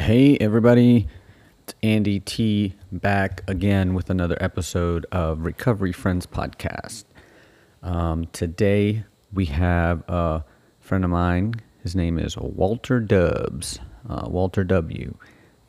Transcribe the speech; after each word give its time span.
Hey, 0.00 0.38
everybody. 0.38 1.08
It's 1.62 1.74
Andy 1.82 2.20
T 2.20 2.74
back 2.90 3.42
again 3.46 3.92
with 3.92 4.08
another 4.08 4.38
episode 4.40 5.04
of 5.12 5.44
Recovery 5.44 5.92
Friends 5.92 6.26
Podcast. 6.26 7.04
Um, 7.82 8.24
today 8.32 9.04
we 9.30 9.44
have 9.44 10.02
a 10.08 10.42
friend 10.80 11.04
of 11.04 11.10
mine. 11.10 11.56
His 11.82 11.94
name 11.94 12.18
is 12.18 12.34
Walter 12.38 12.98
Dubs, 12.98 13.78
uh, 14.08 14.26
Walter 14.26 14.64
W. 14.64 15.14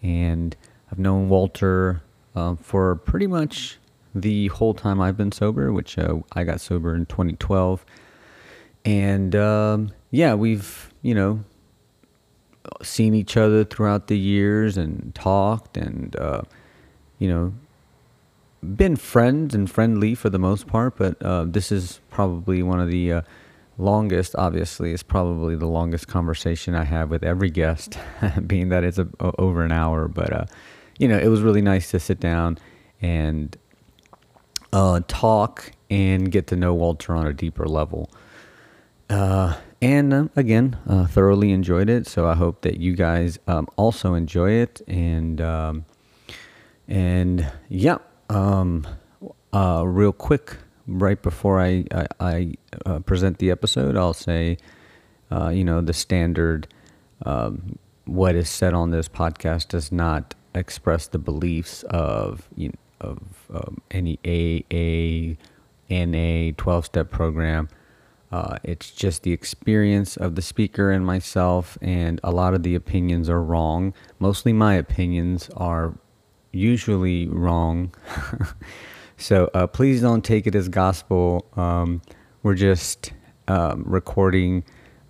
And 0.02 0.56
I've 0.90 0.98
known 0.98 1.28
Walter 1.28 2.02
um, 2.34 2.56
for 2.56 2.96
pretty 2.96 3.28
much 3.28 3.80
the 4.16 4.48
whole 4.48 4.74
time 4.74 5.02
I've 5.02 5.18
been 5.18 5.34
sober, 5.34 5.74
which 5.74 5.98
uh, 5.98 6.20
I 6.32 6.46
got 6.46 6.62
sober 6.62 6.96
in 6.96 7.06
2012. 7.06 7.86
And 8.86 9.36
um, 9.36 9.92
yeah, 10.10 10.36
we've, 10.36 10.94
you 11.02 11.14
know, 11.14 11.44
seen 12.82 13.14
each 13.14 13.38
other 13.38 13.64
throughout 13.64 14.08
the 14.08 14.18
years 14.18 14.78
and 14.78 15.14
talked 15.16 15.78
and 15.78 16.16
uh, 16.18 16.42
you 17.20 17.28
know 17.28 17.54
been 18.76 18.96
friends 18.96 19.56
and 19.56 19.72
friendly 19.72 20.14
for 20.14 20.30
the 20.30 20.40
most 20.40 20.68
part 20.68 20.96
but 20.98 21.22
uh, 21.24 21.46
this 21.46 21.72
is 21.72 22.00
probably 22.10 22.62
one 22.62 22.80
of 22.80 22.90
the 22.90 23.12
uh, 23.12 23.22
longest 23.78 24.36
obviously 24.38 24.92
it's 24.92 25.02
probably 25.02 25.56
the 25.56 25.66
longest 25.66 26.08
conversation 26.08 26.76
i 26.76 26.84
have 26.84 27.10
with 27.10 27.24
every 27.24 27.50
guest 27.50 27.98
being 28.48 28.70
that 28.70 28.84
it's 28.84 29.00
a, 29.00 29.08
a, 29.20 29.32
over 29.40 29.64
an 29.64 29.72
hour 29.72 30.08
but 30.08 30.32
uh, 30.32 30.46
you 31.00 31.08
know 31.08 31.18
it 31.18 31.28
was 31.28 31.42
really 31.42 31.62
nice 31.62 31.90
to 31.90 32.00
sit 32.00 32.20
down 32.20 32.58
and 33.02 33.58
uh, 34.74 35.02
talk 35.08 35.72
and 35.90 36.32
get 36.32 36.48
to 36.48 36.56
know 36.56 36.74
walter 36.74 37.14
on 37.14 37.28
a 37.28 37.34
deeper 37.34 37.66
level. 37.66 38.10
Uh, 39.10 39.58
and 39.82 40.14
um, 40.14 40.30
again, 40.36 40.78
uh, 40.88 41.08
thoroughly 41.08 41.52
enjoyed 41.52 41.90
it. 41.90 42.08
So 42.08 42.28
I 42.28 42.36
hope 42.36 42.62
that 42.62 42.80
you 42.80 42.96
guys 42.96 43.40
um, 43.48 43.68
also 43.78 44.14
enjoy 44.14 44.52
it. 44.52 44.82
And 44.88 45.42
um, 45.42 45.86
and 46.88 47.52
yeah, 47.68 47.98
um, 48.30 48.86
uh, 49.54 49.84
real 49.86 50.12
quick, 50.12 50.58
right 50.88 51.22
before 51.22 51.60
I 51.60 51.86
I, 51.92 52.08
I 52.20 52.54
uh, 52.86 53.00
present 53.00 53.40
the 53.40 53.50
episode, 53.50 53.98
I'll 53.98 54.14
say, 54.14 54.58
uh, 55.32 55.50
you 55.50 55.64
know, 55.64 55.82
the 55.82 55.94
standard. 55.94 56.68
Um, 57.26 57.78
what 58.06 58.36
is 58.36 58.50
said 58.50 58.74
on 58.74 58.92
this 58.92 59.08
podcast 59.08 59.70
does 59.70 59.92
not 59.92 60.34
express 60.54 61.08
the 61.08 61.20
beliefs 61.20 61.84
of 61.84 62.50
you 62.56 62.70
know, 62.70 62.76
of 63.00 63.20
um, 63.54 63.82
any 63.90 64.20
AA, 64.26 65.38
NA, 65.90 66.52
twelve 66.58 66.86
step 66.86 67.10
program. 67.10 67.68
Uh, 68.32 68.58
it's 68.64 68.92
just 68.92 69.24
the 69.24 69.34
experience 69.34 70.16
of 70.16 70.36
the 70.36 70.42
speaker 70.42 70.90
and 70.92 71.06
myself, 71.06 71.78
and 71.82 72.20
a 72.24 72.32
lot 72.32 72.54
of 72.54 72.64
the 72.64 72.76
opinions 72.76 73.30
are 73.30 73.44
wrong. 73.44 73.94
Mostly 74.20 74.54
my 74.54 74.76
opinions 74.76 75.50
are 75.58 75.98
usually 76.52 77.28
wrong. 77.28 77.94
so 79.18 79.50
uh, 79.54 79.68
please 79.68 80.02
don't 80.02 80.24
take 80.24 80.48
it 80.48 80.56
as 80.56 80.70
gospel. 80.70 81.46
Um, 81.58 82.02
we're 82.44 82.56
just 82.56 83.12
um, 83.48 83.84
recording 83.86 84.64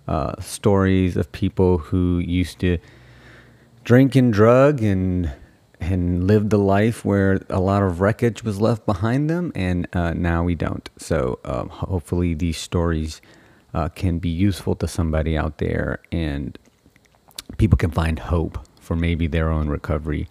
uh, 0.08 0.40
stories 0.40 1.16
of 1.16 1.30
people 1.30 1.78
who 1.78 2.18
used 2.18 2.58
to 2.58 2.78
drink 3.84 4.16
and 4.16 4.32
drug 4.32 4.82
and 4.82 5.32
and 5.90 6.26
lived 6.26 6.52
a 6.52 6.58
life 6.58 7.04
where 7.04 7.40
a 7.48 7.60
lot 7.60 7.82
of 7.82 8.00
wreckage 8.00 8.42
was 8.44 8.60
left 8.60 8.86
behind 8.86 9.28
them, 9.28 9.52
and 9.54 9.86
uh, 9.92 10.12
now 10.14 10.42
we 10.42 10.54
don't. 10.54 10.88
So 10.98 11.38
um, 11.44 11.68
hopefully 11.68 12.34
these 12.34 12.56
stories 12.56 13.20
uh, 13.74 13.88
can 13.88 14.18
be 14.18 14.28
useful 14.28 14.74
to 14.76 14.88
somebody 14.88 15.36
out 15.36 15.58
there, 15.58 16.00
and 16.10 16.58
people 17.58 17.76
can 17.76 17.90
find 17.90 18.18
hope 18.18 18.58
for 18.80 18.96
maybe 18.96 19.26
their 19.26 19.50
own 19.50 19.68
recovery 19.68 20.28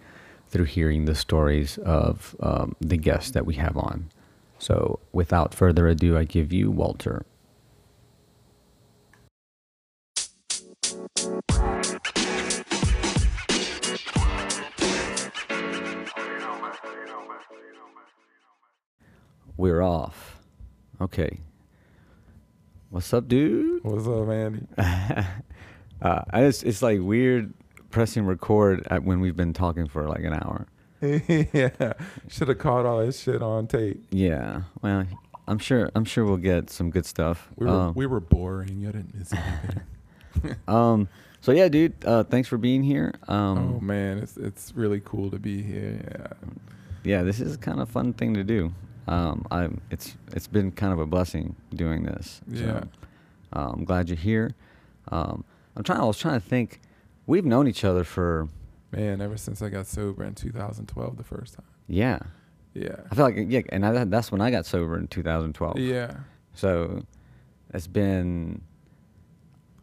through 0.48 0.64
hearing 0.64 1.06
the 1.06 1.14
stories 1.14 1.78
of 1.78 2.36
um, 2.40 2.76
the 2.80 2.96
guests 2.96 3.30
that 3.30 3.46
we 3.46 3.54
have 3.54 3.76
on. 3.76 4.10
So 4.58 5.00
without 5.12 5.54
further 5.54 5.88
ado, 5.88 6.16
I 6.16 6.24
give 6.24 6.52
you 6.52 6.70
Walter. 6.70 7.24
We're 19.56 19.82
off. 19.82 20.40
Okay. 21.00 21.40
What's 22.88 23.12
up, 23.12 23.28
dude? 23.28 23.84
What's 23.84 24.06
up, 24.06 24.28
Andy? 24.28 24.66
uh, 24.78 26.22
I 26.30 26.40
just, 26.40 26.64
it's 26.64 26.80
like 26.80 27.00
weird 27.00 27.52
pressing 27.90 28.24
record 28.24 28.86
at 28.90 29.04
when 29.04 29.20
we've 29.20 29.36
been 29.36 29.52
talking 29.52 29.88
for 29.88 30.08
like 30.08 30.24
an 30.24 30.32
hour. 30.32 30.66
yeah, 31.02 31.92
should 32.28 32.48
have 32.48 32.58
caught 32.58 32.86
all 32.86 33.04
this 33.04 33.20
shit 33.20 33.42
on 33.42 33.66
tape. 33.66 34.02
Yeah, 34.10 34.62
well, 34.80 35.04
I'm 35.46 35.58
sure. 35.58 35.90
I'm 35.94 36.04
sure 36.04 36.24
we'll 36.24 36.36
get 36.36 36.70
some 36.70 36.90
good 36.90 37.04
stuff. 37.04 37.48
We 37.56 37.66
were 37.66 37.72
um, 37.72 37.94
we 37.94 38.06
were 38.06 38.20
boring. 38.20 38.80
You 38.80 38.92
didn't 38.92 39.14
miss 39.14 39.32
anything. 39.32 40.56
um. 40.68 41.08
So 41.40 41.50
yeah, 41.50 41.68
dude. 41.68 41.92
Uh, 42.04 42.22
thanks 42.22 42.48
for 42.48 42.56
being 42.56 42.84
here. 42.84 43.14
Um, 43.26 43.74
oh 43.76 43.80
man, 43.80 44.18
it's 44.18 44.36
it's 44.36 44.72
really 44.76 45.00
cool 45.04 45.28
to 45.32 45.40
be 45.40 45.60
here. 45.60 46.00
Yeah. 46.04 46.48
Yeah, 47.04 47.22
this 47.24 47.40
is 47.40 47.56
kind 47.56 47.80
of 47.80 47.88
fun 47.88 48.12
thing 48.12 48.34
to 48.34 48.44
do 48.44 48.72
um, 49.08 49.46
I 49.50 49.68
it's 49.90 50.16
it's 50.32 50.46
been 50.46 50.70
kind 50.72 50.92
of 50.92 50.98
a 50.98 51.06
blessing 51.06 51.56
doing 51.74 52.04
this. 52.04 52.40
Yeah. 52.48 52.60
So, 52.60 52.88
uh, 53.54 53.70
I'm 53.72 53.84
glad 53.84 54.08
you're 54.08 54.16
here. 54.16 54.54
Um, 55.08 55.44
I'm 55.76 55.82
trying. 55.82 56.00
I 56.00 56.04
was 56.04 56.18
trying 56.18 56.40
to 56.40 56.46
think. 56.46 56.80
We've 57.26 57.44
known 57.44 57.68
each 57.68 57.84
other 57.84 58.04
for 58.04 58.48
man 58.90 59.20
ever 59.20 59.36
since 59.36 59.62
I 59.62 59.68
got 59.68 59.86
sober 59.86 60.24
in 60.24 60.34
2012 60.34 61.16
the 61.16 61.24
first 61.24 61.54
time. 61.54 61.66
Yeah. 61.88 62.18
Yeah. 62.74 62.96
I 63.10 63.14
feel 63.14 63.24
like 63.24 63.36
yeah, 63.38 63.60
and 63.70 63.84
I, 63.84 64.04
that's 64.04 64.32
when 64.32 64.40
I 64.40 64.50
got 64.50 64.66
sober 64.66 64.96
in 64.98 65.08
2012. 65.08 65.78
Yeah. 65.78 66.14
So 66.54 67.02
it's 67.72 67.86
been. 67.86 68.62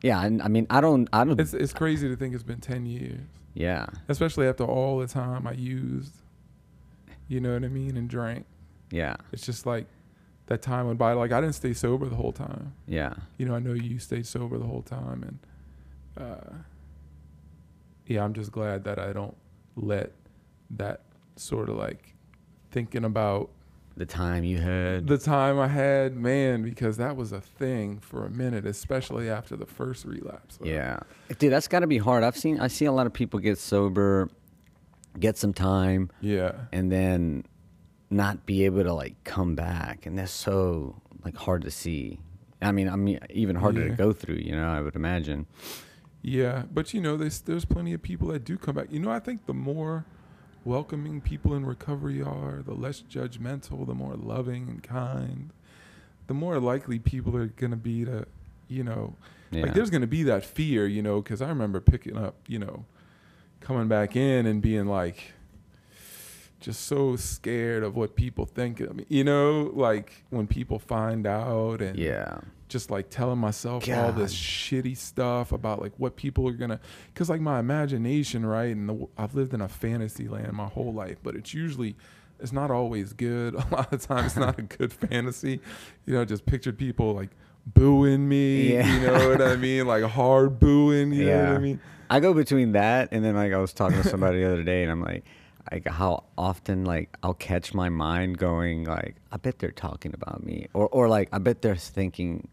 Yeah, 0.01 0.19
I, 0.19 0.25
I 0.25 0.47
mean, 0.47 0.65
I 0.69 0.79
don't, 0.79 1.09
I 1.11 1.25
don't. 1.25 1.39
It's 1.39 1.53
it's 1.53 1.73
crazy 1.73 2.07
to 2.07 2.15
think 2.15 2.33
it's 2.33 2.43
been 2.43 2.61
10 2.61 2.85
years. 2.85 3.19
Yeah. 3.53 3.87
Especially 4.07 4.47
after 4.47 4.63
all 4.63 4.99
the 4.99 5.07
time 5.07 5.45
I 5.45 5.51
used. 5.51 6.13
You 7.27 7.41
know 7.41 7.53
what 7.53 7.63
I 7.63 7.67
mean, 7.67 7.97
and 7.97 8.09
drank. 8.09 8.45
Yeah. 8.91 9.15
It's 9.31 9.45
just 9.45 9.65
like 9.65 9.85
that 10.47 10.61
time 10.61 10.87
went 10.87 10.99
by. 10.99 11.13
Like 11.13 11.31
I 11.31 11.41
didn't 11.41 11.55
stay 11.55 11.73
sober 11.73 12.07
the 12.07 12.15
whole 12.15 12.31
time. 12.31 12.73
Yeah. 12.87 13.13
You 13.37 13.45
know, 13.45 13.55
I 13.55 13.59
know 13.59 13.73
you 13.73 13.99
stayed 13.99 14.25
sober 14.25 14.57
the 14.57 14.65
whole 14.65 14.81
time, 14.81 15.23
and 15.23 16.25
uh, 16.25 16.53
yeah, 18.07 18.23
I'm 18.23 18.33
just 18.33 18.51
glad 18.51 18.83
that 18.85 18.99
I 18.99 19.13
don't 19.13 19.37
let 19.75 20.11
that 20.71 21.01
sort 21.35 21.69
of 21.69 21.77
like 21.77 22.15
thinking 22.71 23.05
about 23.05 23.49
the 23.95 24.05
time 24.05 24.43
you 24.43 24.57
had 24.57 25.07
the 25.07 25.17
time 25.17 25.59
I 25.59 25.67
had, 25.67 26.15
man, 26.15 26.63
because 26.63 26.97
that 26.97 27.15
was 27.15 27.31
a 27.31 27.41
thing 27.41 27.99
for 27.99 28.25
a 28.25 28.29
minute, 28.29 28.65
especially 28.65 29.29
after 29.29 29.55
the 29.57 29.65
first 29.65 30.05
relapse. 30.05 30.57
Yeah, 30.63 30.99
dude, 31.37 31.51
that's 31.51 31.67
got 31.67 31.81
to 31.81 31.87
be 31.87 31.97
hard. 31.97 32.23
I've 32.23 32.37
seen 32.37 32.59
I 32.59 32.67
see 32.67 32.85
a 32.85 32.91
lot 32.91 33.07
of 33.07 33.13
people 33.13 33.39
get 33.39 33.57
sober, 33.57 34.29
get 35.19 35.37
some 35.37 35.53
time, 35.53 36.09
yeah, 36.21 36.53
and 36.71 36.91
then 36.91 37.43
not 38.09 38.45
be 38.45 38.65
able 38.65 38.83
to 38.83 38.93
like 38.93 39.23
come 39.23 39.55
back, 39.55 40.05
and 40.05 40.17
that's 40.17 40.31
so 40.31 41.01
like 41.23 41.37
hard 41.37 41.63
to 41.63 41.71
see. 41.71 42.19
I 42.61 42.71
mean, 42.71 42.89
I 42.89 42.95
mean, 42.95 43.19
even 43.29 43.55
harder 43.55 43.81
yeah. 43.81 43.89
to 43.89 43.93
go 43.93 44.13
through. 44.13 44.35
You 44.35 44.55
know, 44.55 44.69
I 44.69 44.81
would 44.81 44.95
imagine. 44.95 45.45
Yeah, 46.21 46.63
but 46.71 46.93
you 46.93 47.01
know, 47.01 47.15
there's 47.17 47.41
there's 47.41 47.65
plenty 47.65 47.93
of 47.93 48.01
people 48.01 48.27
that 48.29 48.43
do 48.43 48.57
come 48.57 48.75
back. 48.75 48.87
You 48.91 48.99
know, 48.99 49.11
I 49.11 49.19
think 49.19 49.45
the 49.45 49.53
more 49.53 50.05
welcoming 50.65 51.21
people 51.21 51.53
in 51.55 51.65
recovery 51.65 52.21
are, 52.21 52.61
the 52.65 52.73
less 52.73 53.01
judgmental, 53.01 53.85
the 53.87 53.93
more 53.93 54.15
loving 54.15 54.67
and 54.67 54.83
kind, 54.83 55.51
the 56.27 56.33
more 56.33 56.59
likely 56.59 56.99
people 56.99 57.35
are 57.37 57.47
gonna 57.47 57.77
be 57.77 58.05
to, 58.05 58.25
you 58.67 58.83
know, 58.83 59.15
yeah. 59.51 59.63
like 59.63 59.73
there's 59.73 59.89
gonna 59.89 60.07
be 60.07 60.23
that 60.23 60.43
fear, 60.43 60.85
you 60.85 61.01
know, 61.01 61.21
because 61.21 61.41
I 61.41 61.47
remember 61.47 61.79
picking 61.79 62.17
up, 62.17 62.35
you 62.47 62.59
know, 62.59 62.85
coming 63.61 63.87
back 63.87 64.15
in 64.15 64.45
and 64.45 64.61
being 64.61 64.85
like, 64.85 65.33
just 66.59 66.85
so 66.85 67.15
scared 67.15 67.83
of 67.83 67.95
what 67.95 68.15
people 68.15 68.45
think 68.45 68.79
of 68.79 68.95
me. 68.95 69.05
You 69.07 69.23
know, 69.23 69.71
like 69.73 70.23
when 70.29 70.47
people 70.47 70.79
find 70.79 71.25
out 71.25 71.81
and 71.81 71.97
yeah, 71.97 72.39
just 72.67 72.91
like 72.91 73.09
telling 73.09 73.39
myself 73.39 73.85
God. 73.85 73.97
all 73.97 74.11
this 74.11 74.33
shitty 74.33 74.97
stuff 74.97 75.51
about 75.51 75.81
like 75.81 75.93
what 75.97 76.15
people 76.15 76.47
are 76.47 76.53
gonna, 76.53 76.79
cause 77.15 77.29
like 77.29 77.41
my 77.41 77.59
imagination, 77.59 78.45
right? 78.45 78.75
And 78.75 78.89
the, 78.89 79.07
I've 79.17 79.35
lived 79.35 79.53
in 79.53 79.61
a 79.61 79.69
fantasy 79.69 80.27
land 80.27 80.53
my 80.53 80.67
whole 80.67 80.93
life, 80.93 81.17
but 81.23 81.35
it's 81.35 81.53
usually 81.53 81.95
it's 82.39 82.53
not 82.53 82.71
always 82.71 83.13
good. 83.13 83.55
A 83.55 83.67
lot 83.71 83.91
of 83.93 84.01
times, 84.01 84.27
it's 84.27 84.37
not 84.37 84.57
a 84.57 84.61
good 84.61 84.93
fantasy. 85.09 85.59
You 86.05 86.13
know, 86.13 86.25
just 86.25 86.45
pictured 86.45 86.77
people 86.77 87.13
like 87.13 87.29
booing 87.65 88.27
me. 88.27 88.73
Yeah. 88.73 88.93
You 88.93 89.07
know 89.07 89.29
what 89.29 89.41
I 89.41 89.55
mean? 89.55 89.87
Like 89.87 90.03
hard 90.03 90.59
booing. 90.59 91.11
You 91.11 91.27
yeah. 91.27 91.35
know 91.35 91.47
what 91.49 91.55
I 91.55 91.59
mean? 91.59 91.79
I 92.09 92.19
go 92.19 92.33
between 92.33 92.71
that 92.71 93.09
and 93.11 93.23
then 93.23 93.35
like 93.35 93.53
I 93.53 93.57
was 93.57 93.71
talking 93.71 94.01
to 94.01 94.07
somebody 94.07 94.39
the 94.39 94.51
other 94.51 94.63
day 94.63 94.81
and 94.81 94.91
I'm 94.91 95.01
like 95.01 95.25
like 95.71 95.87
how 95.87 96.23
often 96.37 96.85
like 96.85 97.15
I'll 97.21 97.33
catch 97.33 97.73
my 97.73 97.89
mind 97.89 98.37
going 98.37 98.85
like 98.85 99.15
I 99.31 99.37
bet 99.37 99.59
they're 99.59 99.71
talking 99.71 100.13
about 100.13 100.43
me 100.43 100.67
or 100.73 100.87
or 100.89 101.07
like 101.07 101.29
I 101.31 101.39
bet 101.39 101.61
they're 101.61 101.75
thinking 101.75 102.47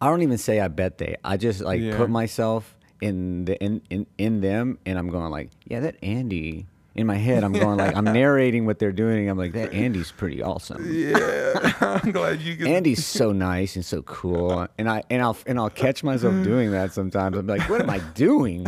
I 0.00 0.08
don't 0.08 0.22
even 0.22 0.38
say 0.38 0.60
I 0.60 0.68
bet 0.68 0.98
they 0.98 1.16
I 1.24 1.36
just 1.36 1.60
like 1.60 1.80
yeah. 1.80 1.96
put 1.96 2.10
myself 2.10 2.76
in 3.04 3.44
the 3.44 3.62
in, 3.62 3.82
in 3.90 4.06
in 4.18 4.40
them, 4.40 4.78
and 4.86 4.98
I'm 4.98 5.08
going 5.08 5.30
like, 5.30 5.50
yeah, 5.64 5.80
that 5.80 5.96
Andy. 6.02 6.66
In 6.94 7.08
my 7.08 7.16
head, 7.16 7.42
I'm 7.42 7.52
going 7.52 7.76
like 7.78 7.96
I'm 7.96 8.04
narrating 8.12 8.66
what 8.66 8.78
they're 8.78 8.92
doing. 8.92 9.28
I'm 9.28 9.36
like, 9.36 9.52
that 9.52 9.72
Andy's 9.72 10.12
pretty 10.12 10.42
awesome. 10.42 10.86
Yeah, 10.88 11.72
I'm 11.80 12.12
glad 12.12 12.40
you 12.40 12.54
get. 12.54 12.68
Andy's 12.68 13.04
so 13.04 13.32
nice 13.32 13.74
and 13.74 13.84
so 13.84 14.02
cool, 14.02 14.68
and 14.78 14.88
I 14.88 15.02
and 15.10 15.20
I'll 15.20 15.36
and 15.46 15.58
I'll 15.58 15.70
catch 15.70 16.04
myself 16.04 16.44
doing 16.44 16.70
that 16.70 16.92
sometimes. 16.92 17.36
I'm 17.36 17.48
like, 17.48 17.68
what 17.68 17.80
am 17.80 17.90
I 17.90 17.98
doing? 18.14 18.66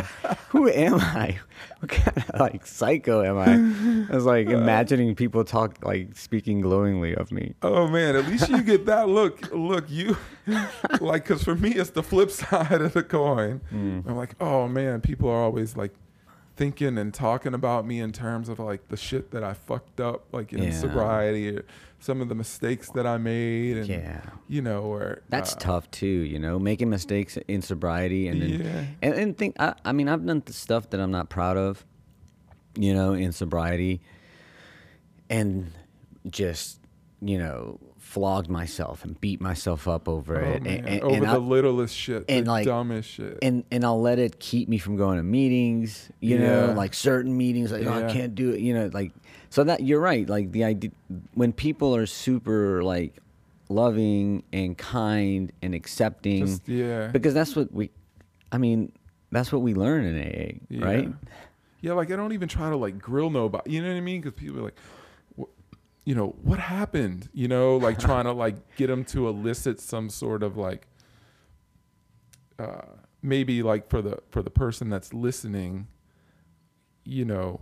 Who 0.49 0.67
am 0.67 0.95
I? 0.95 1.39
What 1.79 1.91
kind 1.91 2.17
of 2.17 2.39
like 2.39 2.65
psycho 2.65 3.23
am 3.23 3.37
I? 3.37 4.11
I 4.11 4.15
was 4.15 4.25
like 4.25 4.47
imagining 4.47 5.15
people 5.15 5.43
talk 5.43 5.77
like 5.85 6.15
speaking 6.17 6.61
glowingly 6.61 7.15
of 7.15 7.31
me. 7.31 7.53
Oh 7.61 7.87
man, 7.87 8.15
at 8.15 8.25
least 8.27 8.49
you 8.49 8.61
get 8.61 8.85
that 8.87 9.07
look. 9.07 9.53
Look, 9.53 9.89
you 9.89 10.17
like 10.99 11.23
because 11.23 11.43
for 11.43 11.55
me 11.55 11.73
it's 11.75 11.91
the 11.91 12.03
flip 12.03 12.31
side 12.31 12.81
of 12.81 12.93
the 12.93 13.03
coin. 13.03 13.61
Mm. 13.73 14.07
I'm 14.07 14.15
like, 14.17 14.35
oh 14.41 14.67
man, 14.67 15.01
people 15.01 15.29
are 15.29 15.43
always 15.43 15.77
like 15.77 15.93
thinking 16.57 16.97
and 16.97 17.13
talking 17.13 17.53
about 17.53 17.85
me 17.87 17.99
in 17.99 18.11
terms 18.11 18.49
of 18.49 18.59
like 18.59 18.89
the 18.89 18.97
shit 18.97 19.31
that 19.31 19.43
I 19.43 19.53
fucked 19.53 20.01
up, 20.01 20.25
like 20.33 20.51
in 20.51 20.63
Yeah. 20.63 20.71
sobriety, 20.71 21.55
or 21.55 21.65
some 21.99 22.19
of 22.21 22.27
the 22.29 22.35
mistakes 22.35 22.89
that 22.91 23.05
I 23.07 23.17
made, 23.17 23.77
and 23.77 23.87
Yeah. 23.87 24.21
you 24.47 24.61
know, 24.61 24.81
or 24.81 25.21
That's 25.29 25.53
uh, 25.53 25.59
tough 25.59 25.89
too, 25.91 26.05
you 26.05 26.39
know, 26.39 26.59
making 26.59 26.89
mistakes 26.89 27.37
in 27.47 27.61
sobriety 27.61 28.27
and 28.27 28.41
then, 28.41 28.49
Yeah. 28.61 28.85
and, 29.01 29.13
and 29.13 29.37
think. 29.37 29.55
I, 29.59 29.75
I 29.85 29.91
mean, 29.93 30.09
I've 30.09 30.25
done 30.25 30.41
the 30.45 30.53
stuff 30.53 30.89
that 30.89 30.99
I'm 30.99 31.11
not 31.11 31.29
proud 31.29 31.57
of, 31.57 31.85
you 32.75 32.93
know, 32.93 33.13
in 33.13 33.31
sobriety, 33.31 34.01
and 35.29 35.71
just 36.29 36.79
you 37.21 37.37
know 37.37 37.79
flogged 38.07 38.49
myself 38.49 39.03
and 39.03 39.19
beat 39.19 39.41
myself 39.41 39.85
up 39.87 40.07
over 40.07 40.41
Oh, 40.41 40.49
it, 40.53 40.63
man, 40.63 40.77
and, 40.77 40.87
and, 40.87 41.01
over 41.03 41.13
and 41.15 41.23
the 41.25 41.29
I- 41.29 41.35
littlest 41.37 41.93
shit, 41.95 42.23
and, 42.29 42.45
the 42.47 42.51
like- 42.51 42.65
dumbest 42.65 43.09
shit. 43.09 43.37
and 43.41 43.63
and 43.69 43.83
I'll 43.83 44.01
let 44.01 44.17
it 44.17 44.39
keep 44.39 44.69
me 44.69 44.77
from 44.77 44.95
going 44.95 45.17
to 45.17 45.23
meetings, 45.23 46.09
you 46.21 46.39
know, 46.39 46.73
like 46.75 46.93
certain 46.93 47.35
meetings, 47.37 47.71
like 47.71 47.85
oh, 47.85 48.05
I 48.07 48.11
can't 48.11 48.33
do 48.33 48.51
it, 48.51 48.61
you 48.61 48.73
know, 48.73 48.89
like 48.93 49.11
so 49.49 49.63
that 49.65 49.81
you're 49.83 49.99
right, 49.99 50.27
like 50.27 50.51
the 50.53 50.63
idea 50.63 50.91
when 51.33 51.51
people 51.51 51.95
are 51.95 52.05
super 52.05 52.81
like 52.81 53.13
loving 53.69 54.43
and 54.53 54.77
kind 54.77 55.51
and 55.61 55.75
accepting, 55.75 56.45
Just 56.45 56.67
yeah, 56.67 57.07
because 57.07 57.33
that's 57.33 57.55
what 57.55 57.71
we, 57.73 57.89
I 58.51 58.57
mean, 58.57 58.91
that's 59.31 59.51
what 59.51 59.61
we 59.61 59.73
learn 59.73 60.05
in 60.05 60.15
AA, 60.17 60.59
yeah. 60.69 60.85
right? 60.85 61.13
Yeah, 61.81 61.93
like 61.93 62.09
I 62.11 62.15
don't 62.15 62.31
even 62.33 62.47
try 62.47 62.69
to 62.69 62.77
like 62.77 62.97
grill 62.99 63.29
nobody. 63.29 63.71
You 63.73 63.81
know 63.83 63.89
what 63.89 63.97
I 63.97 64.01
mean? 64.01 64.21
Because 64.21 64.39
people 64.39 64.59
are 64.59 64.63
like, 64.63 64.77
"Wh- 64.79 64.96
you 66.07 66.15
know, 66.15 66.35
what 66.41 66.57
happened? 66.57 67.27
You 67.33 67.49
know, 67.49 67.75
like 67.75 67.99
trying 67.99 68.23
to 68.23 68.31
like 68.31 68.77
get 68.77 68.87
them 68.87 69.03
to 69.05 69.27
elicit 69.27 69.81
some 69.81 70.09
sort 70.09 70.41
of 70.41 70.55
like, 70.55 70.87
uh, 72.57 72.93
maybe 73.21 73.61
like 73.61 73.89
for 73.89 74.01
the 74.01 74.19
for 74.29 74.41
the 74.41 74.49
person 74.49 74.89
that's 74.89 75.13
listening, 75.13 75.87
you 77.03 77.25
know, 77.25 77.59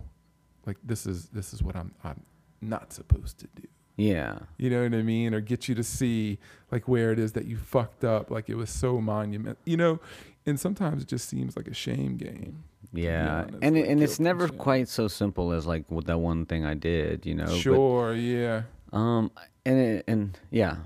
like 0.64 0.76
this 0.84 1.06
is 1.06 1.26
this 1.30 1.52
is 1.52 1.60
what 1.60 1.74
I'm 1.74 1.92
I'm 2.04 2.22
not 2.60 2.92
supposed 2.92 3.40
to 3.40 3.48
do. 3.60 3.66
Yeah, 3.96 4.38
You 4.58 4.70
know 4.70 4.84
what 4.84 4.94
I 4.94 5.02
mean? 5.02 5.34
Or 5.34 5.40
get 5.40 5.66
you 5.68 5.74
to 5.74 5.82
see 5.82 6.38
like 6.70 6.86
where 6.86 7.10
it 7.10 7.18
is 7.18 7.32
that 7.32 7.46
you 7.46 7.56
fucked 7.56 8.04
up, 8.04 8.30
like 8.30 8.48
it 8.48 8.54
was 8.54 8.70
so 8.70 9.00
monumental. 9.00 9.60
You 9.64 9.76
know, 9.76 10.00
and 10.46 10.60
sometimes 10.60 11.02
it 11.02 11.08
just 11.08 11.28
seems 11.28 11.56
like 11.56 11.66
a 11.66 11.74
shame 11.74 12.16
game. 12.16 12.62
Yeah, 12.96 13.42
honest, 13.42 13.58
and 13.62 13.76
like 13.76 13.86
and 13.88 14.02
it's 14.02 14.18
never 14.20 14.48
quite 14.48 14.88
so 14.88 15.08
simple 15.08 15.52
as 15.52 15.66
like 15.66 15.90
with 15.90 16.06
that 16.06 16.18
one 16.18 16.46
thing 16.46 16.64
I 16.64 16.74
did, 16.74 17.26
you 17.26 17.34
know. 17.34 17.46
but- 17.46 17.56
Sure, 17.56 18.14
yeah. 18.14 18.62
Um, 18.92 19.30
and 19.64 19.78
it, 19.78 20.04
and 20.06 20.38
yeah, 20.50 20.76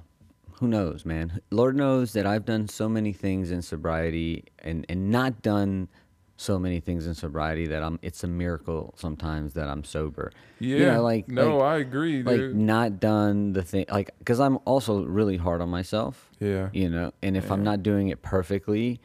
who 0.52 0.68
knows, 0.68 1.04
man? 1.04 1.40
Lord 1.50 1.76
knows 1.76 2.12
that 2.14 2.26
I've 2.26 2.44
done 2.44 2.68
so 2.68 2.88
many 2.88 3.12
things 3.12 3.50
in 3.50 3.62
sobriety, 3.62 4.44
and 4.58 4.84
and 4.88 5.10
not 5.10 5.42
done 5.42 5.88
so 6.36 6.58
many 6.58 6.80
things 6.80 7.06
in 7.06 7.14
sobriety 7.14 7.66
that 7.66 7.82
I'm. 7.82 7.98
It's 8.02 8.24
a 8.24 8.26
miracle 8.26 8.94
sometimes 8.96 9.52
that 9.54 9.68
I'm 9.68 9.84
sober. 9.84 10.32
Yeah, 10.58 10.76
you 10.78 10.86
know, 10.86 11.02
like 11.02 11.28
no, 11.28 11.58
like, 11.58 11.66
I 11.66 11.76
agree, 11.78 12.22
like 12.22 12.36
dude. 12.36 12.56
not 12.56 12.98
done 13.00 13.52
the 13.52 13.62
thing, 13.62 13.84
like 13.92 14.10
because 14.18 14.40
I'm 14.40 14.58
also 14.64 15.04
really 15.04 15.36
hard 15.36 15.60
on 15.60 15.68
myself. 15.68 16.30
yeah, 16.40 16.70
You 16.72 16.88
know, 16.88 17.12
and 17.22 17.36
if 17.36 17.50
I'm 17.50 17.62
not 17.62 17.82
doing 17.82 18.08
it 18.08 18.22
perfectly, 18.22 19.00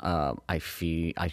um, 0.00 0.40
I 0.48 0.60
feel 0.60 1.12
I 1.16 1.30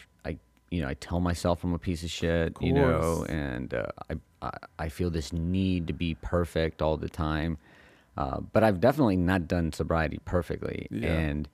you 0.75 0.81
know 0.81 0.89
I 0.89 0.95
tell 0.95 1.19
myself 1.19 1.63
I'm 1.63 1.73
a 1.73 1.79
piece 1.79 2.03
of 2.03 2.11
shit. 2.11 2.55
You 2.61 2.73
know, 2.73 3.25
and 3.29 3.73
uh, 3.73 3.87
I, 4.09 4.13
I 4.41 4.51
I 4.85 4.89
feel 4.89 5.09
this 5.09 5.31
need 5.33 5.87
to 5.87 5.93
be 5.93 6.15
perfect 6.15 6.81
all 6.81 6.97
the 6.97 7.09
time. 7.09 7.57
Uh, 8.17 8.39
but 8.53 8.63
I've 8.63 8.79
definitely 8.79 9.17
not 9.17 9.47
done 9.47 9.73
sobriety 9.73 10.19
perfectly, 10.25 10.87
Yeah. 10.89 11.11
and 11.11 11.49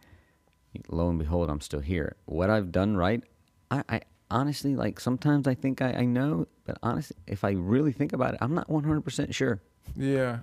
lo 0.89 1.09
and 1.09 1.17
behold, 1.19 1.49
I'm 1.49 1.61
still 1.61 1.79
here. 1.81 2.15
What 2.25 2.49
I've 2.51 2.71
done 2.71 2.95
right, 2.97 3.23
I, 3.71 3.83
I 3.89 4.01
honestly 4.29 4.75
like. 4.75 4.99
Sometimes 4.99 5.47
I 5.47 5.55
think 5.55 5.81
I, 5.81 5.91
I 5.93 6.05
know, 6.05 6.47
but 6.65 6.77
honestly, 6.83 7.17
if 7.27 7.43
I 7.43 7.51
really 7.51 7.91
think 7.91 8.13
about 8.13 8.33
it, 8.35 8.39
I'm 8.41 8.53
not 8.53 8.69
100 8.69 9.01
percent 9.01 9.33
sure. 9.33 9.59
yeah, 9.97 10.39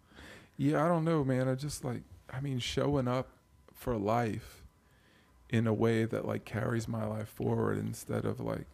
yeah. 0.56 0.84
I 0.84 0.88
don't 0.88 1.04
know, 1.04 1.24
man. 1.24 1.48
I 1.48 1.54
just 1.56 1.84
like, 1.84 2.02
I 2.32 2.40
mean, 2.40 2.58
showing 2.60 3.08
up 3.08 3.28
for 3.74 3.96
life 3.96 4.62
in 5.48 5.66
a 5.66 5.74
way 5.74 6.04
that 6.04 6.26
like 6.26 6.44
carries 6.44 6.88
my 6.88 7.04
life 7.04 7.28
forward 7.28 7.78
instead 7.78 8.24
of 8.24 8.40
like, 8.40 8.66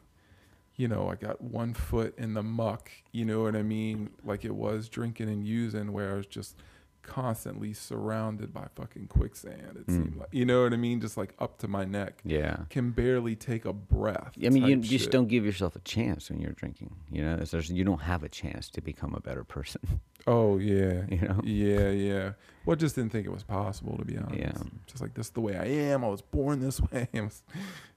you 0.76 0.88
know, 0.88 1.08
I 1.08 1.16
got 1.16 1.40
one 1.42 1.74
foot 1.74 2.14
in 2.18 2.34
the 2.34 2.42
muck. 2.42 2.90
You 3.12 3.24
know 3.24 3.42
what 3.42 3.54
I 3.54 3.62
mean? 3.62 4.10
Like 4.24 4.44
it 4.44 4.54
was 4.54 4.88
drinking 4.88 5.28
and 5.28 5.46
using, 5.46 5.92
where 5.92 6.12
I 6.12 6.16
was 6.16 6.26
just 6.26 6.56
constantly 7.02 7.72
surrounded 7.72 8.52
by 8.52 8.66
fucking 8.74 9.06
quicksand. 9.08 9.76
It 9.76 9.86
Mm. 9.86 9.92
seemed 9.92 10.16
like, 10.16 10.28
you 10.32 10.44
know 10.44 10.62
what 10.64 10.72
I 10.72 10.76
mean? 10.76 11.00
Just 11.00 11.16
like 11.16 11.34
up 11.38 11.58
to 11.58 11.68
my 11.68 11.84
neck. 11.84 12.20
Yeah. 12.24 12.58
Can 12.70 12.90
barely 12.90 13.36
take 13.36 13.64
a 13.64 13.72
breath. 13.72 14.32
I 14.44 14.48
mean, 14.48 14.64
you, 14.66 14.76
just 14.76 15.10
don't 15.10 15.28
give 15.28 15.44
yourself 15.44 15.76
a 15.76 15.80
chance 15.80 16.30
when 16.30 16.40
you're 16.40 16.52
drinking. 16.52 16.94
You 17.10 17.22
know, 17.24 17.32
It's- 17.34 17.50
there's, 17.50 17.70
you 17.70 17.84
don't 17.84 18.02
have 18.02 18.22
a 18.22 18.28
chance 18.28 18.68
to 18.70 18.80
become 18.80 19.14
a 19.14 19.20
better 19.20 19.44
person. 19.44 19.80
Oh 20.24 20.56
yeah, 20.58 21.02
You 21.10 21.20
know? 21.20 21.40
yeah, 21.42 21.90
yeah. 21.90 22.32
Well, 22.64 22.74
I 22.74 22.78
just 22.78 22.94
didn't 22.94 23.10
think 23.10 23.26
it 23.26 23.32
was 23.32 23.42
possible 23.42 23.98
to 23.98 24.04
be 24.04 24.16
honest. 24.16 24.38
Yeah. 24.38 24.52
Just 24.86 25.02
like 25.02 25.14
this, 25.14 25.26
is 25.26 25.32
the 25.32 25.40
way 25.40 25.56
I 25.56 25.64
am. 25.64 26.04
I 26.04 26.08
was 26.08 26.22
born 26.22 26.60
this 26.60 26.80
way. 26.92 27.08
Was- 27.12 27.42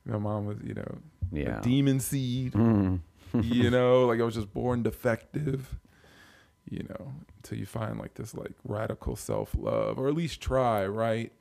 my 0.08 0.18
mom 0.18 0.48
was, 0.48 0.58
you 0.64 0.74
know, 0.74 0.98
Yeah. 1.32 1.60
a 1.60 1.62
demon 1.62 2.00
seed. 2.00 2.54
Mm. 2.54 3.02
you 3.44 3.70
know, 3.70 4.08
like 4.08 4.20
I 4.20 4.24
was 4.24 4.34
just 4.34 4.52
born 4.56 4.82
defective. 4.82 5.78
You 6.68 6.84
know, 6.90 7.14
until 7.46 7.60
you 7.60 7.66
find 7.66 8.00
like 8.00 8.16
this 8.16 8.34
like 8.34 8.54
radical 8.64 9.16
self 9.16 9.56
love, 9.58 10.00
or 10.00 10.08
at 10.08 10.16
least 10.16 10.42
try 10.42 10.86
right. 10.86 11.32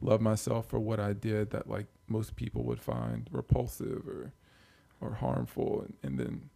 Love 0.00 0.20
myself 0.20 0.66
for 0.68 0.80
what 0.80 0.98
I 0.98 1.12
did 1.12 1.50
that 1.50 1.68
like 1.68 1.86
most 2.08 2.34
people 2.36 2.64
would 2.64 2.80
find 2.80 3.28
repulsive 3.30 4.08
or 4.08 4.32
or 5.00 5.14
harmful, 5.14 5.82
and, 5.82 5.94
and 6.02 6.18
then 6.18 6.50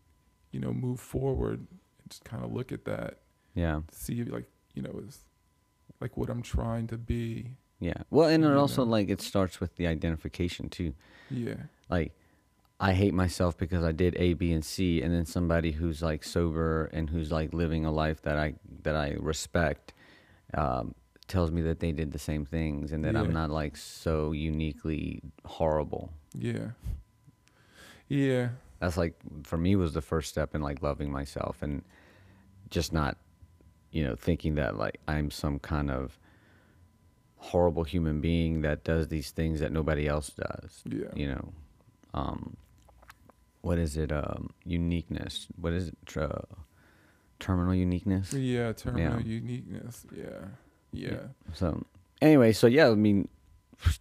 you 0.50 0.60
know 0.60 0.72
move 0.72 0.98
forward 0.98 1.58
and 1.58 1.68
just 2.08 2.24
kind 2.24 2.42
of 2.44 2.52
look 2.52 2.72
at 2.72 2.84
that 2.86 3.18
Yeah. 3.54 3.80
see 3.92 4.24
like 4.24 4.46
you 4.74 4.82
know 4.82 5.00
is 5.06 5.18
like 6.00 6.16
what 6.16 6.30
I'm 6.30 6.42
trying 6.42 6.86
to 6.88 6.96
be. 6.96 7.50
Yeah. 7.78 8.02
Well, 8.10 8.28
and 8.28 8.42
it 8.42 8.52
also 8.56 8.84
know? 8.84 8.90
like 8.90 9.10
it 9.10 9.20
starts 9.20 9.60
with 9.60 9.76
the 9.76 9.86
identification 9.86 10.70
too. 10.70 10.94
Yeah, 11.30 11.56
Like, 11.90 12.12
I 12.78 12.92
hate 12.92 13.14
myself 13.14 13.56
because 13.56 13.82
I 13.82 13.92
did 13.92 14.14
A, 14.16 14.34
B, 14.34 14.52
and 14.52 14.64
C, 14.64 15.00
and 15.00 15.12
then 15.14 15.24
somebody 15.24 15.72
who's 15.72 16.02
like 16.02 16.22
sober 16.22 16.86
and 16.92 17.08
who's 17.08 17.32
like 17.32 17.54
living 17.54 17.86
a 17.86 17.90
life 17.90 18.20
that 18.22 18.36
I 18.38 18.54
that 18.82 18.94
I 18.94 19.16
respect 19.18 19.94
um, 20.54 20.94
tells 21.26 21.50
me 21.50 21.62
that 21.62 21.80
they 21.80 21.92
did 21.92 22.12
the 22.12 22.18
same 22.18 22.44
things 22.44 22.92
and 22.92 23.02
that 23.04 23.14
Yeah. 23.14 23.20
I'm 23.20 23.32
not 23.32 23.50
like 23.50 23.76
so 23.76 24.32
uniquely 24.32 25.22
horrible. 25.44 26.12
yeah, 26.34 26.70
yeah, 28.08 28.50
That's 28.78 28.96
like 28.96 29.14
for 29.42 29.56
me 29.56 29.74
was 29.74 29.94
the 29.94 30.02
first 30.02 30.28
step 30.28 30.54
in 30.54 30.60
like 30.62 30.82
loving 30.82 31.10
myself 31.10 31.62
and 31.62 31.82
just 32.70 32.92
not, 32.92 33.16
you 33.90 34.04
know, 34.04 34.14
thinking 34.14 34.54
that 34.56 34.76
like 34.76 35.00
I'm 35.08 35.30
some 35.30 35.58
kind 35.58 35.90
of 35.90 36.18
horrible 37.38 37.84
human 37.84 38.20
being 38.20 38.60
that 38.62 38.84
does 38.84 39.08
these 39.08 39.30
things 39.30 39.60
that 39.60 39.72
nobody 39.72 40.06
else 40.06 40.30
does. 40.30 40.82
yeah. 40.84 41.08
you 41.14 41.28
know 41.28 41.52
um 42.14 42.56
what 43.66 43.78
is 43.78 43.96
it 43.96 44.10
um 44.12 44.50
uniqueness 44.64 45.48
what 45.60 45.72
is 45.72 45.88
it 45.88 45.96
Tr- 46.06 46.24
terminal 47.40 47.74
uniqueness 47.74 48.32
Yeah, 48.32 48.72
terminal 48.72 49.20
Yeah. 49.20 49.26
uniqueness. 49.40 50.06
Yeah, 50.14 50.44
yeah, 50.92 51.18
so 51.52 51.84
anyway 52.22 52.52
so 52.52 52.66
yeah 52.66 52.88
i 52.88 52.94
mean 52.94 53.28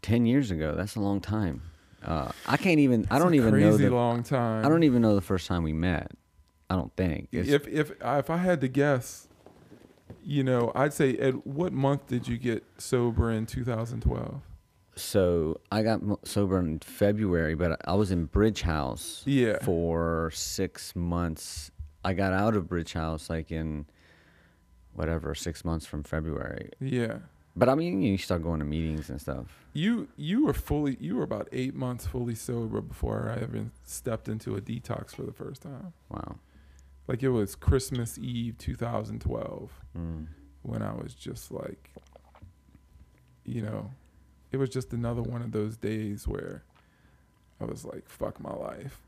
10 0.02 0.26
years 0.26 0.52
ago 0.52 0.74
that's 0.76 0.96
a 0.96 1.02
long 1.02 1.20
time 1.20 1.62
uh 2.06 2.32
i 2.48 2.58
can't 2.58 2.80
even 2.80 3.08
i 3.12 3.18
don't 3.20 3.34
even 3.34 3.52
crazy 3.52 3.66
know 3.66 3.78
the, 3.78 3.90
long 3.90 4.24
time. 4.24 4.66
i 4.66 4.70
don't 4.70 4.84
even 4.84 5.02
know 5.02 5.16
the 5.16 5.28
first 5.34 5.48
time 5.48 5.64
we 5.64 5.74
met 5.74 6.12
i 6.70 6.76
don't 6.76 6.96
think 6.96 7.28
It's- 7.32 7.52
If 7.58 7.68
if 7.68 7.92
I- 8.04 8.20
if 8.20 8.30
I 8.30 8.38
had 8.38 8.62
to 8.62 8.68
guess, 8.68 9.28
you 10.24 10.44
know, 10.44 10.72
I'd 10.76 10.94
say 10.94 11.18
at 11.18 11.46
what 11.46 11.74
month 11.74 12.08
did 12.08 12.28
you 12.28 12.38
get 12.38 12.64
sober 12.78 13.32
in 13.32 13.46
2012? 13.46 14.42
So 14.96 15.60
i 15.72 15.82
got 15.84 16.00
sober 16.26 16.58
in 16.60 16.80
february 16.80 17.54
but 17.56 17.80
i 17.86 17.94
was 17.94 18.12
in 18.12 18.26
bridge 18.26 18.62
house 18.62 19.24
Yeah. 19.26 19.58
for 19.62 20.32
six 20.34 20.96
months 20.96 21.72
i 22.04 22.14
got 22.14 22.32
out 22.34 22.56
of 22.56 22.68
bridge 22.70 22.94
house 22.94 23.30
like 23.30 23.52
in 23.52 23.86
whatever 24.94 25.36
six 25.36 25.66
months 25.66 25.86
from 25.86 26.04
february 26.04 26.70
Yeah, 26.80 27.18
But 27.58 27.68
I 27.70 27.76
mean, 27.76 28.02
you 28.02 28.18
start 28.18 28.42
going 28.44 28.60
to 28.60 28.66
meetings 28.66 29.10
and 29.10 29.20
stuff. 29.20 29.48
You 29.74 30.08
you 30.18 30.46
were 30.46 30.54
fully 30.54 30.98
you 31.00 31.16
were 31.18 31.24
about 31.24 31.48
eight 31.52 31.74
months 31.76 32.06
fully 32.08 32.36
sober 32.36 32.82
before 32.82 33.30
I 33.34 33.44
even 33.44 33.72
stepped 33.84 34.28
into 34.30 34.56
a 34.58 34.62
detox 34.62 35.16
for 35.16 35.24
the 35.24 35.32
first 35.34 35.62
time. 35.62 35.94
Wow. 36.10 36.36
Like 37.08 37.24
it 37.24 37.30
was 37.30 37.56
Christmas 37.56 38.18
Eve 38.18 38.58
2012 38.58 39.72
Mm. 39.98 40.28
when 40.64 40.82
I 40.82 40.94
was 40.94 41.14
just 41.14 41.50
like, 41.52 41.92
you 43.46 43.62
know, 43.62 43.92
it 44.56 44.58
was 44.58 44.70
just 44.70 44.94
another 44.94 45.22
one 45.22 45.42
of 45.42 45.52
those 45.52 45.76
days 45.76 46.26
where 46.26 46.64
I 47.60 47.66
was 47.66 47.84
like, 47.84 48.08
fuck 48.08 48.40
my 48.40 48.54
life. 48.54 49.02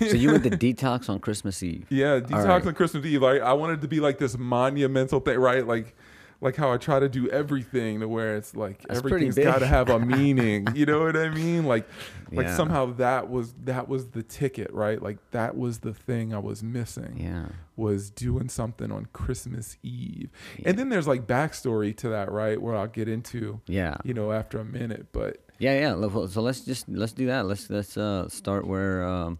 So 0.00 0.16
you 0.16 0.32
went 0.32 0.44
to 0.44 0.50
detox 0.50 1.08
on 1.08 1.18
Christmas 1.18 1.62
Eve. 1.62 1.86
Yeah, 1.88 2.20
detox 2.20 2.44
right. 2.44 2.66
on 2.66 2.74
Christmas 2.74 3.06
Eve. 3.06 3.22
Like 3.22 3.40
I 3.40 3.54
wanted 3.54 3.80
to 3.80 3.88
be 3.88 4.00
like 4.00 4.18
this 4.18 4.36
monumental 4.36 5.20
thing, 5.20 5.38
right? 5.38 5.66
Like 5.66 5.96
like 6.40 6.56
how 6.56 6.70
I 6.72 6.76
try 6.76 6.98
to 7.00 7.08
do 7.08 7.28
everything 7.30 8.00
to 8.00 8.08
where 8.08 8.36
it's 8.36 8.54
like 8.54 8.82
That's 8.82 8.98
everything's 8.98 9.36
got 9.36 9.60
to 9.60 9.66
have 9.66 9.88
a 9.88 9.98
meaning. 10.16 10.66
you 10.74 10.84
know 10.86 11.00
what 11.04 11.16
I 11.16 11.30
mean? 11.30 11.64
Like 11.64 11.86
like 12.32 12.46
Yeah. 12.46 12.56
somehow 12.56 12.92
that 12.94 13.30
was 13.30 13.54
that 13.64 13.88
was 13.88 14.08
the 14.08 14.22
ticket, 14.22 14.70
right? 14.72 15.00
Like 15.02 15.18
that 15.30 15.56
was 15.56 15.78
the 15.78 15.94
thing 15.94 16.34
I 16.34 16.38
was 16.38 16.62
missing 16.62 17.16
Yeah. 17.18 17.48
was 17.76 18.10
doing 18.10 18.48
something 18.48 18.92
on 18.92 19.06
Christmas 19.12 19.76
Eve. 19.82 20.30
Yeah. 20.58 20.70
And 20.70 20.78
then 20.78 20.88
there's 20.90 21.06
like 21.08 21.26
backstory 21.26 21.96
to 21.98 22.08
that, 22.10 22.30
right? 22.30 22.60
Where 22.60 22.74
I'll 22.76 22.86
get 22.86 23.08
into, 23.08 23.60
Yeah. 23.66 23.96
you 24.04 24.12
know, 24.14 24.32
after 24.32 24.58
a 24.58 24.64
minute. 24.64 25.06
But 25.12 25.38
Yeah, 25.58 25.78
yeah. 25.78 26.26
So 26.26 26.42
let's 26.42 26.60
just 26.60 26.88
let's 26.88 27.12
do 27.12 27.26
that. 27.26 27.46
Let's 27.46 27.70
let's 27.70 27.96
uh, 27.96 28.28
start 28.28 28.66
where 28.66 29.04
um, 29.04 29.38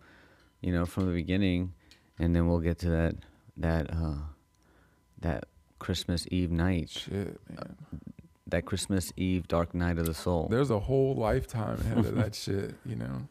you 0.62 0.72
know 0.72 0.86
from 0.86 1.04
the 1.06 1.12
beginning, 1.12 1.74
and 2.18 2.34
then 2.34 2.48
we'll 2.48 2.60
get 2.60 2.78
to 2.78 2.88
that 2.90 3.16
that 3.58 3.90
uh, 3.92 4.14
that 5.20 5.44
Christmas 5.78 6.26
Eve 6.30 6.50
night, 6.50 6.90
shit, 6.90 7.38
man. 7.49 7.76
that 8.47 8.64
Christmas 8.64 9.12
Eve 9.16 9.47
dark 9.49 9.75
night 9.75 9.99
of 9.99 10.06
the 10.06 10.14
soul. 10.14 10.49
There's 10.50 10.71
a 10.71 10.78
whole 10.78 11.14
lifetime 11.14 11.80
ahead 11.80 11.99
of 11.99 12.14
that 12.16 12.35
shit, 12.45 12.75
you 12.85 12.97
know. 12.97 13.28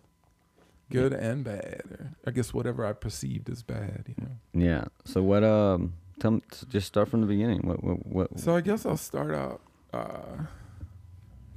Good 0.92 1.14
and 1.14 1.44
bad, 1.44 1.82
or 1.90 2.12
I 2.28 2.32
guess 2.32 2.54
whatever 2.54 2.86
I 2.86 2.94
perceived 2.94 3.50
as 3.50 3.64
bad, 3.64 4.06
you 4.08 4.16
know. 4.24 4.66
Yeah. 4.66 4.86
So 5.04 5.24
what? 5.24 5.44
Um, 5.44 5.94
tell 6.20 6.32
me, 6.32 6.42
just 6.70 6.86
start 6.86 7.10
from 7.10 7.22
the 7.22 7.28
beginning. 7.28 7.62
What? 7.64 7.84
What? 7.84 8.06
what 8.06 8.40
So 8.40 8.56
I 8.56 8.62
guess 8.62 8.86
I'll 8.86 8.96
start 8.96 9.34
out. 9.34 9.62
Uh, 9.92 10.44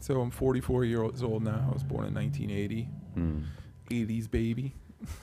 so 0.01 0.21
I'm 0.21 0.31
44 0.31 0.85
years 0.85 1.23
old 1.23 1.43
now. 1.43 1.67
I 1.69 1.73
was 1.73 1.83
born 1.83 2.07
in 2.07 2.15
1980, 2.15 2.89
hmm. 3.15 3.41
80s 3.91 4.31
baby. 4.31 4.75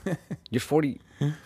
You're 0.50 0.60
40, 0.60 1.00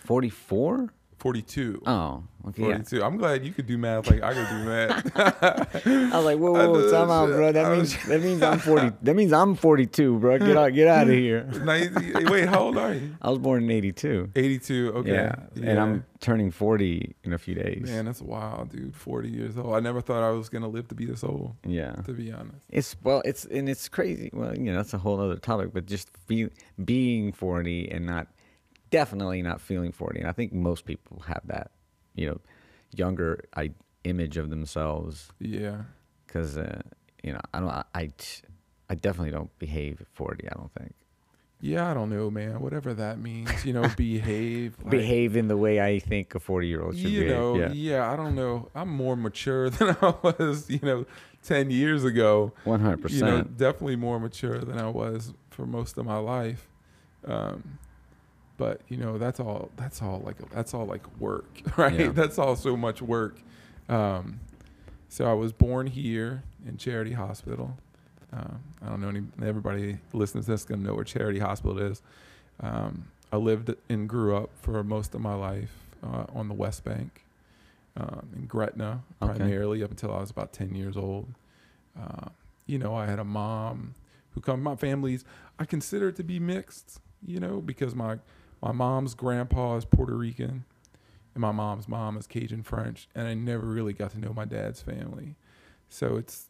44? 0.05 0.93
42. 1.21 1.83
Oh, 1.85 2.23
okay. 2.47 2.63
Yeah. 2.63 2.67
42. 2.69 3.03
I'm 3.03 3.17
glad 3.17 3.45
you 3.45 3.53
could 3.53 3.67
do 3.67 3.77
math 3.77 4.09
like 4.09 4.23
I 4.23 4.33
could 4.33 4.49
do 4.49 4.63
math. 4.65 5.11
I 5.85 6.17
was 6.17 6.25
like, 6.25 6.39
whoa, 6.39 6.55
I 6.55 6.65
whoa, 6.65 6.71
whoa, 6.71 6.91
time 6.91 7.11
out, 7.11 7.27
bro. 7.27 7.51
That 7.51 7.65
I 7.65 7.75
means 7.75 7.95
was- 7.95 8.05
that 8.07 8.21
means 8.23 8.41
I'm 8.51 8.57
40. 8.57 8.91
That 9.03 9.15
means 9.15 9.31
I'm 9.31 9.53
42, 9.55 10.17
bro. 10.17 10.39
Get 10.39 10.57
out, 10.57 10.73
get 10.73 10.87
out 10.87 11.07
of 11.07 11.13
here. 11.13 11.43
90, 11.43 12.25
wait, 12.25 12.49
how 12.49 12.61
old 12.61 12.77
are 12.77 12.95
you? 12.95 13.15
I 13.21 13.29
was 13.29 13.37
born 13.37 13.63
in 13.63 13.69
82. 13.69 14.31
82. 14.35 14.93
Okay. 14.95 15.11
Yeah. 15.11 15.35
And 15.61 15.79
I'm 15.79 16.05
turning 16.21 16.49
40 16.49 17.15
in 17.23 17.33
a 17.33 17.37
few 17.37 17.53
days. 17.53 17.83
Man, 17.83 18.05
that's 18.05 18.21
wild, 18.23 18.69
dude. 18.71 18.95
40 18.95 19.29
years 19.29 19.57
old. 19.59 19.75
I 19.75 19.79
never 19.79 20.01
thought 20.01 20.23
I 20.23 20.31
was 20.31 20.49
gonna 20.49 20.67
live 20.69 20.87
to 20.87 20.95
be 20.95 21.05
this 21.05 21.23
old. 21.23 21.53
Yeah. 21.67 21.91
To 21.91 22.13
be 22.13 22.31
honest. 22.31 22.65
It's 22.69 22.95
well, 23.03 23.21
it's 23.25 23.45
and 23.45 23.69
it's 23.69 23.87
crazy. 23.87 24.31
Well, 24.33 24.57
you 24.57 24.71
know, 24.71 24.77
that's 24.77 24.95
a 24.95 24.97
whole 24.97 25.19
other 25.21 25.35
topic. 25.37 25.71
But 25.71 25.85
just 25.85 26.09
be, 26.25 26.49
being 26.83 27.31
40 27.31 27.91
and 27.91 28.07
not, 28.07 28.25
definitely 28.91 29.41
not 29.41 29.59
feeling 29.59 29.91
40. 29.91 30.19
And 30.19 30.27
I 30.29 30.31
think 30.31 30.53
most 30.53 30.85
people 30.85 31.23
have 31.27 31.41
that, 31.45 31.71
you 32.15 32.27
know, 32.27 32.39
younger 32.95 33.43
I, 33.55 33.71
image 34.03 34.37
of 34.37 34.49
themselves 34.49 35.29
Yeah. 35.39 35.83
because, 36.27 36.57
uh, 36.57 36.81
you 37.23 37.33
know, 37.33 37.39
I 37.53 37.59
don't, 37.59 37.69
I, 37.69 37.83
I, 37.95 38.09
I 38.89 38.95
definitely 38.95 39.31
don't 39.31 39.57
behave 39.59 40.01
at 40.01 40.07
40. 40.13 40.47
I 40.49 40.53
don't 40.55 40.71
think 40.77 40.93
Yeah, 41.61 41.89
I 41.89 41.93
don't 41.93 42.09
know, 42.09 42.29
man. 42.29 42.59
Whatever 42.59 42.93
that 42.95 43.19
means, 43.19 43.63
you 43.65 43.71
know, 43.73 43.87
behave. 43.95 44.75
like- 44.81 44.89
behave 44.91 45.35
in 45.37 45.47
the 45.47 45.57
way 45.57 45.79
I 45.79 45.99
think 45.99 46.35
a 46.35 46.39
40 46.39 46.67
year 46.67 46.81
old 46.83 46.97
should 46.97 47.09
You 47.09 47.21
behave. 47.21 47.35
know, 47.37 47.55
yeah. 47.57 47.71
yeah. 47.71 48.11
I 48.11 48.15
don't 48.15 48.35
know. 48.35 48.69
I'm 48.75 48.89
more 48.89 49.15
mature 49.15 49.69
than 49.69 49.95
I 50.01 50.13
was, 50.21 50.69
you 50.69 50.79
know, 50.83 51.05
10 51.43 51.71
years 51.71 52.03
ago. 52.03 52.51
100%. 52.65 53.09
You 53.11 53.21
know, 53.21 53.41
definitely 53.43 53.95
more 53.95 54.19
mature 54.19 54.59
than 54.59 54.77
I 54.77 54.89
was 54.89 55.33
for 55.49 55.65
most 55.65 55.97
of 55.97 56.05
my 56.05 56.17
life. 56.17 56.67
Um, 57.25 57.77
but 58.61 58.79
you 58.89 58.97
know, 58.97 59.17
that's 59.17 59.39
all. 59.39 59.71
That's 59.75 60.03
all 60.03 60.21
like 60.23 60.37
that's 60.51 60.75
all 60.75 60.85
like 60.85 61.01
work, 61.19 61.61
right? 61.77 61.99
Yeah. 61.99 62.09
That's 62.09 62.37
all 62.37 62.55
so 62.55 62.77
much 62.77 63.01
work. 63.01 63.39
Um, 63.89 64.39
so 65.09 65.25
I 65.25 65.33
was 65.33 65.51
born 65.51 65.87
here 65.87 66.43
in 66.67 66.77
Charity 66.77 67.13
Hospital. 67.13 67.75
Um, 68.31 68.59
I 68.85 68.89
don't 68.89 69.01
know 69.01 69.09
any. 69.09 69.23
Everybody 69.43 69.97
listening 70.13 70.43
to 70.43 70.51
this 70.51 70.61
is 70.61 70.65
gonna 70.67 70.83
know 70.83 70.93
where 70.93 71.03
Charity 71.03 71.39
Hospital 71.39 71.79
is. 71.79 72.03
Um, 72.59 73.05
I 73.33 73.37
lived 73.37 73.73
and 73.89 74.07
grew 74.07 74.35
up 74.37 74.51
for 74.61 74.83
most 74.83 75.15
of 75.15 75.21
my 75.21 75.33
life 75.33 75.73
uh, 76.03 76.25
on 76.35 76.47
the 76.47 76.53
West 76.53 76.83
Bank 76.83 77.25
um, 77.97 78.27
in 78.35 78.45
Gretna, 78.45 79.01
Okay. 79.23 79.37
primarily 79.37 79.81
up 79.83 79.89
until 79.89 80.13
I 80.13 80.19
was 80.19 80.29
about 80.29 80.53
ten 80.53 80.75
years 80.75 80.95
old. 80.95 81.33
Uh, 81.99 82.27
you 82.67 82.77
know, 82.77 82.93
I 82.93 83.07
had 83.07 83.17
a 83.17 83.23
mom 83.23 83.95
who 84.35 84.39
come. 84.41 84.61
My 84.61 84.75
family's 84.75 85.25
I 85.57 85.65
consider 85.65 86.09
it 86.09 86.15
to 86.17 86.23
be 86.23 86.39
mixed. 86.39 86.99
You 87.25 87.39
know, 87.39 87.59
because 87.59 87.93
my 87.95 88.17
my 88.61 88.71
mom's 88.71 89.13
grandpa 89.13 89.75
is 89.77 89.85
Puerto 89.85 90.15
Rican, 90.15 90.65
and 91.33 91.41
my 91.41 91.51
mom's 91.51 91.87
mom 91.87 92.17
is 92.17 92.27
Cajun 92.27 92.63
French, 92.63 93.07
and 93.15 93.27
I 93.27 93.33
never 93.33 93.65
really 93.65 93.93
got 93.93 94.11
to 94.11 94.19
know 94.19 94.33
my 94.33 94.45
dad's 94.45 94.81
family. 94.81 95.35
So 95.89 96.17
it's 96.17 96.47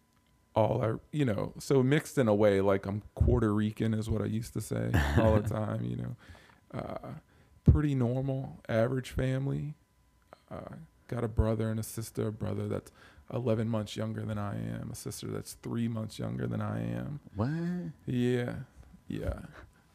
all 0.55 0.83
I, 0.83 0.93
you 1.15 1.25
know, 1.25 1.53
so 1.59 1.81
mixed 1.81 2.17
in 2.17 2.27
a 2.27 2.35
way. 2.35 2.61
Like 2.61 2.85
I'm 2.85 3.01
Puerto 3.15 3.53
Rican 3.53 3.93
is 3.93 4.09
what 4.09 4.21
I 4.21 4.25
used 4.25 4.53
to 4.53 4.61
say 4.61 4.91
all 5.17 5.39
the 5.39 5.49
time. 5.53 5.85
You 5.85 5.95
know, 5.97 6.15
uh, 6.79 7.09
pretty 7.71 7.95
normal, 7.95 8.59
average 8.67 9.11
family. 9.11 9.75
Uh, 10.51 10.75
got 11.07 11.23
a 11.23 11.27
brother 11.27 11.69
and 11.69 11.79
a 11.79 11.83
sister. 11.83 12.27
A 12.27 12.31
brother 12.31 12.67
that's 12.67 12.91
11 13.33 13.69
months 13.69 13.95
younger 13.95 14.23
than 14.23 14.37
I 14.37 14.55
am. 14.55 14.89
A 14.91 14.95
sister 14.95 15.27
that's 15.27 15.53
three 15.53 15.87
months 15.87 16.19
younger 16.19 16.47
than 16.47 16.61
I 16.61 16.81
am. 16.81 17.21
what? 17.35 17.49
Yeah, 18.05 18.55
yeah, 19.07 19.39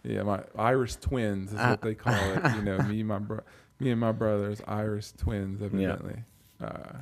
yeah. 0.06 0.22
My 0.22 0.42
Irish 0.58 0.96
twins 0.96 1.52
is 1.52 1.58
Ah. 1.60 1.70
what 1.70 1.82
they 1.82 1.94
call 2.04 2.14
it. 2.14 2.54
You 2.56 2.62
know, 2.62 2.78
me, 2.82 3.00
and 3.00 3.08
my 3.08 3.18
bro, 3.18 3.40
me 3.80 3.90
and 3.90 4.00
my 4.00 4.12
brothers, 4.12 4.60
Irish 4.66 5.12
twins, 5.12 5.60
evidently. 5.62 6.22
Uh, 6.62 7.00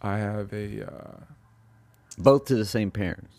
I 0.00 0.18
have 0.18 0.52
a. 0.52 0.86
Uh, 0.92 1.20
Both 2.18 2.46
to 2.46 2.54
the 2.56 2.64
same 2.64 2.90
parents. 2.90 3.34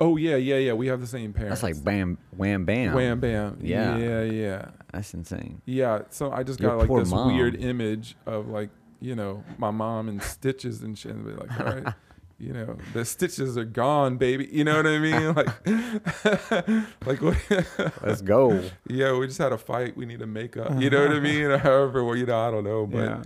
oh 0.00 0.16
yeah, 0.16 0.36
yeah, 0.36 0.56
yeah. 0.56 0.72
We 0.74 0.86
have 0.88 1.00
the 1.00 1.06
same 1.06 1.32
parents. 1.32 1.60
That's 1.60 1.74
like 1.76 1.82
bam, 1.84 2.18
wham, 2.36 2.64
bam. 2.64 2.94
wham 2.94 3.20
bam. 3.20 3.58
Yeah. 3.62 3.96
yeah, 3.96 4.22
yeah, 4.22 4.68
That's 4.92 5.14
insane. 5.14 5.62
yeah. 5.64 6.02
So 6.10 6.30
I 6.32 6.42
just 6.42 6.60
Your 6.60 6.76
got 6.78 6.88
like 6.88 6.98
this 7.00 7.10
mom. 7.10 7.34
weird 7.34 7.56
image 7.56 8.16
of 8.26 8.48
like 8.48 8.70
you 9.00 9.14
know 9.14 9.44
my 9.58 9.70
mom 9.70 10.08
in 10.08 10.20
stitches 10.20 10.82
and 10.82 10.96
shit. 10.98 11.12
And 11.12 11.24
be 11.24 11.32
like, 11.32 11.60
all 11.60 11.66
right. 11.66 11.94
You 12.38 12.52
know 12.52 12.76
the 12.92 13.04
stitches 13.04 13.56
are 13.56 13.64
gone, 13.64 14.18
baby. 14.18 14.48
You 14.52 14.64
know 14.64 14.76
what 14.76 14.86
I 14.86 14.98
mean? 14.98 15.34
Like, 15.34 15.66
like 17.06 17.22
what? 17.22 17.36
Let's 18.02 18.20
go. 18.20 18.62
Yeah, 18.88 19.16
we 19.16 19.26
just 19.26 19.38
had 19.38 19.52
a 19.52 19.58
fight. 19.58 19.96
We 19.96 20.04
need 20.06 20.18
to 20.20 20.26
make 20.26 20.56
up. 20.56 20.80
You 20.80 20.90
know 20.90 21.02
what 21.02 21.16
I 21.16 21.20
mean? 21.20 21.44
Or 21.44 21.58
however, 21.58 22.04
well, 22.04 22.16
you 22.16 22.26
know, 22.26 22.38
I 22.38 22.50
don't 22.50 22.64
know, 22.64 22.86
but 22.86 22.98
Yeah. 23.00 23.22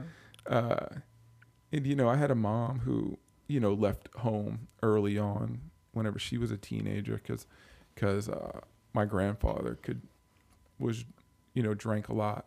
uh, 0.47 0.87
and 1.73 1.87
you 1.87 1.97
know, 1.97 2.09
I 2.09 2.17
had 2.17 2.31
a 2.31 2.35
mom 2.37 2.81
who 2.81 3.19
you 3.49 3.59
know 3.59 3.73
left 3.75 4.09
home 4.19 4.69
early 4.83 5.19
on 5.19 5.61
whenever 5.93 6.19
she 6.21 6.39
was 6.39 6.53
a 6.53 6.57
teenager 6.57 7.15
because 7.17 7.47
because 7.95 8.29
uh, 8.29 8.61
my 8.93 9.05
grandfather 9.05 9.77
could 9.83 10.03
was 10.79 11.05
you 11.55 11.63
know 11.65 11.75
drank 11.75 12.09
a 12.09 12.15
lot 12.15 12.47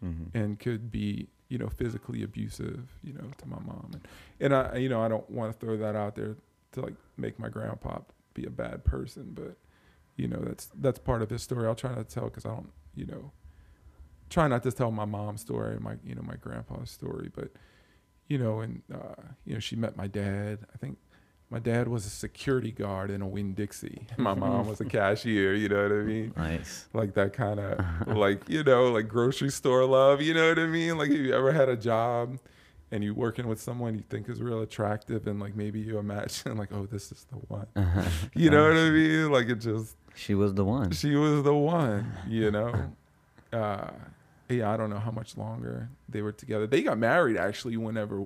hmm 0.00 0.24
and 0.32 0.58
could 0.58 0.90
be 0.90 1.28
you 1.50 1.58
know 1.58 1.68
physically 1.68 2.22
abusive 2.22 2.88
you 3.02 3.12
know 3.12 3.24
to 3.36 3.46
my 3.46 3.58
mom. 3.58 3.90
And 3.92 4.08
and 4.40 4.54
I 4.54 4.76
you 4.78 4.88
know 4.88 5.02
I 5.02 5.08
don't 5.08 5.28
want 5.28 5.52
to 5.52 5.66
throw 5.66 5.76
that 5.76 5.94
out 5.94 6.14
there 6.16 6.36
to 6.72 6.80
like 6.80 6.94
make 7.18 7.38
my 7.38 7.50
grandpa 7.50 7.98
be 8.32 8.46
a 8.46 8.50
bad 8.50 8.84
person 8.84 9.32
but 9.34 9.56
you 10.16 10.28
know 10.28 10.38
that's 10.38 10.70
that's 10.80 10.98
part 10.98 11.20
of 11.20 11.28
his 11.28 11.42
story. 11.42 11.66
I'll 11.66 11.74
try 11.74 11.90
not 11.94 12.08
to 12.08 12.14
tell 12.14 12.24
because 12.24 12.46
I 12.46 12.50
don't 12.50 12.70
you 12.94 13.04
know 13.04 13.32
try 14.30 14.46
not 14.48 14.62
to 14.62 14.72
tell 14.72 14.90
my 14.90 15.04
mom's 15.04 15.42
story 15.42 15.78
my 15.80 15.96
you 16.04 16.14
know 16.14 16.22
my 16.22 16.36
grandpa's 16.36 16.90
story 16.90 17.30
but 17.34 17.50
you 18.28 18.38
know 18.38 18.60
and 18.60 18.82
uh, 18.94 19.22
you 19.44 19.54
know 19.54 19.60
she 19.60 19.76
met 19.76 19.96
my 19.96 20.06
dad 20.06 20.60
I 20.72 20.78
think 20.78 20.98
my 21.50 21.58
dad 21.58 21.88
was 21.88 22.06
a 22.06 22.10
security 22.10 22.70
guard 22.70 23.10
in 23.10 23.22
a 23.22 23.26
Winn 23.26 23.54
Dixie. 23.54 24.06
My 24.16 24.34
mom 24.34 24.68
was 24.68 24.80
a 24.80 24.84
cashier 24.84 25.52
you 25.54 25.68
know 25.68 25.82
what 25.82 25.92
I 25.92 26.02
mean? 26.02 26.32
Nice. 26.36 26.86
like 26.94 27.14
that 27.14 27.32
kind 27.32 27.58
of 27.60 28.06
like 28.16 28.48
you 28.48 28.62
know 28.62 28.90
like 28.92 29.08
grocery 29.08 29.50
store 29.50 29.84
love 29.84 30.22
you 30.22 30.32
know 30.34 30.48
what 30.48 30.58
i 30.58 30.66
mean? 30.66 30.96
Like 30.96 31.10
if 31.10 31.18
you 31.18 31.34
ever 31.34 31.52
had 31.52 31.68
a 31.68 31.76
job 31.76 32.38
and 32.92 33.02
you 33.04 33.14
working 33.14 33.46
with 33.48 33.60
someone 33.60 33.94
you 33.94 34.02
think 34.08 34.28
is 34.28 34.40
real 34.40 34.60
attractive 34.62 35.26
and 35.26 35.40
like 35.40 35.54
maybe 35.56 35.80
you 35.80 35.98
imagine 35.98 36.56
like 36.62 36.72
oh 36.72 36.86
this 36.86 37.10
is 37.12 37.26
the 37.30 37.36
one. 37.36 37.66
You 38.34 38.50
know 38.50 38.62
what 38.68 38.76
i 38.76 38.90
mean? 38.90 39.30
Like 39.32 39.48
it 39.48 39.56
just 39.60 39.96
She 40.14 40.34
was 40.34 40.54
the 40.54 40.64
one. 40.64 40.92
she 40.92 41.14
was 41.16 41.42
the 41.42 41.54
one 41.54 42.12
you 42.28 42.50
know? 42.52 42.92
Uh 43.52 43.90
yeah 44.48 44.70
i 44.72 44.76
don't 44.76 44.90
know 44.90 44.98
how 44.98 45.10
much 45.12 45.36
longer 45.36 45.88
they 46.08 46.22
were 46.22 46.32
together. 46.32 46.66
They 46.66 46.82
got 46.82 46.98
married 46.98 47.36
actually 47.36 47.76
whenever 47.76 48.24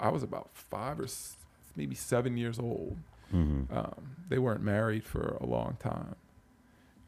i 0.00 0.08
was 0.08 0.22
about 0.22 0.50
five 0.54 0.98
or 0.98 1.04
s- 1.04 1.35
maybe 1.76 1.94
seven 1.94 2.36
years 2.36 2.58
old. 2.58 2.96
Mhm. 3.32 3.70
Um, 3.76 4.16
they 4.28 4.38
weren't 4.38 4.62
married 4.62 5.04
for 5.04 5.36
a 5.40 5.46
long 5.46 5.76
time. 5.80 6.14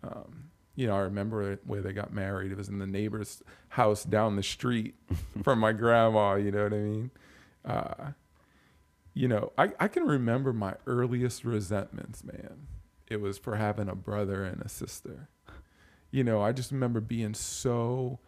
Um, 0.03 0.51
you 0.75 0.87
know, 0.87 0.95
I 0.95 1.01
remember 1.01 1.59
where 1.65 1.81
they 1.81 1.93
got 1.93 2.13
married. 2.13 2.53
It 2.53 2.59
was 2.59 2.69
in 2.69 2.79
the 2.79 2.87
neighbor's 2.87 3.43
house 3.71 4.05
down 4.05 4.37
the 4.37 4.43
street 4.43 4.95
from 5.43 5.59
my 5.59 5.73
grandma. 5.73 6.35
You 6.37 6.51
know 6.53 6.65
what 6.65 6.73
I 6.73 6.77
mean? 6.79 7.11
Uh, 7.65 8.13
you 9.15 9.27
know, 9.27 9.53
I, 9.59 9.73
I 9.81 9.89
can 9.89 10.05
remember 10.05 10.53
my 10.53 10.75
earliest 10.87 11.45
resentments, 11.45 12.23
man. 12.23 12.69
It 13.09 13.21
was 13.21 13.39
for 13.39 13.57
having 13.57 13.89
a 13.89 13.95
brother 13.97 14.45
and 14.45 14.61
a 14.63 14.69
sister. 14.69 15.29
You 16.11 16.23
know, 16.25 16.41
I 16.41 16.53
just 16.53 16.71
remember 16.71 17.01
being 17.01 17.35
so, 17.35 18.19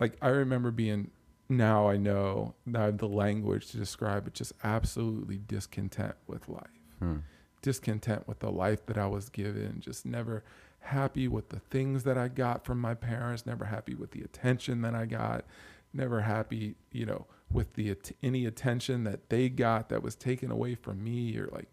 like, 0.00 0.16
I 0.20 0.28
remember 0.28 0.70
being, 0.70 1.10
now 1.48 1.88
I 1.88 1.96
know 1.96 2.54
that 2.66 2.80
I 2.82 2.84
have 2.86 2.98
the 2.98 3.08
language 3.08 3.68
to 3.68 3.76
describe 3.76 4.26
it, 4.26 4.34
just 4.34 4.52
absolutely 4.64 5.38
discontent 5.38 6.14
with 6.26 6.48
life 6.48 6.70
Hmm. 6.98 7.16
discontent 7.62 8.26
with 8.28 8.38
the 8.38 8.50
life 8.50 8.86
that 8.86 8.96
I 8.96 9.06
was 9.06 9.28
given, 9.28 9.80
just 9.80 10.06
never 10.06 10.44
happy 10.80 11.26
with 11.28 11.48
the 11.48 11.58
things 11.58 12.04
that 12.04 12.16
I 12.16 12.28
got 12.28 12.64
from 12.64 12.80
my 12.80 12.94
parents, 12.94 13.44
never 13.44 13.64
happy 13.64 13.94
with 13.94 14.12
the 14.12 14.22
attention 14.22 14.82
that 14.82 14.94
I 14.94 15.04
got, 15.04 15.44
never 15.92 16.20
happy, 16.22 16.76
you 16.92 17.04
know, 17.06 17.26
with 17.50 17.74
the 17.74 17.96
any 18.22 18.46
attention 18.46 19.04
that 19.04 19.30
they 19.30 19.48
got 19.48 19.88
that 19.88 20.02
was 20.02 20.14
taken 20.14 20.50
away 20.50 20.74
from 20.74 21.02
me 21.02 21.36
or 21.36 21.48
like 21.52 21.68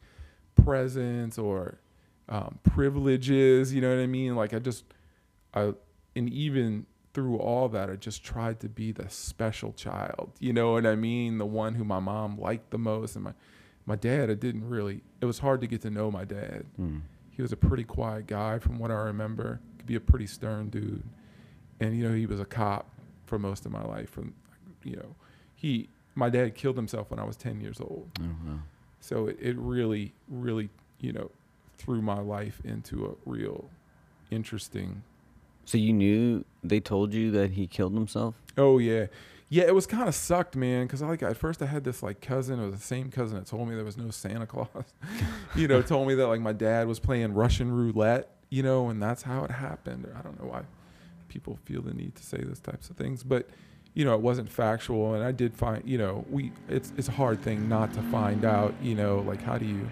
presents 0.55 1.37
or 1.37 1.79
um, 2.29 2.59
privileges, 2.63 3.73
you 3.73 3.81
know 3.81 3.89
what 3.95 4.01
I 4.01 4.07
mean? 4.07 4.35
Like 4.35 4.53
I 4.53 4.59
just 4.59 4.85
I 5.53 5.73
and 6.15 6.29
even 6.29 6.85
through 7.13 7.37
all 7.37 7.69
that, 7.69 7.89
I 7.89 7.95
just 7.95 8.23
tried 8.23 8.59
to 8.61 8.69
be 8.69 8.91
the 8.91 9.09
special 9.09 9.71
child. 9.73 10.31
You 10.39 10.53
know 10.53 10.73
what 10.73 10.85
I 10.85 10.95
mean? 10.95 11.37
The 11.37 11.45
one 11.45 11.75
who 11.75 11.83
my 11.83 11.99
mom 11.99 12.39
liked 12.39 12.71
the 12.71 12.77
most 12.77 13.15
and 13.15 13.25
my 13.25 13.33
my 13.85 13.95
dad, 13.95 14.29
I 14.29 14.35
didn't 14.35 14.67
really. 14.69 15.01
It 15.19 15.25
was 15.25 15.39
hard 15.39 15.61
to 15.61 15.67
get 15.67 15.81
to 15.81 15.89
know 15.89 16.09
my 16.09 16.23
dad. 16.23 16.65
Hmm. 16.77 16.99
He 17.31 17.41
was 17.41 17.51
a 17.51 17.57
pretty 17.57 17.83
quiet 17.83 18.27
guy, 18.27 18.59
from 18.59 18.79
what 18.79 18.91
I 18.91 18.95
remember. 18.95 19.59
Could 19.77 19.87
be 19.87 19.95
a 19.95 19.99
pretty 19.99 20.27
stern 20.27 20.69
dude, 20.69 21.03
and 21.79 21.97
you 21.97 22.07
know 22.07 22.15
he 22.15 22.25
was 22.25 22.39
a 22.39 22.45
cop 22.45 22.89
for 23.25 23.37
most 23.37 23.65
of 23.65 23.71
my 23.71 23.83
life. 23.83 24.09
From 24.09 24.33
you 24.83 24.95
know, 24.95 25.15
he 25.55 25.89
my 26.15 26.29
dad 26.29 26.55
killed 26.55 26.77
himself 26.77 27.11
when 27.11 27.19
I 27.19 27.23
was 27.23 27.35
ten 27.35 27.59
years 27.59 27.81
old. 27.81 28.09
Oh, 28.21 28.23
wow. 28.45 28.59
So 29.01 29.27
it, 29.27 29.37
it 29.41 29.57
really, 29.57 30.13
really, 30.29 30.69
you 31.01 31.11
know, 31.11 31.29
threw 31.77 32.01
my 32.01 32.19
life 32.19 32.61
into 32.63 33.05
a 33.05 33.29
real 33.29 33.69
interesting. 34.31 35.03
So 35.65 35.77
you 35.77 35.93
knew 35.93 36.43
they 36.63 36.79
told 36.79 37.13
you 37.13 37.31
that 37.31 37.51
he 37.51 37.67
killed 37.67 37.93
himself? 37.93 38.35
Oh 38.57 38.77
yeah, 38.77 39.07
yeah. 39.49 39.63
It 39.63 39.75
was 39.75 39.87
kind 39.87 40.07
of 40.07 40.15
sucked, 40.15 40.55
man. 40.55 40.85
Because 40.85 41.01
like 41.01 41.23
at 41.23 41.37
first 41.37 41.61
I 41.61 41.65
had 41.65 41.83
this 41.83 42.03
like 42.03 42.21
cousin. 42.21 42.59
It 42.59 42.65
was 42.65 42.75
the 42.75 42.85
same 42.85 43.09
cousin 43.09 43.37
that 43.37 43.47
told 43.47 43.67
me 43.67 43.75
there 43.75 43.85
was 43.85 43.97
no 43.97 44.09
Santa 44.09 44.45
Claus. 44.45 44.67
you 45.55 45.67
know, 45.67 45.81
told 45.83 46.07
me 46.07 46.15
that 46.15 46.27
like 46.27 46.41
my 46.41 46.53
dad 46.53 46.87
was 46.87 46.99
playing 46.99 47.33
Russian 47.33 47.71
roulette. 47.71 48.29
You 48.49 48.61
know, 48.61 48.89
and 48.89 49.01
that's 49.01 49.23
how 49.23 49.43
it 49.45 49.51
happened. 49.51 50.05
Or 50.05 50.15
I 50.15 50.21
don't 50.21 50.39
know 50.39 50.47
why 50.47 50.63
people 51.27 51.57
feel 51.65 51.81
the 51.81 51.93
need 51.93 52.15
to 52.15 52.23
say 52.23 52.37
those 52.37 52.59
types 52.59 52.89
of 52.91 52.95
things, 52.97 53.23
but 53.23 53.49
you 53.95 54.05
know, 54.05 54.13
it 54.13 54.21
wasn't 54.21 54.49
factual. 54.49 55.13
And 55.13 55.23
I 55.23 55.31
did 55.31 55.55
find, 55.55 55.87
you 55.87 55.97
know, 55.97 56.25
we 56.29 56.51
it's 56.69 56.91
it's 56.97 57.07
a 57.07 57.11
hard 57.11 57.41
thing 57.41 57.67
not 57.69 57.93
to 57.93 58.01
find 58.03 58.45
out. 58.45 58.73
You 58.81 58.95
know, 58.95 59.19
like 59.19 59.41
how 59.41 59.57
do 59.57 59.65
you 59.65 59.89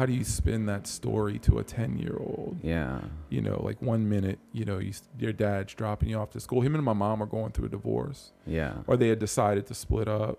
how 0.00 0.06
do 0.06 0.14
you 0.14 0.24
spin 0.24 0.64
that 0.64 0.86
story 0.86 1.38
to 1.38 1.58
a 1.58 1.62
ten 1.62 1.98
year 1.98 2.16
old? 2.18 2.56
Yeah. 2.62 3.00
you 3.28 3.42
know, 3.42 3.60
like 3.62 3.82
one 3.82 4.08
minute, 4.08 4.38
you 4.50 4.64
know, 4.64 4.78
you, 4.78 4.94
your 5.18 5.34
dad's 5.34 5.74
dropping 5.74 6.08
you 6.08 6.16
off 6.16 6.30
to 6.30 6.40
school. 6.40 6.62
Him 6.62 6.74
and 6.74 6.82
my 6.82 6.94
mom 6.94 7.22
are 7.22 7.26
going 7.26 7.52
through 7.52 7.66
a 7.66 7.68
divorce, 7.68 8.32
Yeah. 8.46 8.76
or 8.86 8.96
they 8.96 9.08
had 9.08 9.18
decided 9.18 9.66
to 9.66 9.74
split 9.74 10.08
up, 10.08 10.38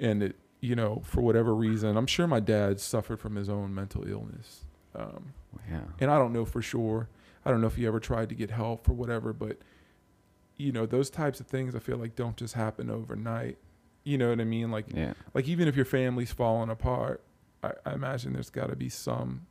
and 0.00 0.24
it, 0.24 0.36
you 0.60 0.74
know, 0.74 1.02
for 1.04 1.20
whatever 1.20 1.54
reason, 1.54 1.96
I'm 1.96 2.08
sure 2.08 2.26
my 2.26 2.40
dad 2.40 2.80
suffered 2.80 3.20
from 3.20 3.36
his 3.36 3.48
own 3.48 3.72
mental 3.72 4.04
illness, 4.08 4.64
um, 4.96 5.34
Yeah. 5.70 5.82
and 6.00 6.10
I 6.10 6.18
don't 6.18 6.32
know 6.32 6.44
for 6.44 6.60
sure. 6.60 7.08
I 7.44 7.52
don't 7.52 7.60
know 7.60 7.68
if 7.68 7.76
he 7.76 7.86
ever 7.86 8.00
tried 8.00 8.28
to 8.30 8.34
get 8.34 8.50
help 8.50 8.88
or 8.88 8.92
whatever, 8.94 9.32
but 9.32 9.58
you 10.56 10.72
know, 10.72 10.84
those 10.84 11.10
types 11.10 11.38
of 11.38 11.46
things 11.46 11.76
I 11.76 11.78
feel 11.78 11.96
like 11.98 12.16
don't 12.16 12.36
just 12.36 12.54
happen 12.54 12.90
overnight. 12.90 13.58
You 14.02 14.18
know 14.18 14.30
what 14.30 14.40
I 14.40 14.44
mean? 14.44 14.72
Like, 14.72 14.86
Yeah. 14.92 15.12
like 15.32 15.46
even 15.46 15.68
if 15.68 15.76
your 15.76 15.84
family's 15.84 16.32
falling 16.32 16.70
apart, 16.70 17.22
I, 17.62 17.72
I 17.86 17.92
imagine 17.94 18.32
there's 18.32 18.50
got 18.50 18.68
to 18.70 18.76
be 18.76 18.88
some 18.88 19.46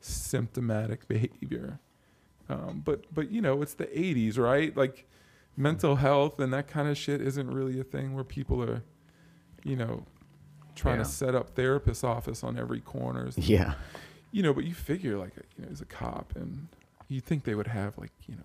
symptomatic 0.00 1.08
behavior. 1.08 1.80
Um, 2.48 2.82
but 2.84 3.04
but 3.14 3.30
you 3.30 3.40
know, 3.40 3.62
it's 3.62 3.74
the 3.74 3.86
'80s, 3.86 4.38
right? 4.38 4.76
Like 4.76 5.06
mental 5.56 5.96
health 5.96 6.40
and 6.40 6.52
that 6.52 6.66
kind 6.68 6.88
of 6.88 6.96
shit 6.98 7.20
isn't 7.20 7.48
really 7.50 7.78
a 7.80 7.84
thing 7.84 8.12
where 8.14 8.24
people 8.24 8.60
are, 8.62 8.82
you 9.62 9.76
know, 9.76 10.04
trying 10.74 10.96
Yeah. 10.98 11.04
to 11.04 11.08
set 11.08 11.34
up 11.34 11.50
therapist 11.54 12.02
office 12.04 12.42
on 12.42 12.58
every 12.58 12.80
corner. 12.80 13.30
Yeah. 13.36 13.74
You 14.32 14.42
know, 14.42 14.52
but 14.52 14.64
you 14.64 14.74
figure 14.74 15.16
like 15.16 15.32
you 15.56 15.64
know, 15.64 15.70
as 15.70 15.80
a 15.80 15.84
cop, 15.86 16.34
and 16.36 16.68
you 17.08 17.20
think 17.20 17.44
they 17.44 17.54
would 17.54 17.68
have 17.68 17.96
like 17.96 18.12
you 18.26 18.34
know, 18.34 18.42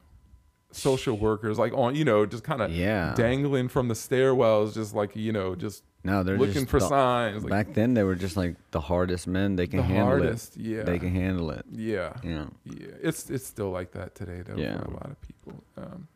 social 0.71 1.17
workers 1.17 1.58
like 1.58 1.73
on 1.73 1.95
you 1.95 2.05
know 2.05 2.25
just 2.25 2.43
kind 2.43 2.62
of 2.62 2.71
Yeah. 2.71 3.13
dangling 3.15 3.67
from 3.69 3.88
the 3.88 3.95
stairwells, 3.95 4.73
just 4.75 4.93
like 4.93 5.15
you 5.15 5.32
know, 5.32 5.55
just 5.55 5.84
No, 6.03 6.21
they're 6.23 6.38
looking 6.38 6.65
for 6.65 6.79
the- 6.79 6.88
signs. 6.88 7.43
Like 7.43 7.49
Back 7.49 7.73
then, 7.73 7.93
they 7.95 8.03
were 8.03 8.15
just 8.15 8.38
like 8.38 8.55
the 8.71 8.79
hardest 8.82 9.27
men. 9.27 9.55
They 9.55 9.67
can 9.67 9.77
the 9.77 9.84
handle 9.84 10.05
hardest, 10.05 10.58
yeah, 10.58 10.79
it. 10.79 10.86
They 10.86 10.99
can 10.99 11.10
handle 11.13 11.49
it. 11.51 11.65
yeah, 11.71 12.13
Yeah. 12.23 12.45
yeah. 12.65 12.88
It's 13.01 13.29
it's 13.29 13.45
still 13.45 13.71
like 13.71 13.91
that 13.93 14.13
today, 14.15 14.43
though, 14.45 14.55
Yeah. 14.55 14.77
for 14.79 14.86
a 14.86 14.91
lot 14.93 15.10
of 15.10 15.21
people. 15.21 15.63
Um, 15.77 16.08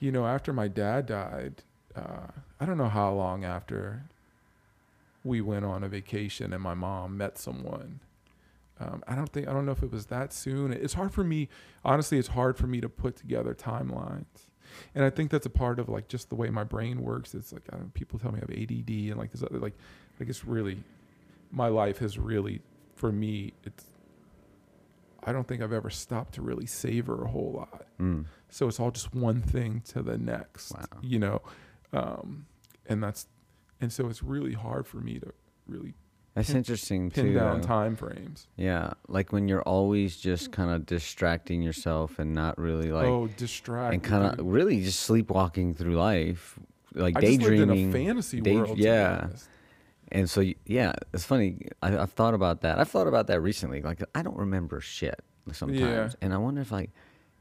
you 0.00 0.10
know, 0.12 0.26
after 0.26 0.52
my 0.52 0.68
dad 0.68 1.06
died, 1.06 1.62
uh, 1.94 2.26
I 2.60 2.66
don't 2.66 2.76
know 2.78 2.88
how 2.88 3.12
long 3.14 3.44
after 3.44 4.02
we 5.24 5.40
went 5.40 5.64
on 5.64 5.82
a 5.84 5.88
vacation 5.88 6.52
and 6.52 6.62
my 6.62 6.74
mom 6.74 7.16
met 7.16 7.38
someone. 7.38 8.00
Um, 8.78 9.02
I 9.08 9.14
don't 9.14 9.30
think 9.32 9.48
I 9.48 9.52
don't 9.52 9.64
know 9.64 9.72
if 9.72 9.82
it 9.82 9.90
was 9.90 10.06
that 10.06 10.32
soon. 10.32 10.72
It's 10.72 10.94
hard 10.94 11.12
for 11.12 11.24
me, 11.24 11.48
honestly. 11.84 12.18
It's 12.18 12.28
hard 12.28 12.56
for 12.58 12.66
me 12.66 12.80
to 12.80 12.88
put 12.88 13.16
together 13.16 13.54
timelines, 13.54 14.26
and 14.94 15.02
I 15.04 15.10
think 15.10 15.30
that's 15.30 15.46
a 15.46 15.50
part 15.50 15.78
of 15.78 15.88
like 15.88 16.08
just 16.08 16.28
the 16.28 16.34
way 16.34 16.50
my 16.50 16.64
brain 16.64 17.02
works. 17.02 17.34
It's 17.34 17.52
like 17.52 17.62
I 17.72 17.76
don't, 17.76 17.94
people 17.94 18.18
tell 18.18 18.32
me 18.32 18.38
I 18.38 18.40
have 18.40 18.50
ADD 18.50 18.90
and 19.10 19.16
like 19.16 19.32
this 19.32 19.42
other 19.42 19.58
like 19.58 19.74
like 20.20 20.28
it's 20.28 20.44
really 20.44 20.78
my 21.50 21.68
life 21.68 21.98
has 21.98 22.18
really 22.18 22.60
for 22.96 23.10
me 23.12 23.54
it's 23.64 23.84
I 25.24 25.32
don't 25.32 25.48
think 25.48 25.62
I've 25.62 25.72
ever 25.72 25.90
stopped 25.90 26.34
to 26.34 26.42
really 26.42 26.66
savor 26.66 27.24
a 27.24 27.28
whole 27.28 27.52
lot. 27.52 27.86
Mm. 28.00 28.26
So 28.48 28.68
it's 28.68 28.78
all 28.78 28.90
just 28.92 29.12
one 29.14 29.42
thing 29.42 29.80
to 29.88 30.02
the 30.02 30.16
next, 30.16 30.72
Wow. 30.72 30.84
you 31.02 31.18
know, 31.18 31.42
um, 31.92 32.46
and 32.86 33.02
that's 33.02 33.26
and 33.80 33.92
so 33.92 34.08
it's 34.08 34.22
really 34.22 34.52
hard 34.52 34.86
for 34.86 34.98
me 34.98 35.18
to 35.18 35.32
really 35.66 35.94
That's 36.36 36.48
Pin- 36.48 36.58
interesting 36.58 37.10
pin 37.10 37.28
too. 37.28 37.34
down 37.34 37.62
though. 37.62 37.66
time 37.66 37.96
frames. 37.96 38.46
Yeah, 38.56 38.92
like 39.08 39.32
when 39.32 39.48
you're 39.48 39.62
always 39.62 40.18
just 40.18 40.50
mm. 40.50 40.52
kind 40.52 40.70
of 40.70 40.84
distracting 40.84 41.62
yourself 41.62 42.18
and 42.18 42.34
not 42.34 42.58
really 42.58 42.92
like, 42.92 43.06
oh, 43.06 43.28
distract 43.38 43.94
and 43.94 44.04
kind 44.04 44.38
of 44.38 44.46
really 44.46 44.82
just 44.82 45.00
sleepwalking 45.00 45.72
through 45.72 45.96
life, 45.96 46.58
like 46.92 47.16
I 47.16 47.22
just 47.22 47.40
lived 47.40 47.44
in 47.54 47.68
daydreaming. 47.68 47.88
a 47.88 47.92
fantasy 48.06 48.40
day- 48.42 48.56
world. 48.56 48.76
yeah. 48.76 49.28
And 50.12 50.28
so, 50.30 50.44
yeah, 50.66 50.92
it's 51.14 51.24
funny. 51.24 51.68
I, 51.82 51.96
I've 51.96 52.12
thought 52.12 52.34
about 52.34 52.60
that. 52.60 52.78
I've 52.78 52.88
thought 52.90 53.08
about 53.08 53.26
that 53.28 53.40
recently. 53.40 53.80
Like, 53.82 54.02
I 54.14 54.22
don't 54.22 54.36
remember 54.36 54.80
shit 54.80 55.18
sometimes, 55.52 56.16
and 56.20 56.34
I 56.34 56.36
wonder 56.36 56.60
if 56.60 56.70
like 56.70 56.90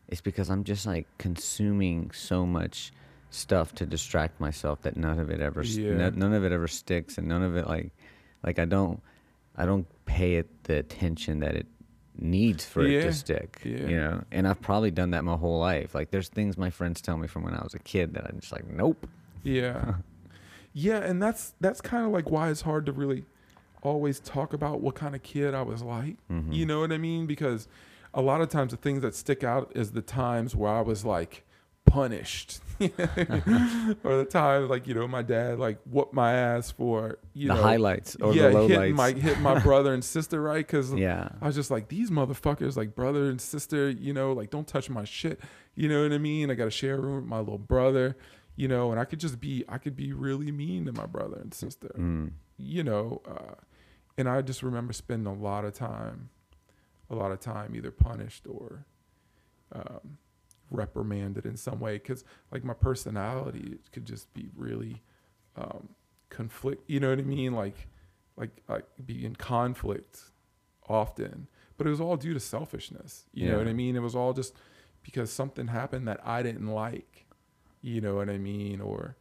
it's 0.07 0.21
because 0.21 0.49
I'm 0.49 0.63
just 0.63 0.85
like 0.85 1.05
consuming 1.17 2.11
so 2.11 2.45
much 2.45 2.93
stuff 3.29 3.75
to 3.75 3.85
distract 3.85 4.39
myself 4.39 4.81
that 4.83 4.95
none 4.95 5.19
of 5.19 5.29
it 5.29 5.41
ever, 5.41 5.63
Yeah. 5.63 5.95
no- 5.95 6.09
none 6.11 6.33
of 6.33 6.45
it 6.45 6.53
ever 6.53 6.69
sticks, 6.69 7.17
and 7.17 7.27
none 7.27 7.43
of 7.43 7.57
it 7.57 7.67
like, 7.67 7.91
like 8.45 8.59
I 8.59 8.65
don't, 8.65 9.01
I 9.55 9.65
don't 9.65 9.87
pay 10.05 10.35
it 10.35 10.63
the 10.63 10.77
attention 10.77 11.39
that 11.39 11.55
it 11.55 11.67
needs 12.17 12.65
for 12.65 12.85
it 12.85 13.01
to 13.01 13.13
stick. 13.13 13.61
Yeah. 13.63 13.77
You 13.77 13.97
know, 13.97 14.23
and 14.31 14.47
I've 14.47 14.61
probably 14.61 14.91
done 14.91 15.11
that 15.11 15.23
my 15.23 15.35
whole 15.35 15.59
life. 15.59 15.95
Like, 15.95 16.11
there's 16.11 16.29
things 16.29 16.57
my 16.57 16.69
friends 16.69 17.01
tell 17.01 17.17
me 17.17 17.27
from 17.27 17.43
when 17.43 17.53
I 17.53 17.63
was 17.63 17.73
a 17.73 17.79
kid 17.79 18.13
that 18.13 18.25
I'm 18.25 18.39
just 18.39 18.51
like, 18.51 18.67
nope. 18.67 19.07
Yeah. 19.43 19.95
yeah, 20.73 20.97
and 20.97 21.21
that's 21.21 21.53
that's 21.59 21.81
kind 21.81 22.05
of 22.05 22.11
like 22.11 22.29
why 22.29 22.49
it's 22.49 22.61
hard 22.61 22.85
to 22.85 22.91
really 22.91 23.25
always 23.81 24.19
talk 24.19 24.53
about 24.53 24.81
what 24.81 24.95
kind 24.95 25.15
of 25.15 25.23
kid 25.23 25.53
I 25.53 25.61
was 25.61 25.81
like. 25.81 26.17
Mhm. 26.31 26.53
You 26.53 26.65
know 26.65 26.79
what 26.79 26.91
I 26.91 26.97
mean? 26.97 27.25
Because 27.27 27.67
a 28.13 28.21
lot 28.21 28.41
of 28.41 28.49
times 28.49 28.71
the 28.71 28.77
things 28.77 29.01
that 29.01 29.13
stick 29.15 29.43
out 29.43 29.71
is 29.75 29.91
the 29.91 30.01
times 30.01 30.55
where 30.55 30.71
I 30.71 30.81
was 30.81 31.05
like 31.05 31.45
punished. 31.85 32.59
or 32.81 32.89
the 34.17 34.27
time 34.29 34.67
like, 34.67 34.85
you 34.87 34.93
know, 34.93 35.07
my 35.07 35.21
dad 35.21 35.59
like 35.59 35.79
whooped 35.85 36.13
my 36.13 36.33
ass 36.33 36.71
for, 36.71 37.19
you 37.33 37.47
the 37.47 37.53
know, 37.53 37.61
highlights 37.61 38.15
or 38.17 38.33
yeah, 38.33 38.49
the 38.49 38.53
low 38.53 38.67
hitting 38.67 38.95
my 38.95 39.11
hit 39.11 39.39
my 39.39 39.59
brother 39.63 39.93
and 39.93 40.03
sister, 40.03 40.41
right? 40.41 40.67
Cuz 40.67 40.93
yeah. 40.93 41.29
I 41.41 41.47
was 41.47 41.55
just 41.55 41.71
like, 41.71 41.87
these 41.87 42.09
motherfuckers, 42.11 42.75
like 42.75 42.93
brother 42.95 43.29
and 43.29 43.39
sister, 43.39 43.89
you 43.89 44.13
know, 44.13 44.33
like 44.33 44.49
don't 44.49 44.67
touch 44.67 44.89
my 44.89 45.05
shit. 45.05 45.39
You 45.75 45.87
know 45.89 46.03
what 46.03 46.11
I 46.11 46.17
mean? 46.17 46.51
I 46.51 46.53
got 46.55 46.65
to 46.65 46.71
share 46.71 46.95
a 46.95 46.99
room 46.99 47.15
with 47.17 47.25
my 47.25 47.39
little 47.39 47.57
brother, 47.57 48.17
you 48.55 48.67
know, 48.67 48.91
and 48.91 48.99
I 48.99 49.05
could 49.05 49.19
just 49.19 49.39
be, 49.39 49.63
I 49.69 49.77
could 49.77 49.95
be 49.95 50.11
really 50.13 50.51
mean 50.51 50.85
to 50.85 50.91
my 50.93 51.05
brother 51.05 51.37
and 51.37 51.53
sister, 51.53 51.91
Mm. 51.97 52.31
you 52.57 52.83
know. 52.83 53.21
Uh, 53.27 53.55
and 54.17 54.27
I 54.29 54.41
just 54.41 54.63
remember 54.63 54.93
spending 54.93 55.27
a 55.27 55.33
lot 55.37 55.65
of 55.65 55.73
time, 55.73 56.29
a 57.09 57.15
lot 57.15 57.31
of 57.31 57.39
time 57.41 57.75
either 57.75 57.91
punished 57.91 58.47
or 58.47 58.85
um, 59.73 60.17
reprimanded 60.71 61.45
in 61.45 61.57
some 61.57 61.79
way 61.79 61.93
because 61.93 62.23
like 62.51 62.63
my 62.63 62.73
personality 62.73 63.77
could 63.91 64.05
just 64.05 64.33
be 64.33 64.49
really 64.55 65.01
um, 65.55 65.89
conflict. 66.29 66.83
You 66.87 66.99
know 66.99 67.09
what 67.09 67.19
I 67.19 67.23
mean? 67.23 67.53
Like 67.53 67.87
like 68.37 68.61
like 68.67 68.85
be 69.05 69.25
in 69.25 69.35
conflict 69.35 70.21
often, 70.87 71.47
but 71.77 71.87
it 71.87 71.89
was 71.89 72.01
all 72.01 72.17
due 72.17 72.33
to 72.33 72.39
selfishness. 72.39 73.25
You 73.33 73.51
know 73.51 73.57
what 73.57 73.67
I 73.67 73.73
mean? 73.73 73.95
It 73.95 74.01
was 74.01 74.15
all 74.15 74.33
just 74.33 74.53
because 75.03 75.31
something 75.31 75.67
happened 75.67 76.07
that 76.07 76.19
I 76.23 76.43
didn't 76.43 76.67
like. 76.67 77.25
You 77.81 78.01
know 78.01 78.15
what 78.15 78.29
I 78.29 78.37
mean? 78.37 78.81
Or, 78.81 79.15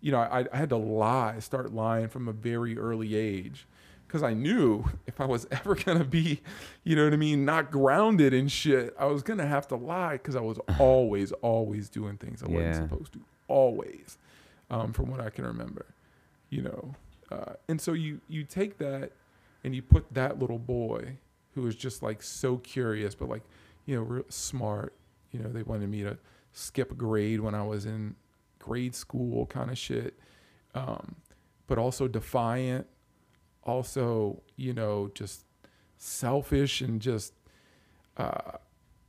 you 0.00 0.12
know, 0.12 0.18
I, 0.18 0.46
I 0.52 0.56
had 0.56 0.68
to 0.68 0.76
lie, 0.76 1.38
start 1.38 1.72
lying 1.72 2.08
from 2.08 2.28
a 2.28 2.32
very 2.32 2.78
early 2.78 3.16
age. 3.16 3.66
Because 4.12 4.22
I 4.22 4.34
knew 4.34 4.84
if 5.06 5.22
I 5.22 5.24
was 5.24 5.46
ever 5.50 5.74
to 5.96 6.04
be, 6.04 6.42
you 6.84 6.94
know 6.94 7.04
what 7.04 7.14
I 7.14 7.16
mean, 7.16 7.46
not 7.46 7.70
grounded 7.70 8.34
in 8.34 8.46
shit, 8.46 8.94
I 8.98 9.06
was 9.06 9.22
to 9.38 9.46
have 9.46 9.66
to 9.68 9.76
lie 9.76 10.18
because 10.18 10.36
I 10.36 10.42
was 10.42 10.58
always, 10.78 11.32
always 11.32 11.88
doing 11.88 12.18
things 12.18 12.42
I 12.42 12.48
wasn't 12.48 12.90
supposed 12.90 13.14
to. 13.14 13.20
Always. 13.48 14.18
Um, 14.70 14.92
from 14.92 15.10
what 15.10 15.20
I 15.20 15.30
can 15.30 15.46
remember, 15.46 15.86
you 16.50 16.60
know. 16.60 16.94
Uh, 17.30 17.54
and 17.68 17.80
so 17.80 17.94
you, 17.94 18.20
you 18.28 18.44
take 18.44 18.76
that 18.78 19.12
and 19.64 19.74
you 19.74 19.80
put 19.80 20.12
that 20.12 20.38
little 20.38 20.58
boy 20.58 21.16
who 21.54 21.62
was 21.62 21.74
just 21.74 22.02
like 22.02 22.22
so 22.22 22.58
curious, 22.58 23.14
but 23.14 23.30
like, 23.30 23.42
you 23.86 23.96
know, 23.96 24.02
real 24.02 24.24
smart. 24.28 24.94
You 25.30 25.40
know, 25.40 25.48
they 25.48 25.62
wanted 25.62 25.88
me 25.88 26.02
to 26.02 26.18
skip 26.52 26.92
a 26.92 26.94
grade 26.94 27.40
when 27.40 27.54
I 27.54 27.62
was 27.62 27.86
in 27.86 28.16
grade 28.58 28.94
school, 28.94 29.46
kind 29.46 29.70
of 29.70 29.78
shit. 29.78 30.18
Um, 30.74 31.16
but 31.66 31.78
also 31.78 32.08
defiant, 32.08 32.86
also, 33.64 34.42
you 34.56 34.72
know, 34.72 35.10
just 35.14 35.44
selfish 35.98 36.80
and 36.80 37.00
just, 37.00 37.32
uh, 38.16 38.58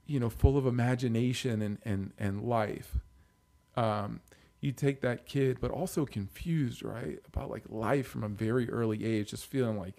you 0.06 0.20
know, 0.20 0.30
full 0.30 0.58
of 0.58 0.66
imagination 0.66 1.62
and, 1.62 1.78
and, 1.84 2.12
and 2.18 2.44
life. 2.44 2.98
Um, 3.76 4.22
you 4.62 4.72
take 4.72 5.02
that 5.02 5.26
kid, 5.26 5.58
but 5.60 5.72
also 5.72 6.06
confused, 6.06 6.84
right? 6.84 7.20
About 7.28 7.50
like 7.50 7.64
life 7.68 8.08
from 8.08 8.24
a 8.24 8.30
very 8.30 8.70
early 8.70 9.04
age, 9.04 9.32
just 9.32 9.46
feeling 9.46 9.78
like 9.78 9.96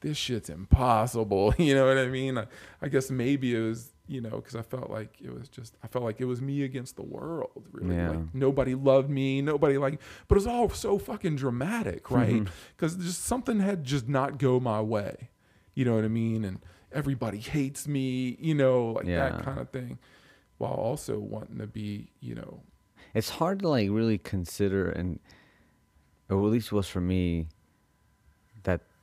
this 0.00 0.16
shit's 0.16 0.48
impossible. 0.48 1.54
You 1.58 1.74
know 1.74 1.86
what 1.86 1.98
I 1.98 2.06
mean? 2.06 2.38
I, 2.38 2.46
I 2.80 2.88
guess 2.88 3.10
maybe 3.10 3.54
it 3.54 3.60
was, 3.60 3.92
you 4.08 4.20
know, 4.20 4.30
because 4.30 4.54
I 4.54 4.62
felt 4.62 4.90
like 4.90 5.20
it 5.20 5.32
was 5.34 5.48
just, 5.48 5.76
I 5.82 5.88
felt 5.88 6.04
like 6.04 6.20
it 6.20 6.24
was 6.26 6.40
me 6.40 6.62
against 6.62 6.96
the 6.96 7.02
world, 7.02 7.66
really. 7.72 7.96
Yeah. 7.96 8.10
Like 8.10 8.34
nobody 8.34 8.74
loved 8.74 9.10
me, 9.10 9.42
nobody 9.42 9.78
like, 9.78 10.00
but 10.28 10.36
it 10.36 10.38
was 10.38 10.46
all 10.46 10.68
so 10.70 10.98
fucking 10.98 11.36
dramatic, 11.36 12.10
right? 12.10 12.44
Because 12.76 12.96
just 12.96 13.24
something 13.24 13.60
had 13.60 13.84
just 13.84 14.08
not 14.08 14.38
go 14.38 14.60
my 14.60 14.80
way. 14.80 15.30
You 15.74 15.84
know 15.84 15.94
what 15.94 16.04
I 16.04 16.08
mean? 16.08 16.44
And 16.44 16.60
everybody 16.92 17.38
hates 17.38 17.86
me, 17.88 18.36
you 18.40 18.54
know, 18.54 18.92
like 18.92 19.06
Yeah. 19.06 19.28
that 19.30 19.44
kind 19.44 19.58
of 19.58 19.70
thing. 19.70 19.98
While 20.58 20.72
also 20.72 21.18
wanting 21.18 21.58
to 21.58 21.66
be, 21.66 22.12
you 22.20 22.34
know, 22.34 22.62
It's 23.12 23.28
hard 23.30 23.58
to 23.60 23.68
like 23.68 23.90
really 23.90 24.18
consider, 24.18 24.88
and 24.88 25.18
or 26.30 26.38
at 26.38 26.50
least 26.50 26.72
was 26.72 26.88
for 26.88 27.00
me, 27.00 27.48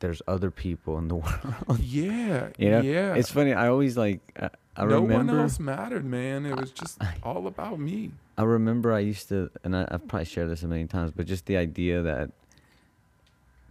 there's 0.03 0.21
other 0.27 0.51
people 0.51 0.97
in 0.97 1.07
the 1.07 1.15
world. 1.23 1.79
yeah, 1.79 2.49
you 2.57 2.69
know, 2.71 2.81
yeah. 2.81 3.13
It's 3.15 3.31
funny. 3.31 3.53
I 3.53 3.69
always 3.69 3.95
like. 3.97 4.19
I, 4.37 4.49
I 4.75 4.83
no 4.85 4.99
remember. 4.99 5.33
one 5.33 5.41
else 5.43 5.59
mattered, 5.59 6.03
man. 6.03 6.45
It 6.45 6.59
was 6.59 6.71
just 6.71 6.99
all 7.23 7.47
about 7.47 7.79
me. 7.79 8.11
I 8.37 8.43
remember 8.43 8.91
I 8.91 8.99
used 8.99 9.29
to, 9.29 9.49
and 9.63 9.75
I, 9.77 9.87
I've 9.89 10.05
probably 10.09 10.25
shared 10.25 10.49
this 10.49 10.61
a 10.63 10.67
million 10.67 10.87
times, 10.89 11.11
but 11.15 11.25
just 11.25 11.45
the 11.45 11.55
idea 11.57 12.01
that 12.01 12.31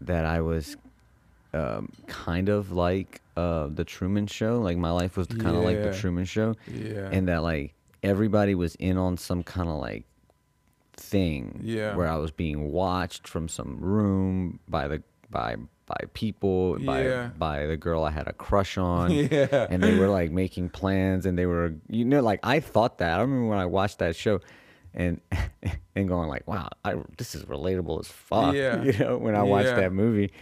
that 0.01 0.25
I 0.25 0.41
was 0.41 0.77
um, 1.53 1.91
kind 2.07 2.49
of 2.49 2.73
like 2.73 3.21
uh, 3.37 3.67
the 3.69 3.85
Truman 3.85 4.27
Show, 4.27 4.61
like 4.61 4.77
my 4.79 4.91
life 4.91 5.17
was 5.19 5.27
kind 5.27 5.57
of 5.57 5.65
like 5.65 5.83
the 5.83 5.93
Truman 5.93 6.25
Show, 6.25 6.55
Yeah. 6.67 7.09
and 7.13 7.29
that 7.29 7.43
like 7.43 7.75
everybody 8.03 8.55
was 8.55 8.75
in 8.77 8.97
on 8.97 9.17
some 9.19 9.43
kind 9.43 9.69
of 9.69 9.77
like 9.81 10.05
thing, 10.95 11.61
Yeah. 11.63 11.95
where 11.95 12.09
I 12.09 12.17
was 12.17 12.31
being 12.31 12.73
watched 12.73 13.29
from 13.29 13.49
some 13.49 13.79
room 13.81 14.61
by 14.69 14.89
the 14.89 15.03
by 15.31 15.57
by 15.93 16.07
people 16.15 16.79
by 16.79 17.05
Yeah. 17.05 17.31
by 17.39 17.67
the 17.67 17.77
girl 17.77 18.05
I 18.05 18.11
had 18.11 18.27
a 18.29 18.33
crush 18.33 18.79
on 18.79 19.11
yeah. 19.13 19.67
and 19.71 19.83
they 19.83 19.95
were 19.99 20.09
like 20.09 20.31
making 20.31 20.71
plans 20.71 21.27
and 21.27 21.39
they 21.39 21.47
were 21.47 21.75
you 21.89 22.05
know 22.05 22.21
like 22.23 22.41
I 22.43 22.61
thought 22.61 22.99
that 22.99 23.19
I 23.19 23.21
remember 23.23 23.47
when 23.47 23.59
I 23.59 23.67
watched 23.67 23.99
that 23.99 24.17
show 24.17 24.41
and 24.95 25.21
and 25.95 26.09
going 26.09 26.29
like 26.29 26.47
wow 26.49 26.69
I 26.85 26.95
this 27.19 27.35
is 27.35 27.45
relatable 27.45 28.01
as 28.01 28.09
fuck 28.09 28.55
Yeah. 28.55 28.83
you 28.89 28.93
know 28.99 29.19
when 29.19 29.35
I 29.35 29.43
watched 29.43 29.69
Yeah. 29.69 29.77
that 29.83 29.93
movie 29.93 30.33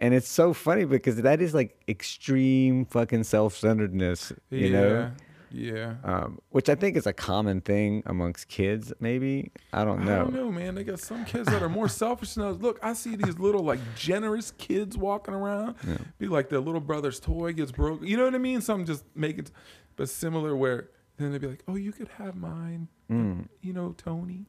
and 0.00 0.14
it's 0.14 0.28
so 0.28 0.52
funny 0.52 0.84
because 0.84 1.16
that 1.22 1.40
is 1.40 1.54
like 1.54 1.76
extreme 1.88 2.84
fucking 2.86 3.24
self-centeredness 3.24 4.32
you 4.50 4.70
know 4.70 5.10
Yeah. 5.50 5.94
um, 6.04 6.40
which 6.50 6.68
I 6.68 6.74
think 6.74 6.96
is 6.96 7.06
a 7.06 7.12
common 7.12 7.60
thing 7.60 8.02
amongst 8.06 8.48
kids 8.48 8.92
maybe 9.00 9.50
I 9.72 9.84
don't 9.84 10.04
know. 10.04 10.14
I 10.14 10.18
don't 10.18 10.34
know, 10.34 10.50
man. 10.52 10.74
They 10.74 10.84
got 10.84 11.00
some 11.00 11.24
kids 11.24 11.46
that 11.48 11.62
are 11.62 11.68
more 11.68 11.88
selfish 11.88 12.34
than 12.34 12.44
others. 12.44 12.60
Look, 12.60 12.78
I 12.82 12.92
see 12.92 13.16
these 13.16 13.38
little 13.38 13.62
like 13.62 13.80
generous 13.96 14.50
kids 14.52 14.96
walking 14.96 15.34
around. 15.34 15.76
Be 16.18 16.26
like 16.28 16.48
their 16.48 16.60
little 16.60 16.80
brother's 16.80 17.20
toy 17.20 17.52
gets 17.52 17.72
broke. 17.72 18.02
You 18.02 18.16
know 18.16 18.24
what 18.24 18.34
I 18.34 18.38
mean? 18.38 18.60
Some 18.60 18.84
just 18.84 19.04
make 19.14 19.38
it, 19.38 19.50
but 19.96 20.08
similar 20.08 20.54
where 20.56 20.90
then 21.16 21.32
they'd 21.32 21.40
be 21.40 21.48
like, 21.48 21.64
"Oh, 21.66 21.74
you 21.76 21.90
could 21.92 22.08
have 22.18 22.36
mine." 22.36 22.88
Mm. 23.10 23.48
You 23.60 23.72
know, 23.72 23.94
Tony. 23.96 24.46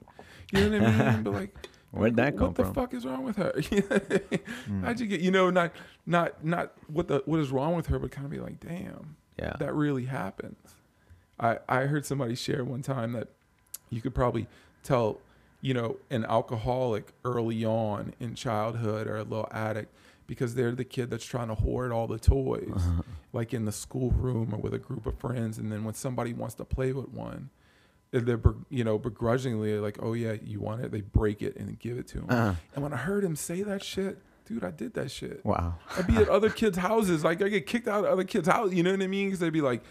You 0.53 0.69
know 0.69 0.79
what 0.79 0.87
I 0.89 1.13
mean? 1.15 1.23
But 1.23 1.33
like, 1.33 1.55
Where'd 1.91 2.15
that 2.17 2.37
come 2.37 2.53
from? 2.53 2.65
what 2.65 2.73
the 2.75 2.81
fuck 2.81 2.93
is 2.93 3.05
wrong 3.05 3.23
with 3.23 3.37
her? 3.37 3.53
How'd 4.85 4.99
you 4.99 5.07
get? 5.07 5.21
You 5.21 5.31
know, 5.31 5.49
not 5.49 5.71
not 6.05 6.43
not 6.45 6.73
what 6.87 7.07
the 7.07 7.23
what 7.25 7.39
is 7.39 7.49
wrong 7.51 7.75
with 7.75 7.87
her, 7.87 7.97
but 7.97 8.11
kind 8.11 8.25
of 8.25 8.31
be 8.31 8.39
like, 8.39 8.59
damn, 8.59 9.15
yeah 9.39 9.53
that 9.59 9.73
really 9.73 10.05
happens. 10.05 10.57
I 11.39 11.57
I 11.67 11.81
heard 11.81 12.05
somebody 12.05 12.35
share 12.35 12.63
one 12.63 12.81
time 12.81 13.13
that 13.13 13.27
you 13.89 14.01
could 14.01 14.13
probably 14.15 14.47
tell, 14.83 15.19
you 15.61 15.73
know, 15.73 15.97
an 16.09 16.25
alcoholic 16.25 17.11
early 17.25 17.63
on 17.65 18.13
in 18.19 18.35
childhood 18.35 19.07
or 19.07 19.17
a 19.17 19.23
little 19.23 19.47
addict 19.51 19.93
because 20.27 20.53
they're 20.55 20.73
the 20.73 20.83
kid 20.83 21.09
that's 21.09 21.25
trying 21.25 21.47
to 21.47 21.55
hoard 21.55 21.91
all 21.91 22.05
the 22.07 22.19
toys, 22.19 22.69
Uh-huh. 22.75 23.01
like 23.33 23.51
in 23.53 23.65
the 23.65 23.71
schoolroom 23.71 24.53
or 24.53 24.57
with 24.57 24.73
a 24.75 24.77
group 24.77 25.05
of 25.07 25.17
friends, 25.17 25.57
and 25.57 25.71
then 25.71 25.83
when 25.83 25.95
somebody 25.95 26.33
wants 26.33 26.55
to 26.55 26.65
play 26.65 26.93
with 26.93 27.09
one. 27.09 27.49
They're, 28.11 28.39
you 28.71 28.83
know, 28.83 28.97
begrudgingly 28.97 29.77
like, 29.77 29.97
oh 30.01 30.13
yeah, 30.13 30.33
you 30.43 30.59
want 30.59 30.81
it. 30.83 30.91
They 30.91 31.01
break 31.01 31.43
it 31.43 31.55
and 31.57 31.77
give 31.77 31.99
it 31.99 32.07
to 32.07 32.17
him. 32.19 32.25
Uh-huh. 32.29 32.53
And 32.73 32.83
when 32.83 32.91
I 32.91 32.97
heard 32.97 33.23
him 33.23 33.35
say 33.35 33.61
that 33.61 33.83
shit, 33.83 34.17
dude, 34.47 34.63
I 34.63 34.71
did 34.71 34.95
that 34.95 35.11
shit. 35.11 35.45
wow 35.45 35.75
I'd 35.95 36.07
be 36.07 36.15
at 36.15 36.27
other 36.37 36.49
kids' 36.49 36.79
houses. 36.79 37.23
Like 37.23 37.39
I 37.43 37.49
get 37.49 37.67
kicked 37.67 37.87
out 37.87 38.05
of 38.05 38.11
other 38.11 38.23
kids' 38.23 38.47
house. 38.47 38.73
You 38.73 38.81
know 38.81 38.89
what 38.91 39.03
I 39.03 39.05
mean? 39.05 39.27
Because 39.27 39.39
they'd 39.41 39.53
be 39.53 39.61
like, 39.61 39.83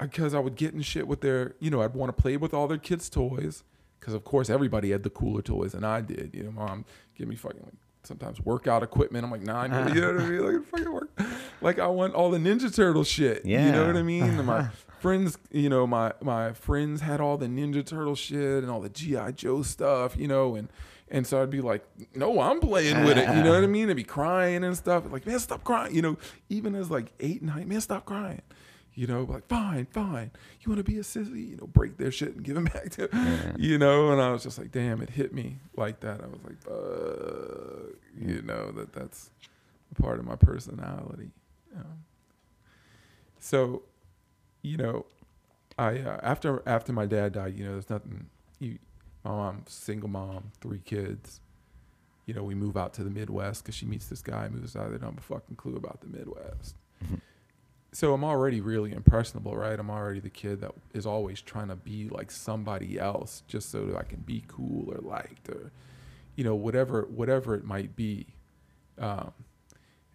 because 0.00 0.34
I 0.34 0.38
would 0.40 0.56
get 0.56 0.74
in 0.74 0.82
shit 0.82 1.06
with 1.06 1.20
their, 1.20 1.54
you 1.60 1.70
know, 1.70 1.82
I'd 1.82 1.94
want 1.94 2.14
to 2.16 2.20
play 2.20 2.36
with 2.36 2.54
all 2.54 2.66
their 2.68 2.78
kids' 2.78 3.08
toys. 3.10 3.64
Because 3.98 4.14
of 4.14 4.24
course 4.24 4.48
everybody 4.48 4.92
had 4.92 5.02
the 5.02 5.10
cooler 5.10 5.42
toys 5.42 5.72
than 5.72 5.84
I 5.84 6.00
did. 6.00 6.30
You 6.32 6.44
know, 6.44 6.52
mom 6.52 6.86
give 7.14 7.28
me 7.28 7.36
fucking 7.36 7.60
like 7.62 7.74
sometimes 8.02 8.40
workout 8.40 8.82
equipment. 8.82 9.24
I'm 9.24 9.30
like, 9.30 9.42
nah, 9.42 9.60
I 9.60 9.66
need, 9.84 9.94
you 9.94 10.00
know 10.00 10.14
what 10.14 10.22
I 10.22 10.26
mean? 10.26 10.54
Like 10.54 10.66
fucking 10.68 10.92
work. 10.92 11.20
Like 11.60 11.78
I 11.78 11.86
want 11.86 12.14
all 12.14 12.30
the 12.30 12.38
Ninja 12.38 12.74
Turtle 12.74 13.04
shit. 13.04 13.44
Yeah. 13.44 13.66
You 13.66 13.72
know 13.72 13.86
what 13.86 13.96
I 13.96 14.02
mean? 14.02 14.22
And 14.22 14.46
my 14.46 14.68
friends, 15.00 15.36
you 15.50 15.68
know, 15.68 15.86
my 15.86 16.14
my 16.22 16.54
friends 16.54 17.02
had 17.02 17.20
all 17.20 17.36
the 17.36 17.46
Ninja 17.46 17.84
Turtle 17.84 18.14
shit 18.14 18.62
and 18.62 18.70
all 18.70 18.80
the 18.80 18.88
GI 18.88 19.32
Joe 19.34 19.60
stuff. 19.62 20.16
You 20.16 20.28
know, 20.28 20.54
and 20.56 20.68
and 21.10 21.26
so 21.26 21.42
I'd 21.42 21.50
be 21.50 21.60
like, 21.60 21.84
no, 22.14 22.40
I'm 22.40 22.60
playing 22.60 23.04
with 23.04 23.18
it. 23.18 23.28
You 23.28 23.42
know 23.42 23.50
what 23.50 23.64
I 23.64 23.66
mean? 23.78 23.90
I'd 23.90 23.96
be 23.96 24.04
crying 24.04 24.64
and 24.64 24.76
stuff. 24.76 25.04
Like, 25.10 25.26
man, 25.26 25.38
stop 25.40 25.64
crying. 25.64 25.94
You 25.94 26.02
know, 26.02 26.16
even 26.48 26.74
as 26.74 26.90
like 26.90 27.12
eight, 27.20 27.42
nine, 27.42 27.68
man, 27.68 27.80
stop 27.80 28.04
crying. 28.04 28.40
You 29.00 29.06
know, 29.06 29.22
like, 29.22 29.46
fine, 29.48 29.86
fine. 29.86 30.30
You 30.60 30.70
want 30.70 30.84
to 30.84 30.92
be 30.92 30.98
a 30.98 31.02
sissy? 31.02 31.48
You 31.52 31.56
know, 31.56 31.66
break 31.66 31.96
their 31.96 32.10
shit 32.10 32.34
and 32.34 32.44
give 32.44 32.54
them 32.54 32.64
back 32.74 32.90
to, 32.90 33.08
Yeah. 33.10 33.52
you 33.56 33.78
know. 33.78 34.12
And 34.12 34.20
I 34.20 34.30
was 34.30 34.42
just 34.42 34.58
like, 34.58 34.72
damn, 34.72 35.00
it 35.00 35.08
hit 35.08 35.32
me 35.32 35.56
like 35.74 36.00
that. 36.00 36.20
I 36.20 36.26
was 36.26 36.40
like, 36.44 36.60
fuck, 36.60 37.96
you 38.20 38.42
know, 38.42 38.70
that 38.72 38.92
that's 38.92 39.30
a 39.96 40.02
part 40.02 40.18
of 40.18 40.26
my 40.26 40.36
personality. 40.36 41.30
Um, 41.74 42.04
so, 43.38 43.84
you 44.60 44.76
know, 44.76 45.06
I 45.78 45.98
uh, 46.00 46.20
after 46.22 46.62
after 46.66 46.92
my 46.92 47.06
dad 47.06 47.32
died, 47.32 47.56
you 47.58 47.64
know, 47.64 47.72
there's 47.72 47.88
nothing. 47.88 48.26
You, 48.58 48.78
my 49.24 49.30
mom, 49.30 49.62
single 49.66 50.10
mom, 50.10 50.52
three 50.60 50.80
kids. 50.84 51.40
You 52.26 52.34
know, 52.34 52.42
we 52.42 52.54
move 52.54 52.76
out 52.76 52.92
to 52.94 53.02
the 53.04 53.08
Midwest 53.10 53.62
because 53.64 53.74
she 53.74 53.86
meets 53.86 54.08
this 54.08 54.20
guy, 54.20 54.46
moves 54.50 54.76
out. 54.76 54.90
They 54.92 54.98
don't 54.98 55.14
have 55.14 55.18
a 55.18 55.22
fucking 55.22 55.56
clue 55.56 55.76
about 55.76 56.02
the 56.02 56.06
Midwest. 56.06 56.76
Mhm. 57.02 57.20
So 57.92 58.14
I'm 58.14 58.22
already 58.22 58.60
really 58.60 58.92
impressionable, 58.92 59.56
right? 59.56 59.78
I'm 59.78 59.90
already 59.90 60.20
the 60.20 60.30
kid 60.30 60.60
that 60.60 60.72
is 60.94 61.06
always 61.06 61.40
trying 61.40 61.68
to 61.68 61.76
be 61.76 62.08
like 62.08 62.30
somebody 62.30 62.98
else, 62.98 63.42
just 63.48 63.70
so 63.70 63.86
that 63.86 63.96
I 63.96 64.04
can 64.04 64.20
be 64.20 64.44
cool 64.46 64.92
or 64.92 64.98
liked 64.98 65.48
or, 65.48 65.72
you 66.36 66.44
know, 66.44 66.54
whatever 66.54 67.08
whatever 67.10 67.54
it 67.54 67.64
might 67.64 67.96
be. 67.96 68.26
Um, 68.98 69.32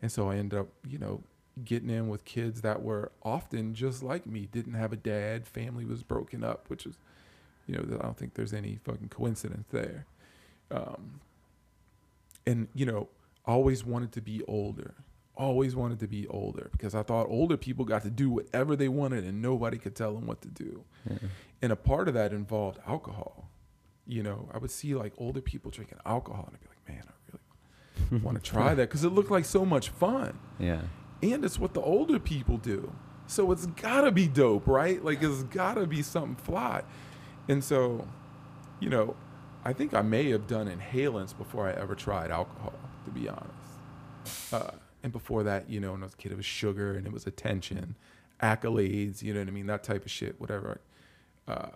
and 0.02 0.12
so 0.12 0.30
I 0.30 0.38
ended 0.38 0.60
up, 0.60 0.68
you 0.88 1.00
know, 1.00 1.22
getting 1.64 1.90
in 1.90 2.08
with 2.08 2.24
kids 2.24 2.62
that 2.62 2.82
were 2.82 3.12
often 3.24 3.74
just 3.74 4.04
like 4.04 4.26
me, 4.26 4.48
didn't 4.52 4.74
have 4.76 4.94
a 4.94 4.98
dad, 4.98 5.48
family 5.48 5.86
was 5.86 6.04
broken 6.04 6.44
up, 6.44 6.70
which 6.70 6.86
is, 6.86 6.98
you 7.68 7.76
know, 7.76 7.84
I 8.00 8.04
don't 8.04 8.18
think 8.18 8.36
there's 8.36 8.54
any 8.54 8.80
fucking 8.84 9.10
coincidence 9.10 9.68
there. 9.72 10.06
Um, 10.72 11.20
and, 12.46 12.68
you 12.74 12.86
know, 12.86 13.10
always 13.46 13.84
wanted 13.84 14.12
to 14.14 14.22
be 14.22 14.44
older, 14.48 14.94
always 15.38 15.76
wanted 15.76 16.00
to 16.00 16.08
be 16.08 16.28
older 16.28 16.70
because 16.72 16.96
I 16.96 17.04
thought 17.04 17.28
older 17.30 17.58
people 17.58 17.86
got 17.86 18.04
to 18.04 18.10
do 18.10 18.30
whatever 18.30 18.76
they 18.76 18.88
wanted 18.88 19.24
and 19.24 19.42
nobody 19.42 19.78
could 19.78 19.96
tell 19.96 20.14
them 20.14 20.26
what 20.26 20.42
to 20.42 20.48
do. 20.48 20.84
Yeah. 21.10 21.18
And 21.62 21.72
a 21.72 21.76
part 21.76 22.08
of 22.08 22.14
that 22.14 22.34
involved 22.34 22.80
alcohol. 22.88 23.50
You 24.08 24.24
know, 24.24 24.50
I 24.54 24.60
would 24.60 24.72
see 24.72 24.94
like 24.94 25.14
older 25.18 25.42
people 25.42 25.72
drinking 25.72 25.98
alcohol 26.06 26.46
and 26.48 26.56
I'd 26.56 26.62
be 26.62 26.68
like, 26.68 26.96
man, 26.96 27.04
I 27.08 27.38
really 28.12 28.24
want 28.24 28.38
to 28.38 28.44
try 28.44 28.74
that 28.76 28.90
because 28.90 29.04
it 29.04 29.10
looked 29.10 29.32
like 29.32 29.46
so 29.46 29.66
much 29.66 29.90
fun. 29.90 30.38
Yeah. 30.60 30.82
And 31.24 31.44
it's 31.44 31.60
what 31.60 31.74
the 31.74 31.82
older 31.82 32.20
people 32.20 32.58
do. 32.58 32.94
So 33.28 33.52
it's 33.52 33.66
gotta 33.66 34.12
be 34.12 34.28
dope, 34.28 34.68
right? 34.68 35.04
Like 35.04 35.24
it's 35.24 35.44
gotta 35.44 35.88
be 35.88 36.04
something 36.04 36.36
fly. 36.36 36.84
And 37.48 37.64
so, 37.64 38.08
you 38.80 38.90
know, 38.90 39.16
I 39.64 39.74
think 39.74 39.96
I 39.96 40.04
may 40.04 40.30
have 40.30 40.46
done 40.46 40.68
inhalants 40.68 41.36
before 41.36 41.68
I 41.68 41.72
ever 41.72 41.96
tried 41.96 42.30
alcohol, 42.30 42.74
to 43.06 43.12
be 43.12 43.28
honest. 43.28 44.54
Uh, 44.54 44.72
and 45.06 45.12
before 45.12 45.44
that, 45.44 45.70
you 45.70 45.80
know, 45.80 45.92
when 45.92 46.02
I 46.02 46.06
was 46.06 46.16
a 46.16 46.18
kid, 46.18 46.32
it 46.32 46.36
was 46.36 46.48
sugar 46.48 46.96
and 46.96 47.06
it 47.06 47.14
was 47.14 47.28
attention, 47.28 47.96
accolades, 48.42 49.22
you 49.22 49.36
know 49.36 49.40
what 49.40 49.48
I 49.48 49.52
mean? 49.52 49.68
That 49.68 49.84
type 49.84 50.04
of 50.04 50.10
shit, 50.10 50.42
whatever. 50.42 50.82
Uh, 51.48 51.68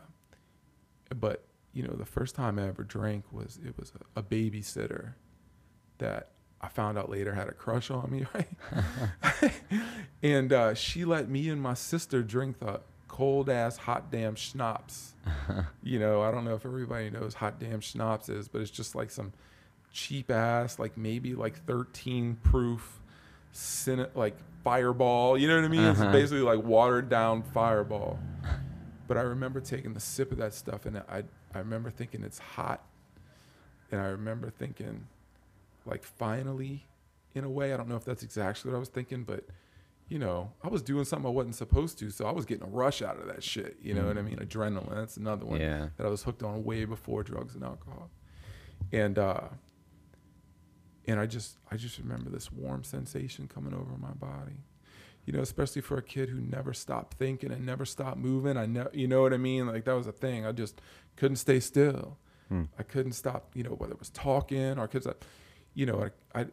but, 1.15 1.45
you 1.71 1.83
know, 1.83 1.93
the 1.93 2.07
first 2.07 2.33
time 2.33 2.57
I 2.57 2.67
ever 2.67 2.83
drank 2.83 3.25
was, 3.31 3.59
it 3.63 3.77
was 3.77 3.93
a, 4.15 4.21
a 4.21 4.23
babysitter 4.23 5.13
that 5.99 6.31
I 6.59 6.69
found 6.69 6.97
out 6.97 7.11
later 7.11 7.35
had 7.35 7.47
a 7.47 7.51
crush 7.51 7.91
on 7.91 8.09
me, 8.09 8.25
right? 8.33 9.51
and 10.23 10.51
uh, 10.51 10.73
she 10.73 11.05
let 11.05 11.29
me 11.29 11.49
and 11.49 11.61
my 11.61 11.75
sister 11.75 12.23
drink 12.23 12.57
the 12.57 12.81
cold 13.07 13.47
ass 13.47 13.77
hot 13.77 14.09
damn 14.11 14.33
schnapps. 14.33 15.13
you 15.83 15.99
know, 15.99 16.23
I 16.23 16.31
don't 16.31 16.45
know 16.45 16.55
if 16.55 16.65
everybody 16.65 17.11
knows 17.11 17.35
hot 17.35 17.59
damn 17.59 17.81
schnapps 17.81 18.27
is, 18.27 18.47
but 18.47 18.61
it's 18.61 18.71
just 18.71 18.95
like 18.95 19.11
some 19.11 19.33
cheap 19.93 20.31
ass, 20.31 20.79
like 20.79 20.97
maybe 20.97 21.35
like 21.35 21.63
13 21.67 22.39
proof, 22.41 22.99
cin- 23.51 24.07
like 24.15 24.35
fireball. 24.63 25.38
You 25.38 25.47
know 25.47 25.55
what 25.55 25.65
I 25.65 25.67
mean? 25.69 25.81
Uh-huh. 25.81 26.03
It's 26.05 26.12
basically 26.12 26.41
like 26.41 26.63
watered 26.63 27.09
down 27.09 27.43
fireball. 27.43 28.19
But 29.07 29.17
I 29.17 29.21
remember 29.21 29.59
taking 29.59 29.93
the 29.93 29.99
sip 29.99 30.31
of 30.31 30.38
that 30.38 30.53
stuff, 30.53 30.85
and 30.85 30.97
I 30.97 31.23
I 31.53 31.59
remember 31.59 31.89
thinking 31.89 32.23
it's 32.23 32.38
hot, 32.39 32.85
and 33.91 33.99
I 33.99 34.05
remember 34.05 34.49
thinking, 34.51 35.07
like 35.85 36.03
finally, 36.03 36.85
in 37.33 37.43
a 37.43 37.49
way, 37.49 37.73
I 37.73 37.77
don't 37.77 37.89
know 37.89 37.95
if 37.95 38.05
that's 38.05 38.21
exactly 38.21 38.69
what 38.69 38.77
I 38.77 38.79
was 38.79 38.89
thinking, 38.89 39.23
but 39.23 39.45
you 40.09 40.19
know, 40.19 40.51
I 40.63 40.67
was 40.69 40.81
doing 40.83 41.05
something 41.05 41.27
I 41.27 41.31
wasn't 41.31 41.55
supposed 41.55 41.97
to, 41.99 42.09
so 42.12 42.25
I 42.25 42.31
was 42.31 42.45
getting 42.45 42.63
a 42.67 42.69
rush 42.69 43.01
out 43.01 43.19
of 43.19 43.27
that 43.27 43.43
shit. 43.43 43.77
You 43.81 43.93
know 43.95 44.05
what 44.07 44.17
I 44.17 44.21
mean? 44.23 44.38
Adrenaline. 44.38 44.93
That's 44.95 45.17
another 45.17 45.45
one 45.45 45.59
Yeah. 45.59 45.89
that 45.97 46.05
I 46.05 46.09
was 46.09 46.23
hooked 46.23 46.41
on 46.43 46.63
way 46.63 46.85
before 46.85 47.21
drugs 47.23 47.53
and 47.55 47.63
alcohol. 47.63 48.09
And 48.91 49.17
uh 49.19 49.41
and 51.09 51.19
I 51.19 51.25
just 51.25 51.57
I 51.71 51.75
just 51.75 51.97
remember 51.97 52.29
this 52.29 52.51
warm 52.51 52.83
sensation 52.83 53.47
coming 53.47 53.73
over 53.73 53.97
my 53.97 54.11
body. 54.11 54.63
You 55.25 55.33
know, 55.33 55.41
especially 55.41 55.81
for 55.81 55.97
a 55.97 56.01
kid 56.01 56.29
who 56.29 56.39
never 56.39 56.73
stopped 56.73 57.17
thinking 57.17 57.51
and 57.51 57.65
never 57.65 57.85
stopped 57.85 58.17
moving. 58.17 58.57
I 58.57 58.67
know 58.67 58.87
you 58.93 59.07
know 59.07 59.21
what 59.21 59.33
I 59.33 59.37
mean? 59.37 59.67
Like 59.67 59.85
that 59.85 59.93
was 59.93 60.07
a 60.07 60.11
thing. 60.11 60.45
I 60.45 60.51
just 60.51 60.81
couldn't 61.15 61.37
stay 61.37 61.59
still. 61.59 62.17
Hmm. 62.47 62.63
I 62.77 62.83
couldn't 62.83 63.13
stop, 63.13 63.51
you 63.55 63.63
know, 63.63 63.71
whether 63.71 63.93
it 63.93 63.99
was 63.99 64.11
talking 64.11 64.77
or 64.77 64.87
cuz 64.87 65.07
I 65.07 65.13
you 65.73 65.85
know, 65.85 66.09
I, 66.35 66.41
I 66.41 66.45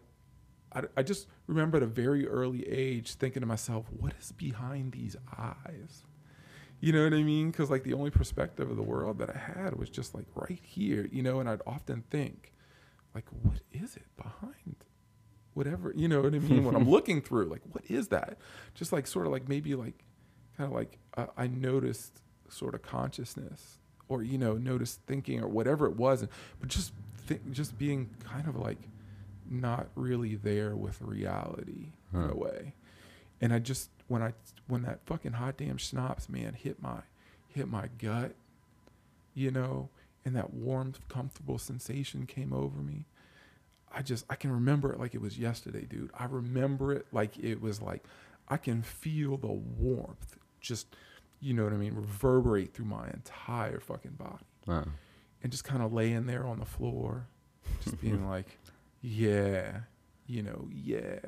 I, 0.73 0.83
I 0.97 1.03
just 1.03 1.29
remember 1.47 1.77
at 1.77 1.83
a 1.83 1.87
very 1.87 2.27
early 2.27 2.67
age 2.67 3.15
thinking 3.15 3.41
to 3.41 3.47
myself, 3.47 3.87
what 3.91 4.15
is 4.19 4.33
behind 4.33 4.93
these 4.93 5.17
eyes? 5.39 6.03
You 6.81 6.93
know 6.93 7.05
what 7.05 7.15
I 7.15 7.23
mean? 7.23 7.51
Because 7.51 7.71
like 7.71 7.85
the 7.85 7.95
only 7.95 8.11
perspective 8.11 8.71
of 8.71 8.77
the 8.77 8.83
world 8.83 9.19
that 9.19 9.31
I 9.31 9.39
had 9.39 9.77
was 9.77 9.91
just 9.91 10.15
like 10.15 10.27
right 10.35 10.61
here, 10.63 11.09
you 11.13 11.23
know. 11.23 11.41
And 11.41 11.49
I'd 11.49 11.63
often 11.67 12.05
think, 12.11 12.53
like, 13.17 13.29
what 13.43 13.61
is 13.73 13.97
it 13.97 14.05
behind 14.19 14.77
whatever? 15.55 15.91
You 15.97 16.07
know 16.07 16.21
what 16.21 16.35
I 16.35 16.39
mean? 16.39 16.65
when 16.65 16.77
I'm 16.77 16.89
looking 16.97 17.23
through, 17.23 17.47
like, 17.47 17.63
what 17.73 17.83
is 17.89 18.09
that? 18.09 18.37
Just 18.75 18.93
like 18.93 19.07
sort 19.07 19.25
of 19.25 19.33
like 19.33 19.49
maybe 19.49 19.75
like 19.75 20.05
kind 20.57 20.71
of 20.71 20.77
like 20.77 20.99
uh, 21.17 21.27
I 21.35 21.47
noticed 21.47 22.21
sort 22.51 22.75
of 22.75 22.83
consciousness 22.83 23.79
or 24.09 24.23
you 24.23 24.37
know 24.37 24.55
noticed 24.55 25.01
thinking 25.07 25.41
or 25.41 25.49
whatever 25.49 25.87
it 25.87 25.97
was, 25.97 26.27
but 26.61 26.69
just 26.69 26.93
think, 27.27 27.51
just 27.53 27.79
being 27.79 28.11
kind 28.23 28.47
of 28.47 28.57
like 28.57 28.79
not 29.49 29.89
really 29.95 30.35
there 30.35 30.77
with 30.77 31.01
reality 31.01 31.93
in 32.13 32.31
a 32.31 32.37
way. 32.37 32.75
And 33.41 33.53
I 33.53 33.61
just 33.61 33.89
when 34.09 34.23
I 34.23 34.35
when 34.67 34.83
that 34.83 35.01
fucking 35.07 35.33
hot 35.33 35.57
damn 35.57 35.79
schnapps 35.79 36.29
man 36.29 36.53
hit 36.53 36.83
my 36.83 36.99
hit 37.49 37.67
my 37.67 37.89
gut, 37.99 38.35
you 39.35 39.51
know, 39.51 39.89
and 40.27 40.37
that 40.37 40.53
warm, 40.53 40.93
comfortable 41.09 41.57
sensation 41.57 42.27
came 42.27 42.53
over 42.53 42.83
me. 42.83 43.07
I 43.91 44.03
just 44.03 44.27
I 44.29 44.35
can 44.35 44.53
remember 44.53 44.93
it 44.93 45.01
like 45.01 45.15
it 45.15 45.23
was 45.23 45.39
yesterday, 45.39 45.87
dude. 45.89 46.11
I 46.19 46.27
remember 46.27 46.93
it 46.93 47.07
like 47.13 47.39
it 47.39 47.63
was 47.63 47.81
like 47.81 48.05
I 48.49 48.59
can 48.59 48.83
feel 48.83 49.39
the 49.39 49.47
warmth 49.47 50.37
just 50.61 50.95
you 51.41 51.55
know 51.55 51.65
what 51.65 51.73
I 51.73 51.77
mean, 51.77 51.95
reverberate 51.95 52.75
through 52.75 52.87
my 52.87 53.09
entire 53.11 53.79
fucking 53.81 54.13
body 54.19 54.45
Wow. 54.67 54.85
and 55.43 55.53
just 55.53 55.65
kind 55.65 55.83
of 55.83 55.93
laying 55.93 56.27
there 56.27 56.47
on 56.47 56.59
the 56.59 56.65
floor, 56.65 57.27
just 57.85 58.01
being 58.03 58.27
like, 58.29 58.59
yeah, 59.03 59.81
you 60.27 60.43
know, 60.43 60.67
yeah. 60.73 61.21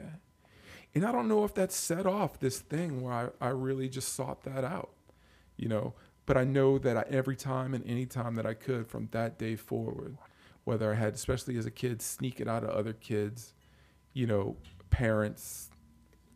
And 0.95 1.05
I 1.05 1.13
don't 1.13 1.29
know 1.29 1.45
if 1.45 1.55
that 1.55 1.71
set 1.73 2.07
off 2.07 2.41
this 2.41 2.59
thing 2.59 3.03
where 3.03 3.13
I, 3.41 3.47
I 3.47 3.49
really 3.51 3.89
just 3.91 4.15
sought 4.15 4.43
that 4.45 4.65
out, 4.65 4.91
you 5.59 5.69
know. 5.69 5.93
But 6.29 6.37
I 6.37 6.45
know 6.45 6.77
that 6.77 6.95
I, 6.99 7.05
every 7.09 7.37
time 7.37 7.73
and 7.73 7.83
any 7.87 8.05
time 8.05 8.35
that 8.35 8.45
I 8.45 8.53
could 8.53 8.87
from 8.87 9.09
that 9.13 9.39
day 9.39 9.57
forward, 9.57 10.19
whether 10.65 10.93
I 10.93 10.95
had, 10.95 11.15
especially 11.15 11.57
as 11.57 11.65
a 11.65 11.71
kid, 11.71 12.03
sneak 12.03 12.39
it 12.39 12.47
out 12.47 12.63
of 12.65 12.69
other 12.69 12.93
kids, 12.93 13.55
you 14.13 14.27
know, 14.27 14.59
parents, 14.91 15.71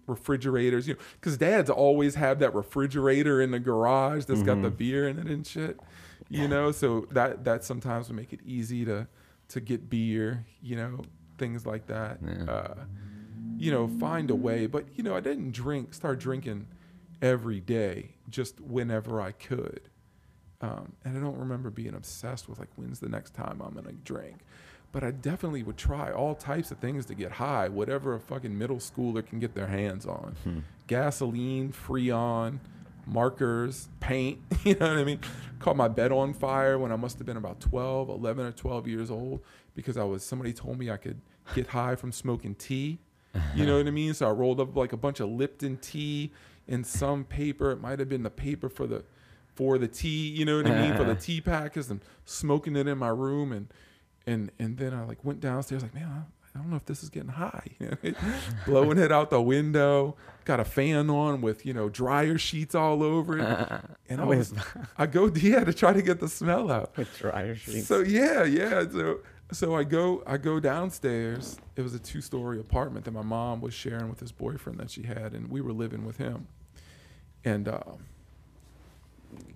refrigerators, 0.06 0.88
you 0.88 0.94
know, 0.94 1.00
because 1.20 1.36
dads 1.36 1.68
always 1.68 2.14
have 2.14 2.38
that 2.38 2.54
refrigerator 2.54 3.42
in 3.42 3.50
the 3.50 3.58
garage 3.60 4.24
that's 4.24 4.40
got 4.42 4.62
the 4.62 4.70
Mhm. 4.70 4.76
beer 4.78 5.08
in 5.08 5.18
it 5.18 5.26
and 5.26 5.46
shit, 5.46 5.78
you 6.30 6.48
know. 6.48 6.72
So 6.72 7.06
that 7.10 7.44
that 7.44 7.62
sometimes 7.62 8.08
would 8.08 8.16
make 8.16 8.32
it 8.32 8.40
easy 8.46 8.86
to 8.86 9.06
to 9.48 9.60
get 9.60 9.90
beer, 9.90 10.46
you 10.62 10.74
know, 10.74 11.02
things 11.36 11.66
like 11.66 11.86
that. 11.88 12.18
Yeah. 12.26 12.44
Uh, 12.50 12.84
you 13.58 13.70
know, 13.70 13.88
find 13.88 14.30
a 14.30 14.34
way. 14.34 14.66
But 14.66 14.86
you 14.96 15.04
know, 15.04 15.14
I 15.14 15.20
didn't 15.20 15.52
drink, 15.52 15.92
start 15.92 16.18
drinking 16.18 16.68
every 17.20 17.60
day, 17.60 18.16
just 18.32 18.60
whenever 18.60 19.20
I 19.20 19.32
could. 19.32 19.82
Um, 20.60 20.92
and 21.04 21.16
I 21.16 21.20
don't 21.20 21.38
remember 21.38 21.70
being 21.70 21.94
obsessed 21.94 22.48
with 22.48 22.58
like 22.58 22.68
when's 22.76 23.00
the 23.00 23.08
next 23.08 23.34
time 23.34 23.60
I'm 23.60 23.74
gonna 23.74 23.92
drink. 23.92 24.38
But 24.92 25.02
I 25.02 25.10
definitely 25.10 25.62
would 25.62 25.78
try 25.78 26.12
all 26.12 26.34
types 26.34 26.70
of 26.70 26.78
things 26.78 27.06
to 27.06 27.14
get 27.14 27.32
high, 27.32 27.68
whatever 27.68 28.14
a 28.14 28.20
fucking 28.20 28.56
middle 28.56 28.76
schooler 28.76 29.26
can 29.26 29.38
get 29.38 29.54
their 29.54 29.66
hands 29.66 30.04
on. 30.04 30.36
Hmm. 30.44 30.58
Gasoline, 30.86 31.72
Freon, 31.72 32.58
markers, 33.06 33.88
paint, 34.00 34.38
you 34.64 34.74
know 34.74 34.88
what 34.88 34.98
I 34.98 35.04
mean? 35.04 35.20
Caught 35.60 35.76
my 35.76 35.88
bed 35.88 36.12
on 36.12 36.34
fire 36.34 36.78
when 36.78 36.92
I 36.92 36.96
must 36.96 37.18
have 37.18 37.26
been 37.26 37.38
about 37.38 37.60
12, 37.60 38.10
11 38.10 38.46
or 38.46 38.52
12 38.52 38.86
years 38.86 39.10
old 39.10 39.40
because 39.74 39.96
I 39.96 40.04
was 40.04 40.22
somebody 40.22 40.52
told 40.52 40.78
me 40.78 40.90
I 40.90 40.98
could 40.98 41.20
get 41.54 41.68
high 41.68 41.96
from 41.96 42.12
smoking 42.12 42.54
tea. 42.54 42.98
You 43.54 43.64
know 43.64 43.78
what 43.78 43.86
I 43.86 43.90
mean? 43.90 44.12
So 44.12 44.28
I 44.28 44.30
rolled 44.30 44.60
up 44.60 44.76
like 44.76 44.92
a 44.92 44.96
bunch 44.98 45.20
of 45.20 45.30
Lipton 45.30 45.78
tea 45.78 46.32
in 46.66 46.84
some 46.84 47.24
paper. 47.24 47.70
It 47.70 47.80
might 47.80 47.98
have 47.98 48.08
been 48.08 48.22
the 48.22 48.30
paper 48.30 48.68
for 48.68 48.86
the 48.86 49.04
for 49.54 49.76
the 49.78 49.88
tea, 49.88 50.28
you 50.28 50.44
know 50.44 50.56
what 50.56 50.66
I 50.66 50.80
mean, 50.88 50.96
for 50.96 51.04
the 51.04 51.14
tea 51.26 51.40
packets 51.40 51.90
and 51.90 52.00
smoking 52.24 52.74
it 52.76 52.86
in 52.86 52.98
my 52.98 53.08
room 53.08 53.52
and 53.52 53.68
and 54.26 54.50
and 54.58 54.78
then 54.78 54.94
I 54.94 55.04
like 55.04 55.24
went 55.24 55.40
downstairs 55.40 55.82
like, 55.82 55.94
man, 55.94 56.08
I, 56.08 56.58
I 56.58 56.60
don't 56.60 56.70
know 56.70 56.76
if 56.76 56.84
this 56.86 57.02
is 57.02 57.08
getting 57.10 57.30
high. 57.30 57.66
You 57.80 57.90
know, 57.90 58.14
blowing 58.66 58.98
it 58.98 59.10
out 59.12 59.30
the 59.30 59.42
window, 59.42 60.16
got 60.44 60.60
a 60.60 60.64
fan 60.64 61.10
on 61.10 61.40
with, 61.40 61.66
you 61.66 61.72
know, 61.74 61.88
dryer 61.88 62.38
sheets 62.38 62.74
all 62.74 63.02
over 63.02 63.38
it. 63.38 63.68
And 64.08 64.20
I 64.20 64.24
was 64.24 64.52
I 64.98 65.06
go 65.06 65.26
yeah 65.34 65.64
to 65.64 65.72
try 65.72 65.92
to 65.92 66.02
get 66.02 66.20
the 66.20 66.28
smell 66.28 66.70
out. 66.70 66.96
with 66.96 67.16
dryer 67.18 67.54
sheets. 67.54 67.86
So 67.86 68.00
yeah, 68.00 68.44
yeah. 68.44 68.84
So 68.90 69.20
so 69.52 69.74
I 69.74 69.84
go 69.84 70.22
I 70.26 70.36
go 70.36 70.60
downstairs. 70.60 71.58
It 71.76 71.82
was 71.82 71.94
a 71.94 71.98
two 71.98 72.20
story 72.20 72.58
apartment 72.58 73.04
that 73.04 73.12
my 73.12 73.22
mom 73.22 73.60
was 73.60 73.74
sharing 73.74 74.08
with 74.08 74.18
this 74.18 74.32
boyfriend 74.32 74.78
that 74.80 74.90
she 74.90 75.02
had, 75.02 75.32
and 75.32 75.48
we 75.50 75.60
were 75.60 75.72
living 75.72 76.04
with 76.04 76.16
him. 76.16 76.48
And 77.44 77.68
um, 77.68 78.06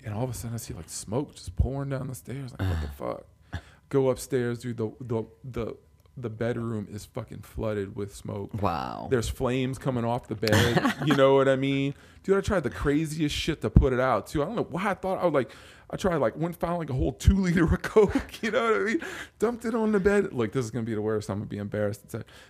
and 0.04 0.14
all 0.14 0.24
of 0.24 0.30
a 0.30 0.34
sudden 0.34 0.54
I 0.54 0.58
see 0.58 0.74
like 0.74 0.88
smoke 0.88 1.34
just 1.34 1.56
pouring 1.56 1.90
down 1.90 2.08
the 2.08 2.14
stairs. 2.14 2.52
Like 2.58 2.68
what 2.68 2.80
the 2.82 2.88
fuck? 3.52 3.62
Go 3.88 4.10
upstairs, 4.10 4.58
dude. 4.60 4.76
The 4.76 4.92
the 5.00 5.24
the 5.44 5.76
the 6.16 6.30
bedroom 6.30 6.88
is 6.90 7.04
fucking 7.04 7.40
flooded 7.42 7.94
with 7.94 8.14
smoke. 8.14 8.50
wow. 8.62 9.06
There's 9.10 9.28
flames 9.28 9.76
coming 9.76 10.04
off 10.04 10.28
the 10.28 10.34
bed. 10.34 10.94
you 11.04 11.14
know 11.14 11.34
what 11.34 11.46
I 11.46 11.56
mean? 11.56 11.94
Dude, 12.22 12.38
I 12.38 12.40
tried 12.40 12.62
the 12.62 12.70
craziest 12.70 13.34
shit 13.34 13.60
to 13.60 13.68
put 13.70 13.92
it 13.92 14.00
out 14.00 14.26
too. 14.26 14.42
I 14.42 14.46
don't 14.46 14.56
know 14.56 14.66
why 14.70 14.90
I 14.90 14.94
thought 14.94 15.18
I 15.18 15.24
was 15.24 15.34
like 15.34 15.50
I 15.88 15.96
tried 15.96 16.16
like 16.16 16.36
went 16.36 16.56
found 16.56 16.78
like 16.78 16.90
a 16.90 16.94
whole 16.94 17.12
two 17.12 17.34
liter 17.34 17.62
of 17.62 17.80
coke, 17.82 18.14
you 18.42 18.50
know 18.50 18.64
what 18.72 18.74
I 18.80 18.84
mean? 18.84 19.00
Dumped 19.38 19.64
it 19.64 19.74
on 19.74 19.92
the 19.92 20.00
bed. 20.00 20.32
Like 20.32 20.50
this 20.50 20.64
is 20.64 20.70
gonna 20.72 20.84
be 20.84 20.94
the 20.94 21.00
worst. 21.00 21.30
I'm 21.30 21.36
gonna 21.38 21.46
be 21.46 21.58
embarrassed. 21.58 22.02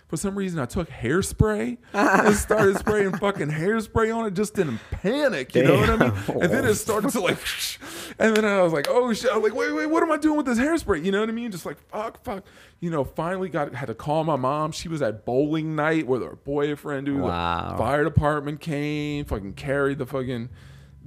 For 0.07 0.17
some 0.17 0.35
reason 0.35 0.59
I 0.59 0.65
took 0.65 0.89
hairspray 0.89 1.77
and 1.93 2.35
started 2.35 2.77
spraying 2.79 3.15
fucking 3.17 3.49
hairspray 3.49 4.15
on 4.15 4.25
it 4.25 4.33
just 4.33 4.57
in 4.57 4.79
panic, 4.89 5.53
you 5.53 5.63
know 5.63 5.75
what 5.79 5.89
I 5.89 5.95
mean? 5.97 6.41
And 6.41 6.51
then 6.51 6.65
it 6.65 6.75
started 6.75 7.11
to 7.11 7.19
like 7.21 7.37
and 8.19 8.35
then 8.35 8.43
I 8.43 8.61
was 8.63 8.73
like, 8.73 8.87
oh 8.89 9.13
shit, 9.13 9.29
I 9.29 9.37
was 9.37 9.51
like, 9.51 9.59
wait, 9.59 9.71
wait, 9.71 9.85
what 9.85 10.01
am 10.01 10.11
I 10.11 10.17
doing 10.17 10.37
with 10.37 10.47
this 10.47 10.57
hairspray? 10.57 11.05
You 11.05 11.11
know 11.11 11.19
what 11.19 11.29
I 11.29 11.33
mean? 11.33 11.51
Just 11.51 11.65
like 11.65 11.77
fuck, 11.89 12.23
fuck. 12.23 12.43
You 12.79 12.89
know, 12.89 13.03
finally 13.03 13.49
got 13.49 13.73
had 13.75 13.85
to 13.87 13.95
call 13.95 14.23
my 14.23 14.35
mom. 14.35 14.71
She 14.71 14.87
was 14.89 15.01
at 15.03 15.25
bowling 15.25 15.75
night 15.75 16.07
with 16.07 16.23
her 16.23 16.35
boyfriend, 16.37 17.05
dude. 17.05 17.19
The 17.19 17.23
Wow. 17.23 17.75
fire 17.77 18.03
department 18.03 18.61
came, 18.61 19.25
fucking 19.25 19.53
carried 19.53 19.99
the 19.99 20.05
fucking 20.07 20.49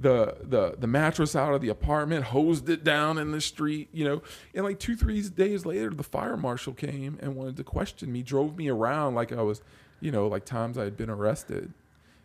the 0.01 0.37
the 0.41 0.75
the 0.79 0.87
mattress 0.87 1.35
out 1.35 1.53
of 1.53 1.61
the 1.61 1.69
apartment, 1.69 2.25
hosed 2.25 2.69
it 2.69 2.83
down 2.83 3.17
in 3.17 3.31
the 3.31 3.41
street, 3.41 3.89
you 3.93 4.03
know. 4.03 4.21
And 4.55 4.65
like 4.65 4.79
two, 4.79 4.95
three 4.95 5.21
days 5.29 5.65
later, 5.65 5.89
the 5.91 6.03
fire 6.03 6.35
marshal 6.37 6.73
came 6.73 7.19
and 7.21 7.35
wanted 7.35 7.57
to 7.57 7.63
question 7.63 8.11
me, 8.11 8.23
drove 8.23 8.57
me 8.57 8.69
around 8.69 9.15
like 9.15 9.31
I 9.31 9.41
was, 9.41 9.61
you 9.99 10.11
know, 10.11 10.27
like 10.27 10.45
times 10.45 10.77
I 10.77 10.83
had 10.83 10.97
been 10.97 11.09
arrested, 11.09 11.73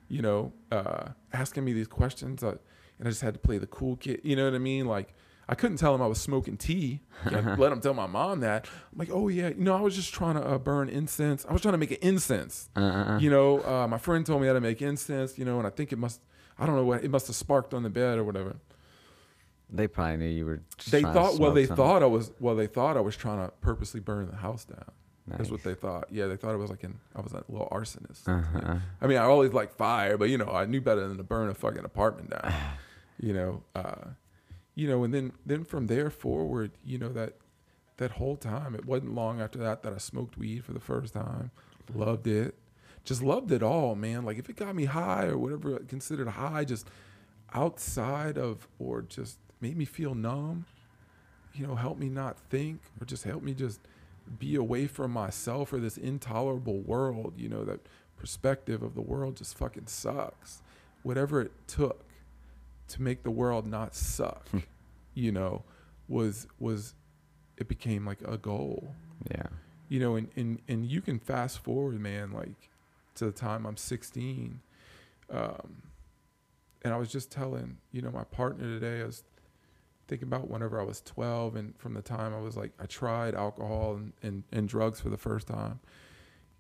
you 0.09 0.23
know, 0.23 0.53
uh, 0.73 1.09
asking 1.33 1.65
me 1.65 1.73
these 1.73 1.89
questions, 1.89 2.43
uh, 2.43 2.57
and 2.99 3.07
I 3.07 3.11
just 3.11 3.23
had 3.23 3.35
to 3.35 3.41
play 3.41 3.59
the 3.59 3.67
cool 3.67 3.97
kid, 3.97 4.21
you 4.25 4.37
know 4.37 4.45
what 4.45 4.55
I 4.55 4.59
mean? 4.59 4.87
Like 4.87 5.15
I 5.49 5.55
couldn't 5.55 5.77
tell 5.77 5.95
him 5.95 6.03
I 6.03 6.07
was 6.07 6.21
smoking 6.21 6.57
tea. 6.57 7.01
I 7.25 7.55
let 7.57 7.71
him 7.71 7.81
tell 7.81 7.95
my 7.95 8.07
mom 8.07 8.41
that. 8.41 8.67
I'm 8.93 8.99
like, 8.99 9.11
oh 9.13 9.29
yeah, 9.29 9.49
you 9.49 9.63
know, 9.63 9.77
I 9.77 9.81
was 9.81 9.95
just 9.95 10.13
trying 10.13 10.35
to 10.35 10.43
uh, 10.43 10.59
burn 10.59 10.89
incense. 10.89 11.47
I 11.49 11.53
was 11.53 11.63
trying 11.63 11.73
to 11.73 11.79
make 11.79 11.93
an 11.93 11.99
incense. 12.03 12.69
Uh-uh. 12.75 13.19
You 13.19 13.31
know, 13.31 13.63
uh, 13.65 13.87
my 13.87 13.99
friend 13.99 14.27
told 14.27 14.41
me 14.41 14.49
how 14.49 14.55
to 14.55 14.61
make 14.61 14.83
incense. 14.83 15.39
You 15.39 15.45
know, 15.45 15.59
and 15.59 15.67
I 15.67 15.71
think 15.71 15.93
it 15.93 15.99
must. 15.99 16.21
I 16.59 16.67
don't 16.67 16.77
know 16.77 16.85
what 16.85 17.05
it 17.05 17.11
must 17.11 17.27
have 17.27 17.37
sparked 17.37 17.75
on 17.75 17.83
the 17.83 17.91
bed 17.91 18.19
or 18.19 18.25
whatever. 18.25 18.57
They 19.69 19.89
probably 19.89 20.19
knew 20.19 20.29
you 20.29 20.47
were. 20.47 20.63
They 20.91 21.03
thought. 21.03 21.39
Well, 21.39 21.53
they 21.53 21.67
something. 21.67 21.77
thought 21.77 22.03
I 22.03 22.07
was. 22.07 22.31
Well, 22.39 22.55
they 22.55 22.67
thought 22.67 22.97
I 22.97 23.01
was 23.01 23.17
trying 23.17 23.45
to 23.45 23.53
purposely 23.61 24.01
burn 24.01 24.29
the 24.31 24.37
house 24.37 24.65
down. 24.65 24.93
That's 25.27 25.51
what 25.51 25.65
they 25.65 25.75
thought. 25.75 26.07
Yeah, 26.11 26.27
they 26.27 26.37
thought 26.37 26.55
it 26.55 26.59
was 26.59 26.71
like 26.71 26.85
an. 26.85 27.01
I 27.15 27.21
was 27.21 27.33
a 27.33 27.45
little 27.49 27.69
arsonist. 27.73 28.29
Uh-huh. 28.29 28.77
I 29.01 29.07
mean, 29.07 29.19
I 29.19 29.25
always 29.25 29.53
like 29.53 29.75
fire, 29.75 30.17
but 30.17 30.29
you 30.31 30.39
know, 30.39 30.47
I 30.47 30.67
knew 30.67 30.81
better 30.81 31.09
than 31.09 31.17
to 31.17 31.25
burn 31.25 31.49
a 31.49 31.55
fucking 31.55 31.85
apartment 31.85 32.31
down. 32.31 32.55
you 33.21 33.33
know, 33.33 33.63
uh, 33.75 34.11
you 34.77 34.89
know, 34.89 35.03
and 35.03 35.13
then 35.13 35.33
then 35.45 35.65
from 35.65 35.89
there 35.89 36.11
forward, 36.11 36.73
you 36.85 36.99
know 36.99 37.13
that 37.13 37.35
that 37.97 38.13
whole 38.13 38.37
time, 38.37 38.75
it 38.77 38.85
wasn't 38.85 39.15
long 39.15 39.41
after 39.41 39.59
that 39.59 39.83
that 39.83 39.93
I 39.93 39.99
smoked 39.99 40.39
weed 40.39 40.65
for 40.65 40.73
the 40.73 40.81
first 40.81 41.15
time. 41.15 41.51
Loved 41.93 42.27
it, 42.29 42.55
just 43.07 43.23
loved 43.23 43.53
it 43.53 43.63
all, 43.63 43.95
man. 43.95 44.25
Like 44.25 44.37
if 44.37 44.51
it 44.51 44.57
got 44.57 44.75
me 44.75 44.85
high 44.85 45.27
or 45.27 45.39
whatever 45.39 45.77
uh, 45.77 45.79
considered 45.89 46.29
high, 46.29 46.65
just 46.65 46.89
outside 47.55 48.37
of 48.37 48.69
or 48.79 49.03
just 49.03 49.39
made 49.61 49.77
me 49.77 49.87
feel 49.87 50.15
numb. 50.15 50.67
You 51.55 51.67
know, 51.67 51.77
help 51.77 51.99
me 51.99 52.11
not 52.11 52.39
think 52.51 52.81
or 53.01 53.07
just 53.07 53.25
help 53.25 53.43
me 53.43 53.55
just 53.55 53.81
be 54.39 54.57
away 54.57 54.87
from 54.89 55.13
myself 55.13 55.73
or 55.73 55.79
this 55.79 55.97
intolerable 55.97 56.81
world. 56.81 57.35
You 57.37 57.49
know, 57.49 57.65
that 57.65 57.81
perspective 58.19 58.83
of 58.83 58.95
the 58.95 59.01
world 59.01 59.37
just 59.37 59.57
fucking 59.57 59.87
sucks. 59.87 60.63
Whatever 61.03 61.41
it 61.41 61.53
took 61.69 62.05
to 62.89 63.01
make 63.01 63.23
the 63.23 63.31
world 63.31 63.67
not 63.67 63.95
suck, 63.95 64.49
hmm. 64.49 64.59
you 65.15 65.31
know, 65.31 65.63
was 66.09 66.49
was 66.59 66.95
it 67.57 67.69
became 67.69 68.05
like 68.05 68.21
a 68.27 68.37
goal. 68.37 68.93
Yeah. 69.31 69.47
You 69.89 70.01
know, 70.01 70.17
and, 70.17 70.29
and 70.35 70.59
and 70.67 70.85
you 70.85 71.01
can 71.01 71.21
fast 71.21 71.61
forward, 71.61 72.01
man, 72.01 72.33
like 72.33 72.69
to 73.17 73.27
the 73.27 73.33
time 73.33 73.67
I'm 73.67 73.77
16. 73.77 74.61
Um, 75.31 75.83
and 76.83 76.95
I 76.95 76.97
was 76.97 77.11
just 77.11 77.31
telling, 77.33 77.79
you 77.93 78.01
know, 78.03 78.11
my 78.11 78.25
partner 78.25 78.65
today, 78.65 79.03
I 79.03 79.07
was 79.07 79.25
thinking 80.07 80.29
about 80.29 80.49
whenever 80.49 80.81
I 80.81 80.85
was 80.85 81.01
12 81.01 81.57
and 81.57 81.77
from 81.79 81.95
the 81.95 82.03
time 82.03 82.33
I 82.33 82.41
was 82.41 82.57
like, 82.57 82.73
I 82.79 82.87
tried 82.87 83.35
alcohol 83.35 83.95
and, 83.97 84.13
and, 84.23 84.45
and 84.53 84.69
drugs 84.69 85.01
for 85.01 85.09
the 85.09 85.17
first 85.17 85.49
time, 85.49 85.81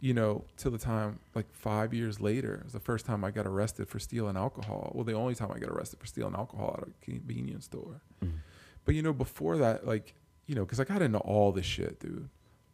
you 0.01 0.12
know, 0.14 0.45
till 0.57 0.73
the 0.73 0.79
time 0.79 1.21
like 1.35 1.47
five 1.55 1.95
years 1.95 2.21
later, 2.21 2.57
it 2.57 2.64
was 2.64 2.73
the 2.73 2.81
first 2.81 3.07
time 3.07 3.25
I 3.25 3.31
got 3.31 3.47
arrested 3.47 3.88
for 3.88 4.01
stealing 4.01 4.37
alcohol. 4.37 4.90
Well, 4.95 5.05
the 5.05 5.12
only 5.12 5.37
time 5.37 5.53
I 5.55 5.59
got 5.61 5.71
arrested 5.71 6.01
for 6.01 6.07
stealing 6.07 6.35
alcohol 6.35 6.81
at 6.83 6.88
a 6.88 6.92
convenience 7.05 7.66
store. 7.66 8.01
Mhm. 8.25 8.40
But, 8.85 8.95
you 8.97 9.03
know, 9.03 9.12
before 9.12 9.59
that, 9.59 9.87
like, 9.87 10.14
you 10.47 10.55
know, 10.57 10.64
because 10.64 10.81
I 10.81 10.85
got 10.85 11.03
into 11.03 11.19
all 11.19 11.53
this 11.53 11.66
shit, 11.66 12.01
dude, 12.01 12.29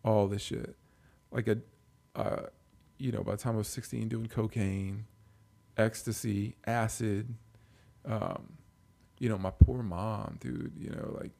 all 0.04 0.26
this 0.26 0.42
shit. 0.42 0.76
Like, 1.30 1.48
a, 1.48 1.58
uh, 2.14 2.46
you 2.98 3.12
know, 3.12 3.22
by 3.22 3.32
the 3.32 3.38
time 3.38 3.54
I 3.54 3.58
was 3.58 3.68
16, 3.68 4.08
doing 4.08 4.26
cocaine, 4.26 5.06
ecstasy, 5.76 6.56
acid, 6.66 7.34
um, 8.04 8.54
you 9.18 9.28
know, 9.28 9.38
my 9.38 9.50
poor 9.50 9.82
mom, 9.82 10.38
dude, 10.40 10.72
you 10.76 10.90
know, 10.90 11.16
like 11.20 11.32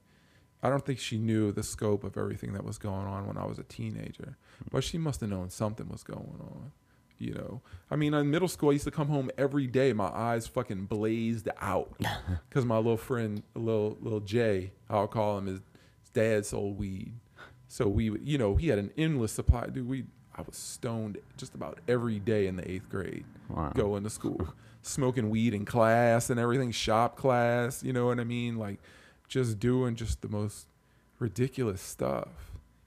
I 0.62 0.70
don't 0.70 0.84
think 0.84 1.00
she 1.00 1.18
knew 1.18 1.50
the 1.50 1.62
scope 1.62 2.04
of 2.04 2.16
everything 2.16 2.52
that 2.52 2.64
was 2.64 2.78
going 2.78 3.06
on 3.06 3.26
when 3.26 3.36
I 3.36 3.44
was 3.44 3.58
a 3.58 3.64
teenager, 3.64 4.36
but 4.70 4.84
she 4.84 4.98
must 4.98 5.20
have 5.20 5.30
known 5.30 5.50
something 5.50 5.88
was 5.88 6.04
going 6.04 6.38
on. 6.40 6.72
You 7.18 7.34
know, 7.34 7.62
I 7.88 7.94
mean, 7.94 8.14
in 8.14 8.30
middle 8.32 8.48
school, 8.48 8.70
I 8.70 8.72
used 8.72 8.84
to 8.84 8.90
come 8.90 9.06
home 9.06 9.30
every 9.38 9.68
day, 9.68 9.92
my 9.92 10.08
eyes 10.08 10.48
fucking 10.48 10.86
blazed 10.86 11.48
out, 11.60 11.96
because 12.48 12.64
my 12.64 12.76
little 12.76 12.96
friend, 12.96 13.44
little 13.54 13.96
little 14.00 14.20
Jay, 14.20 14.72
I'll 14.90 15.06
call 15.06 15.38
him, 15.38 15.46
his, 15.46 15.60
his 16.00 16.10
dad 16.12 16.46
sold 16.46 16.78
weed, 16.78 17.14
so 17.68 17.88
we, 17.88 18.10
would, 18.10 18.26
you 18.28 18.38
know, 18.38 18.56
he 18.56 18.68
had 18.68 18.78
an 18.78 18.90
endless 18.98 19.32
supply. 19.32 19.66
Dude, 19.66 19.88
we, 19.88 20.04
I 20.42 20.44
was 20.46 20.56
stoned 20.56 21.18
just 21.36 21.54
about 21.54 21.78
every 21.86 22.18
day 22.18 22.46
in 22.46 22.56
the 22.56 22.68
eighth 22.70 22.88
grade 22.88 23.24
Wow. 23.48 23.72
going 23.74 24.02
to 24.04 24.10
school, 24.18 24.54
smoking 24.82 25.30
weed 25.30 25.54
in 25.54 25.64
class 25.64 26.30
and 26.30 26.40
everything, 26.40 26.72
shop 26.72 27.16
class, 27.16 27.82
you 27.82 27.92
know 27.92 28.06
what 28.06 28.18
I 28.18 28.24
mean? 28.24 28.56
Like 28.56 28.80
just 29.28 29.58
doing 29.60 29.94
just 29.94 30.20
the 30.20 30.28
most 30.28 30.66
ridiculous 31.18 31.80
stuff. 31.80 32.28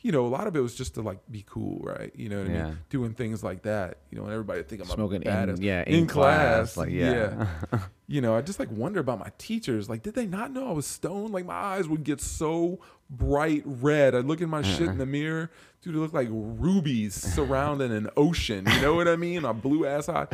You 0.05 0.11
know, 0.11 0.23
a 0.23 0.29
lot 0.29 0.45
of 0.45 0.55
it 0.55 0.59
was 0.59 0.75
just 0.75 0.93
to 0.93 1.01
like 1.01 1.17
be 1.31 1.43
cool, 1.47 1.79
right? 1.81 2.11
You 2.15 2.29
know 2.29 2.37
what 2.37 2.45
I 2.45 2.49
mean? 2.49 2.77
Doing 2.91 3.15
things 3.15 3.43
like 3.43 3.63
that, 3.63 3.97
you 4.11 4.19
know, 4.19 4.25
and 4.25 4.33
everybody 4.33 4.61
think 4.61 4.83
I'm 4.83 4.87
Smoking 4.87 5.27
a 5.27 5.43
in, 5.49 5.59
yeah, 5.63 5.83
in, 5.87 6.05
class, 6.05 6.77
like 6.77 6.91
yeah. 6.91 7.47
you 8.07 8.21
know, 8.21 8.35
I 8.35 8.41
just 8.41 8.59
like 8.59 8.69
wonder 8.69 8.99
about 8.99 9.17
my 9.17 9.31
teachers. 9.39 9.89
Like, 9.89 10.03
did 10.03 10.13
they 10.13 10.27
not 10.27 10.51
know 10.51 10.69
I 10.69 10.73
was 10.73 10.85
stoned? 10.85 11.33
Like, 11.33 11.47
my 11.47 11.55
eyes 11.55 11.89
would 11.89 12.03
get 12.03 12.21
so 12.21 12.81
bright 13.09 13.63
red. 13.65 14.13
I'd 14.13 14.25
look 14.25 14.43
at 14.43 14.47
my 14.47 14.61
shit 14.61 14.87
in 14.89 14.99
the 14.99 15.07
mirror, 15.07 15.49
dude. 15.81 15.95
It 15.95 15.97
looked 15.97 16.13
like 16.13 16.27
rubies 16.29 17.15
surrounding 17.15 17.91
an 17.91 18.11
ocean. 18.15 18.67
You 18.71 18.81
know 18.81 18.93
what 18.93 19.07
I 19.07 19.15
mean? 19.15 19.43
A 19.43 19.55
blue 19.55 19.87
ass 19.87 20.07
eye. 20.07 20.27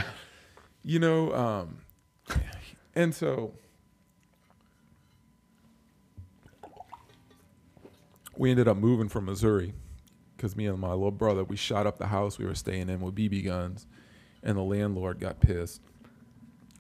You 0.83 0.99
know, 0.99 1.33
um, 1.33 1.77
and 2.93 3.15
so 3.15 3.53
we 8.41 8.49
ended 8.49 8.67
up 8.67 8.75
moving 8.75 9.07
from 9.07 9.25
Missouri 9.25 9.71
because 10.35 10.55
me 10.55 10.65
and 10.65 10.79
my 10.79 10.89
little 10.89 11.11
brother 11.11 11.43
we 11.43 11.55
shot 11.55 11.85
up 11.85 11.99
the 11.99 12.07
house 12.07 12.39
we 12.39 12.45
were 12.45 12.55
staying 12.55 12.89
in 12.89 12.99
with 12.99 13.13
BB 13.13 13.45
guns, 13.45 13.85
and 14.41 14.57
the 14.57 14.63
landlord 14.63 15.19
got 15.19 15.39
pissed. 15.39 15.79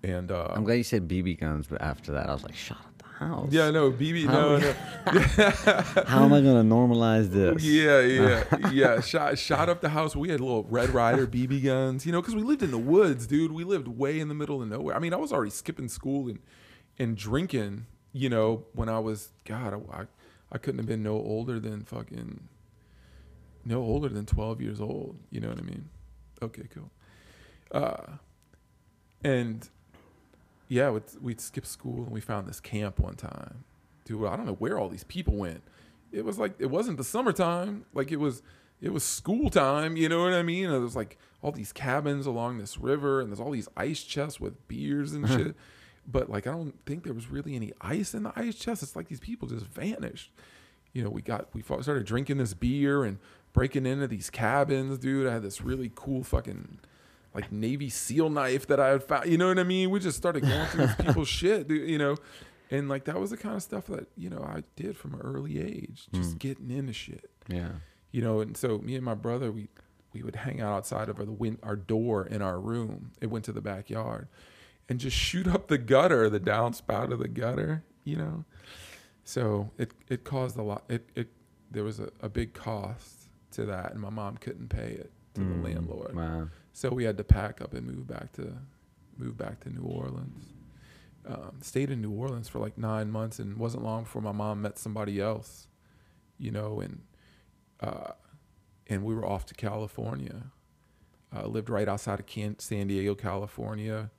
And 0.01 0.31
uh, 0.31 0.47
I'm 0.49 0.63
glad 0.63 0.73
you 0.73 0.83
said 0.83 1.07
BB 1.07 1.39
guns, 1.39 1.67
but 1.67 1.79
after 1.79 2.13
that, 2.13 2.27
I 2.27 2.33
was 2.33 2.41
like, 2.41 2.55
shut 2.55 2.77
up 2.77 2.97
the 2.97 3.25
house. 3.25 3.49
yeah, 3.51 3.69
no, 3.69 3.91
BB, 3.91 4.25
How 4.25 4.33
no, 4.33 4.57
no, 4.57 4.73
How 6.07 6.25
am 6.25 6.33
I 6.33 6.41
gonna 6.41 6.63
normalize 6.63 7.29
this? 7.29 7.63
yeah, 7.63 7.99
yeah, 7.99 8.69
yeah. 8.71 8.99
Shot, 8.99 9.37
shot 9.37 9.69
up 9.69 9.81
the 9.81 9.89
house. 9.89 10.15
We 10.15 10.29
had 10.29 10.41
little 10.41 10.63
Red 10.63 10.89
Ryder 10.89 11.27
BB 11.27 11.63
guns, 11.63 12.07
you 12.07 12.11
know, 12.11 12.21
because 12.21 12.33
we 12.33 12.41
lived 12.41 12.63
in 12.63 12.71
the 12.71 12.79
woods, 12.79 13.27
dude. 13.27 13.51
We 13.51 13.65
lived 13.65 13.87
way 13.87 14.19
in 14.19 14.29
the 14.29 14.33
middle 14.33 14.63
of 14.63 14.67
nowhere. 14.67 14.95
I 14.95 14.99
mean, 14.99 15.13
I 15.13 15.17
was 15.17 15.31
already 15.31 15.51
skipping 15.51 15.89
school 15.89 16.27
and 16.27 16.39
and 16.97 17.15
drinking, 17.15 17.85
you 18.13 18.29
know, 18.29 18.65
when 18.73 18.89
I 18.89 18.97
was 18.97 19.29
God, 19.45 19.75
I, 19.75 19.99
I, 19.99 20.05
I 20.51 20.57
couldn't 20.57 20.79
have 20.79 20.87
been 20.87 21.03
no 21.03 21.13
older 21.13 21.59
than 21.59 21.83
fucking 21.83 22.47
no 23.65 23.81
older 23.81 24.09
than 24.09 24.25
twelve 24.25 24.61
years 24.61 24.81
old. 24.81 25.17
You 25.29 25.41
know 25.41 25.49
what 25.49 25.59
I 25.59 25.63
mean? 25.63 25.89
Okay, 26.41 26.63
cool. 26.73 26.91
Uh, 27.71 28.17
and 29.23 29.69
yeah, 30.67 30.89
we'd, 30.89 31.03
we'd 31.21 31.41
skip 31.41 31.65
school 31.65 32.03
and 32.03 32.11
we 32.11 32.21
found 32.21 32.47
this 32.47 32.59
camp 32.59 32.99
one 32.99 33.15
time. 33.15 33.63
Dude, 34.05 34.25
I 34.25 34.35
don't 34.35 34.45
know 34.45 34.53
where 34.53 34.79
all 34.79 34.89
these 34.89 35.03
people 35.03 35.35
went. 35.35 35.61
It 36.11 36.25
was 36.25 36.39
like 36.39 36.55
it 36.59 36.67
wasn't 36.67 36.97
the 36.97 37.03
summertime. 37.03 37.85
Like 37.93 38.11
it 38.11 38.19
was 38.19 38.41
it 38.81 38.91
was 38.91 39.03
school 39.03 39.49
time, 39.49 39.95
you 39.95 40.09
know 40.09 40.23
what 40.23 40.33
I 40.33 40.41
mean? 40.43 40.65
And 40.65 40.73
there 40.73 40.81
was 40.81 40.95
like 40.95 41.17
all 41.41 41.51
these 41.51 41.71
cabins 41.71 42.25
along 42.25 42.57
this 42.57 42.77
river 42.77 43.21
and 43.21 43.29
there's 43.29 43.39
all 43.39 43.51
these 43.51 43.69
ice 43.77 44.03
chests 44.03 44.39
with 44.39 44.67
beers 44.67 45.13
and 45.13 45.27
shit. 45.29 45.55
But 46.07 46.29
like 46.29 46.47
I 46.47 46.51
don't 46.51 46.73
think 46.85 47.03
there 47.03 47.13
was 47.13 47.29
really 47.29 47.55
any 47.55 47.71
ice 47.81 48.13
in 48.13 48.23
the 48.23 48.33
ice 48.35 48.55
chest. 48.55 48.83
It's 48.83 48.95
like 48.95 49.07
these 49.07 49.19
people 49.19 49.47
just 49.47 49.65
vanished. 49.65 50.31
You 50.93 51.03
know, 51.03 51.09
we 51.09 51.21
got 51.21 51.47
we 51.53 51.61
started 51.61 52.05
drinking 52.05 52.37
this 52.37 52.53
beer 52.53 53.03
and 53.03 53.17
breaking 53.53 53.85
into 53.85 54.07
these 54.07 54.29
cabins, 54.29 54.97
dude. 54.97 55.27
I 55.27 55.33
had 55.33 55.43
this 55.43 55.61
really 55.61 55.91
cool 55.95 56.23
fucking 56.23 56.79
like 57.33 57.51
Navy 57.51 57.89
SEAL 57.89 58.29
knife 58.31 58.67
that 58.67 58.79
I 58.79 58.89
had 58.89 59.03
found. 59.03 59.29
You 59.31 59.37
know 59.37 59.47
what 59.47 59.59
I 59.59 59.63
mean? 59.63 59.89
We 59.89 59.99
just 59.99 60.17
started 60.17 60.41
going 60.41 60.67
through 60.67 60.87
these 60.87 60.95
people's 60.95 61.27
shit, 61.39 61.67
dude, 61.67 61.89
you 61.89 61.97
know. 61.97 62.17
And 62.71 62.89
like 62.89 63.05
that 63.05 63.19
was 63.19 63.29
the 63.31 63.37
kind 63.37 63.55
of 63.55 63.61
stuff 63.63 63.85
that, 63.87 64.07
you 64.17 64.29
know, 64.29 64.41
I 64.43 64.63
did 64.75 64.97
from 64.97 65.13
an 65.13 65.21
early 65.21 65.59
age, 65.61 66.07
just 66.13 66.35
Mm. 66.35 66.39
getting 66.39 66.71
into 66.71 66.93
shit. 66.93 67.29
Yeah. 67.47 67.69
You 68.11 68.21
know, 68.21 68.39
and 68.41 68.55
so 68.57 68.79
me 68.79 68.95
and 68.95 69.03
my 69.05 69.13
brother, 69.15 69.51
we 69.51 69.69
we 70.13 70.23
would 70.23 70.35
hang 70.35 70.59
out 70.59 70.73
outside 70.73 71.07
of 71.07 71.19
our, 71.19 71.25
the 71.25 71.31
win- 71.31 71.59
our 71.63 71.75
door 71.77 72.25
in 72.25 72.41
our 72.41 72.59
room. 72.59 73.11
It 73.21 73.27
went 73.27 73.45
to 73.45 73.53
the 73.53 73.61
backyard 73.61 74.27
and 74.91 74.99
just 74.99 75.15
shoot 75.15 75.47
up 75.47 75.69
the 75.69 75.77
gutter, 75.77 76.29
the 76.29 76.39
downspout 76.39 77.13
of 77.13 77.19
the 77.19 77.29
gutter, 77.29 77.83
you 78.03 78.17
know. 78.17 78.43
So 79.23 79.71
it 79.77 79.93
it 80.09 80.25
caused 80.25 80.57
a 80.57 80.63
lot. 80.63 80.83
It 80.89 81.09
it 81.15 81.29
there 81.71 81.85
was 81.85 82.01
a, 82.01 82.09
a 82.21 82.27
big 82.27 82.53
cost 82.53 83.29
to 83.51 83.65
that, 83.67 83.93
and 83.93 84.01
my 84.01 84.09
mom 84.09 84.35
couldn't 84.35 84.67
pay 84.67 84.91
it 84.91 85.11
to 85.35 85.41
Mm, 85.41 85.61
the 85.63 85.69
landlord. 85.69 86.13
Wow. 86.13 86.49
So 86.73 86.89
we 86.89 87.05
had 87.05 87.15
to 87.17 87.23
pack 87.23 87.61
up 87.61 87.73
and 87.73 87.87
move 87.87 88.05
back 88.05 88.33
to 88.33 88.53
move 89.17 89.37
back 89.37 89.61
to 89.61 89.69
New 89.69 89.83
Orleans. 89.83 90.43
Um, 91.25 91.59
stayed 91.61 91.89
in 91.89 92.01
New 92.01 92.11
Orleans 92.11 92.49
for 92.49 92.59
like 92.59 92.77
nine 92.77 93.09
months, 93.11 93.39
and 93.39 93.57
wasn't 93.57 93.83
long 93.85 94.03
before 94.03 94.21
my 94.21 94.33
mom 94.33 94.61
met 94.63 94.77
somebody 94.77 95.21
else, 95.21 95.67
you 96.37 96.51
know, 96.51 96.81
and 96.81 97.01
uh, 97.79 98.11
and 98.87 99.03
we 99.05 99.15
were 99.15 99.25
off 99.25 99.45
to 99.45 99.53
California. 99.53 100.51
Uh, 101.33 101.47
lived 101.47 101.69
right 101.69 101.87
outside 101.87 102.19
of 102.19 102.25
Can- 102.25 102.59
San 102.59 102.87
Diego, 102.87 103.15
California, 103.15 104.09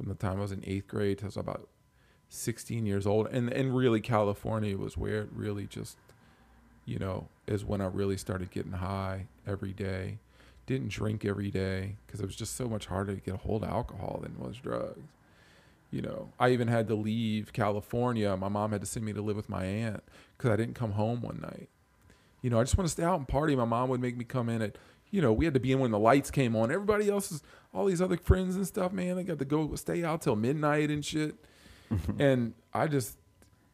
from 0.00 0.08
the 0.08 0.14
time 0.14 0.38
I 0.38 0.40
was 0.40 0.52
in 0.52 0.64
eighth 0.66 0.88
grade 0.88 1.18
till 1.18 1.26
I 1.26 1.28
was 1.28 1.36
about 1.36 1.68
16 2.30 2.86
years 2.86 3.06
old, 3.06 3.26
and 3.26 3.52
and 3.52 3.76
really 3.76 4.00
California 4.00 4.78
was 4.78 4.96
where 4.96 5.22
it 5.22 5.28
really 5.34 5.66
just, 5.66 5.98
you 6.86 6.98
know, 6.98 7.28
is 7.46 7.66
when 7.66 7.82
I 7.82 7.86
really 7.86 8.16
started 8.16 8.50
getting 8.50 8.72
high 8.72 9.26
every 9.46 9.74
day. 9.74 10.16
Didn't 10.64 10.88
drink 10.88 11.26
every 11.26 11.50
day 11.50 11.96
because 12.06 12.20
it 12.20 12.26
was 12.26 12.36
just 12.36 12.56
so 12.56 12.66
much 12.66 12.86
harder 12.86 13.14
to 13.14 13.20
get 13.20 13.34
a 13.34 13.38
hold 13.38 13.62
of 13.62 13.68
alcohol 13.68 14.20
than 14.22 14.38
was 14.38 14.56
drugs. 14.56 15.02
You 15.90 16.00
know, 16.00 16.30
I 16.38 16.50
even 16.50 16.68
had 16.68 16.88
to 16.88 16.94
leave 16.94 17.52
California. 17.52 18.34
My 18.38 18.48
mom 18.48 18.72
had 18.72 18.80
to 18.80 18.86
send 18.86 19.04
me 19.04 19.12
to 19.12 19.20
live 19.20 19.36
with 19.36 19.50
my 19.50 19.64
aunt 19.64 20.02
because 20.38 20.50
I 20.50 20.56
didn't 20.56 20.76
come 20.76 20.92
home 20.92 21.20
one 21.20 21.40
night. 21.42 21.68
You 22.40 22.48
know, 22.48 22.58
I 22.58 22.62
just 22.62 22.78
want 22.78 22.88
to 22.88 22.92
stay 22.92 23.02
out 23.02 23.18
and 23.18 23.28
party. 23.28 23.54
My 23.54 23.66
mom 23.66 23.90
would 23.90 24.00
make 24.00 24.16
me 24.16 24.24
come 24.24 24.48
in 24.48 24.62
at, 24.62 24.76
you 25.10 25.20
know, 25.20 25.32
we 25.32 25.44
had 25.44 25.54
to 25.54 25.60
be 25.60 25.72
in 25.72 25.80
when 25.80 25.90
the 25.90 25.98
lights 25.98 26.30
came 26.30 26.54
on. 26.54 26.70
Everybody 26.70 27.08
else's, 27.08 27.42
all 27.74 27.86
these 27.86 28.00
other 28.00 28.16
friends 28.16 28.56
and 28.56 28.66
stuff, 28.66 28.92
man, 28.92 29.16
they 29.16 29.24
got 29.24 29.38
to 29.38 29.44
go 29.44 29.74
stay 29.74 30.04
out 30.04 30.22
till 30.22 30.36
midnight 30.36 30.90
and 30.90 31.04
shit. 31.04 31.34
and 32.18 32.54
I 32.72 32.86
just, 32.86 33.18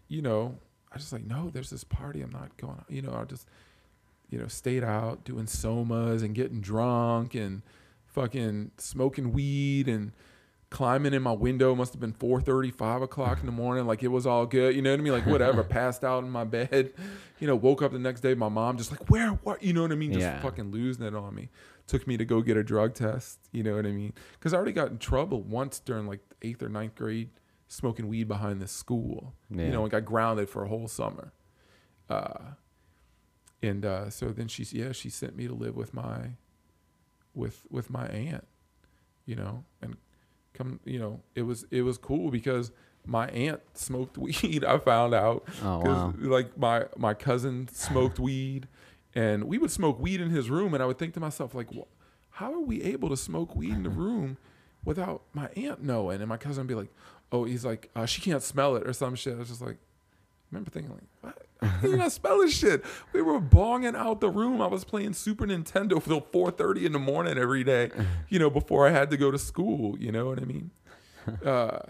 you 0.09 0.23
know, 0.23 0.59
I 0.93 0.99
just 0.99 1.13
like, 1.13 1.25
no, 1.25 1.51
there's 1.51 1.71
this 1.71 1.85
party. 1.85 2.23
I'm 2.23 2.31
not 2.31 2.57
going, 2.57 2.83
you 2.89 3.03
know, 3.03 3.15
I 3.15 3.25
just, 3.25 3.47
you 4.31 4.39
know, 4.39 4.49
stayed 4.49 4.83
out 4.83 5.25
doing 5.25 5.47
somas 5.47 6.23
and 6.23 6.35
getting 6.35 6.61
drunk 6.61 7.35
and 7.35 7.63
fucking 8.07 8.71
smoking 8.79 9.33
weed 9.33 9.89
and 9.89 10.13
climbing 10.71 11.15
in 11.15 11.23
my 11.23 11.33
window. 11.33 11.75
Must 11.75 11.93
have 11.93 12.01
been 12.01 12.13
4:30, 12.13 12.73
5 12.75 13.03
o'clock 13.03 13.41
in 13.41 13.47
the 13.47 13.53
morning. 13.53 13.87
Like 13.87 14.03
it 14.03 14.09
was 14.09 14.27
all 14.27 14.47
good. 14.47 14.75
You 14.75 14.83
know 14.83 14.91
what 14.91 15.01
I 15.01 15.03
mean? 15.03 15.13
Like 15.13 15.27
whatever. 15.27 15.63
passed 15.65 16.05
out 16.05 16.25
in 16.25 16.31
my 16.31 16.45
bed. 16.45 16.93
You 17.39 17.47
know, 17.47 17.55
woke 17.55 17.83
up 17.83 17.93
the 17.93 17.99
next 17.99 18.23
day. 18.23 18.33
My 18.33 18.49
mom 18.49 18.79
just 18.79 18.91
like, 18.91 19.11
where? 19.11 19.29
What? 19.29 19.63
You 19.63 19.75
know 19.75 19.83
what 19.83 19.93
I 19.93 19.95
mean? 19.95 20.11
Just 20.11 20.23
Yeah. 20.23 20.41
fucking 20.41 20.71
losing 20.71 21.05
it 21.05 21.15
on 21.15 21.35
me. 21.35 21.51
Took 21.87 22.07
me 22.07 22.17
to 22.17 22.25
go 22.25 22.41
get 22.41 22.57
a 22.57 22.65
drug 22.65 22.95
test. 22.95 23.41
You 23.53 23.63
know 23.63 23.77
what 23.77 23.85
I 23.85 23.91
mean? 23.93 24.15
Because 24.33 24.55
I 24.55 24.57
already 24.57 24.73
got 24.73 24.91
in 24.91 24.97
trouble 24.97 25.43
once 25.43 25.79
during 25.79 26.07
like 26.07 26.21
eighth 26.41 26.63
or 26.63 26.71
ninth 26.71 26.95
grade, 26.95 27.29
smoking 27.69 28.09
weed 28.09 28.27
behind 28.27 28.63
the 28.63 28.67
school. 28.67 29.35
Yeah. 29.51 29.67
You 29.67 29.71
know, 29.71 29.83
and 29.83 29.91
got 29.91 30.07
grounded 30.07 30.49
for 30.49 30.65
a 30.65 30.69
whole 30.69 30.89
summer. 30.89 31.35
Uh, 32.09 32.53
and 33.63 33.85
uh, 33.85 34.09
so 34.09 34.31
then 34.31 34.49
she's 34.49 34.73
yeah 34.73 34.93
she 34.93 35.11
sent 35.11 35.37
me 35.37 35.47
to 35.47 35.53
live 35.53 35.77
with 35.77 35.93
my 35.93 36.37
with 37.35 37.67
with 37.71 37.91
my 37.91 38.07
aunt 38.07 38.47
you 39.27 39.35
know 39.37 39.65
and 39.83 39.97
come 40.57 40.81
you 40.85 40.99
know 40.99 41.21
it 41.35 41.43
was 41.43 41.65
it 41.71 41.83
was 41.83 41.99
cool 41.99 42.31
because 42.31 42.71
my 43.07 43.29
aunt 43.29 43.61
smoked 43.75 44.19
weed 44.25 44.65
i 44.65 44.79
found 44.79 45.15
out. 45.15 45.45
Oh, 45.63 45.79
wow. 45.79 46.15
like 46.19 46.57
my 46.59 46.87
my 46.97 47.15
cousin 47.15 47.69
smoked 47.73 48.19
weed 48.19 48.67
and 49.15 49.45
we 49.45 49.59
would 49.59 49.71
smoke 49.71 49.99
weed 50.01 50.21
in 50.21 50.31
his 50.31 50.51
room 50.51 50.75
and 50.75 50.83
i 50.83 50.87
would 50.87 50.99
think 50.99 51.15
to 51.15 51.21
myself 51.21 51.55
like 51.55 51.73
"Wha- 51.73 51.85
how 52.31 52.53
are 52.53 52.61
we 52.61 52.83
able 52.83 53.09
to 53.09 53.17
smoke 53.17 53.55
weed 53.57 53.73
in 53.73 53.83
the 53.83 53.91
room 54.05 54.37
without 54.85 55.23
my 55.33 55.49
aunt 55.57 55.83
knowing? 55.83 56.21
And 56.21 56.29
my 56.29 56.37
cousin 56.37 56.63
would 56.63 56.69
be 56.69 56.75
like 56.75 56.93
oh 57.33 57.45
he's 57.45 57.65
like 57.65 57.91
uh, 57.97 58.07
she 58.07 58.21
can't 58.21 58.43
smell 58.43 58.77
it 58.77 58.87
or 58.87 58.93
some 58.93 59.15
shit. 59.15 59.35
I 59.35 59.39
was 59.39 59.49
just 59.49 59.63
like 59.63 59.79
remember 60.51 60.71
thinking 60.71 60.93
like, 60.93 61.03
what? 61.23 61.43
How 61.71 61.81
can 61.81 61.91
you 61.91 61.97
not 61.97 62.13
smell 62.13 62.39
this 62.41 62.55
shit? 62.55 62.85
We 63.15 63.23
were 63.23 63.41
bonging 63.41 63.95
out 63.97 64.21
the 64.21 64.29
room. 64.29 64.61
I 64.61 64.67
was 64.67 64.85
playing 64.85 65.15
Super 65.15 65.47
Nintendo 65.47 66.03
till 66.05 66.21
4:30 66.21 66.85
in 66.85 66.93
the 66.93 66.99
morning 66.99 67.39
every 67.39 67.65
day, 67.65 67.91
you 68.29 68.39
know, 68.39 68.51
before 68.51 68.87
I 68.87 68.91
had 68.91 69.11
to 69.11 69.17
go 69.17 69.31
to 69.31 69.39
school. 69.39 69.99
You 69.99 70.13
know 70.13 70.27
what 70.27 70.41
I 70.41 70.45
mean? 70.45 70.71
Uh, 71.45 71.81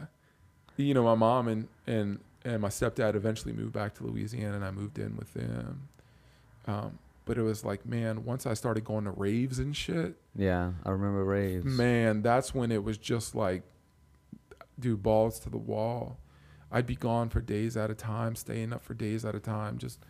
you 0.78 0.94
know, 0.94 1.04
my 1.04 1.14
mom 1.14 1.46
and 1.48 1.68
and 1.86 2.20
and 2.44 2.62
my 2.62 2.68
stepdad 2.68 3.14
eventually 3.16 3.52
moved 3.52 3.72
back 3.74 3.92
to 3.94 4.04
Louisiana, 4.04 4.54
and 4.56 4.64
I 4.64 4.70
moved 4.70 4.98
in 4.98 5.14
with 5.16 5.34
them. 5.34 5.88
Um, 6.66 6.98
but 7.26 7.36
it 7.36 7.42
was 7.42 7.62
like, 7.64 7.84
man, 7.84 8.24
once 8.24 8.46
I 8.46 8.54
started 8.54 8.84
going 8.84 9.04
to 9.04 9.10
raves 9.10 9.58
and 9.58 9.76
shit, 9.76 10.14
Yeah, 10.34 10.72
I 10.86 10.90
remember 10.90 11.22
raves. 11.24 11.64
man, 11.66 12.22
that's 12.22 12.54
when 12.54 12.70
it 12.72 12.82
was 12.82 12.96
just 12.98 13.34
like, 13.34 13.62
dude, 14.78 15.02
balls 15.02 15.38
to 15.40 15.50
the 15.50 15.58
wall. 15.58 16.16
I'd 16.70 16.86
be 16.86 16.96
gone 16.96 17.28
for 17.28 17.40
days 17.40 17.76
at 17.76 17.90
a 17.90 17.94
time, 17.94 18.34
staying 18.36 18.72
up 18.72 18.84
for 18.84 18.94
days 18.94 19.24
at 19.24 19.34
a 19.34 19.40
time, 19.40 19.78
just 19.78 20.00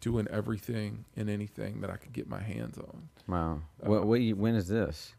doing 0.00 0.26
everything 0.30 1.04
and 1.16 1.28
anything 1.28 1.80
that 1.80 1.90
I 1.90 1.96
could 1.96 2.12
get 2.12 2.28
my 2.28 2.40
hands 2.40 2.78
on. 2.78 3.08
Wow. 3.26 3.62
Uh, 3.84 3.90
what, 3.90 4.06
what, 4.06 4.20
when 4.36 4.54
is 4.54 4.68
this? 4.68 5.14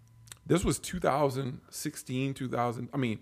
This 0.46 0.64
was 0.64 0.80
2016, 0.80 2.34
2000, 2.34 2.90
I 2.94 2.98
mean, 2.98 3.20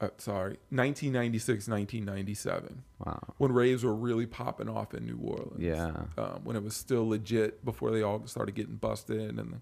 uh, 0.00 0.08
sorry, 0.18 0.58
1996, 0.70 1.68
1997, 1.68 2.82
Wow. 3.04 3.20
when 3.38 3.52
raves 3.52 3.84
were 3.84 3.94
really 3.94 4.26
popping 4.26 4.68
off 4.68 4.94
in 4.94 5.06
New 5.06 5.18
Orleans. 5.22 5.60
Yeah. 5.60 5.92
Um, 6.18 6.40
when 6.44 6.56
it 6.56 6.62
was 6.62 6.74
still 6.76 7.08
legit 7.08 7.64
before 7.64 7.90
they 7.90 8.02
all 8.02 8.26
started 8.26 8.54
getting 8.54 8.76
busted 8.76 9.38
and 9.38 9.38
the 9.52 9.58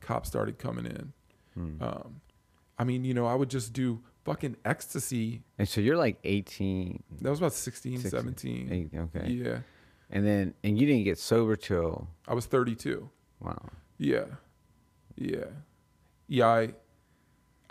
cops 0.00 0.28
started 0.28 0.58
coming 0.58 0.86
in. 0.86 1.12
Hmm. 1.54 1.82
Um, 1.82 2.20
I 2.78 2.84
mean, 2.84 3.04
you 3.04 3.14
know, 3.14 3.26
I 3.26 3.34
would 3.34 3.50
just 3.50 3.72
do 3.72 4.00
fucking 4.24 4.56
ecstasy. 4.64 5.42
And 5.58 5.68
so 5.68 5.80
you're 5.80 5.96
like 5.96 6.18
18, 6.24 7.02
That 7.20 7.30
was 7.30 7.38
about 7.40 7.52
16, 7.52 7.98
16, 7.98 8.10
17. 8.10 8.72
eight- 8.72 8.98
okay. 8.98 9.30
Yeah. 9.30 9.58
And 10.10 10.26
then, 10.26 10.54
and 10.62 10.78
you 10.78 10.86
didn't 10.86 11.04
get 11.04 11.18
sober 11.18 11.56
till, 11.56 12.08
I 12.28 12.34
was 12.34 12.46
32. 12.46 13.08
wow. 13.40 13.58
Yeah. 13.98 14.24
Yeah. 15.16 15.44
Yeah. 16.26 16.46
I, 16.48 16.74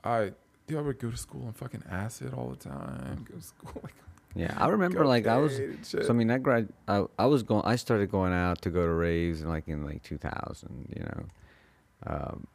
I, 0.04 0.32
dude, 0.68 0.78
I 0.78 0.82
would 0.82 0.99
go 0.99 1.10
to 1.12 1.18
school 1.18 1.45
on 1.47 1.54
fucking 1.54 1.84
acid 1.89 2.34
all 2.34 2.49
the 2.49 2.56
time. 2.56 3.26
Go 3.30 3.36
to 3.38 3.41
school 3.43 3.72
like, 3.84 3.93
Yeah, 4.36 4.54
I 4.58 4.68
remember 4.70 5.06
like 5.06 5.28
I 5.28 5.38
was, 5.38 5.58
and 5.60 5.86
so 5.86 5.99
I 6.10 6.14
mean, 6.14 6.32
I 6.32 6.38
grad, 6.38 6.70
I, 6.88 7.06
I 7.20 7.26
was 7.28 7.43
going, 7.43 7.64
I 7.66 7.76
started 7.76 8.10
going 8.12 8.34
out 8.34 8.62
to 8.64 8.70
go 8.70 8.82
to 8.86 8.91
raves 8.93 9.41
in 9.41 9.47
like 9.49 9.68
in 9.68 9.84
like 9.86 10.01
2000, 10.04 10.88
you 10.95 11.04
know, 11.04 11.24
um, 12.08 12.47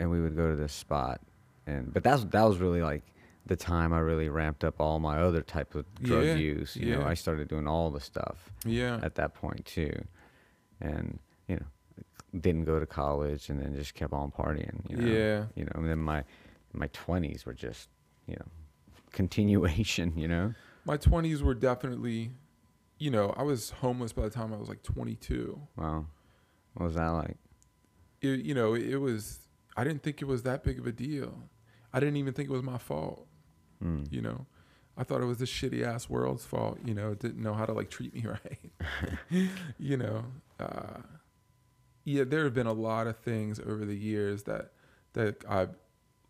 and 0.00 0.10
we 0.10 0.20
would 0.20 0.34
go 0.36 0.48
to 0.50 0.56
this 0.56 0.72
spot, 0.72 1.20
and 1.66 1.92
but 1.92 2.02
that's 2.02 2.24
that 2.24 2.42
was 2.42 2.58
really 2.58 2.82
like 2.82 3.02
the 3.46 3.56
time 3.56 3.92
I 3.92 3.98
really 3.98 4.28
ramped 4.28 4.64
up 4.64 4.80
all 4.80 5.00
my 5.00 5.20
other 5.20 5.42
type 5.42 5.74
of 5.74 5.84
drug 5.96 6.24
Yeah, 6.24 6.34
use. 6.34 6.76
You 6.76 6.96
know. 6.96 7.02
I 7.02 7.14
started 7.14 7.48
doing 7.48 7.66
all 7.66 7.90
the 7.90 8.00
stuff 8.00 8.52
yeah. 8.64 9.00
at 9.02 9.16
that 9.16 9.34
point 9.34 9.66
too, 9.66 9.92
and 10.80 11.18
you 11.48 11.56
know, 11.56 11.66
didn't 12.40 12.64
go 12.64 12.78
to 12.78 12.86
college 12.86 13.48
and 13.48 13.60
then 13.60 13.74
just 13.74 13.94
kept 13.94 14.12
on 14.12 14.30
partying. 14.30 14.88
You 14.88 14.96
know? 14.96 15.06
Yeah. 15.06 15.44
You 15.56 15.64
know, 15.64 15.72
and 15.74 15.88
then 15.88 15.98
my 15.98 16.24
my 16.72 16.88
20s 16.88 17.44
were 17.44 17.54
just 17.54 17.88
you 18.26 18.36
know 18.36 18.46
continuation. 19.12 20.16
You 20.16 20.28
know. 20.28 20.54
My 20.84 20.96
20s 20.96 21.42
were 21.42 21.54
definitely, 21.54 22.32
you 22.98 23.10
know, 23.10 23.32
I 23.36 23.44
was 23.44 23.70
homeless 23.70 24.12
by 24.12 24.22
the 24.22 24.30
time 24.30 24.52
I 24.52 24.56
was 24.56 24.68
like 24.68 24.82
22. 24.82 25.60
Wow. 25.76 26.06
What 26.74 26.86
was 26.86 26.94
that 26.96 27.08
like? 27.08 27.36
It, 28.20 28.40
you 28.40 28.52
know, 28.54 28.74
it 28.74 28.96
was, 28.96 29.38
I 29.76 29.84
didn't 29.84 30.02
think 30.02 30.22
it 30.22 30.24
was 30.24 30.42
that 30.42 30.64
big 30.64 30.80
of 30.80 30.86
a 30.88 30.92
deal. 30.92 31.38
I 31.92 32.00
didn't 32.00 32.16
even 32.16 32.32
think 32.34 32.48
it 32.48 32.52
was 32.52 32.62
my 32.62 32.78
fault. 32.78 33.26
Mm. 33.82 34.06
you 34.12 34.22
know 34.22 34.46
i 34.96 35.02
thought 35.02 35.20
it 35.22 35.24
was 35.24 35.38
the 35.38 35.44
shitty 35.44 35.82
ass 35.84 36.08
world's 36.08 36.44
fault 36.44 36.78
you 36.84 36.94
know 36.94 37.10
it 37.10 37.18
didn't 37.18 37.42
know 37.42 37.52
how 37.52 37.66
to 37.66 37.72
like 37.72 37.90
treat 37.90 38.14
me 38.14 38.24
right 38.36 38.70
you 39.78 39.96
know 39.96 40.24
uh 40.60 40.98
yeah 42.04 42.22
there 42.24 42.44
have 42.44 42.54
been 42.54 42.68
a 42.68 42.72
lot 42.72 43.08
of 43.08 43.16
things 43.16 43.58
over 43.58 43.84
the 43.84 43.96
years 43.96 44.44
that 44.44 44.70
that 45.14 45.42
i've 45.48 45.74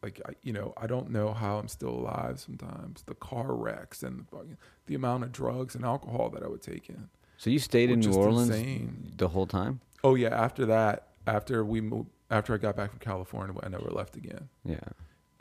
like 0.03 0.19
I, 0.27 0.33
you 0.43 0.55
know 0.55 0.73
i 0.79 0.87
don't 0.87 1.11
know 1.11 1.35
how 1.35 1.59
i'm 1.59 1.69
still 1.69 1.91
alive 1.91 2.41
sometimes 2.41 3.03
the 3.03 3.15
car 3.15 3.55
wrecks 3.55 4.03
and 4.03 4.21
the, 4.21 4.25
fucking- 4.25 4.57
the 4.87 4.95
amount 4.95 5.25
of 5.25 5.33
drugs 5.33 5.75
and 5.75 5.85
alcohol 5.85 6.31
that 6.31 6.43
i 6.43 6.49
would 6.49 6.63
take 6.63 6.89
in 6.89 7.09
So 7.37 7.51
you 7.51 7.59
stayed 7.59 7.91
in 7.91 8.01
New 8.01 8.15
Orleans 8.15 8.49
insane. 8.49 9.13
the 9.19 9.29
whole 9.29 9.47
time? 9.47 9.81
oh 10.05 10.15
yeah 10.15 10.29
after 10.47 10.65
that 10.67 11.09
after 11.27 11.65
we 11.67 11.83
moved 11.83 12.09
after 12.31 12.55
i 12.55 12.57
got 12.57 12.77
back 12.77 12.91
from 12.91 12.99
california 13.01 13.55
i 13.63 13.69
never 13.69 13.91
left 13.91 14.17
again 14.17 14.49
Yeah. 14.65 14.79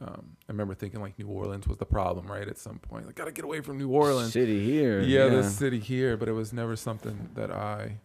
Um, 0.02 0.36
I 0.50 0.52
remember 0.52 0.74
thinking 0.74 1.00
like 1.00 1.18
New 1.20 1.28
Orleans 1.28 1.68
was 1.68 1.78
the 1.78 1.86
problem, 1.86 2.26
right? 2.28 2.48
At 2.48 2.58
some 2.58 2.80
point, 2.80 3.06
like 3.06 3.16
gotta 3.16 3.32
get 3.32 3.46
away 3.46 3.62
from 3.62 3.78
New 3.78 3.90
Orleans. 3.90 4.34
City 4.34 4.64
here. 4.66 5.02
yeah, 5.02 5.28
this 5.28 5.56
city 5.56 5.80
here, 5.80 6.18
but 6.18 6.28
it 6.28 6.34
was 6.34 6.52
never 6.54 6.76
something 6.76 7.30
that 7.36 7.52
I 7.52 7.98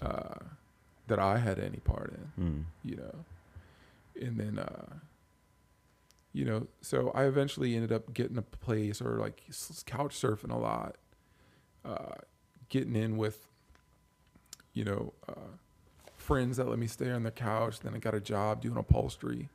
uh, 0.00 0.34
that 1.08 1.18
I 1.18 1.38
had 1.38 1.58
any 1.58 1.78
part 1.78 2.14
in, 2.36 2.44
Mm. 2.44 2.64
you 2.84 2.96
know. 2.96 3.14
And 4.20 4.38
then, 4.38 4.58
uh, 4.58 4.94
you 6.32 6.44
know, 6.44 6.66
so 6.80 7.10
I 7.14 7.24
eventually 7.24 7.74
ended 7.74 7.92
up 7.92 8.12
getting 8.14 8.38
a 8.38 8.42
place 8.42 9.00
or 9.02 9.18
like 9.18 9.42
couch 9.86 10.14
surfing 10.20 10.50
a 10.52 10.56
lot, 10.58 10.96
uh, 11.84 12.14
getting 12.68 12.94
in 12.96 13.16
with, 13.16 13.46
you 14.74 14.84
know, 14.84 15.12
uh, 15.28 15.56
friends 16.16 16.56
that 16.58 16.68
let 16.68 16.78
me 16.78 16.86
stay 16.86 17.10
on 17.10 17.22
the 17.24 17.30
couch. 17.30 17.80
Then 17.80 17.94
I 17.94 17.98
got 17.98 18.14
a 18.14 18.20
job 18.20 18.62
doing 18.62 18.76
upholstery. 18.76 19.48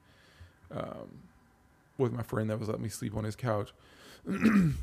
Um, 0.69 1.24
with 2.02 2.14
my 2.14 2.24
friend 2.24 2.49
that 2.49 2.60
was 2.60 2.68
letting 2.68 2.84
me 2.84 2.89
sleep 2.89 3.16
on 3.16 3.24
his 3.24 3.36
couch. 3.36 3.74
and 4.26 4.76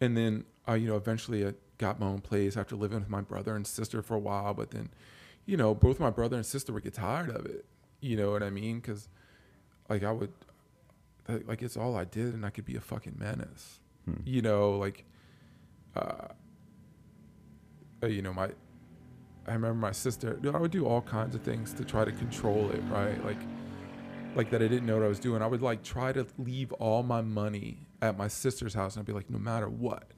then 0.00 0.44
uh, 0.68 0.74
you 0.74 0.88
know 0.88 0.96
eventually 0.96 1.46
I 1.46 1.54
got 1.78 2.00
my 2.00 2.06
own 2.06 2.20
place 2.20 2.56
after 2.56 2.76
living 2.76 3.00
with 3.00 3.08
my 3.08 3.20
brother 3.20 3.54
and 3.54 3.66
sister 3.66 4.02
for 4.02 4.14
a 4.14 4.18
while. 4.18 4.54
But 4.54 4.70
then, 4.70 4.90
you 5.44 5.56
know, 5.56 5.74
both 5.74 6.00
my 6.00 6.10
brother 6.10 6.36
and 6.36 6.46
sister 6.46 6.72
would 6.72 6.84
get 6.84 6.94
tired 6.94 7.30
of 7.30 7.46
it. 7.46 7.64
You 8.00 8.16
know 8.16 8.30
what 8.30 8.42
I 8.42 8.50
mean? 8.50 8.80
Because 8.80 9.08
like 9.88 10.02
I 10.02 10.12
would, 10.12 10.32
like 11.28 11.46
like, 11.46 11.62
it's 11.62 11.76
all 11.76 11.96
I 11.96 12.04
did, 12.04 12.34
and 12.34 12.44
I 12.44 12.50
could 12.50 12.64
be 12.64 12.76
a 12.76 12.80
fucking 12.80 13.16
menace. 13.18 13.80
Hmm. 14.04 14.20
You 14.24 14.42
know, 14.42 14.72
like, 14.72 15.04
uh, 15.94 16.28
uh, 18.02 18.06
you 18.06 18.22
know 18.22 18.32
my. 18.32 18.50
I 19.48 19.52
remember 19.52 19.74
my 19.74 19.92
sister. 19.92 20.40
I 20.52 20.58
would 20.58 20.72
do 20.72 20.86
all 20.86 21.02
kinds 21.02 21.36
of 21.36 21.42
things 21.42 21.72
to 21.74 21.84
try 21.84 22.04
to 22.04 22.10
control 22.10 22.68
it, 22.72 22.82
right? 22.90 23.24
Like, 23.24 23.38
like 24.36 24.50
that 24.50 24.62
I 24.62 24.68
didn't 24.68 24.86
know 24.86 24.96
what 24.96 25.04
I 25.04 25.08
was 25.08 25.18
doing. 25.18 25.42
I 25.42 25.46
would 25.46 25.62
like 25.62 25.82
try 25.82 26.12
to 26.12 26.26
leave 26.38 26.72
all 26.72 27.02
my 27.02 27.22
money 27.22 27.86
at 28.02 28.16
my 28.16 28.28
sister's 28.28 28.74
house 28.74 28.94
and 28.94 29.02
I'd 29.02 29.06
be 29.06 29.12
like, 29.12 29.30
no 29.30 29.38
matter 29.38 29.68
what, 29.68 30.12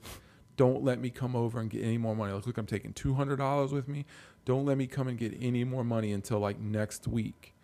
don't 0.57 0.83
let 0.83 0.99
me 1.01 1.09
come 1.09 1.37
over 1.37 1.61
and 1.61 1.71
get 1.71 1.83
any 1.85 1.99
more 1.99 2.17
money. 2.17 2.33
Like, 2.33 2.47
look, 2.47 2.59
I'm 2.59 2.67
taking 2.67 2.93
two 2.93 3.15
hundred 3.15 3.37
dollars 3.37 3.73
with 3.73 3.89
me. 3.89 4.05
Don't 4.45 4.67
let 4.67 4.77
me 4.77 4.87
come 4.87 5.09
and 5.09 5.17
get 5.19 5.37
any 5.41 5.65
more 5.65 5.85
money 5.85 6.13
until 6.13 6.41
like 6.41 6.59
next 6.59 7.07
week. 7.07 7.55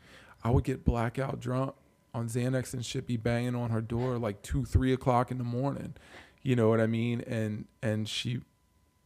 I 0.43 0.51
would 0.51 0.65
get 0.65 0.85
blackout 0.85 1.41
drunk 1.41 1.75
on 2.13 2.29
Xanax 2.29 2.73
and 2.73 2.85
shit, 2.85 3.07
be 3.07 3.17
banging 3.17 3.57
on 3.57 3.71
her 3.71 3.81
door 3.81 4.19
like 4.19 4.43
two, 4.43 4.65
three 4.65 4.93
o'clock 4.93 5.31
in 5.31 5.39
the 5.39 5.45
morning. 5.45 5.95
You 6.43 6.55
know 6.55 6.69
what 6.69 6.81
I 6.81 6.87
mean? 6.87 7.23
And 7.23 7.67
and 7.83 8.09
she 8.09 8.43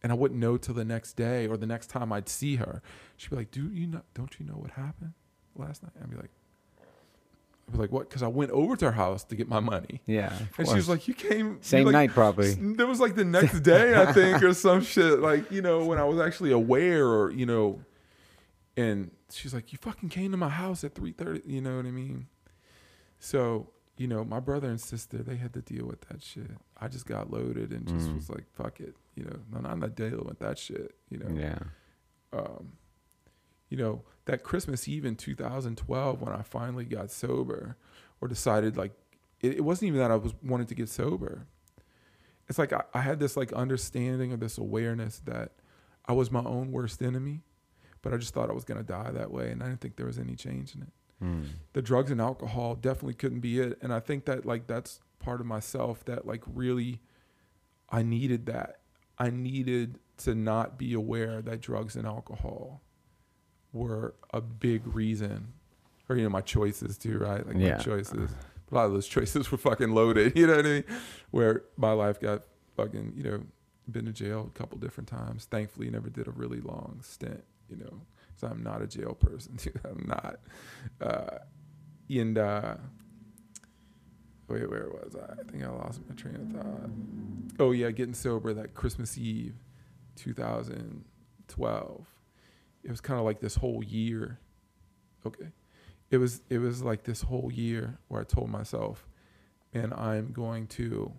and 0.03 0.13
I 0.13 0.15
wouldn't 0.15 0.39
know 0.39 0.59
till 0.59 0.75
the 0.75 0.85
next 0.85 1.15
day 1.15 1.47
or 1.47 1.57
the 1.57 1.67
next 1.67 1.87
time 1.87 2.13
I'd 2.13 2.29
see 2.29 2.57
her. 2.57 2.83
She'd 3.17 3.31
be 3.31 3.37
like, 3.37 3.51
"Do 3.51 3.71
you 3.73 3.87
know? 3.87 4.03
Don't 4.13 4.39
you 4.39 4.45
know 4.45 4.55
what 4.55 4.73
happened 4.73 5.15
last 5.57 5.83
night?" 5.83 5.93
I'd 6.01 6.11
be 6.11 6.17
like, 6.17 6.31
"I'd 7.69 7.73
be 7.73 7.79
like, 7.79 7.93
what?" 7.93 8.09
Because 8.09 8.23
I 8.23 8.29
went 8.29 8.51
over 8.51 8.75
to 8.77 8.87
her 8.87 8.93
house 8.93 9.23
to 9.25 9.37
get 9.37 9.49
my 9.49 9.61
money, 9.61 10.01
Yeah. 10.07 10.33
and 10.59 10.67
she 10.69 10.75
was 10.75 10.89
like, 10.89 11.07
"You 11.07 11.15
came 11.15 11.59
same 11.63 11.85
like, 11.87 11.93
night 11.93 12.11
probably. 12.11 12.55
There 12.55 12.87
was 12.87 12.99
like 13.01 13.15
the 13.15 13.25
next 13.25 13.61
day, 13.75 13.95
I 13.95 14.13
think, 14.13 14.43
or 14.43 14.55
some 14.55 14.83
shit. 14.83 15.21
Like 15.21 15.51
you 15.53 15.63
know, 15.63 15.85
when 15.85 15.99
I 15.99 16.05
was 16.05 16.19
actually 16.19 16.53
aware, 16.53 17.07
or 17.07 17.31
you 17.31 17.47
know, 17.47 17.81
and 18.77 19.11
she's 19.31 19.53
like, 19.55 19.73
"You 19.73 19.79
fucking 19.81 20.09
came 20.09 20.31
to 20.33 20.37
my 20.37 20.49
house 20.49 20.83
at 20.85 20.95
3.30, 20.95 21.43
You 21.47 21.61
know 21.61 21.77
what 21.77 21.87
I 21.87 21.91
mean? 21.91 22.27
So 23.19 23.71
you 23.97 24.07
know, 24.07 24.25
my 24.25 24.39
brother 24.39 24.69
and 24.69 24.81
sister, 24.81 25.19
they 25.19 25.35
had 25.37 25.53
to 25.55 25.61
deal 25.61 25.85
with 25.85 26.03
that 26.03 26.23
shit. 26.23 26.51
I 26.81 26.87
just 26.87 27.05
got 27.05 27.33
loaded 27.33 27.73
and 27.73 27.85
just 27.89 28.09
Mm. 28.09 28.15
was 28.15 28.31
like, 28.31 28.45
"Fuck 28.55 28.79
it," 28.81 28.95
you 29.17 29.25
know. 29.25 29.41
No, 29.53 29.69
I'm 29.69 29.81
not 29.81 29.97
dealing 29.97 30.25
with 30.25 30.39
that 30.39 30.57
shit. 30.59 30.95
You 31.11 31.19
know 31.19 31.29
Yeah. 31.35 31.59
um, 32.33 32.75
you 33.69 33.77
know, 33.77 34.03
that 34.27 34.43
Christmas 34.43 34.87
Eve 34.89 35.05
in 35.05 35.17
2012 35.17 36.21
when 36.21 36.33
I 36.33 36.43
finally 36.43 36.85
got 36.85 37.11
sober 37.11 37.77
or 38.21 38.29
decided 38.29 38.77
like 38.77 38.93
it, 39.41 39.55
it 39.59 39.61
wasn't 39.65 39.89
even 39.89 40.01
that 40.01 40.11
I 40.11 40.17
was 40.17 40.35
wanted 40.43 40.69
to 40.69 40.75
get 40.75 40.89
sober. 40.89 41.47
It's 42.49 42.59
like 42.59 42.73
I, 42.73 42.83
I 42.95 43.01
had 43.01 43.21
this 43.21 43.37
like 43.37 43.53
understanding 43.53 44.33
or 44.33 44.37
this 44.37 44.59
awareness 44.59 45.21
that 45.27 45.53
I 46.07 46.13
was 46.13 46.31
my 46.31 46.41
own 46.43 46.73
worst 46.73 47.03
enemy, 47.03 47.43
but 48.03 48.15
I 48.15 48.17
just 48.17 48.33
thought 48.35 48.49
I 48.51 48.55
was 48.55 48.65
gonna 48.65 48.83
die 48.83 49.11
that 49.13 49.31
way, 49.31 49.51
and 49.51 49.63
I 49.63 49.67
didn't 49.67 49.81
think 49.83 49.97
there 49.97 50.07
was 50.07 50.19
any 50.19 50.35
change 50.35 50.75
in 50.75 50.83
it 50.83 50.89
Mm. 51.21 51.47
the 51.73 51.83
drugs 51.83 52.13
and 52.13 52.21
alcohol 52.21 52.77
definitely 52.77 53.15
couldn't 53.15 53.41
be 53.41 53.59
it 53.59 53.77
and 53.83 53.93
i 53.93 53.99
think 53.99 54.25
that 54.27 54.47
like 54.47 54.69
that's 54.69 55.01
part 55.19 55.41
of 55.41 55.49
myself 55.49 56.05
that 56.05 56.25
like 56.29 56.45
really 56.47 57.01
i 57.91 58.05
needed 58.05 58.47
that 58.47 58.79
i 59.19 59.29
needed 59.29 59.99
to 60.19 60.37
not 60.37 60.79
be 60.79 60.95
aware 60.95 61.43
that 61.43 61.61
drugs 61.61 61.97
and 61.97 62.07
alcohol 62.07 62.83
were 63.73 64.15
a 64.33 64.41
big 64.41 64.87
reason 64.87 65.53
or 66.09 66.17
you 66.17 66.23
know 66.23 66.31
my 66.31 66.41
choices 66.41 66.97
too 66.99 67.19
right 67.19 67.47
like 67.47 67.57
Yeah. 67.59 67.77
my 67.77 67.83
choices 67.83 68.31
a 68.71 68.75
lot 68.75 68.87
of 68.87 68.93
those 68.93 69.07
choices 69.17 69.51
were 69.51 69.59
fucking 69.59 69.91
loaded 69.91 70.37
you 70.37 70.47
know 70.47 70.57
what 70.57 70.67
i 70.67 70.69
mean 70.69 70.85
where 71.31 71.63
my 71.77 71.93
life 71.93 72.19
got 72.21 72.43
fucking 72.77 73.13
you 73.17 73.23
know 73.25 73.41
been 73.91 74.05
to 74.07 74.13
jail 74.13 74.51
a 74.55 74.59
couple 74.59 74.77
different 74.79 75.09
times 75.09 75.45
thankfully 75.47 75.91
never 75.91 76.09
did 76.11 76.27
a 76.29 76.31
really 76.31 76.61
long 76.61 76.99
stint 77.03 77.45
you 77.69 77.77
know 77.77 78.01
so 78.37 78.47
i'm 78.47 78.63
not 78.63 78.81
a 78.83 78.87
jail 78.87 79.15
person 79.15 79.57
dude 79.63 79.81
i'm 79.85 80.05
not 80.07 80.39
uh, 81.01 81.39
and 82.11 82.39
uh, 82.39 82.75
wait, 84.49 84.69
where 84.71 84.89
was 84.89 85.15
I? 85.15 85.33
I 85.41 85.43
think 85.51 85.63
I 85.63 85.69
lost 85.69 86.01
my 86.09 86.15
train 86.15 86.37
of 86.37 86.49
thought. 86.53 86.91
Oh 87.61 87.73
yeah, 87.73 87.91
getting 87.91 88.15
sober 88.15 88.55
that 88.55 88.73
Christmas 88.73 89.19
Eve, 89.19 89.57
2012. 90.17 92.07
It 92.89 92.91
was 92.91 93.03
kind 93.03 93.19
of 93.21 93.27
like 93.27 93.41
this 93.41 93.57
whole 93.57 93.85
year. 93.85 94.39
Okay, 95.27 95.49
it 96.11 96.17
was 96.17 96.41
it 96.49 96.57
was 96.57 96.83
like 96.83 97.03
this 97.03 97.21
whole 97.21 97.53
year 97.53 97.99
where 98.09 98.23
I 98.23 98.25
told 98.25 98.49
myself, 98.49 99.07
"Man, 99.75 99.93
I'm 99.93 100.33
going 100.33 100.67
to. 100.69 101.13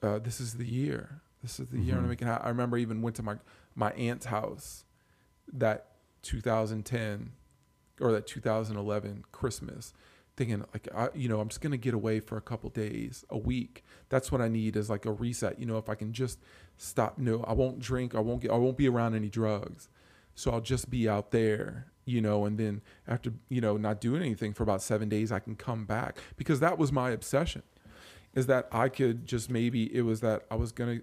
Uh, 0.00 0.20
this 0.20 0.40
is 0.40 0.54
the 0.54 0.64
year. 0.64 1.22
This 1.42 1.58
is 1.58 1.70
the 1.70 1.80
year 1.80 1.96
I'm 1.96 2.06
Mhm. 2.06 2.12
it 2.12 2.20
happen." 2.20 2.46
I 2.46 2.50
remember 2.50 2.76
I 2.76 2.80
even 2.80 3.02
went 3.02 3.16
to 3.16 3.22
my 3.24 3.38
my 3.74 3.90
aunt's 3.94 4.26
house 4.26 4.84
that 5.52 5.96
2010 6.22 7.32
or 8.00 8.12
that 8.12 8.28
2011 8.28 9.24
Christmas, 9.32 9.92
thinking 10.36 10.64
like 10.72 10.86
I, 10.94 11.08
you 11.16 11.28
know, 11.28 11.40
I'm 11.40 11.48
just 11.48 11.60
gonna 11.60 11.76
get 11.78 11.94
away 11.94 12.20
for 12.20 12.36
a 12.36 12.40
couple 12.40 12.70
days, 12.70 13.24
a 13.28 13.36
week. 13.38 13.84
That's 14.08 14.30
what 14.30 14.40
I 14.40 14.46
need 14.46 14.76
is 14.76 14.88
like 14.88 15.04
a 15.04 15.10
reset. 15.10 15.58
You 15.58 15.66
know, 15.66 15.78
if 15.78 15.88
I 15.88 15.96
can 15.96 16.12
just 16.12 16.38
stop. 16.76 17.18
No, 17.18 17.42
I 17.42 17.54
won't 17.54 17.80
drink. 17.80 18.14
I 18.14 18.20
won't 18.20 18.40
get. 18.40 18.52
I 18.52 18.56
won't 18.56 18.76
be 18.76 18.88
around 18.88 19.16
any 19.16 19.30
drugs. 19.30 19.88
So 20.38 20.50
I'll 20.50 20.60
just 20.60 20.90
be 20.90 21.08
out 21.08 21.30
there. 21.30 21.86
You 22.04 22.22
know, 22.22 22.46
and 22.46 22.56
then 22.56 22.80
after 23.06 23.34
you 23.50 23.60
know 23.60 23.76
not 23.76 24.00
doing 24.00 24.22
anything 24.22 24.54
for 24.54 24.62
about 24.62 24.80
seven 24.82 25.10
days, 25.10 25.30
I 25.30 25.40
can 25.40 25.56
come 25.56 25.84
back 25.84 26.16
because 26.38 26.58
that 26.60 26.78
was 26.78 26.90
my 26.90 27.10
obsession. 27.10 27.62
Is 28.34 28.46
that 28.46 28.66
I 28.72 28.88
could 28.88 29.26
just 29.26 29.50
maybe 29.50 29.94
it 29.94 30.02
was 30.02 30.20
that 30.20 30.46
I 30.50 30.54
was 30.54 30.72
gonna 30.72 31.00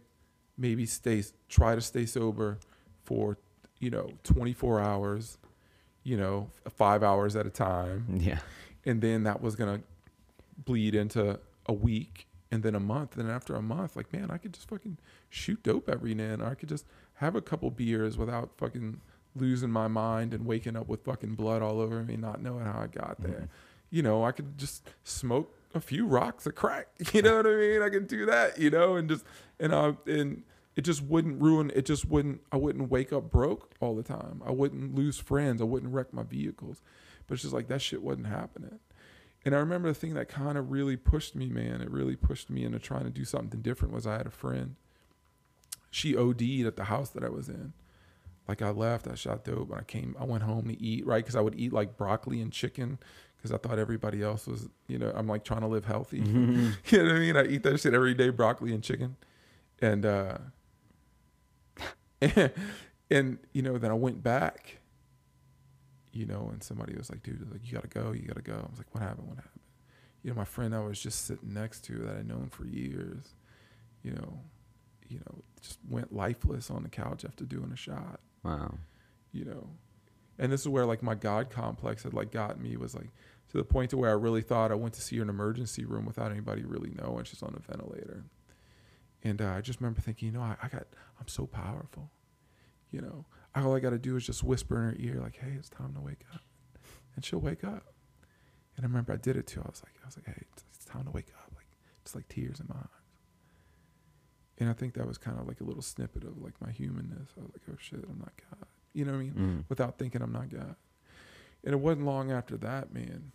maybe 0.57 0.87
stay 0.87 1.23
try 1.47 1.75
to 1.75 1.81
stay 1.81 2.07
sober 2.07 2.57
for 3.03 3.37
you 3.79 3.91
know 3.91 4.09
24 4.23 4.79
hours 4.79 5.37
you 6.05 6.15
know, 6.15 6.49
five 6.69 7.03
hours 7.03 7.35
at 7.35 7.45
a 7.45 7.49
time. 7.49 8.05
Yeah. 8.17 8.39
And 8.85 9.01
then 9.01 9.23
that 9.23 9.41
was 9.41 9.57
going 9.57 9.79
to 9.79 9.83
bleed 10.63 10.95
into 10.95 11.39
a 11.65 11.73
week 11.73 12.27
and 12.51 12.63
then 12.63 12.75
a 12.75 12.79
month. 12.79 13.17
And 13.17 13.27
then 13.27 13.35
after 13.35 13.55
a 13.55 13.61
month, 13.61 13.95
like, 13.95 14.13
man, 14.13 14.29
I 14.29 14.37
could 14.37 14.53
just 14.53 14.69
fucking 14.69 14.99
shoot 15.29 15.61
dope 15.63 15.89
every 15.89 16.13
now 16.13 16.31
and 16.33 16.43
I 16.43 16.53
could 16.53 16.69
just 16.69 16.85
have 17.15 17.35
a 17.35 17.41
couple 17.41 17.71
beers 17.71 18.17
without 18.17 18.51
fucking 18.57 19.01
losing 19.35 19.69
my 19.69 19.87
mind 19.87 20.33
and 20.33 20.45
waking 20.45 20.75
up 20.75 20.87
with 20.87 21.03
fucking 21.03 21.35
blood 21.35 21.61
all 21.61 21.79
over 21.81 22.03
me, 22.03 22.15
not 22.15 22.41
knowing 22.41 22.65
how 22.65 22.79
I 22.79 22.87
got 22.87 23.21
there. 23.21 23.41
Mhm. 23.41 23.49
You 23.89 24.01
know, 24.03 24.23
I 24.23 24.31
could 24.31 24.57
just 24.57 24.89
smoke 25.03 25.53
a 25.73 25.79
few 25.81 26.05
rocks 26.05 26.45
of 26.45 26.55
crack. 26.55 26.87
You 27.13 27.21
know 27.21 27.37
what 27.37 27.47
I 27.47 27.55
mean? 27.55 27.81
I 27.81 27.89
could 27.89 28.07
do 28.07 28.25
that, 28.25 28.57
you 28.57 28.69
know, 28.69 28.95
and 28.95 29.09
just, 29.09 29.25
and 29.59 29.73
I, 29.75 29.95
and, 30.07 30.43
it 30.75 30.81
just 30.83 31.01
wouldn't 31.01 31.41
ruin 31.41 31.71
it 31.73 31.85
just 31.85 32.05
wouldn't 32.05 32.41
i 32.51 32.57
wouldn't 32.57 32.89
wake 32.91 33.13
up 33.13 33.31
broke 33.31 33.71
all 33.79 33.95
the 33.95 34.03
time 34.03 34.41
i 34.45 34.51
wouldn't 34.51 34.93
lose 34.93 35.17
friends 35.17 35.61
i 35.61 35.63
wouldn't 35.63 35.93
wreck 35.93 36.13
my 36.13 36.23
vehicles 36.23 36.81
but 37.25 37.35
it's 37.35 37.43
just 37.43 37.53
like 37.53 37.67
that 37.67 37.81
shit 37.81 38.03
wasn't 38.03 38.27
happening 38.27 38.79
and 39.45 39.55
i 39.55 39.57
remember 39.57 39.87
the 39.87 39.93
thing 39.95 40.13
that 40.13 40.27
kind 40.27 40.57
of 40.57 40.71
really 40.71 40.97
pushed 40.97 41.35
me 41.35 41.49
man 41.49 41.81
it 41.81 41.89
really 41.89 42.15
pushed 42.15 42.49
me 42.49 42.63
into 42.65 42.77
trying 42.77 43.05
to 43.05 43.09
do 43.09 43.23
something 43.23 43.61
different 43.61 43.93
was 43.93 44.05
i 44.05 44.17
had 44.17 44.27
a 44.27 44.31
friend 44.31 44.75
she 45.89 46.15
od'd 46.15 46.65
at 46.65 46.75
the 46.75 46.85
house 46.85 47.09
that 47.09 47.23
i 47.23 47.29
was 47.29 47.47
in 47.47 47.71
like 48.47 48.61
i 48.61 48.69
left 48.69 49.07
i 49.07 49.15
shot 49.15 49.43
dope 49.43 49.69
and 49.69 49.79
i 49.79 49.83
came 49.83 50.15
i 50.19 50.23
went 50.23 50.43
home 50.43 50.67
to 50.67 50.81
eat 50.81 51.05
right? 51.05 51.23
Because 51.23 51.35
i 51.35 51.41
would 51.41 51.55
eat 51.59 51.73
like 51.73 51.97
broccoli 51.97 52.41
and 52.41 52.51
chicken 52.51 52.99
because 53.37 53.51
i 53.51 53.57
thought 53.57 53.79
everybody 53.79 54.21
else 54.23 54.47
was 54.47 54.69
you 54.87 54.97
know 54.97 55.11
i'm 55.15 55.27
like 55.27 55.43
trying 55.43 55.61
to 55.61 55.67
live 55.67 55.85
healthy. 55.85 56.21
Mhm. 56.21 56.73
you 56.91 56.97
know 56.99 57.03
what 57.05 57.15
i 57.15 57.19
mean? 57.19 57.37
I 57.37 57.45
eat 57.45 57.63
that 57.63 57.79
shit 57.79 57.93
every 57.93 58.13
day 58.13 58.29
broccoli 58.29 58.73
and 58.73 58.83
chicken. 58.83 59.15
And 59.81 60.05
uh 60.05 60.37
and, 63.11 63.37
you 63.53 63.61
know 63.61 63.77
then 63.77 63.91
i 63.91 63.93
went 63.93 64.23
back 64.23 64.79
you 66.11 66.25
know 66.25 66.49
and 66.51 66.63
somebody 66.63 66.95
was 66.95 67.09
like 67.09 67.21
dude 67.23 67.45
like 67.51 67.61
you 67.65 67.73
gotta 67.73 67.87
go 67.87 68.11
you 68.13 68.25
gotta 68.27 68.41
go. 68.41 68.53
I 68.53 68.69
was 68.69 68.77
like 68.79 68.93
what 68.93 69.03
happened? 69.03 69.27
What 69.27 69.37
happened? 69.37 69.59
You 70.23 70.31
know 70.31 70.37
my 70.37 70.45
friend 70.45 70.73
i 70.73 70.79
was 70.79 70.99
just 70.99 71.25
sitting 71.25 71.53
next 71.53 71.81
to 71.85 71.97
that 71.99 72.17
i'd 72.17 72.27
known 72.27 72.49
for 72.49 72.65
years 72.65 73.35
you 74.01 74.11
know 74.11 74.39
you 75.07 75.19
know 75.19 75.43
just 75.61 75.77
went 75.87 76.13
lifeless 76.15 76.71
on 76.71 76.81
the 76.83 76.89
couch 76.89 77.25
after 77.25 77.43
doing 77.43 77.71
a 77.71 77.75
shot 77.75 78.19
Wow. 78.45 78.75
you 79.31 79.43
know 79.43 79.67
and 80.37 80.51
this 80.51 80.61
is 80.61 80.67
where 80.67 80.85
like 80.85 81.01
my 81.01 81.15
god 81.15 81.49
complex 81.49 82.03
had 82.03 82.13
like 82.13 82.31
gotten 82.31 82.61
me 82.61 82.77
was 82.77 82.93
like 82.93 83.09
to 83.49 83.57
the 83.57 83.63
point 83.63 83.89
to 83.89 83.97
where 83.97 84.09
i 84.09 84.13
really 84.13 84.41
thought 84.41 84.71
i 84.71 84.75
went 84.75 84.93
to 84.93 85.01
see 85.01 85.15
her 85.17 85.23
in 85.23 85.29
an 85.29 85.35
emergency 85.35 85.83
room 85.85 86.05
without 86.05 86.31
anybody 86.31 86.63
really 86.63 86.91
knowing 86.91 87.23
she's 87.23 87.41
on 87.41 87.55
a 87.57 87.71
ventilator. 87.71 88.23
And 89.23 89.41
uh, 89.41 89.49
i 89.49 89.61
just 89.61 89.81
remember 89.81 90.01
thinking 90.01 90.27
you 90.27 90.33
know 90.33 90.41
I, 90.41 90.55
I 90.61 90.67
got 90.67 90.85
i'm 91.19 91.27
so 91.27 91.47
powerful. 91.47 92.11
You 92.91 93.01
know 93.01 93.25
all 93.55 93.75
i 93.75 93.79
got 93.79 93.91
to 93.91 93.97
do 93.97 94.15
is 94.15 94.25
just 94.25 94.43
whisper 94.43 94.77
in 94.77 94.89
her 94.89 94.95
ear 94.99 95.19
like 95.21 95.37
hey 95.37 95.53
it's 95.57 95.69
time 95.69 95.93
to 95.95 96.01
wake 96.01 96.25
up. 96.33 96.41
And 97.15 97.25
she'll 97.25 97.39
wake 97.39 97.63
up. 97.63 97.93
And 98.77 98.85
i 98.85 98.87
remember 98.87 99.13
i 99.13 99.17
did 99.17 99.37
it 99.37 99.47
too. 99.47 99.61
I 99.61 99.69
was 99.69 99.81
like 99.83 99.95
i 100.03 100.05
was 100.05 100.17
like 100.17 100.27
hey 100.27 100.43
it's, 100.53 100.63
it's 100.75 100.85
time 100.85 101.05
to 101.05 101.11
wake 101.11 101.29
up. 101.41 101.51
Like 101.55 101.67
just 102.03 102.15
like 102.15 102.27
tears 102.27 102.59
in 102.59 102.67
my 102.69 102.75
eyes 102.75 103.04
and 104.59 104.69
i 104.69 104.73
think 104.73 104.93
that 104.93 105.07
was 105.07 105.17
kind 105.17 105.39
of 105.39 105.47
like 105.47 105.61
a 105.61 105.63
little 105.63 105.81
snippet 105.81 106.23
of 106.23 106.41
like 106.41 106.53
my 106.61 106.71
humanness 106.71 107.29
i 107.37 107.41
was 107.41 107.51
like 107.53 107.61
oh 107.71 107.77
shit 107.79 108.03
i'm 108.09 108.19
not 108.19 108.31
god 108.49 108.67
you 108.93 109.03
know 109.05 109.11
what 109.11 109.17
i 109.19 109.23
mean 109.23 109.33
Mm. 109.33 109.63
without 109.69 109.97
thinking 109.97 110.21
I'm 110.21 110.31
not 110.31 110.49
God. 110.49 110.75
And 111.63 111.73
it 111.73 111.79
wasn't 111.79 112.05
long 112.05 112.31
after 112.31 112.55
that, 112.57 112.93
man, 112.93 113.31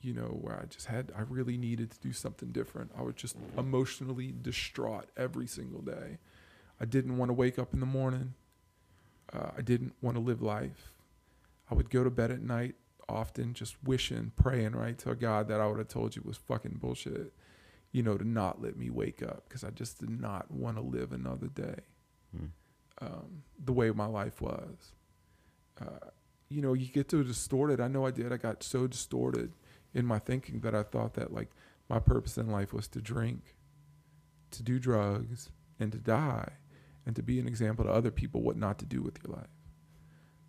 you 0.00 0.12
know, 0.14 0.38
where 0.40 0.58
I 0.60 0.64
just 0.66 0.86
had, 0.86 1.12
I 1.16 1.20
really 1.20 1.56
needed 1.58 1.90
to 1.92 2.00
do 2.00 2.12
something 2.12 2.48
different. 2.50 2.90
I 2.98 3.02
was 3.02 3.14
just 3.14 3.36
emotionally 3.58 4.32
distraught 4.42 5.04
every 5.16 5.46
single 5.46 5.82
day. 5.82 6.18
I 6.80 6.86
didn't 6.86 7.18
want 7.18 7.28
to 7.28 7.34
wake 7.34 7.58
up 7.58 7.74
in 7.74 7.80
the 7.80 7.86
morning. 7.86 8.34
Uh, 9.32 9.50
I 9.56 9.60
didn't 9.60 9.94
want 10.02 10.16
to 10.16 10.20
live 10.22 10.40
life. 10.42 10.94
I 11.70 11.74
would 11.74 11.90
go 11.90 12.02
to 12.04 12.10
bed 12.10 12.30
at 12.30 12.42
night 12.42 12.74
often 13.08 13.52
just 13.54 13.76
wishing, 13.84 14.32
praying, 14.34 14.72
right, 14.72 14.96
to 15.00 15.14
God 15.14 15.46
that 15.48 15.60
I 15.60 15.66
would 15.66 15.78
have 15.78 15.88
told 15.88 16.16
you 16.16 16.22
was 16.24 16.38
fucking 16.38 16.78
bullshit, 16.80 17.32
you 17.94 18.02
know, 18.02 18.18
to 18.18 18.24
not 18.28 18.60
let 18.60 18.76
me 18.76 18.90
wake 18.90 19.22
up 19.22 19.44
because 19.48 19.62
I 19.62 19.70
just 19.70 20.00
did 20.00 20.10
not 20.10 20.50
want 20.50 20.76
to 20.76 20.82
live 20.82 21.12
another 21.12 21.46
day 21.46 21.76
Mm. 22.36 22.50
um, 23.00 23.44
the 23.64 23.72
way 23.72 23.90
my 23.92 24.06
life 24.06 24.40
was. 24.40 24.92
Uh, 25.80 26.08
you 26.48 26.60
know, 26.60 26.72
you 26.72 26.86
get 26.86 27.08
so 27.12 27.22
distorted. 27.22 27.80
I 27.80 27.86
know 27.86 28.04
I 28.04 28.10
did. 28.10 28.32
I 28.32 28.36
got 28.36 28.64
so 28.64 28.88
distorted 28.88 29.52
in 29.94 30.04
my 30.04 30.18
thinking 30.18 30.58
that 30.60 30.74
I 30.74 30.82
thought 30.82 31.14
that 31.14 31.32
like 31.32 31.50
my 31.88 32.00
purpose 32.00 32.36
in 32.36 32.48
life 32.48 32.72
was 32.72 32.88
to 32.88 33.00
drink 33.00 33.54
to 34.50 34.64
do 34.64 34.80
drugs 34.80 35.50
and 35.78 35.92
to 35.92 35.98
die 35.98 36.54
and 37.06 37.14
to 37.14 37.22
be 37.22 37.38
an 37.38 37.46
example 37.46 37.84
to 37.84 37.90
other 37.92 38.10
people 38.10 38.42
what 38.42 38.56
not 38.56 38.78
to 38.80 38.84
do 38.84 39.00
with 39.00 39.18
your 39.22 39.36
life. 39.36 39.46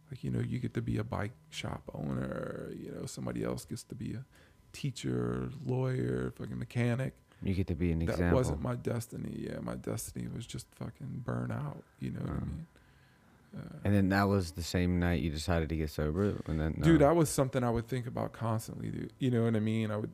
Like, 0.09 0.23
you 0.23 0.31
know, 0.31 0.39
you 0.41 0.57
get 0.57 0.73
to 0.73 0.81
be 0.81 0.97
a 0.97 1.03
bike 1.03 1.33
shop 1.51 1.83
owner, 1.93 2.71
you 2.75 2.91
know, 2.91 3.05
somebody 3.05 3.43
else 3.43 3.65
gets 3.65 3.83
to 3.83 3.95
be 3.95 4.13
a 4.13 4.25
teacher, 4.73 5.49
lawyer, 5.63 6.33
fucking 6.35 6.57
mechanic. 6.57 7.13
You 7.45 7.53
get 7.53 7.67
to 7.67 7.75
be 7.75 7.91
an 7.91 7.99
That 7.99 8.03
example. 8.11 8.25
That 8.29 8.35
wasn't 8.35 8.61
my 8.61 8.75
destiny. 8.75 9.45
Yeah, 9.49 9.59
my 9.61 9.75
destiny 9.75 10.27
was 10.35 10.45
just 10.45 10.67
fucking 10.75 11.21
burn 11.23 11.51
out. 11.51 11.83
You 11.99 12.11
know 12.11 12.19
what 12.21 12.29
I 12.29 12.33
Uh. 12.33 12.39
mean? 12.39 12.67
Uh, 13.55 13.59
and 13.85 13.93
then 13.95 14.09
that 14.09 14.23
was 14.23 14.51
the 14.51 14.63
same 14.63 14.99
night 14.99 15.21
you 15.21 15.29
decided 15.29 15.69
to 15.69 15.77
get 15.77 15.89
sober, 15.89 16.33
and 16.47 16.59
then 16.59 16.73
dude 16.81 16.99
that 16.99 17.15
was 17.15 17.29
something 17.29 17.63
i 17.63 17.69
would 17.69 17.87
think 17.87 18.05
about 18.05 18.33
constantly 18.33 18.89
dude 18.89 19.13
you 19.17 19.31
know 19.31 19.45
what 19.45 19.55
i 19.55 19.61
mean 19.61 19.91
i 19.91 19.95
would 19.95 20.11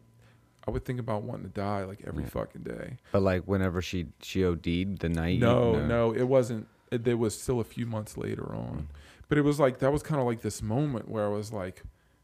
i 0.68 0.70
would 0.70 0.86
think 0.86 1.00
about 1.00 1.24
wanting 1.24 1.46
to 1.48 1.50
die 1.50 1.84
like 1.84 2.04
every 2.06 2.22
Yeah. 2.22 2.30
fucking 2.30 2.62
day 2.62 2.98
But 3.12 3.24
like 3.24 3.46
whenever 3.46 3.82
she 3.82 4.10
she 4.22 4.46
OD'd 4.46 5.00
the 5.00 5.10
night. 5.10 5.36
you- 5.36 5.40
no 5.40 5.84
no 5.88 6.14
it 6.14 6.28
wasn't 6.28 6.68
it, 6.92 7.04
there 7.04 7.18
was 7.18 7.36
still 7.36 7.60
a 7.60 7.64
few 7.64 7.88
months 7.88 8.16
later 8.16 8.44
Mm. 8.44 8.58
on 8.60 8.88
but 9.28 9.40
it 9.40 9.42
was 9.42 9.60
like 9.60 9.80
that 9.80 9.92
was 9.92 10.04
kind 10.04 10.22
of 10.22 10.28
like 10.28 10.42
this 10.42 10.62
moment 10.62 11.10
where 11.10 11.26
i 11.26 11.30
was 11.30 11.52
like 11.52 11.82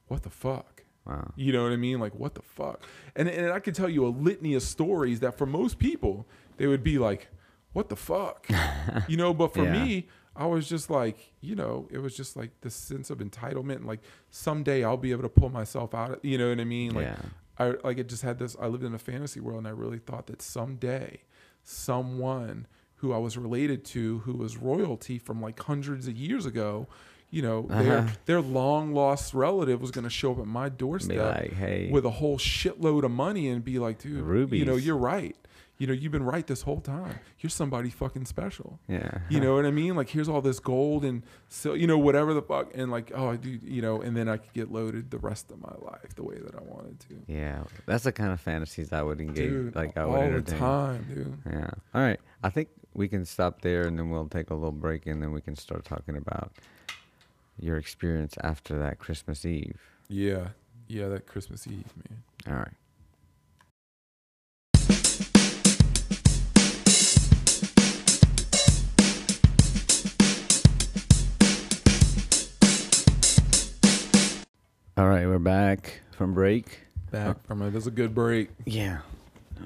what 0.09 0.21
the 0.21 0.29
fuck 0.29 0.76
Wow. 1.07 1.31
you 1.35 1.53
know 1.53 1.63
what 1.63 1.71
i 1.71 1.77
mean 1.77 1.99
like 1.99 2.13
what 2.15 2.35
the 2.35 2.41
fuck 2.41 2.81
and 3.15 3.29
and 3.29 3.51
i 3.51 3.59
could 3.59 3.73
tell 3.75 3.87
you 3.89 4.05
a 4.05 4.09
litany 4.09 4.55
of 4.55 4.61
stories 4.63 5.19
that 5.21 5.37
for 5.37 5.45
most 5.45 5.79
people 5.79 6.25
they 6.57 6.67
would 6.67 6.83
be 6.83 6.97
like 6.97 7.29
what 7.73 7.87
the 7.89 7.95
fuck 7.95 8.47
you 9.07 9.15
know 9.17 9.33
but 9.33 9.53
for 9.53 9.63
Yeah. 9.63 9.83
me 9.83 10.07
i 10.35 10.45
was 10.45 10.67
just 10.67 10.89
like 10.89 11.33
you 11.41 11.55
know 11.55 11.87
it 11.91 11.99
was 11.99 12.15
just 12.15 12.35
like 12.35 12.51
this 12.61 12.75
sense 12.75 13.09
of 13.09 13.19
entitlement 13.19 13.77
and 13.77 13.85
like 13.87 14.01
someday 14.31 14.83
i'll 14.83 14.97
be 14.97 15.11
able 15.11 15.23
to 15.23 15.29
pull 15.29 15.49
myself 15.49 15.95
out 15.95 16.11
of, 16.11 16.19
you 16.23 16.37
know 16.37 16.49
what 16.49 16.59
i 16.59 16.63
mean 16.65 16.93
like 16.93 17.05
yeah. 17.05 17.21
I 17.59 17.73
like 17.83 17.97
it 17.97 18.07
just 18.07 18.21
had 18.21 18.37
this 18.37 18.55
I 18.61 18.67
lived 18.67 18.83
in 18.83 18.93
a 18.93 18.99
fantasy 18.99 19.39
world 19.39 19.57
and 19.57 19.67
I 19.67 19.71
really 19.71 19.97
thought 19.97 20.27
that 20.27 20.43
someday 20.43 21.21
someone 21.63 22.67
who 22.97 23.13
I 23.13 23.17
was 23.17 23.37
related 23.37 23.83
to 23.85 24.19
who 24.19 24.33
was 24.33 24.57
royalty 24.57 25.17
from 25.19 25.41
like 25.41 25.59
hundreds 25.63 26.07
of 26.07 26.15
years 26.15 26.45
ago, 26.45 26.87
you 27.29 27.41
know, 27.41 27.63
their 27.69 27.97
Uh-huh. 27.99 28.09
their 28.25 28.41
long 28.41 28.93
lost 28.93 29.33
relative 29.33 29.81
was 29.81 29.91
gonna 29.91 30.09
show 30.09 30.31
up 30.31 30.39
at 30.39 30.47
my 30.47 30.69
doorstep 30.69 31.35
like, 31.35 31.53
hey. 31.53 31.89
with 31.91 32.05
a 32.05 32.09
whole 32.11 32.37
shitload 32.37 33.03
of 33.03 33.11
money 33.11 33.47
and 33.49 33.63
be 33.63 33.79
like, 33.79 33.99
dude, 33.99 34.51
you 34.51 34.65
know, 34.65 34.75
you're 34.75 34.97
right. 34.97 35.35
You 35.79 35.85
know, 35.85 35.93
you've 35.93 36.11
been 36.11 36.23
right 36.23 36.47
this 36.47 36.63
whole 36.63 36.81
time. 36.81 37.19
You're 37.39 37.51
somebody 37.51 37.91
fucking 37.91 38.25
special. 38.25 38.79
yeah. 38.87 39.19
You 39.29 39.39
know 39.39 39.53
what 39.53 39.65
I 39.67 39.69
mean? 39.69 39.95
Like 39.95 40.09
here's 40.09 40.27
all 40.27 40.41
this 40.41 40.59
gold 40.59 41.05
and 41.05 41.21
so 41.49 41.75
you 41.75 41.85
know 41.85 41.99
whatever 41.99 42.33
the 42.33 42.41
fuck 42.41 42.71
and 42.73 42.89
like 42.89 43.11
oh 43.13 43.29
I 43.29 43.35
do 43.35 43.49
you 43.61 43.83
know 43.83 44.01
and 44.01 44.17
then 44.17 44.27
I 44.27 44.37
could 44.37 44.53
get 44.53 44.71
loaded 44.71 45.11
the 45.11 45.19
rest 45.19 45.51
of 45.51 45.61
my 45.61 45.75
life 45.81 46.15
the 46.15 46.23
way 46.23 46.37
that 46.39 46.55
I 46.55 46.63
wanted 46.63 46.99
to. 47.01 47.21
Yeah. 47.27 47.63
That's 47.85 48.05
the 48.05 48.11
kind 48.11 48.31
of 48.31 48.41
fantasies 48.41 48.91
I 48.91 49.03
would 49.03 49.21
engage. 49.21 49.49
Dude, 49.51 49.75
like 49.75 49.95
I 49.95 50.05
would 50.05 50.15
all 50.15 50.21
the 50.21 50.27
entertain. 50.27 50.57
time, 50.59 51.05
dude. 51.13 51.37
Yeah. 51.45 51.69
All 51.93 52.01
right. 52.01 52.19
I 52.41 52.49
think 52.49 52.69
we 52.95 53.07
can 53.07 53.23
stop 53.25 53.61
there 53.61 53.83
and 53.83 53.99
then 53.99 54.09
we'll 54.09 54.29
take 54.29 54.49
a 54.49 54.55
little 54.55 54.71
break 54.71 55.05
and 55.05 55.21
then 55.21 55.31
we 55.31 55.41
can 55.41 55.55
start 55.55 55.85
talking 55.85 56.17
about 56.17 56.53
your 57.59 57.77
experience 57.77 58.35
after 58.41 58.77
that 58.79 58.99
Christmas 58.99 59.45
Eve. 59.45 59.79
Yeah, 60.07 60.49
yeah, 60.87 61.07
that 61.09 61.25
Christmas 61.27 61.67
Eve, 61.67 61.85
man. 62.09 62.23
All 62.47 62.55
right. 62.55 62.73
All 74.97 75.07
right, 75.07 75.27
we're 75.27 75.37
back 75.37 76.01
from 76.09 76.33
break. 76.33 76.79
Back 77.11 77.37
oh. 77.37 77.47
from 77.47 77.61
it. 77.61 77.67
It 77.67 77.73
was 77.73 77.85
a 77.85 77.91
good 77.91 78.15
break. 78.15 78.49
Yeah. 78.65 78.99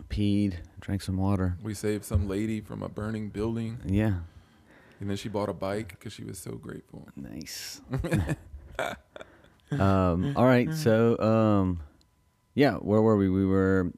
Peed, 0.10 0.56
drank 0.82 1.02
some 1.02 1.16
water. 1.16 1.56
We 1.64 1.74
saved 1.74 2.04
some 2.04 2.28
lady 2.28 2.60
from 2.60 2.84
a 2.84 2.90
burning 2.90 3.30
building, 3.30 3.78
Yeah. 3.86 4.16
And 5.02 5.10
then 5.10 5.18
she 5.18 5.28
bought 5.28 5.50
a 5.50 5.54
bike 5.54 5.90
because 5.90 6.14
she 6.14 6.24
was 6.24 6.38
so 6.38 6.52
grateful. 6.52 7.08
Nice. 7.16 7.82
um, 9.72 10.34
all 10.38 10.46
right, 10.46 10.72
so 10.74 11.18
um, 11.20 11.82
yeah, 12.54 12.76
where 12.76 13.02
were 13.02 13.18
we? 13.18 13.28
We 13.28 13.46
were 13.46 13.92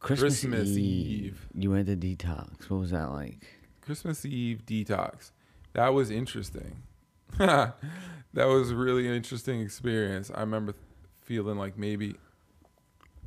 Christmas, 0.00 0.40
Christmas 0.40 0.70
Eve. 0.70 0.78
Eve. 0.78 1.48
You 1.54 1.70
went 1.70 1.86
to 1.86 1.96
detox. 1.96 2.70
What 2.70 2.80
was 2.80 2.90
that 2.92 3.10
like? 3.10 3.46
Christmas 3.82 4.24
Eve 4.24 4.64
detox. 4.64 5.32
That 5.74 5.92
was 5.92 6.10
interesting. 6.10 6.82
that 7.38 7.74
was 8.34 8.70
a 8.70 8.76
really 8.76 9.06
interesting 9.06 9.60
experience. 9.60 10.30
I 10.34 10.40
remember 10.40 10.74
feeling 11.22 11.58
like 11.58 11.76
maybe, 11.76 12.16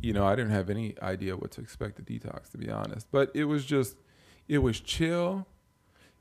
you 0.01 0.11
know, 0.11 0.25
I 0.25 0.35
didn't 0.35 0.51
have 0.51 0.71
any 0.71 0.95
idea 1.03 1.37
what 1.37 1.51
to 1.51 1.61
expect 1.61 1.97
the 1.97 2.01
detox, 2.01 2.49
to 2.51 2.57
be 2.57 2.71
honest. 2.71 3.07
But 3.11 3.31
it 3.35 3.45
was 3.45 3.63
just, 3.63 3.95
it 4.47 4.57
was 4.57 4.79
chill. 4.79 5.45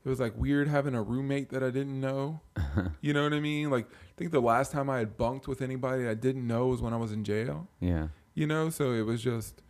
It 0.05 0.09
was 0.09 0.19
like 0.19 0.33
weird 0.37 0.67
having 0.67 0.95
a 0.95 1.01
roommate 1.01 1.49
that 1.51 1.63
I 1.63 1.69
didn't 1.69 1.99
know. 2.01 2.41
you 3.01 3.13
know 3.13 3.23
what 3.23 3.33
I 3.33 3.39
mean? 3.39 3.69
Like, 3.69 3.85
I 3.89 4.13
think 4.17 4.31
the 4.31 4.41
last 4.41 4.71
time 4.71 4.89
I 4.89 4.97
had 4.99 5.15
bunked 5.17 5.47
with 5.47 5.61
anybody 5.61 6.07
I 6.07 6.13
didn't 6.13 6.45
know 6.45 6.67
was 6.67 6.81
when 6.81 6.93
I 6.93 6.97
was 6.97 7.11
in 7.11 7.23
jail 7.23 7.67
Yeah. 7.79 8.07
you 8.33 8.45
know 8.47 8.69
so 8.69 8.91
it 8.91 9.01
was 9.05 9.21
just 9.23 9.61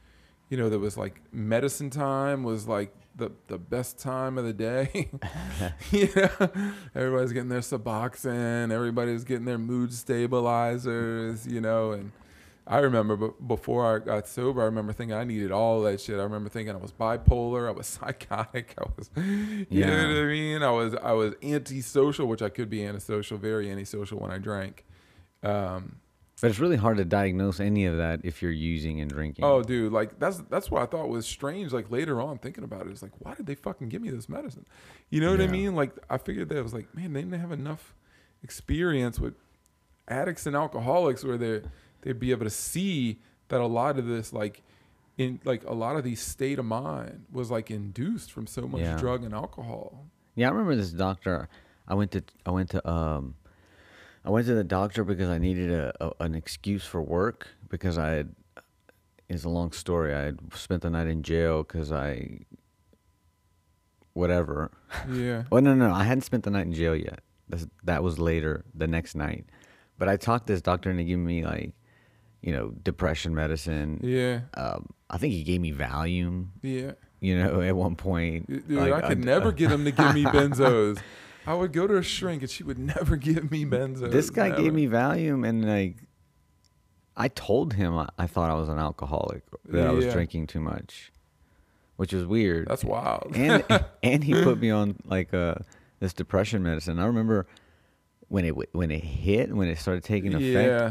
you 0.50 0.58
know 0.58 0.70
there 0.70 0.80
was 0.80 0.98
like 0.98 1.22
medicine 1.32 1.90
time 1.90 2.44
was 2.44 2.68
like 2.68 2.94
the 3.16 3.32
the 3.48 3.58
best 3.58 4.00
time 4.00 4.38
of 4.38 4.44
the 4.46 4.54
day 4.54 5.10
yeah. 5.92 6.48
everybody's 6.96 7.32
getting 7.32 7.50
their 7.50 7.62
suboxone 7.62 8.72
everybody's 8.72 9.24
getting 9.24 9.46
their 9.46 9.58
mood 9.58 9.94
stabilizers 9.94 11.48
you 11.48 11.62
know 11.62 11.92
and 11.92 12.12
i 12.68 12.78
remember 12.80 13.16
b- 13.18 13.34
before 13.47 13.95
i 13.95 13.99
got 13.99 14.28
sober 14.28 14.61
i 14.61 14.66
remember 14.66 14.93
thinking 14.93 15.16
i 15.16 15.24
needed 15.24 15.51
all 15.51 15.82
that 15.82 15.99
shit 15.99 16.20
i 16.20 16.24
remember 16.24 16.49
thinking 16.49 16.74
i 16.74 16.78
was 16.78 16.91
bipolar 16.91 17.68
i 17.68 17.72
was 17.72 17.86
psychotic 17.99 18.74
i 18.78 18.84
was 18.97 19.09
you 19.18 19.66
Yeah. 19.70 19.88
know 19.88 20.07
what 20.07 20.24
i 20.24 20.26
mean 20.26 20.64
i 20.64 20.72
was 20.72 20.95
i 20.95 21.11
was 21.11 21.34
antisocial 21.43 22.26
which 22.28 22.41
i 22.41 22.49
could 22.49 22.70
be 22.70 22.86
antisocial 22.86 23.38
very 23.38 23.70
antisocial 23.70 24.20
when 24.20 24.32
i 24.32 24.38
drank 24.38 24.86
um 25.43 25.97
But 26.41 26.51
it's 26.51 26.59
really 26.59 26.78
hard 26.78 26.97
to 26.97 27.05
diagnose 27.05 27.59
any 27.59 27.86
of 27.86 27.97
that 27.97 28.22
if 28.24 28.41
you're 28.41 28.51
using 28.51 28.99
and 29.01 29.09
drinking. 29.09 29.45
Oh, 29.45 29.61
dude, 29.61 29.91
like 29.93 30.20
that's 30.20 30.38
that's 30.49 30.70
what 30.72 30.82
I 30.82 30.86
thought 30.86 31.07
was 31.07 31.26
strange. 31.26 31.72
Like 31.72 31.89
later 31.91 32.20
on, 32.22 32.38
thinking 32.38 32.64
about 32.66 32.86
it, 32.86 32.91
it's 32.91 33.01
like, 33.01 33.14
why 33.20 33.34
did 33.34 33.45
they 33.45 33.55
fucking 33.55 33.88
give 33.89 34.01
me 34.01 34.09
this 34.09 34.28
medicine? 34.28 34.66
You 35.09 35.22
know 35.22 35.32
what 35.32 35.39
I 35.39 35.47
mean? 35.47 35.74
Like 35.76 35.91
I 36.09 36.18
figured 36.18 36.49
that 36.49 36.57
I 36.57 36.61
was 36.61 36.74
like, 36.74 36.93
man, 36.95 37.14
they 37.14 37.22
didn't 37.22 37.39
have 37.39 37.51
enough 37.53 37.93
experience 38.43 39.20
with 39.20 39.36
addicts 40.07 40.45
and 40.45 40.55
alcoholics 40.55 41.24
where 41.24 41.38
they 41.38 41.61
they'd 42.04 42.20
be 42.20 42.32
able 42.32 42.45
to 42.45 42.49
see 42.51 43.20
that 43.49 43.60
a 43.60 43.66
lot 43.66 43.97
of 43.97 44.06
this, 44.06 44.32
like 44.32 44.62
in 45.18 45.39
like 45.43 45.64
a 45.66 45.74
lot 45.74 45.95
of 45.95 46.04
these 46.04 46.22
state 46.22 46.60
of 46.60 46.66
mind 46.66 47.26
was 47.32 47.49
like 47.51 47.70
induced 47.72 48.32
from 48.32 48.47
so 48.47 48.68
much 48.68 48.82
Yeah. 48.82 48.97
drug 48.97 49.24
and 49.24 49.34
alcohol. 49.34 50.06
Yeah, 50.36 50.47
I 50.47 50.51
remember 50.51 50.76
this 50.76 50.91
doctor. 50.91 51.49
I 51.88 51.95
went 51.95 52.12
to 52.12 52.24
I 52.45 52.51
went 52.51 52.70
to 52.72 52.89
um 52.89 53.36
I 54.26 54.30
went 54.30 54.47
to 54.47 54.54
the 54.56 54.64
doctor 54.64 55.04
because 55.04 55.30
I 55.30 55.38
needed 55.38 55.70
a, 55.72 55.93
a 55.99 56.12
an 56.22 56.34
excuse 56.36 56.86
for 56.86 57.01
work 57.01 57.47
because 57.70 57.97
I 57.97 58.10
had 58.10 58.36
it's 59.30 59.43
a 59.43 59.49
long 59.49 59.72
story. 59.72 60.14
I 60.14 60.22
had 60.22 60.39
spent 60.56 60.82
the 60.82 60.89
night 60.89 61.08
in 61.08 61.24
jail 61.24 61.64
because 61.64 61.91
I 61.91 62.39
whatever. 64.14 64.72
Yeah. 65.12 65.43
Oh 65.51 65.60
no, 65.60 65.74
no, 65.76 65.88
no, 65.89 65.93
I 65.93 66.04
hadn't 66.04 66.22
spent 66.24 66.43
the 66.43 66.51
night 66.51 66.66
in 66.66 66.74
jail 66.74 66.95
yet. 66.95 67.20
That's, 67.49 67.68
that 67.84 68.04
was 68.04 68.20
later 68.20 68.64
the 68.74 68.88
next 68.88 69.16
night. 69.16 69.45
But 69.97 70.10
I 70.10 70.18
talked 70.18 70.47
to 70.47 70.54
this 70.54 70.62
doctor 70.62 70.89
and 70.89 70.99
he 70.99 71.06
gave 71.06 71.20
me 71.20 71.45
like, 71.45 71.74
you 72.44 72.52
know, 72.52 72.70
depression 72.84 73.34
medicine. 73.34 74.00
Yeah. 74.04 74.41
Um, 74.54 74.89
I 75.10 75.18
think 75.18 75.34
he 75.34 75.44
gave 75.44 75.62
me 75.62 75.72
Valium. 75.74 76.50
Yeah. 76.62 76.91
You 77.22 77.41
know, 77.41 77.62
at 77.62 77.76
one 77.76 77.96
point. 77.96 78.48
Dude, 78.48 78.70
Like, 78.70 78.91
I 78.94 79.08
could 79.08 79.20
uh, 79.20 79.26
never 79.26 79.52
get 79.54 79.72
him 79.72 79.86
to 79.86 79.91
give 79.91 80.14
me 80.14 80.24
benzos. 80.26 81.00
I 81.48 81.54
would 81.54 81.72
go 81.74 81.88
to 81.88 81.98
a 81.98 82.04
shrink 82.04 82.41
and 82.41 82.52
she 82.52 82.64
would 82.64 82.78
never 82.78 83.16
give 83.30 83.50
me 83.50 83.66
benzos. 83.66 84.12
This 84.12 84.30
guy 84.30 84.50
never. 84.50 84.62
gave 84.62 84.74
me 84.74 84.88
Valium, 84.88 85.48
and 85.48 85.66
like, 85.68 85.98
I 87.16 87.30
told 87.30 87.74
him 87.74 87.98
I, 87.98 88.08
I 88.18 88.28
thought 88.28 88.50
I 88.50 88.56
was 88.56 88.70
an 88.70 88.78
alcoholic, 88.80 89.44
that 89.70 89.88
I 89.88 89.91
was 89.91 90.06
drinking 90.08 90.48
too 90.48 90.60
much, 90.60 91.12
which 91.96 92.12
was 92.14 92.26
weird. 92.26 92.68
That's 92.68 92.84
wild. 92.84 93.32
and 93.36 93.64
and 94.04 94.24
he 94.24 94.34
put 94.44 94.60
me 94.60 94.70
on 94.72 94.96
like 95.06 95.34
uh 95.34 95.56
this 96.00 96.14
depression 96.14 96.64
medicine. 96.64 97.00
I 97.00 97.06
remember 97.06 97.46
when 98.30 98.46
it 98.46 98.56
when 98.76 98.89
it 98.91 99.04
hit, 99.04 99.54
when 99.54 99.68
it 99.68 99.78
started 99.78 100.04
taking 100.04 100.34
effect, 100.34 100.44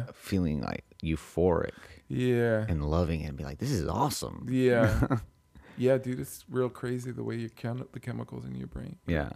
Yeah. 0.09 0.13
feeling 0.15 0.61
like 0.61 0.85
euphoric 1.03 1.73
yeah. 2.09 2.65
and 2.69 2.85
loving 2.85 3.23
it, 3.23 3.29
and 3.29 3.37
be 3.37 3.45
like, 3.45 3.59
"This 3.59 3.71
is 3.71 3.87
awesome." 3.89 4.47
Yeah. 4.51 5.19
yeah, 5.77 5.99
dude, 5.99 6.21
it's 6.21 6.45
real 6.49 6.69
crazy 6.69 7.11
the 7.11 7.25
way 7.25 7.37
you 7.37 7.49
count 7.49 7.93
the 7.93 8.01
chemicals 8.01 8.45
in 8.45 8.55
your 8.55 8.69
brain. 8.69 8.97
Yeah. 9.07 9.31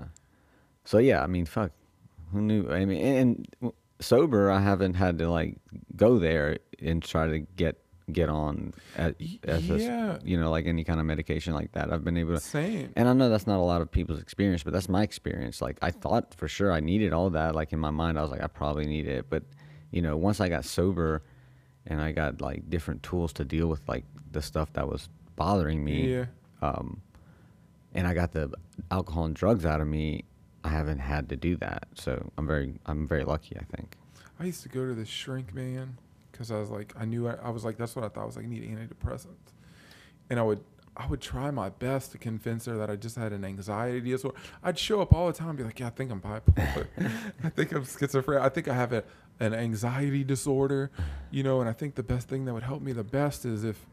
So 0.85 0.99
yeah, 0.99 1.23
I 1.23 1.27
mean, 1.27 1.47
fuck, 1.47 1.73
who 2.33 2.41
knew? 2.41 2.71
I 2.71 2.85
mean, 2.85 3.05
and, 3.05 3.49
and 3.61 3.73
sober, 4.01 4.51
I 4.51 4.61
haven't 4.61 4.95
had 4.95 5.19
to 5.19 5.31
like 5.31 5.59
go 5.97 6.19
there 6.19 6.59
and 6.81 7.03
try 7.03 7.27
to 7.27 7.41
get 7.41 7.79
get 8.13 8.29
on 8.29 8.73
as 8.97 9.15
a 9.49 9.53
s- 9.53 9.63
yeah. 9.65 10.19
you 10.23 10.39
know, 10.39 10.51
like 10.51 10.67
any 10.67 10.85
kind 10.85 11.01
of 11.01 11.07
medication 11.07 11.55
like 11.55 11.73
that. 11.73 11.93
I've 11.93 12.05
been 12.05 12.17
able 12.17 12.35
to, 12.35 12.41
Same. 12.41 12.93
and 12.95 13.09
I 13.09 13.13
know 13.13 13.29
that's 13.29 13.49
not 13.49 13.59
a 13.59 13.67
lot 13.67 13.83
of 13.83 13.91
people's 13.91 14.21
experience, 14.21 14.63
but 14.63 14.73
that's 14.73 14.89
my 14.89 15.03
experience. 15.03 15.61
Like 15.61 15.79
I 15.83 15.91
thought 15.91 16.35
for 16.35 16.47
sure 16.47 16.73
I 16.73 16.81
needed 16.81 17.13
all 17.13 17.31
that. 17.31 17.55
Like 17.55 17.73
in 17.73 17.81
my 17.81 17.91
mind, 17.91 18.19
I 18.19 18.23
was 18.23 18.31
like, 18.31 18.43
I 18.43 18.47
probably 18.47 18.87
need 18.87 19.09
it, 19.09 19.27
but 19.29 19.43
you 19.91 20.03
know, 20.03 20.17
once 20.17 20.41
I 20.41 20.49
got 20.49 20.65
sober, 20.65 21.23
and 21.87 22.01
I 22.01 22.13
got 22.13 22.41
like 22.41 22.69
different 22.71 23.03
tools 23.03 23.33
to 23.35 23.45
deal 23.45 23.67
with 23.69 23.81
like 23.89 24.05
the 24.33 24.43
stuff 24.43 24.73
that 24.75 24.89
was 24.89 25.09
bothering 25.37 25.83
me 25.85 26.13
Yeah. 26.15 26.25
um, 26.63 27.01
and 27.95 28.07
I 28.07 28.15
got 28.15 28.33
the 28.33 28.53
alcohol 28.91 29.25
and 29.25 29.35
drugs 29.35 29.65
out 29.65 29.81
of 29.81 29.87
me, 29.87 30.25
I 30.65 30.69
haven't 30.69 30.99
had 30.99 31.29
to 31.31 31.37
do 31.37 31.57
that. 31.57 31.89
So 31.95 32.31
I'm 32.37 32.47
very 32.47 32.75
I'm 32.87 33.07
very 33.07 33.25
lucky. 33.25 33.57
I 33.57 33.65
think. 33.77 33.97
I 34.39 34.45
used 34.45 34.63
to 34.65 34.69
go 34.69 34.87
to 34.87 34.95
the 34.95 35.05
shrink 35.07 35.55
man 35.55 35.97
because 36.33 36.51
I 36.51 36.59
was 36.59 36.69
like, 36.71 36.93
I 36.99 37.05
knew 37.07 37.27
I, 37.29 37.35
I 37.43 37.51
was 37.51 37.65
like, 37.65 37.77
that's 37.79 37.97
what 37.97 38.05
I 38.05 38.09
thought. 38.09 38.23
I 38.23 38.27
was 38.27 38.37
like, 38.37 38.45
I 38.45 38.49
need 38.49 38.65
antidepressants, 38.65 39.53
and 40.29 40.39
I 40.39 40.43
would 40.43 40.61
I 40.97 41.07
would 41.07 41.21
try 41.21 41.51
my 41.51 41.69
best 41.69 42.13
to 42.13 42.19
convince 42.19 42.65
her 42.67 42.77
that 42.79 42.91
I 42.91 42.97
just 42.97 43.17
had 43.17 43.33
an 43.33 43.45
anxiety 43.45 44.01
disorder. 44.11 44.37
I'd 44.63 44.79
show 44.79 45.01
up 45.03 45.13
all 45.13 45.27
the 45.27 45.33
time 45.33 45.51
and 45.51 45.59
be 45.59 45.65
like, 45.65 45.79
yeah, 45.79 45.89
I 45.89 45.91
think 45.91 46.11
I'm 46.11 46.21
bipolar. 46.21 46.87
I 47.45 47.49
think 47.51 47.73
I'm 47.73 47.85
schizophrenic. 47.85 48.43
I 48.43 48.49
think 48.49 48.69
I 48.69 48.75
have 48.75 48.93
a, 48.93 49.05
an 49.39 49.53
anxiety 49.55 50.25
disorder, 50.25 50.91
you 51.31 51.43
know, 51.43 51.61
and 51.61 51.69
I 51.69 51.73
think 51.73 51.95
the 51.97 52.03
best 52.03 52.29
thing 52.29 52.45
that 52.47 52.55
would 52.55 52.63
help 52.63 52.81
me 52.83 52.93
the 52.93 53.05
best 53.05 53.45
is 53.45 53.63
if, 53.65 53.87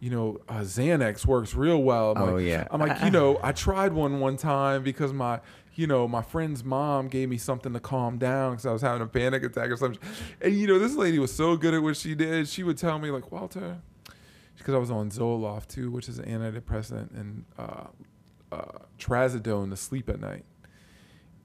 you 0.00 0.10
know, 0.10 0.38
uh, 0.48 0.60
Xanax 0.60 1.26
works 1.26 1.54
real 1.54 1.82
well. 1.82 2.12
I'm 2.16 2.22
Oh, 2.22 2.34
like, 2.36 2.44
yeah. 2.46 2.66
I'm 2.70 2.80
like, 2.80 3.02
you 3.02 3.10
know, 3.10 3.38
I 3.42 3.52
tried 3.52 3.92
one 3.92 4.20
one 4.20 4.36
time 4.36 4.82
because 4.82 5.12
my, 5.12 5.40
you 5.74 5.86
know, 5.86 6.06
my 6.08 6.22
friend's 6.22 6.62
mom 6.64 7.08
gave 7.08 7.28
me 7.28 7.36
something 7.38 7.72
to 7.74 7.80
calm 7.80 8.16
down 8.18 8.52
because 8.52 8.66
I 8.66 8.72
was 8.72 8.82
having 8.82 9.02
a 9.02 9.06
panic 9.06 9.42
attack 9.42 9.70
or 9.70 9.76
something. 9.76 10.00
And, 10.40 10.54
you 10.54 10.66
know, 10.66 10.78
this 10.78 10.94
lady 10.96 11.18
was 11.18 11.34
so 11.34 11.56
good 11.56 11.74
at 11.74 11.82
what 11.82 11.96
she 11.96 12.14
did. 12.14 12.48
She 12.48 12.62
would 12.62 12.76
tell 12.78 12.98
me, 12.98 13.10
like, 13.10 13.30
Walter, 13.32 13.78
because 14.66 14.74
I 14.74 14.78
was 14.78 14.90
on 14.90 15.10
Zoloft 15.10 15.68
too, 15.68 15.92
which 15.92 16.08
is 16.08 16.18
an 16.18 16.24
antidepressant, 16.24 17.16
and 17.16 17.44
uh, 17.56 17.84
uh, 18.50 18.78
Trazodone 18.98 19.70
to 19.70 19.76
sleep 19.76 20.08
at 20.08 20.18
night. 20.18 20.44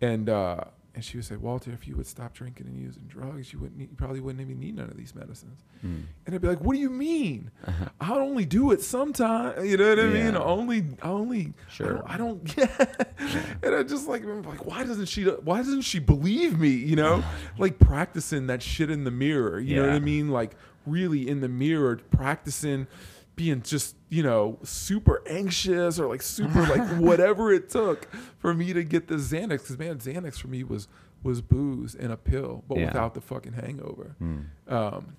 And 0.01 0.27
uh, 0.27 0.63
and 0.93 1.05
she 1.05 1.17
would 1.17 1.25
say, 1.25 1.37
Walter, 1.37 1.71
if 1.71 1.87
you 1.87 1.95
would 1.95 2.07
stop 2.07 2.33
drinking 2.33 2.67
and 2.67 2.77
using 2.77 3.03
drugs, 3.07 3.53
you 3.53 3.59
wouldn't 3.59 3.77
need, 3.77 3.91
you 3.91 3.95
probably 3.95 4.19
wouldn't 4.19 4.41
even 4.41 4.59
need 4.59 4.75
none 4.75 4.89
of 4.89 4.97
these 4.97 5.15
medicines. 5.15 5.63
Mm. 5.85 6.03
And 6.25 6.35
I'd 6.35 6.41
be 6.41 6.49
like, 6.49 6.59
What 6.59 6.73
do 6.73 6.79
you 6.79 6.89
mean? 6.89 7.49
I 8.01 8.11
only 8.11 8.43
do 8.43 8.71
it 8.71 8.81
sometime. 8.81 9.63
You 9.63 9.77
know 9.77 9.89
what 9.89 9.99
I 9.99 10.07
mean? 10.07 10.33
Yeah. 10.33 10.39
I 10.39 10.43
only, 10.43 10.83
I 11.01 11.07
only, 11.07 11.53
Sure. 11.69 12.03
I 12.05 12.17
don't, 12.17 12.57
I 12.57 12.65
don't 12.65 12.97
yeah. 13.19 13.45
And 13.63 13.75
I 13.75 13.83
just 13.83 14.07
like, 14.07 14.23
I'm 14.23 14.41
like, 14.41 14.65
why 14.65 14.83
doesn't 14.83 15.05
she, 15.05 15.23
why 15.23 15.57
doesn't 15.57 15.81
she 15.81 15.99
believe 15.99 16.59
me? 16.59 16.69
You 16.69 16.97
know, 16.97 17.23
like 17.57 17.79
practicing 17.79 18.47
that 18.47 18.61
shit 18.61 18.89
in 18.89 19.05
the 19.05 19.11
mirror. 19.11 19.59
You 19.59 19.77
know 19.77 19.87
what 19.87 19.95
I 19.95 19.99
mean? 19.99 20.29
Like 20.29 20.55
really 20.85 21.27
in 21.27 21.41
the 21.41 21.49
mirror, 21.49 21.97
practicing 22.11 22.87
being 23.35 23.61
just, 23.61 23.95
you 24.09 24.21
know, 24.23 24.59
super 24.63 25.23
anxious 25.27 25.99
or 25.99 26.07
like 26.07 26.21
super 26.21 26.61
like 26.75 26.87
whatever 26.97 27.51
it 27.51 27.69
took 27.69 28.07
for 28.39 28.53
me 28.53 28.73
to 28.73 28.83
get 28.83 29.07
the 29.07 29.15
Xanax. 29.15 29.67
Cause 29.67 29.77
man, 29.77 29.97
Xanax 29.99 30.39
for 30.39 30.47
me 30.47 30.63
was, 30.63 30.87
was 31.23 31.41
booze 31.41 31.95
and 31.95 32.11
a 32.11 32.17
pill, 32.17 32.63
but 32.67 32.77
Yeah. 32.77 32.85
without 32.87 33.13
the 33.13 33.21
fucking 33.21 33.53
hangover. 33.53 34.15
Mm. 34.21 34.45
Um, 34.71 35.15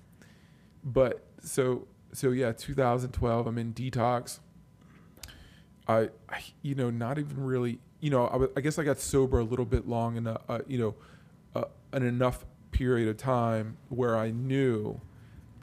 but 0.83 1.23
so 1.41 1.87
so 2.13 2.29
yeah, 2.31 2.51
2012. 2.51 3.47
I'm 3.47 3.57
in 3.57 3.73
detox. 3.73 4.39
I, 5.87 6.09
I 6.29 6.41
you 6.61 6.75
know 6.75 6.89
not 6.89 7.19
even 7.19 7.43
really 7.43 7.79
you 7.99 8.09
know 8.09 8.49
I, 8.55 8.61
guess 8.61 8.79
I 8.79 8.83
got 8.83 8.99
sober 8.99 9.39
a 9.39 9.43
little 9.43 9.65
bit 9.65 9.85
long 9.87 10.15
enough 10.15 10.41
uh, 10.47 10.59
you 10.65 10.77
know 10.77 10.95
uh, 11.55 11.65
an 11.91 12.03
enough 12.03 12.45
period 12.71 13.09
of 13.09 13.17
time 13.17 13.75
where 13.89 14.15
I 14.17 14.31
knew 14.31 15.01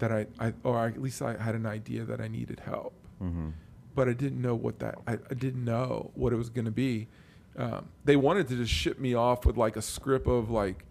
that 0.00 0.10
I, 0.12 0.26
I 0.38 0.52
or 0.64 0.86
at 0.86 1.00
least 1.00 1.22
I 1.22 1.36
had 1.36 1.54
an 1.54 1.64
idea 1.66 2.04
that 2.04 2.20
I 2.20 2.28
needed 2.28 2.60
help 2.60 2.92
hmm 3.18 3.50
but 3.94 4.08
I 4.08 4.12
didn't 4.12 4.40
know 4.40 4.54
what 4.54 4.78
that 4.78 4.96
I, 5.06 5.14
I 5.30 5.34
didn't 5.34 5.64
know 5.64 6.10
what 6.14 6.32
it 6.32 6.36
was 6.36 6.48
going 6.48 6.64
to 6.64 6.70
be. 6.70 7.08
Um, 7.56 7.88
they 8.04 8.16
wanted 8.16 8.46
to 8.48 8.56
just 8.56 8.72
ship 8.72 8.98
me 9.00 9.14
off 9.14 9.44
with 9.44 9.56
like 9.56 9.76
a 9.76 9.82
script 9.82 10.28
of 10.28 10.48
like, 10.48 10.84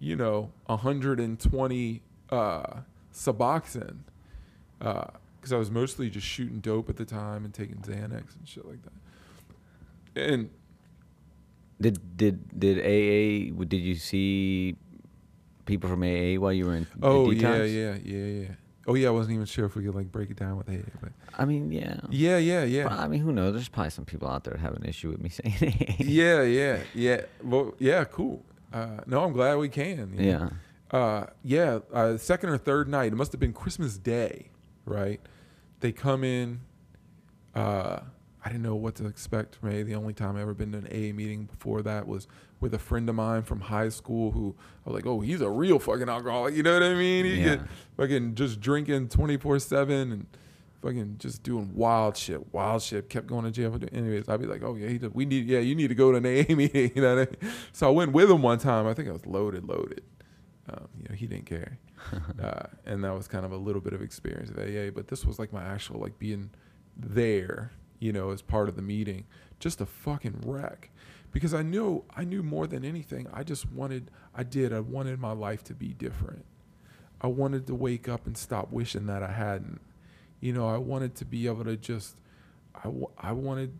you 0.00 0.16
know, 0.16 0.50
120 0.66 2.02
uh, 2.30 2.62
Suboxone, 3.14 3.98
because 4.78 5.52
I 5.52 5.56
was 5.56 5.70
mostly 5.70 6.10
just 6.10 6.26
shooting 6.26 6.58
dope 6.58 6.90
at 6.90 6.96
the 6.96 7.04
time 7.04 7.44
and 7.44 7.54
taking 7.54 7.76
Xanax 7.76 8.36
and 8.36 8.46
shit 8.46 8.66
like 8.66 8.80
that. 8.82 10.22
And 10.22 10.50
Did 11.80 12.16
did 12.16 12.58
did 12.58 12.78
AA? 12.78 13.54
Did 13.64 13.80
you 13.80 13.94
see 13.94 14.76
people 15.70 15.88
from 15.88 16.02
AA 16.02 16.34
while 16.40 16.52
you 16.52 16.66
were 16.66 16.74
in? 16.74 16.82
in 16.82 17.00
oh 17.02 17.30
yeah, 17.30 17.42
detox? 17.42 17.74
yeah, 17.74 17.94
yeah, 18.16 18.26
yeah. 18.40 18.48
Oh 18.88 18.94
yeah, 18.94 19.08
I 19.08 19.10
wasn't 19.12 19.34
even 19.34 19.46
sure 19.46 19.66
if 19.66 19.76
we 19.76 19.84
could 19.84 19.94
like 19.94 20.10
break 20.10 20.30
it 20.30 20.36
down 20.36 20.56
with 20.56 20.68
AA, 20.68 20.82
but 21.00 21.12
I 21.38 21.44
mean, 21.44 21.70
yeah. 21.70 22.00
yeah, 22.10 22.38
yeah, 22.38 22.64
yeah. 22.64 22.88
I 22.88 23.06
mean, 23.06 23.20
who 23.20 23.30
knows? 23.30 23.52
There's 23.54 23.68
probably 23.68 23.90
some 23.90 24.04
people 24.04 24.28
out 24.28 24.42
there 24.42 24.54
that 24.54 24.60
have 24.60 24.74
an 24.74 24.84
issue 24.84 25.10
with 25.10 25.20
me 25.20 25.28
saying 25.38 25.54
AA. 25.62 25.94
yeah, 26.00 26.42
yeah, 26.42 26.80
yeah. 26.94 27.20
Well, 27.44 27.74
yeah, 27.78 28.02
cool. 28.04 28.44
Uh, 28.72 28.98
no, 29.06 29.22
I'm 29.22 29.32
glad 29.32 29.56
we 29.58 29.68
can. 29.68 30.12
you 30.16 30.32
know. 30.32 30.50
Yeah. 30.92 30.98
uh, 30.98 31.26
yeah, 31.44 31.78
uh, 31.92 32.16
second 32.16 32.48
or 32.50 32.58
third 32.58 32.88
night. 32.88 33.12
It 33.12 33.16
must 33.16 33.30
have 33.32 33.40
been 33.40 33.52
Christmas 33.52 33.96
Day, 33.96 34.50
right? 34.84 35.20
They 35.80 35.92
come 35.92 36.24
in. 36.24 36.60
Uh, 37.54 38.00
I 38.44 38.48
didn't 38.48 38.62
know 38.62 38.74
what 38.76 38.96
to 38.96 39.06
expect 39.06 39.54
from. 39.54 39.70
The 39.84 39.94
only 39.94 40.14
time 40.14 40.36
I 40.36 40.42
ever 40.42 40.54
been 40.54 40.72
to 40.72 40.78
an 40.78 40.88
A 40.90 41.12
meeting 41.12 41.44
before 41.44 41.82
that 41.82 42.08
was 42.08 42.26
with 42.60 42.74
a 42.74 42.78
friend 42.78 43.08
of 43.08 43.14
mine 43.14 43.42
from 43.42 43.60
high 43.60 43.88
school 43.88 44.32
who 44.32 44.54
I 44.86 44.90
was 44.90 44.94
like, 44.94 45.06
oh, 45.06 45.20
he's 45.20 45.40
a 45.40 45.48
real 45.50 45.78
fucking 45.78 46.08
alcoholic. 46.08 46.54
You 46.54 46.62
know 46.62 46.74
what 46.74 46.82
I 46.82 46.94
mean? 46.94 47.24
He 47.24 47.34
Yeah. 47.40 47.56
get 47.56 47.60
fucking 47.96 48.34
just 48.34 48.60
drinking 48.60 49.08
24 49.08 49.58
7 49.58 50.12
and 50.12 50.26
fucking 50.82 51.16
just 51.18 51.42
doing 51.42 51.72
wild 51.74 52.16
shit, 52.16 52.52
wild 52.52 52.82
shit. 52.82 53.08
Kept 53.08 53.26
going 53.26 53.44
to 53.44 53.50
jail. 53.50 53.72
for 53.72 53.78
doing- 53.78 53.92
Anyways, 53.94 54.28
I'd 54.28 54.40
be 54.40 54.46
like, 54.46 54.62
oh, 54.62 54.74
yeah, 54.74 54.88
he 54.88 54.98
did, 54.98 55.14
we 55.14 55.24
need, 55.24 55.46
yeah, 55.46 55.58
you 55.60 55.74
need 55.74 55.88
to 55.88 55.94
go 55.94 56.10
to 56.12 56.18
an 56.18 56.26
AA 56.26 56.54
meeting. 56.54 56.92
You 56.94 57.02
know 57.02 57.16
what 57.16 57.28
I 57.28 57.44
mean? 57.46 57.52
So 57.72 57.86
I 57.88 57.90
went 57.90 58.12
with 58.12 58.30
him 58.30 58.42
one 58.42 58.58
time. 58.58 58.86
I 58.86 58.94
think 58.94 59.08
I 59.08 59.12
was 59.12 59.26
loaded, 59.26 59.64
loaded. 59.64 60.02
Um, 60.68 60.86
you 60.98 61.06
know, 61.08 61.14
he 61.14 61.26
didn't 61.26 61.46
care. 61.46 61.78
uh, 62.42 62.62
and 62.86 63.02
that 63.04 63.14
was 63.14 63.26
kind 63.28 63.44
of 63.44 63.52
a 63.52 63.56
little 63.56 63.80
bit 63.80 63.92
of 63.92 64.00
experience 64.02 64.50
of 64.50 64.58
AA. 64.58 64.90
But 64.94 65.08
this 65.08 65.24
was 65.24 65.38
like 65.38 65.52
my 65.52 65.62
actual, 65.64 65.98
like 66.00 66.18
being 66.18 66.50
there, 66.96 67.72
you 67.98 68.12
know, 68.12 68.30
as 68.30 68.42
part 68.42 68.68
of 68.68 68.76
the 68.76 68.82
meeting. 68.82 69.24
Just 69.58 69.80
a 69.80 69.86
fucking 69.86 70.42
wreck. 70.46 70.89
Because 71.32 71.54
I 71.54 71.62
knew, 71.62 72.04
I 72.16 72.24
knew 72.24 72.42
more 72.42 72.66
than 72.66 72.84
anything. 72.84 73.28
I 73.32 73.44
just 73.44 73.70
wanted, 73.70 74.10
I 74.34 74.42
did, 74.42 74.72
I 74.72 74.80
wanted 74.80 75.20
my 75.20 75.32
life 75.32 75.62
to 75.64 75.74
be 75.74 75.88
different. 75.88 76.44
I 77.20 77.28
wanted 77.28 77.66
to 77.68 77.74
wake 77.74 78.08
up 78.08 78.26
and 78.26 78.36
stop 78.36 78.72
wishing 78.72 79.06
that 79.06 79.22
I 79.22 79.30
hadn't. 79.32 79.80
You 80.40 80.52
know, 80.52 80.68
I 80.68 80.78
wanted 80.78 81.14
to 81.16 81.24
be 81.24 81.46
able 81.46 81.64
to 81.64 81.76
just, 81.76 82.16
I, 82.74 82.90
I 83.18 83.32
wanted, 83.32 83.78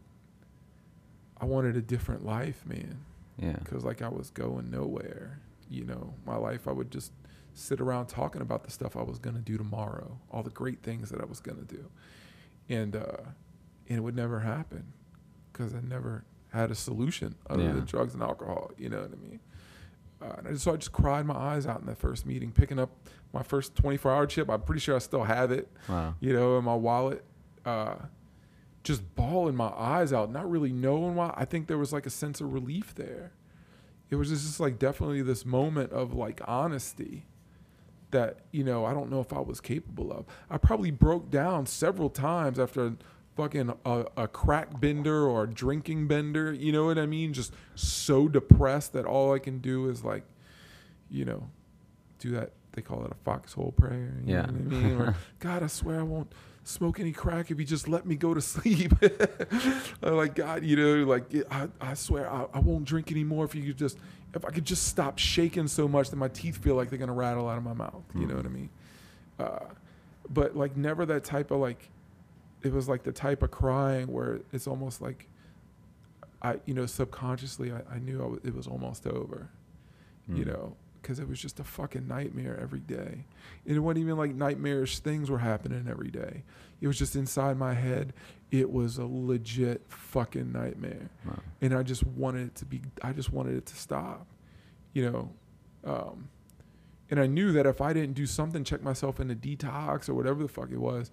I 1.40 1.46
wanted 1.46 1.76
a 1.76 1.80
different 1.82 2.24
life, 2.24 2.64
man 2.66 2.98
Yeah. 3.38 3.56
because 3.64 3.82
like 3.84 4.02
I 4.02 4.08
was 4.08 4.30
going 4.30 4.70
nowhere. 4.70 5.40
You 5.68 5.84
know, 5.84 6.14
my 6.26 6.36
life 6.36 6.68
I 6.68 6.72
would 6.72 6.90
just 6.90 7.12
sit 7.54 7.80
around 7.80 8.06
talking 8.06 8.42
about 8.42 8.64
the 8.64 8.70
stuff 8.70 8.96
I 8.96 9.02
was 9.02 9.18
gonna 9.18 9.38
do 9.40 9.56
tomorrow, 9.56 10.18
all 10.30 10.42
the 10.42 10.50
great 10.50 10.82
things 10.82 11.10
that 11.10 11.20
I 11.20 11.24
was 11.24 11.40
gonna 11.40 11.62
do, 11.62 11.88
and 12.68 12.94
uh, 12.96 13.22
and 13.88 13.98
it 13.98 14.00
would 14.00 14.16
never 14.16 14.40
happen 14.40 14.92
because 15.52 15.74
I 15.74 15.80
never 15.80 16.24
had 16.52 16.70
a 16.70 16.74
solution 16.74 17.34
other 17.48 17.62
Yeah. 17.62 17.72
than 17.72 17.84
drugs 17.84 18.14
and 18.14 18.22
alcohol. 18.22 18.70
You 18.76 18.88
know 18.88 19.00
what 19.02 19.12
I 19.12 19.16
mean? 19.16 19.40
Uh, 20.22 20.34
and 20.38 20.48
I 20.48 20.50
just, 20.52 20.64
so 20.64 20.72
I 20.72 20.76
just 20.76 20.92
cried 20.92 21.24
my 21.26 21.34
eyes 21.36 21.66
out 21.66 21.80
in 21.80 21.86
that 21.86 21.98
first 21.98 22.26
meeting, 22.26 22.52
picking 22.52 22.78
up 22.78 22.90
my 23.32 23.42
first 23.42 23.74
24 23.76 24.12
hour 24.12 24.26
chip. 24.26 24.50
I'm 24.50 24.60
pretty 24.62 24.80
sure 24.80 24.94
I 24.96 24.98
still 24.98 25.24
have 25.24 25.50
it 25.50 25.68
Wow. 25.88 26.14
you 26.20 26.32
know, 26.32 26.58
in 26.58 26.64
my 26.64 26.74
wallet. 26.74 27.24
Uh, 27.64 27.94
just 28.82 29.14
bawling 29.14 29.54
my 29.56 29.68
eyes 29.76 30.12
out, 30.12 30.30
not 30.32 30.50
really 30.50 30.72
knowing 30.72 31.14
why. 31.14 31.32
I 31.36 31.44
think 31.44 31.66
there 31.68 31.76
was 31.78 31.92
like 31.92 32.06
a 32.06 32.10
sense 32.10 32.40
of 32.40 32.52
relief 32.52 32.94
there. 32.94 33.32
It 34.08 34.16
was 34.16 34.30
just 34.30 34.58
like 34.58 34.78
definitely 34.78 35.22
this 35.22 35.44
moment 35.46 35.92
of 35.92 36.14
like 36.14 36.40
honesty 36.48 37.26
that, 38.10 38.40
you 38.50 38.64
know, 38.64 38.84
I 38.84 38.92
don't 38.92 39.10
know 39.10 39.20
if 39.20 39.32
I 39.32 39.38
was 39.40 39.60
capable 39.60 40.10
of. 40.12 40.24
I 40.50 40.56
probably 40.58 40.90
broke 40.90 41.30
down 41.30 41.66
several 41.66 42.10
times 42.10 42.58
after 42.58 42.94
fucking 43.36 43.72
a, 43.84 44.04
a 44.16 44.28
crack 44.28 44.80
bender 44.80 45.26
or 45.26 45.44
a 45.44 45.48
drinking 45.50 46.06
bender. 46.08 46.52
You 46.52 46.72
know 46.72 46.86
what 46.86 46.98
I 46.98 47.06
mean? 47.06 47.32
Just 47.32 47.52
so 47.74 48.28
depressed 48.28 48.92
that 48.94 49.04
all 49.04 49.32
I 49.34 49.38
can 49.38 49.58
do 49.58 49.88
is 49.88 50.04
like, 50.04 50.24
you 51.10 51.24
know, 51.24 51.48
do 52.18 52.30
that. 52.32 52.52
They 52.72 52.82
call 52.82 53.04
it 53.04 53.10
a 53.10 53.14
foxhole 53.24 53.72
prayer. 53.72 54.14
You 54.24 54.34
Yeah. 54.34 54.42
know 54.42 54.52
what 54.52 54.76
I 54.78 54.82
mean? 54.82 55.00
Or, 55.00 55.16
God, 55.40 55.62
I 55.62 55.66
swear 55.66 55.98
I 56.00 56.04
won't 56.04 56.32
smoke 56.62 57.00
any 57.00 57.10
crack 57.12 57.50
if 57.50 57.58
you 57.58 57.64
just 57.64 57.88
let 57.88 58.06
me 58.06 58.14
go 58.14 58.32
to 58.34 58.40
sleep. 58.54 58.92
Like 60.02 60.34
God, 60.34 60.64
you 60.64 60.76
know, 60.76 61.04
like 61.08 61.24
I, 61.50 61.68
I 61.80 61.94
swear 61.94 62.30
I, 62.30 62.46
I 62.54 62.58
won't 62.60 62.84
drink 62.84 63.10
anymore 63.10 63.44
if 63.44 63.54
you 63.54 63.62
could 63.62 63.76
just 63.76 63.98
if 64.34 64.44
I 64.44 64.50
could 64.50 64.64
just 64.64 64.86
stop 64.86 65.18
shaking 65.18 65.66
so 65.68 65.88
much 65.88 66.10
that 66.10 66.16
my 66.16 66.28
teeth 66.28 66.58
feel 66.58 66.74
like 66.74 66.88
they're 66.90 66.98
gonna 66.98 67.12
rattle 67.12 67.48
out 67.48 67.58
of 67.58 67.64
my 67.64 67.72
mouth. 67.74 68.02
You 68.14 68.26
know 68.26 68.36
what 68.36 68.46
I 68.46 68.48
mean? 68.48 68.70
Uh, 69.38 69.58
but 70.28 70.56
like 70.56 70.76
never 70.76 71.04
that 71.06 71.24
type 71.24 71.50
of 71.50 71.58
like 71.60 71.88
it 72.62 72.72
was 72.72 72.88
like 72.88 73.02
the 73.02 73.12
type 73.12 73.42
of 73.42 73.50
crying 73.50 74.06
where 74.12 74.40
it's 74.52 74.66
almost 74.66 75.00
like 75.00 75.28
I 76.42 76.56
you 76.66 76.74
know 76.74 76.86
subconsciously 76.86 77.72
I, 77.72 77.82
I 77.94 77.98
knew 77.98 78.16
I 78.18 78.22
w- 78.22 78.40
it 78.44 78.54
was 78.54 78.66
almost 78.66 79.06
over 79.06 79.48
you 80.28 80.44
Mm. 80.44 80.48
know, 80.48 80.76
because 81.02 81.18
it 81.18 81.26
was 81.28 81.40
just 81.40 81.58
a 81.58 81.64
fucking 81.64 82.06
nightmare 82.06 82.56
every 82.62 82.78
day. 82.78 83.24
And 83.66 83.76
it 83.76 83.80
wasn't 83.80 84.04
even 84.04 84.16
like 84.16 84.32
nightmarish 84.32 85.00
things 85.00 85.28
were 85.28 85.38
happening 85.40 85.88
every 85.90 86.10
day. 86.10 86.44
It 86.80 86.86
was 86.86 86.96
just 86.98 87.16
inside 87.16 87.56
my 87.58 87.74
head. 87.74 88.12
It 88.52 88.70
was 88.70 88.98
a 88.98 89.06
legit 89.06 89.82
fucking 89.88 90.52
nightmare. 90.52 91.10
Wow. 91.26 91.40
And 91.62 91.74
I 91.74 91.82
just 91.82 92.06
wanted 92.06 92.48
it 92.48 92.54
to 92.56 92.64
be, 92.64 92.80
I 93.02 93.12
just 93.12 93.32
wanted 93.32 93.56
it 93.56 93.66
to 93.66 93.74
stop, 93.76 94.24
you 94.92 95.10
know. 95.10 95.30
Um, 95.84 96.28
and 97.10 97.18
I 97.18 97.26
knew 97.26 97.50
that 97.52 97.66
if 97.66 97.80
I 97.80 97.92
didn't 97.92 98.14
do 98.14 98.26
something, 98.26 98.62
check 98.62 98.82
myself 98.82 99.18
into 99.18 99.34
detox 99.34 100.08
or 100.08 100.14
whatever 100.14 100.42
the 100.44 100.48
fuck 100.48 100.70
it 100.70 100.78
was, 100.80 101.10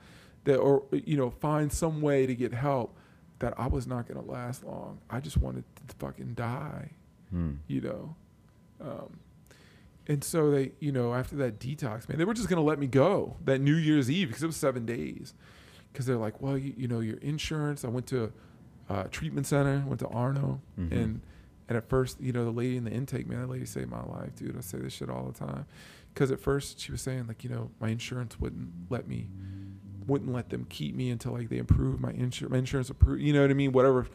that, 0.47 0.57
or, 0.57 0.83
you 0.91 1.15
know, 1.17 1.29
find 1.29 1.71
some 1.71 2.01
way 2.01 2.25
to 2.25 2.33
get 2.35 2.53
help, 2.53 2.97
that 3.39 3.53
I 3.59 3.67
was 3.67 3.85
not 3.85 4.07
gonna 4.07 4.21
last 4.25 4.63
long. 4.65 4.99
I 5.09 5.19
just 5.19 5.37
wanted 5.37 5.63
to 5.87 5.95
fucking 5.99 6.33
die, 6.33 6.91
Hmm. 7.29 7.51
you 7.67 7.81
know. 7.81 8.15
Um, 8.81 9.19
and 10.07 10.23
so 10.23 10.49
they, 10.49 10.71
you 10.79 10.91
know, 10.91 11.13
after 11.13 11.35
that 11.37 11.59
detox, 11.59 12.07
man, 12.09 12.17
they 12.17 12.25
were 12.25 12.33
just 12.33 12.49
gonna 12.49 12.61
let 12.61 12.79
me 12.79 12.87
go 12.87 13.35
that 13.45 13.59
New 13.59 13.75
Year's 13.75 14.09
Eve 14.09 14.29
because 14.29 14.41
it 14.43 14.47
was 14.47 14.55
seven 14.55 14.85
days. 14.85 15.33
Because 15.91 16.05
they're 16.05 16.17
like, 16.17 16.41
well, 16.41 16.57
you, 16.57 16.73
you 16.77 16.87
know, 16.87 16.99
your 16.99 17.17
insurance. 17.17 17.83
I 17.83 17.89
went 17.89 18.07
to 18.07 18.31
a 18.89 19.07
treatment 19.09 19.45
center, 19.47 19.83
went 19.85 19.99
to 19.99 20.07
Arno, 20.07 20.61
Mhm. 20.79 20.91
and 20.91 21.21
and 21.69 21.75
at 21.75 21.89
first, 21.89 22.21
you 22.21 22.31
know, 22.31 22.45
the 22.45 22.51
lady 22.51 22.77
in 22.77 22.85
the 22.85 22.91
intake, 22.91 23.27
man, 23.27 23.41
that 23.41 23.49
lady 23.49 23.65
saved 23.65 23.89
my 23.89 24.01
life, 24.05 24.33
dude. 24.37 24.55
I 24.57 24.61
say 24.61 24.77
this 24.77 24.93
shit 24.93 25.09
all 25.09 25.25
the 25.25 25.37
time. 25.37 25.65
Because 26.13 26.31
at 26.31 26.39
first 26.39 26.79
she 26.79 26.93
was 26.93 27.01
saying 27.01 27.27
like, 27.27 27.43
you 27.43 27.49
know, 27.49 27.71
my 27.81 27.89
insurance 27.89 28.39
wouldn't 28.39 28.69
let 28.89 29.05
me, 29.05 29.29
wouldn't 30.07 30.31
let 30.33 30.49
them 30.49 30.65
keep 30.69 30.95
me 30.95 31.09
until 31.09 31.33
like 31.33 31.49
they 31.49 31.57
improved 31.57 31.99
my 31.99 32.11
insurance, 32.11 32.51
my 32.51 32.57
insurance 32.57 32.89
approved. 32.89 33.21
You 33.21 33.33
know 33.33 33.41
what 33.41 33.51
I 33.51 33.53
mean? 33.53 33.71
Whatever, 33.73 34.07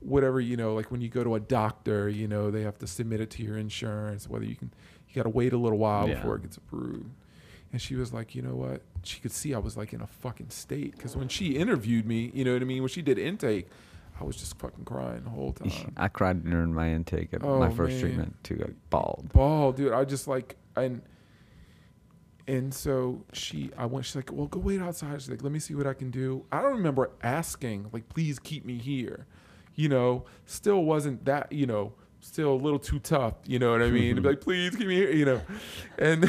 whatever. 0.00 0.40
You 0.40 0.56
know, 0.56 0.74
like 0.74 0.90
when 0.90 1.00
you 1.00 1.08
go 1.08 1.24
to 1.24 1.34
a 1.34 1.40
doctor, 1.40 2.08
you 2.08 2.28
know, 2.28 2.50
they 2.50 2.62
have 2.62 2.78
to 2.78 2.86
submit 2.86 3.20
it 3.20 3.30
to 3.30 3.42
your 3.42 3.56
insurance. 3.58 4.28
Whether 4.28 4.44
you 4.46 4.56
can, 4.56 4.72
you 5.08 5.14
got 5.14 5.24
to 5.24 5.28
wait 5.30 5.52
a 5.52 5.58
little 5.58 5.78
while 5.78 6.08
Yeah. 6.08 6.14
before 6.14 6.36
it 6.36 6.42
gets 6.42 6.56
approved. 6.56 7.10
And 7.72 7.80
she 7.80 7.94
was 7.94 8.12
like, 8.12 8.34
you 8.34 8.42
know 8.42 8.54
what? 8.56 8.82
She 9.04 9.20
could 9.20 9.30
see 9.32 9.54
I 9.54 9.58
was 9.58 9.76
like 9.76 9.92
in 9.92 10.00
a 10.00 10.06
fucking 10.06 10.50
state 10.50 10.92
because 10.96 11.16
when 11.16 11.28
she 11.28 11.56
interviewed 11.56 12.04
me, 12.06 12.30
you 12.34 12.44
know 12.44 12.52
what 12.52 12.62
I 12.62 12.64
mean. 12.64 12.82
When 12.82 12.88
she 12.88 13.00
did 13.02 13.16
intake, 13.18 13.68
I 14.20 14.24
was 14.24 14.36
just 14.36 14.58
fucking 14.58 14.84
crying 14.84 15.22
the 15.24 15.30
whole 15.30 15.52
time. 15.52 15.92
I 15.96 16.08
cried 16.08 16.44
during 16.44 16.74
my 16.74 16.90
intake 16.90 17.32
at 17.32 17.42
Oh, 17.44 17.58
my 17.60 17.70
first 17.70 17.92
man. 17.92 18.00
treatment 18.00 18.36
too. 18.44 18.62
I 18.68 18.72
bawled. 18.90 19.30
bawl, 19.32 19.72
dude. 19.72 19.92
I 19.92 20.04
just 20.04 20.26
like 20.28 20.56
and 20.76 21.00
and 22.50 22.74
so 22.74 23.24
she, 23.32 23.70
I 23.78 23.86
went. 23.86 24.04
She's 24.04 24.16
like, 24.16 24.32
"Well, 24.32 24.48
go 24.48 24.58
wait 24.58 24.82
outside." 24.82 25.20
She's 25.20 25.30
like, 25.30 25.44
"Let 25.44 25.52
me 25.52 25.60
see 25.60 25.76
what 25.76 25.86
I 25.86 25.94
can 25.94 26.10
do." 26.10 26.44
I 26.50 26.60
don't 26.60 26.72
remember 26.72 27.12
asking, 27.22 27.88
like, 27.92 28.08
"Please 28.08 28.40
keep 28.40 28.64
me 28.64 28.76
here." 28.76 29.26
You 29.76 29.88
know, 29.88 30.24
still 30.46 30.82
wasn't 30.82 31.24
that. 31.26 31.52
You 31.52 31.66
know, 31.66 31.92
still 32.18 32.52
a 32.54 32.60
little 32.60 32.80
too 32.80 32.98
tough. 32.98 33.34
You 33.46 33.60
know 33.60 33.70
what 33.70 33.82
I 33.82 33.90
mean? 33.90 34.20
like, 34.24 34.40
"Please 34.40 34.74
keep 34.74 34.88
me 34.88 34.96
here." 34.96 35.12
You 35.12 35.24
know, 35.26 35.40
and 35.96 36.28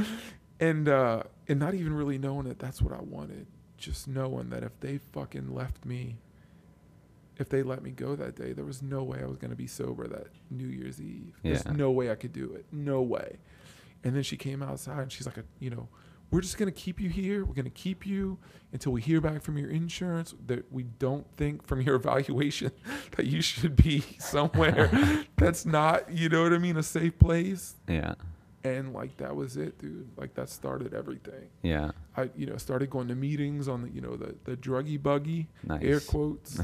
and 0.60 0.88
uh 0.88 1.22
and 1.46 1.60
not 1.60 1.74
even 1.74 1.92
really 1.92 2.18
knowing 2.18 2.48
that 2.48 2.58
that's 2.58 2.82
what 2.82 2.92
I 2.92 3.00
wanted. 3.00 3.46
Just 3.78 4.08
knowing 4.08 4.50
that 4.50 4.64
if 4.64 4.78
they 4.80 4.98
fucking 5.12 5.54
left 5.54 5.86
me, 5.86 6.16
if 7.38 7.48
they 7.48 7.62
let 7.62 7.84
me 7.84 7.92
go 7.92 8.16
that 8.16 8.34
day, 8.34 8.52
there 8.52 8.64
was 8.64 8.82
no 8.82 9.04
way 9.04 9.20
I 9.22 9.26
was 9.26 9.36
gonna 9.36 9.54
be 9.54 9.68
sober 9.68 10.08
that 10.08 10.26
New 10.50 10.66
Year's 10.66 11.00
Eve. 11.00 11.38
There's 11.44 11.66
no 11.78 11.92
way 11.92 12.10
I 12.10 12.16
could 12.16 12.32
do 12.32 12.52
it. 12.52 12.66
No 12.72 13.00
way. 13.00 13.38
And 14.04 14.14
then 14.16 14.22
she 14.22 14.36
came 14.36 14.62
outside 14.62 14.98
and 15.00 15.12
she's 15.12 15.26
like, 15.26 15.36
you 15.60 15.70
know, 15.70 15.88
we're 16.30 16.40
just 16.40 16.56
gonna 16.56 16.72
keep 16.72 16.98
you 16.98 17.10
here. 17.10 17.44
We're 17.44 17.54
gonna 17.54 17.68
keep 17.70 18.06
you 18.06 18.38
until 18.72 18.92
we 18.92 19.02
hear 19.02 19.20
back 19.20 19.42
from 19.42 19.58
your 19.58 19.68
insurance 19.70 20.34
that 20.46 20.72
we 20.72 20.84
don't 20.84 21.26
think 21.36 21.66
from 21.66 21.82
your 21.82 21.94
evaluation 22.02 22.72
that 23.16 23.26
you 23.26 23.42
should 23.42 23.76
be 23.76 24.00
somewhere 24.18 25.24
that's 25.36 25.66
not, 25.66 26.10
you 26.10 26.28
know 26.28 26.42
what 26.44 26.52
I 26.54 26.58
mean, 26.58 26.76
a 26.78 26.82
safe 26.82 27.18
place. 27.18 27.74
Yeah. 27.86 28.14
And 28.64 28.92
like 28.94 29.16
that 29.18 29.34
was 29.36 29.56
it, 29.56 29.78
dude. 29.78 30.08
Like 30.16 30.34
that 30.34 30.48
started 30.48 30.94
everything. 30.94 31.48
Yeah. 31.62 31.90
I, 32.16 32.30
you 32.36 32.46
know, 32.46 32.56
started 32.56 32.90
going 32.90 33.08
to 33.08 33.14
meetings 33.16 33.66
on 33.68 33.82
the, 33.82 33.90
you 33.90 34.00
know, 34.00 34.16
the 34.16 34.36
the 34.44 34.56
druggy 34.56 35.02
buggy, 35.02 35.48
Nice. 35.64 35.82
air 35.82 36.00
quotes. 36.00 36.60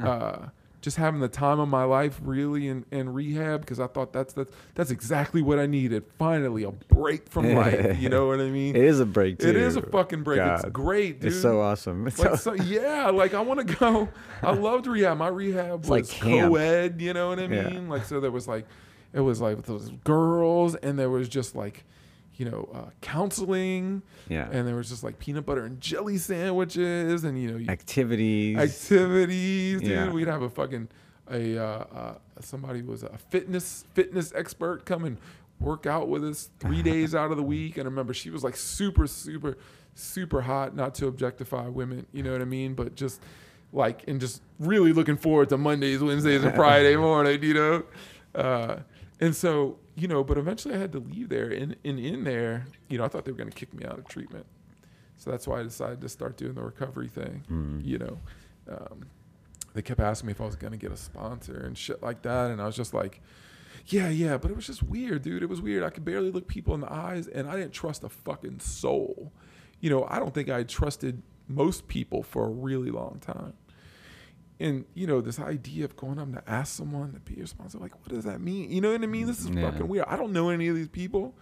uh, 0.00 0.48
just 0.82 0.98
having 0.98 1.20
the 1.20 1.28
time 1.28 1.58
of 1.60 1.68
my 1.68 1.84
life 1.84 2.20
really 2.22 2.68
in, 2.68 2.84
in 2.90 3.12
rehab 3.14 3.60
because 3.62 3.80
I 3.80 3.86
thought 3.86 4.12
that's 4.12 4.34
that's 4.34 4.52
that's 4.74 4.90
exactly 4.90 5.40
what 5.40 5.58
I 5.58 5.64
needed. 5.66 6.04
Finally, 6.18 6.64
a 6.64 6.72
break 6.72 7.28
from 7.30 7.54
life. 7.54 7.98
You 7.98 8.08
know 8.10 8.26
what 8.26 8.40
I 8.40 8.50
mean? 8.50 8.76
It 8.76 8.84
is 8.84 9.00
a 9.00 9.06
break 9.06 9.38
too. 9.38 9.48
It 9.48 9.56
is 9.56 9.76
a 9.76 9.82
fucking 9.82 10.24
break. 10.24 10.40
It's 10.42 10.64
great, 10.66 11.20
dude. 11.20 11.32
It's 11.32 11.40
so 11.40 11.60
awesome. 11.60 12.06
It's 12.08 12.18
Like, 12.18 12.36
so, 12.38 12.52
yeah, 12.54 13.08
like 13.10 13.32
I 13.32 13.40
want 13.40 13.66
to 13.66 13.74
go. 13.76 14.08
I 14.42 14.52
loved 14.52 14.86
rehab. 14.86 15.16
My 15.16 15.28
rehab 15.28 15.80
It's 15.80 15.88
like 15.88 16.02
was 16.02 16.10
camp. 16.10 16.52
co-ed. 16.52 17.00
You 17.00 17.14
know 17.14 17.28
what 17.30 17.38
I 17.38 17.46
Yeah. 17.46 17.70
mean? 17.70 17.88
Like 17.88 18.04
so, 18.04 18.20
there 18.20 18.30
was 18.32 18.46
like, 18.46 18.66
it 19.14 19.20
was 19.20 19.40
like 19.40 19.62
those 19.62 19.88
girls, 20.04 20.74
and 20.74 20.98
there 20.98 21.10
was 21.10 21.28
just 21.28 21.54
like, 21.54 21.84
you 22.36 22.44
know, 22.50 22.68
uh, 22.74 22.90
counseling, 23.00 24.02
yeah. 24.28 24.48
and 24.50 24.66
there 24.66 24.76
was 24.76 24.88
just 24.88 25.02
like 25.04 25.18
peanut 25.18 25.44
butter 25.46 25.64
and 25.64 25.80
jelly 25.80 26.18
sandwiches, 26.18 27.24
and 27.24 27.40
you 27.40 27.50
know, 27.58 27.72
Activities. 27.72 28.56
activities, 28.56 29.80
dude. 29.80 29.90
Yeah. 29.90 30.10
We'd 30.10 30.28
have 30.28 30.42
a 30.42 30.50
fucking 30.50 30.88
a 31.30 31.58
uh, 31.58 31.84
uh, 31.94 32.14
somebody 32.40 32.82
was 32.82 33.02
a 33.02 33.16
fitness 33.30 33.84
fitness 33.94 34.32
expert 34.34 34.84
come 34.84 35.04
and 35.04 35.18
work 35.60 35.86
out 35.86 36.08
with 36.08 36.24
us 36.24 36.50
three 36.58 36.82
days 36.92 37.14
out 37.14 37.30
of 37.30 37.36
the 37.36 37.42
week. 37.42 37.76
And 37.76 37.86
I 37.86 37.88
remember 37.88 38.14
she 38.14 38.30
was 38.30 38.42
like 38.44 38.56
super, 38.56 39.06
super, 39.06 39.56
super 39.94 40.40
hot. 40.40 40.74
Not 40.74 40.94
to 40.96 41.06
objectify 41.06 41.68
women, 41.68 42.06
you 42.12 42.22
know 42.22 42.32
what 42.32 42.42
I 42.42 42.46
mean, 42.46 42.74
but 42.74 42.94
just 42.94 43.20
like 43.72 44.06
and 44.08 44.20
just 44.20 44.42
really 44.58 44.92
looking 44.92 45.16
forward 45.16 45.48
to 45.50 45.58
Mondays, 45.58 46.00
Wednesdays, 46.00 46.44
and 46.44 46.54
Friday 46.54 46.96
morning, 46.96 47.42
you 47.42 47.54
know. 47.54 47.84
Uh, 48.34 48.76
and 49.20 49.34
so 49.34 49.78
you 49.94 50.08
know, 50.08 50.24
but 50.24 50.38
eventually 50.38 50.74
I 50.74 50.78
had 50.78 50.92
to 50.92 50.98
leave 51.00 51.28
there, 51.28 51.50
and, 51.50 51.76
and 51.84 51.98
in 51.98 52.24
there, 52.24 52.66
you 52.88 52.98
know, 52.98 53.04
I 53.04 53.08
thought 53.08 53.24
they 53.24 53.32
were 53.32 53.38
going 53.38 53.50
to 53.50 53.56
kick 53.56 53.74
me 53.74 53.84
out 53.84 53.98
of 53.98 54.08
treatment. 54.08 54.46
So 55.18 55.30
that's 55.30 55.46
why 55.46 55.60
I 55.60 55.62
decided 55.62 56.00
to 56.00 56.08
start 56.08 56.36
doing 56.36 56.54
the 56.54 56.62
recovery 56.62 57.08
thing 57.08 57.44
Mm. 57.50 57.84
you 57.84 57.98
know, 57.98 58.18
um, 58.68 59.06
they 59.74 59.82
kept 59.82 60.00
asking 60.00 60.26
me 60.26 60.32
if 60.32 60.40
I 60.40 60.44
was 60.46 60.56
gonna 60.56 60.76
get 60.76 60.92
a 60.92 60.96
sponsor 60.96 61.56
and 61.64 61.76
shit 61.78 62.02
like 62.02 62.22
that, 62.22 62.50
and 62.50 62.60
I 62.60 62.66
was 62.66 62.76
just 62.76 62.92
like, 62.92 63.20
yeah, 63.86 64.08
yeah, 64.08 64.36
but 64.36 64.50
it 64.50 64.54
was 64.54 64.66
just 64.66 64.82
weird, 64.82 65.22
dude. 65.22 65.42
It 65.42 65.48
was 65.48 65.60
weird. 65.60 65.82
I 65.82 65.90
could 65.90 66.04
barely 66.04 66.30
look 66.30 66.46
people 66.46 66.74
in 66.74 66.80
the 66.80 66.92
eyes, 66.92 67.26
and 67.28 67.48
I 67.48 67.56
didn't 67.56 67.72
trust 67.72 68.04
a 68.04 68.08
fucking 68.08 68.60
soul. 68.60 69.32
You 69.80 69.90
know, 69.90 70.06
I 70.10 70.18
don't 70.18 70.32
think 70.34 70.48
I 70.50 70.62
trusted 70.64 71.22
most 71.48 71.88
people 71.88 72.22
for 72.22 72.44
a 72.46 72.50
really 72.50 72.90
long 72.90 73.18
time. 73.20 73.54
And 74.62 74.84
you 74.94 75.06
know, 75.06 75.20
this 75.20 75.38
idea 75.40 75.84
of 75.84 75.96
going 75.96 76.18
up 76.18 76.32
to 76.32 76.42
ask 76.50 76.74
someone 76.76 77.12
to 77.14 77.20
be 77.20 77.34
your 77.34 77.46
sponsor, 77.46 77.78
like, 77.78 77.94
what 78.00 78.08
does 78.08 78.24
that 78.24 78.40
mean? 78.40 78.70
You 78.70 78.80
know 78.80 78.92
what 78.92 79.02
I 79.02 79.06
mean? 79.06 79.26
This 79.26 79.40
is 79.40 79.48
Yeah. 79.50 79.70
fucking 79.70 79.88
weird. 79.88 80.06
I 80.08 80.16
don't 80.16 80.32
know 80.32 80.48
any 80.50 80.68
of 80.68 80.76
these 80.76 80.88
people. 80.88 81.34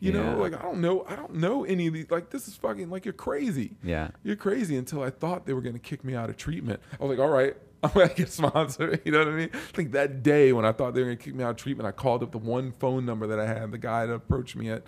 You 0.00 0.10
Yeah. 0.12 0.22
know, 0.32 0.38
like 0.38 0.54
I 0.54 0.62
don't 0.62 0.80
know, 0.80 1.04
I 1.08 1.14
don't 1.14 1.34
know 1.34 1.64
any 1.64 1.86
of 1.86 1.94
these. 1.94 2.10
Like 2.10 2.30
this 2.30 2.48
is 2.48 2.56
fucking 2.56 2.90
like 2.90 3.04
you're 3.04 3.12
crazy 3.12 3.76
Yeah. 3.84 4.08
you're 4.24 4.34
crazy 4.36 4.76
until 4.76 5.02
I 5.02 5.10
thought 5.10 5.46
they 5.46 5.52
were 5.52 5.60
going 5.60 5.74
to 5.74 5.78
kick 5.78 6.02
me 6.02 6.14
out 6.16 6.28
of 6.30 6.36
treatment. 6.36 6.80
I 7.00 7.04
was 7.04 7.16
like, 7.16 7.24
all 7.24 7.32
right, 7.32 7.54
I'm 7.84 7.90
going 7.92 8.08
to 8.08 8.14
get 8.14 8.28
sponsored. 8.30 9.00
You 9.04 9.12
know 9.12 9.18
what 9.20 9.28
I 9.28 9.32
mean? 9.36 9.50
I 9.52 9.58
think 9.72 9.92
that 9.92 10.22
day 10.24 10.52
when 10.52 10.64
I 10.64 10.72
thought 10.72 10.94
they 10.94 11.02
were 11.02 11.06
going 11.06 11.18
to 11.18 11.24
kick 11.24 11.34
me 11.36 11.44
out 11.44 11.50
of 11.50 11.56
treatment, 11.56 11.86
I 11.86 11.92
called 11.92 12.22
up 12.24 12.32
the 12.32 12.38
one 12.38 12.72
phone 12.72 13.04
number 13.06 13.26
that 13.28 13.38
I 13.38 13.46
had, 13.46 13.70
the 13.70 13.78
guy 13.78 14.06
that 14.06 14.12
approached 14.14 14.56
me 14.56 14.70
at, 14.70 14.82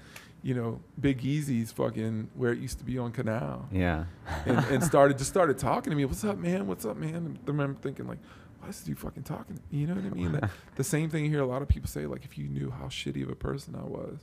you 0.45 0.53
know, 0.55 0.78
Big 1.01 1.24
Easy's 1.24 1.72
fucking, 1.72 2.28
where 2.34 2.53
it 2.53 2.59
used 2.59 2.78
to 2.78 2.84
be 2.84 2.99
on 2.99 3.11
Canal, 3.12 3.66
Yeah. 3.72 4.05
and, 4.45 4.59
and 4.66 4.84
started, 4.92 5.16
just 5.16 5.30
started 5.30 5.57
talking 5.59 5.90
to 5.90 5.97
me. 5.97 6.05
What's 6.05 6.22
up, 6.22 6.36
man? 6.36 6.66
What's 6.66 6.84
up, 6.84 6.99
man? 6.99 7.14
And 7.14 7.38
I 7.38 7.40
remember 7.47 7.78
thinking, 7.80 8.07
like, 8.07 8.18
why 8.61 8.68
is 8.68 8.76
this 8.76 8.84
dude 8.84 8.99
fucking 8.99 9.22
talking? 9.22 9.59
You 9.70 9.86
know 9.86 9.95
what 9.95 10.05
I 10.05 10.11
mean? 10.11 10.32
The, 10.32 10.51
the 10.76 10.84
same 10.84 11.09
thing 11.09 11.24
you 11.24 11.30
hear 11.30 11.40
a 11.40 11.47
lot 11.47 11.62
of 11.62 11.68
people 11.68 11.88
say, 11.88 12.05
like, 12.05 12.26
if 12.26 12.36
you 12.36 12.47
knew 12.47 12.70
how 12.70 12.84
shitty 12.88 13.22
of 13.22 13.30
a 13.30 13.34
person 13.34 13.74
I 13.74 13.84
was, 13.84 14.18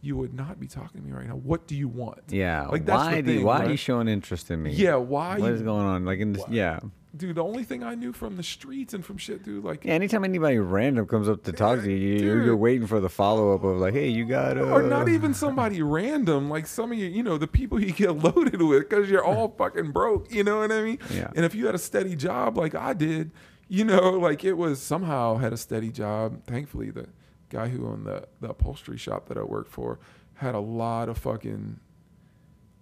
you 0.00 0.16
would 0.16 0.32
not 0.32 0.58
be 0.58 0.66
talking 0.66 1.02
to 1.02 1.06
me 1.06 1.12
right 1.12 1.26
now. 1.26 1.36
What 1.36 1.66
do 1.66 1.76
you 1.76 1.88
want? 1.88 2.20
Yeah. 2.28 2.66
Like, 2.68 2.86
that's 2.86 3.04
why 3.04 3.16
the 3.16 3.22
do 3.22 3.32
you, 3.32 3.38
thing, 3.40 3.46
why 3.46 3.66
are 3.66 3.70
you 3.70 3.76
showing 3.76 4.08
interest 4.08 4.50
in 4.50 4.62
me? 4.62 4.72
Yeah, 4.72 4.94
why? 4.96 5.38
What 5.38 5.48
you- 5.48 5.54
is 5.54 5.62
going 5.62 5.84
on? 5.84 6.06
Like 6.06 6.20
in 6.20 6.32
this, 6.32 6.42
Why? 6.46 6.54
yeah. 6.54 6.80
Dude, 7.16 7.36
the 7.36 7.42
only 7.44 7.64
thing 7.64 7.82
I 7.82 7.94
knew 7.94 8.12
from 8.12 8.36
the 8.36 8.42
streets 8.42 8.92
and 8.94 9.04
from 9.04 9.16
shit, 9.16 9.42
dude, 9.42 9.64
like, 9.64 9.84
Yeah, 9.84 9.92
anytime 9.94 10.24
anybody 10.24 10.58
random 10.58 11.06
comes 11.06 11.28
up 11.28 11.42
to 11.44 11.52
talk 11.52 11.80
to 11.80 11.90
you, 11.90 11.96
you- 11.96 12.24
you're, 12.26 12.42
you're 12.44 12.56
waiting 12.56 12.86
for 12.86 13.00
the 13.00 13.08
follow 13.08 13.54
up 13.54 13.64
of 13.64 13.78
like, 13.78 13.94
hey, 13.94 14.08
you 14.08 14.24
got 14.24 14.56
uh, 14.58 14.62
or 14.62 14.82
not 14.82 15.08
even 15.08 15.32
somebody 15.34 15.82
random, 15.82 16.48
like 16.50 16.66
some 16.66 16.92
of 16.92 16.98
you, 16.98 17.06
you 17.06 17.22
know, 17.22 17.38
the 17.38 17.46
people 17.46 17.80
you 17.82 17.92
get 17.92 18.10
loaded 18.24 18.60
with 18.62 18.88
because 18.88 19.08
you're 19.10 19.24
all 19.24 19.48
fucking 19.58 19.92
broke, 19.92 20.32
you 20.32 20.44
know 20.44 20.58
what 20.60 20.72
I 20.72 20.82
mean? 20.82 20.98
Yeah. 21.10 21.30
And 21.34 21.44
if 21.44 21.54
you 21.54 21.66
had 21.66 21.74
a 21.74 21.78
steady 21.78 22.16
job 22.16 22.56
like 22.56 22.74
I 22.74 22.92
did, 22.92 23.30
you 23.68 23.84
know, 23.84 24.10
like 24.18 24.44
it 24.44 24.54
was 24.54 24.80
somehow 24.80 25.36
had 25.36 25.52
a 25.52 25.56
steady 25.56 25.90
job. 25.90 26.44
Thankfully, 26.44 26.90
the 26.90 27.06
guy 27.48 27.68
who 27.68 27.86
owned 27.88 28.06
the, 28.06 28.26
the 28.40 28.50
upholstery 28.50 28.96
shop 28.98 29.26
that 29.28 29.36
I 29.38 29.42
worked 29.42 29.70
for 29.70 29.98
had 30.34 30.54
a 30.54 30.60
lot 30.60 31.08
of 31.08 31.16
fucking 31.18 31.80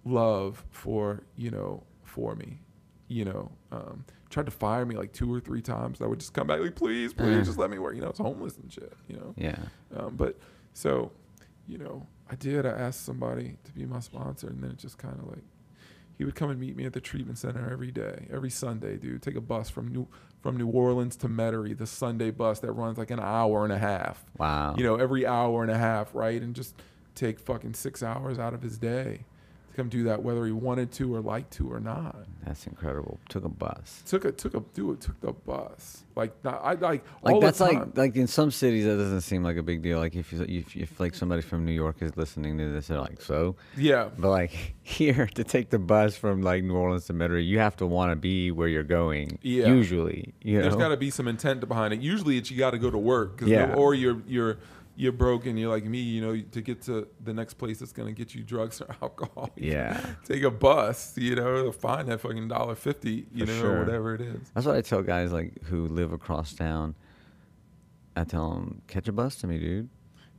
love 0.03 0.63
for, 0.69 1.23
you 1.35 1.51
know, 1.51 1.83
for 2.03 2.35
me, 2.35 2.59
you 3.07 3.25
know, 3.25 3.51
um, 3.71 4.05
tried 4.35 4.45
to 4.45 4.51
fire 4.51 4.85
me 4.85 4.95
like 4.95 5.13
two 5.13 5.33
or 5.33 5.39
three 5.39 5.61
times. 5.61 6.01
I 6.01 6.05
would 6.05 6.19
just 6.19 6.33
come 6.33 6.45
back 6.47 6.59
like, 6.59 6.75
please, 6.75 7.13
please, 7.13 7.41
Uh. 7.41 7.43
just 7.45 7.57
let 7.57 7.69
me 7.71 7.79
work. 7.79 7.95
You 7.95 8.01
know, 8.01 8.09
it's 8.09 8.19
homeless 8.19 8.57
and 8.57 8.71
shit, 8.71 8.93
you 9.07 9.15
know? 9.15 9.33
Yeah. 9.37 9.57
Um, 9.95 10.15
but 10.17 10.37
so, 10.73 11.11
you 11.67 11.77
know, 11.77 12.05
I 12.29 12.35
did. 12.35 12.65
I 12.65 12.69
asked 12.69 13.03
somebody 13.05 13.57
to 13.63 13.71
be 13.71 13.85
my 13.85 14.01
sponsor, 14.01 14.47
and 14.47 14.61
then 14.61 14.71
it 14.71 14.77
just 14.77 14.97
kind 14.97 15.17
of 15.19 15.27
like 15.29 15.43
he 16.17 16.25
would 16.25 16.35
come 16.35 16.49
and 16.49 16.59
meet 16.59 16.75
me 16.75 16.85
at 16.85 16.91
the 16.93 16.99
treatment 17.01 17.37
center 17.37 17.69
every 17.71 17.91
day, 17.91 18.27
every 18.31 18.49
Sunday, 18.49 18.97
dude. 18.97 19.21
Take 19.21 19.35
a 19.35 19.41
bus 19.41 19.69
from 19.69 19.87
New 19.87 20.07
from 20.41 20.57
New 20.57 20.67
Orleans 20.67 21.15
to 21.17 21.27
Metairie, 21.29 21.75
the 21.77 21.87
Sunday 21.87 22.29
bus 22.29 22.59
that 22.59 22.71
runs 22.73 22.97
like 22.97 23.09
an 23.11 23.19
hour 23.19 23.63
and 23.63 23.71
a 23.73 23.79
half. 23.79 24.25
Wow. 24.37 24.75
You 24.77 24.83
know, 24.83 24.95
every 24.97 25.25
hour 25.25 25.61
and 25.63 25.71
a 25.71 25.77
half, 25.77 26.13
right? 26.13 26.41
And 26.41 26.53
just 26.55 26.75
take 27.15 27.39
fucking 27.39 27.73
six 27.73 28.03
hours 28.03 28.37
out 28.37 28.53
of 28.53 28.61
his 28.61 28.77
day 28.77 29.23
come 29.75 29.89
do 29.89 30.03
that, 30.05 30.23
whether 30.23 30.45
he 30.45 30.51
wanted 30.51 30.91
to 30.93 31.13
or 31.13 31.21
liked 31.21 31.51
to 31.53 31.71
or 31.71 31.79
not. 31.79 32.15
That's 32.45 32.65
incredible. 32.67 33.19
Took 33.29 33.45
a 33.45 33.49
bus. 33.49 34.03
Took 34.05 34.25
a 34.25 34.31
took 34.31 34.53
a 34.53 34.61
dude 34.73 35.01
took 35.01 35.19
the 35.21 35.33
bus. 35.33 36.03
Like 36.15 36.33
not, 36.43 36.61
I 36.63 36.73
like 36.73 37.03
Like 37.23 37.33
all 37.35 37.41
that's 37.41 37.57
the 37.57 37.67
time. 37.67 37.79
like 37.79 37.97
like 37.97 38.15
in 38.15 38.27
some 38.27 38.51
cities 38.51 38.85
that 38.85 38.95
doesn't 38.97 39.21
seem 39.21 39.43
like 39.43 39.57
a 39.57 39.63
big 39.63 39.81
deal. 39.81 39.99
Like 39.99 40.15
if 40.15 40.31
you, 40.31 40.45
if 40.47 40.75
if 40.75 40.99
like 40.99 41.13
somebody 41.15 41.41
from 41.41 41.65
New 41.65 41.73
York 41.73 41.97
is 42.01 42.15
listening 42.15 42.57
to 42.57 42.71
this, 42.71 42.87
they're 42.87 42.99
like 43.01 43.21
so. 43.21 43.55
yeah. 43.75 44.09
But 44.17 44.29
like 44.29 44.75
here 44.83 45.27
to 45.35 45.43
take 45.43 45.69
the 45.69 45.79
bus 45.79 46.15
from 46.15 46.41
like 46.41 46.63
New 46.63 46.75
Orleans 46.75 47.05
to 47.05 47.13
Metairie, 47.13 47.45
you 47.45 47.59
have 47.59 47.75
to 47.77 47.85
want 47.87 48.11
to 48.11 48.15
be 48.15 48.51
where 48.51 48.67
you're 48.67 48.83
going. 48.83 49.39
Yeah. 49.41 49.67
Usually, 49.67 50.33
you 50.41 50.57
know? 50.57 50.61
there's 50.63 50.75
got 50.75 50.89
to 50.89 50.97
be 50.97 51.09
some 51.09 51.27
intent 51.27 51.67
behind 51.67 51.93
it. 51.93 52.01
Usually, 52.01 52.37
it's 52.37 52.49
you 52.51 52.57
got 52.57 52.71
to 52.71 52.77
go 52.77 52.89
to 52.91 52.97
work. 52.97 53.41
Yeah. 53.43 53.65
no- 53.65 53.73
or 53.73 53.93
you're 53.93 54.21
you're 54.27 54.57
you're 54.95 55.11
broke 55.11 55.45
and 55.45 55.59
you're 55.59 55.69
like 55.69 55.85
me. 55.85 55.99
You 55.99 56.21
know, 56.21 56.41
to 56.51 56.61
get 56.61 56.81
to 56.83 57.07
the 57.23 57.33
next 57.33 57.55
place 57.55 57.79
that's 57.79 57.91
gonna 57.91 58.11
get 58.13 58.33
you 58.35 58.43
drugs 58.43 58.81
or 58.81 58.87
alcohol. 59.01 59.49
Yeah. 59.55 59.99
take 60.25 60.43
a 60.43 60.51
bus. 60.51 61.17
You 61.17 61.35
know, 61.35 61.71
find 61.71 62.07
that 62.09 62.21
fucking 62.21 62.47
dollar 62.47 62.75
fifty. 62.75 63.25
You 63.33 63.45
For 63.45 63.51
know, 63.51 63.59
sure. 63.59 63.75
or 63.75 63.79
whatever 63.85 64.15
it 64.15 64.21
is. 64.21 64.51
That's 64.53 64.65
what 64.65 64.75
I 64.75 64.81
tell 64.81 65.01
guys 65.03 65.31
like 65.31 65.63
who 65.65 65.87
live 65.87 66.11
across 66.13 66.53
town. 66.53 66.95
I 68.15 68.23
tell 68.23 68.51
them, 68.53 68.81
catch 68.87 69.07
a 69.07 69.11
bus 69.11 69.35
to 69.37 69.47
me, 69.47 69.59
dude. 69.59 69.89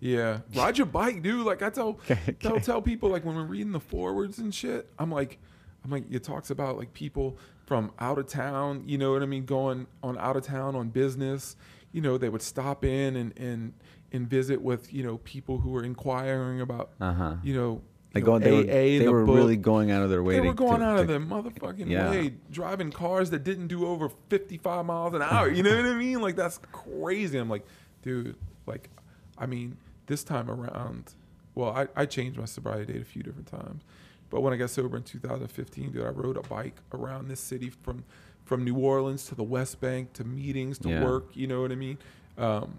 Yeah, 0.01 0.41
ride 0.55 0.79
your 0.79 0.87
bike, 0.87 1.23
dude. 1.23 1.45
Like 1.47 1.63
I 1.63 1.71
tell, 1.71 1.99
Okay, 2.11 2.33
tell 2.41 2.61
tell 2.61 2.83
people 2.83 3.09
like 3.11 3.25
when 3.25 3.35
we're 3.37 3.45
reading 3.45 3.73
the 3.73 3.81
forwards 3.81 4.39
and 4.39 4.55
shit. 4.55 4.91
I'm 4.99 5.11
like, 5.11 5.39
I'm 5.85 5.91
like, 5.91 6.05
it 6.11 6.23
talks 6.25 6.51
about 6.51 6.77
like 6.79 6.93
people 6.93 7.39
from 7.67 7.93
out 7.99 8.19
of 8.19 8.27
town. 8.29 8.83
You 8.87 8.99
know 8.99 9.13
what 9.13 9.23
I 9.23 9.27
mean? 9.27 9.45
Going 9.45 9.87
on 10.03 10.19
out 10.19 10.37
of 10.37 10.45
town 10.45 10.75
on 10.77 10.89
business. 10.89 11.57
You 11.93 12.01
know, 12.03 12.19
they 12.19 12.29
would 12.29 12.43
stop 12.43 12.85
in 12.85 13.17
and 13.17 13.37
and 13.39 13.73
and 14.13 14.29
visit 14.29 14.61
with 14.63 14.93
you 14.93 15.03
know 15.03 15.19
people 15.19 15.59
who 15.59 15.71
were 15.71 15.85
inquiring 15.85 16.61
about 16.61 16.91
Uh 17.01 17.13
huh. 17.13 17.35
you 17.43 17.55
know. 17.55 17.83
Like 18.15 18.25
going, 18.25 18.41
they 18.43 18.51
were, 18.51 18.59
AA 18.61 18.61
in 18.63 18.99
they 19.01 19.05
the 19.05 19.13
were 19.13 19.27
book. 19.27 19.37
really 19.37 19.57
going 19.59 19.91
out 19.91 20.03
of 20.03 20.09
their 20.09 20.23
way. 20.23 20.37
They 20.37 20.41
to, 20.41 20.47
were 20.49 20.55
going 20.55 20.81
to- 20.81 20.87
out 20.87 20.99
of 21.01 21.07
to- 21.07 21.13
their 21.13 21.21
motherfucking 21.21 21.91
Yeah. 21.91 22.09
way, 22.11 22.33
driving 22.51 22.91
cars 22.91 23.29
that 23.29 23.45
didn't 23.45 23.67
do 23.67 23.87
over 23.87 24.09
55 24.31 24.87
miles 24.87 25.13
an 25.13 25.21
hour. 25.21 25.51
You 25.51 25.63
know 25.63 25.77
what 25.77 25.85
I 25.85 25.95
mean? 25.99 26.23
Like 26.23 26.35
that's 26.35 26.59
crazy. 26.73 27.37
I'm 27.37 27.51
like, 27.51 27.67
dude, 28.01 28.37
like, 28.65 28.89
I 29.37 29.45
mean, 29.45 29.77
this 30.07 30.25
time 30.25 30.51
around, 30.51 31.13
well, 31.55 31.71
I, 31.77 31.89
I 31.95 32.07
changed 32.07 32.39
my 32.39 32.47
sobriety 32.47 32.95
date 32.95 33.03
a 33.03 33.05
few 33.05 33.23
different 33.23 33.49
times, 33.49 33.83
but 34.31 34.41
when 34.41 34.55
I 34.55 34.57
got 34.57 34.71
sober 34.71 34.97
in 34.97 35.03
2015, 35.03 35.91
dude, 35.93 36.03
I 36.03 36.09
rode 36.09 36.39
a 36.39 36.43
bike 36.43 36.77
around 36.95 37.29
this 37.29 37.41
city 37.41 37.69
from 37.69 38.05
from 38.47 38.65
New 38.65 38.77
Orleans 38.79 39.27
to 39.27 39.35
the 39.35 39.43
West 39.45 39.79
Bank 39.81 40.15
to 40.15 40.25
meetings 40.25 40.79
to 40.79 40.89
Yeah. 40.89 41.05
work. 41.05 41.37
You 41.37 41.49
know 41.49 41.61
what 41.61 41.71
I 41.73 41.75
mean? 41.75 41.99
Um, 42.39 42.79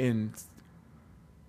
and 0.00 0.32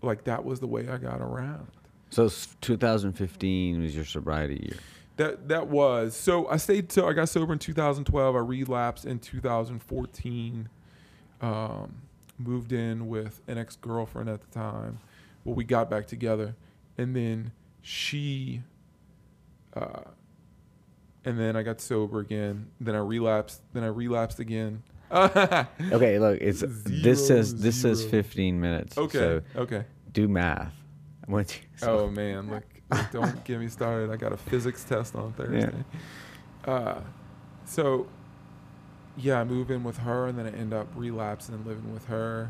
like 0.02 0.26
that 0.26 0.44
was 0.44 0.60
the 0.60 0.68
way 0.68 0.88
I 0.88 0.98
got 0.98 1.22
around. 1.22 1.68
So 2.10 2.30
2015 2.62 3.82
was 3.82 3.96
your 3.96 4.06
sobriety 4.06 4.60
year. 4.62 4.78
That 5.18 5.48
that 5.48 5.68
was 5.68 6.16
so. 6.16 6.48
I 6.48 6.58
stayed 6.58 6.90
till 6.90 7.06
I 7.06 7.14
got 7.14 7.30
sober 7.30 7.54
in 7.54 7.60
2012. 7.60 8.36
I 8.36 8.40
relapsed 8.40 9.06
in 9.06 9.20
2014. 9.20 10.70
Um, 11.42 11.96
moved 12.38 12.72
in 12.72 13.08
with 13.08 13.42
an 13.48 13.58
ex 13.58 13.76
girlfriend 13.76 14.30
at 14.30 14.42
the 14.42 14.48
time. 14.48 15.00
Well, 15.44 15.56
we 15.56 15.64
got 15.64 15.90
back 15.90 16.08
together, 16.08 16.56
and 16.98 17.16
then 17.16 17.52
she. 17.82 18.62
Uh, 19.74 20.04
and 21.24 21.40
then 21.40 21.56
I 21.56 21.62
got 21.62 21.80
sober 21.80 22.20
again. 22.20 22.68
Then 22.80 22.96
I 22.96 23.00
relapsed. 23.00 23.62
Then 23.74 23.84
I 23.84 23.88
relapsed 23.88 24.40
again. 24.40 24.84
Okay, 25.92 26.20
look, 26.20 26.40
it's 26.42 26.64
this 26.68 27.28
says 27.28 27.56
this 27.62 27.82
says 27.82 28.06
15 28.06 28.60
minutes. 28.60 28.98
Okay. 28.98 29.18
So 29.18 29.42
okay. 29.56 29.86
do 30.12 30.28
math. 30.28 30.74
You- 31.28 31.46
so- 31.78 32.00
Oh 32.00 32.10
man, 32.10 32.50
look, 32.50 32.64
look, 32.92 33.12
don't 33.12 33.44
get 33.44 33.60
me 33.60 33.68
started. 33.68 34.12
I 34.12 34.16
got 34.18 34.34
a 34.34 34.38
physics 34.38 34.84
test 34.84 35.16
on 35.16 35.34
Thursday. 35.34 35.72
Yeah. 36.66 36.72
Uh, 36.74 37.02
so 37.66 38.08
yeah, 39.18 39.40
I 39.40 39.44
move 39.44 39.72
in 39.72 39.84
with 39.84 39.98
her, 39.98 40.28
and 40.28 40.38
then 40.38 40.46
I 40.46 40.52
end 40.52 40.74
up 40.74 40.88
relapsing 40.96 41.56
and 41.56 41.66
living 41.66 41.94
with 41.94 42.06
her. 42.08 42.50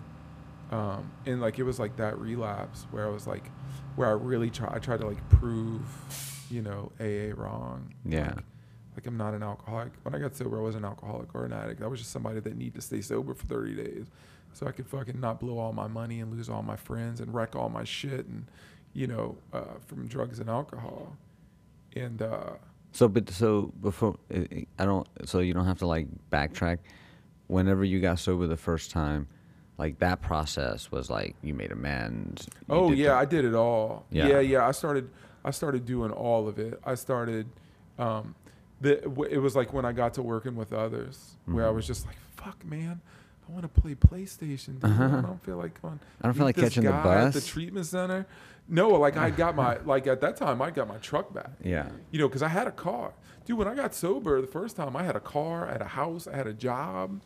Um, 0.72 1.12
and 1.26 1.41
like 1.41 1.59
it 1.59 1.64
was 1.64 1.80
like 1.80 1.97
that 1.97 2.18
relapse 2.18 2.88
where 2.91 3.05
I 3.05 3.09
was 3.09 3.28
like, 3.28 3.49
where 3.95 4.07
I 4.07 4.12
really 4.14 4.49
try, 4.49 4.74
I 4.74 4.80
tried 4.80 5.01
to 5.01 5.07
like 5.07 5.30
prove, 5.30 5.82
you 6.49 6.62
know, 6.62 6.91
AA 6.99 7.34
wrong. 7.36 7.93
Yeah. 8.05 8.28
Like, 8.36 8.45
like 8.95 9.05
I'm 9.07 9.17
not 9.17 9.33
an 9.33 9.43
alcoholic. 9.43 9.91
When 10.03 10.13
I 10.15 10.19
got 10.19 10.35
sober, 10.35 10.59
I 10.59 10.61
wasn't 10.61 10.85
an 10.85 10.89
alcoholic 10.91 11.33
or 11.33 11.45
an 11.45 11.53
addict. 11.53 11.81
I 11.81 11.87
was 11.87 11.99
just 11.99 12.11
somebody 12.11 12.39
that 12.39 12.55
needed 12.57 12.75
to 12.75 12.81
stay 12.81 13.01
sober 13.01 13.33
for 13.33 13.45
30 13.45 13.75
days, 13.75 14.05
so 14.53 14.67
I 14.67 14.71
could 14.71 14.87
fucking 14.87 15.19
not 15.19 15.39
blow 15.39 15.57
all 15.59 15.73
my 15.73 15.87
money 15.87 16.19
and 16.19 16.31
lose 16.31 16.49
all 16.49 16.61
my 16.63 16.75
friends 16.75 17.21
and 17.21 17.33
wreck 17.33 17.55
all 17.55 17.69
my 17.69 17.83
shit 17.85 18.25
and, 18.27 18.45
you 18.93 19.07
know, 19.07 19.37
uh, 19.53 19.63
from 19.87 20.07
drugs 20.07 20.39
and 20.39 20.49
alcohol. 20.49 21.15
And 21.95 22.21
uh, 22.21 22.51
So, 22.91 23.07
but 23.07 23.29
so 23.29 23.71
before 23.81 24.17
I 24.29 24.85
don't. 24.85 25.07
So 25.25 25.39
you 25.39 25.53
don't 25.53 25.65
have 25.65 25.79
to 25.79 25.87
like 25.87 26.07
backtrack. 26.31 26.79
Whenever 27.47 27.83
you 27.83 27.99
got 27.99 28.17
sober 28.19 28.47
the 28.47 28.55
first 28.57 28.91
time, 28.91 29.27
like 29.77 29.99
that 29.99 30.21
process 30.21 30.91
was 30.91 31.09
like 31.09 31.35
you 31.41 31.53
made 31.53 31.71
amends. 31.71 32.47
you 32.69 32.75
oh 32.75 32.91
yeah, 32.91 33.09
the- 33.09 33.15
I 33.15 33.25
did 33.25 33.45
it 33.45 33.55
all. 33.55 34.05
Yeah. 34.11 34.27
Yeah. 34.27 34.39
yeah, 34.39 34.67
I 34.67 34.71
started. 34.71 35.09
I 35.43 35.51
started 35.51 35.85
doing 35.85 36.11
all 36.11 36.47
of 36.47 36.59
it. 36.59 36.79
I 36.85 36.95
started. 36.95 37.47
Um, 37.97 38.35
the 38.82 39.03
it 39.29 39.38
was 39.38 39.55
like 39.55 39.73
when 39.73 39.86
I 39.86 39.91
got 39.93 40.15
to 40.15 40.21
working 40.23 40.55
with 40.55 40.73
others, 40.73 41.38
where 41.45 41.65
I 41.67 41.71
Mhm. 41.71 41.75
was 41.75 41.88
just 41.88 42.05
like, 42.05 42.17
"Fuck, 42.36 42.65
man, 42.65 42.99
I 43.47 43.51
want 43.51 43.63
to 43.73 43.82
play 43.82 43.95
PlayStation. 43.95 44.79
Dude. 44.79 44.86
Uh-huh. 44.86 45.17
I 45.17 45.21
don't 45.21 45.43
feel 45.43 45.57
like 45.57 45.82
going. 45.82 45.99
I 46.21 46.27
don't 46.27 46.34
feel 46.36 46.45
like 46.45 46.55
catching 46.55 46.84
the 46.84 46.91
guy 46.91 47.25
at 47.25 47.34
the 47.34 47.41
treatment 47.41 47.86
center. 47.86 48.25
No, 48.67 48.89
like 48.89 49.17
I 49.17 49.29
got 49.29 49.55
my 49.55 49.77
like 49.86 50.07
at 50.07 50.21
that 50.21 50.36
time 50.38 50.61
I 50.61 50.71
got 50.71 50.88
my 50.88 50.97
truck 50.97 51.34
back. 51.34 51.51
Yeah. 51.63 51.89
You 52.11 52.19
know, 52.19 52.27
because 52.27 52.41
I 52.43 52.47
had 52.47 52.67
a 52.67 52.71
car. 52.71 53.13
Dude, 53.45 53.57
when 53.57 53.67
I 53.67 53.75
got 53.75 53.93
sober 53.93 54.39
the 54.39 54.47
first 54.47 54.75
time, 54.75 54.95
I 54.95 55.03
had 55.03 55.15
a 55.15 55.19
car, 55.19 55.67
I 55.67 55.71
had 55.73 55.82
a 55.82 55.86
house, 55.88 56.27
I 56.27 56.36
had 56.36 56.47
a 56.47 56.53
job. 56.53 57.21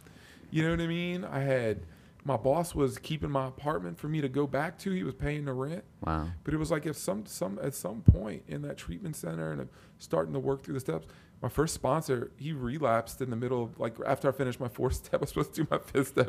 You 0.49 0.63
know 0.63 0.71
what 0.71 0.79
I 0.81 0.87
mean? 0.87 1.25
I 1.25 1.39
had 1.39 1.81
my 2.23 2.37
boss 2.37 2.73
was 2.73 2.97
keeping 2.97 3.29
my 3.29 3.47
apartment 3.47 3.99
for 3.99 4.07
me 4.07 4.19
to 4.21 4.29
go 4.29 4.47
back 4.47 4.79
to. 4.79 4.91
He 4.91 5.03
was 5.03 5.13
paying 5.13 5.45
the 5.45 5.53
rent. 5.53 5.83
Wow. 6.03 6.29
But 6.43 6.53
it 6.53 6.57
was 6.57 6.71
like 6.71 6.85
if 6.87 6.95
some 6.97 7.25
some 7.27 7.59
at 7.61 7.75
some 7.75 8.01
point 8.01 8.43
in 8.47 8.61
that 8.63 8.77
treatment 8.77 9.15
center 9.15 9.51
and 9.51 9.69
starting 9.99 10.33
to 10.33 10.39
work 10.39 10.63
through 10.63 10.73
the 10.75 10.79
steps, 10.79 11.05
my 11.45 11.49
first 11.49 11.75
sponsor 11.75 12.31
he 12.37 12.53
relapsed 12.53 13.21
in 13.21 13.29
the 13.29 13.35
middle 13.35 13.61
of 13.63 13.79
like 13.79 13.95
after 14.05 14.27
I 14.27 14.31
finished 14.31 14.59
my 14.59 14.67
fourth 14.67 14.95
step, 15.01 15.13
I 15.13 15.17
was 15.17 15.29
supposed 15.29 15.53
to 15.53 15.63
do 15.63 15.67
my 15.69 15.77
fifth 15.77 16.07
step. 16.09 16.27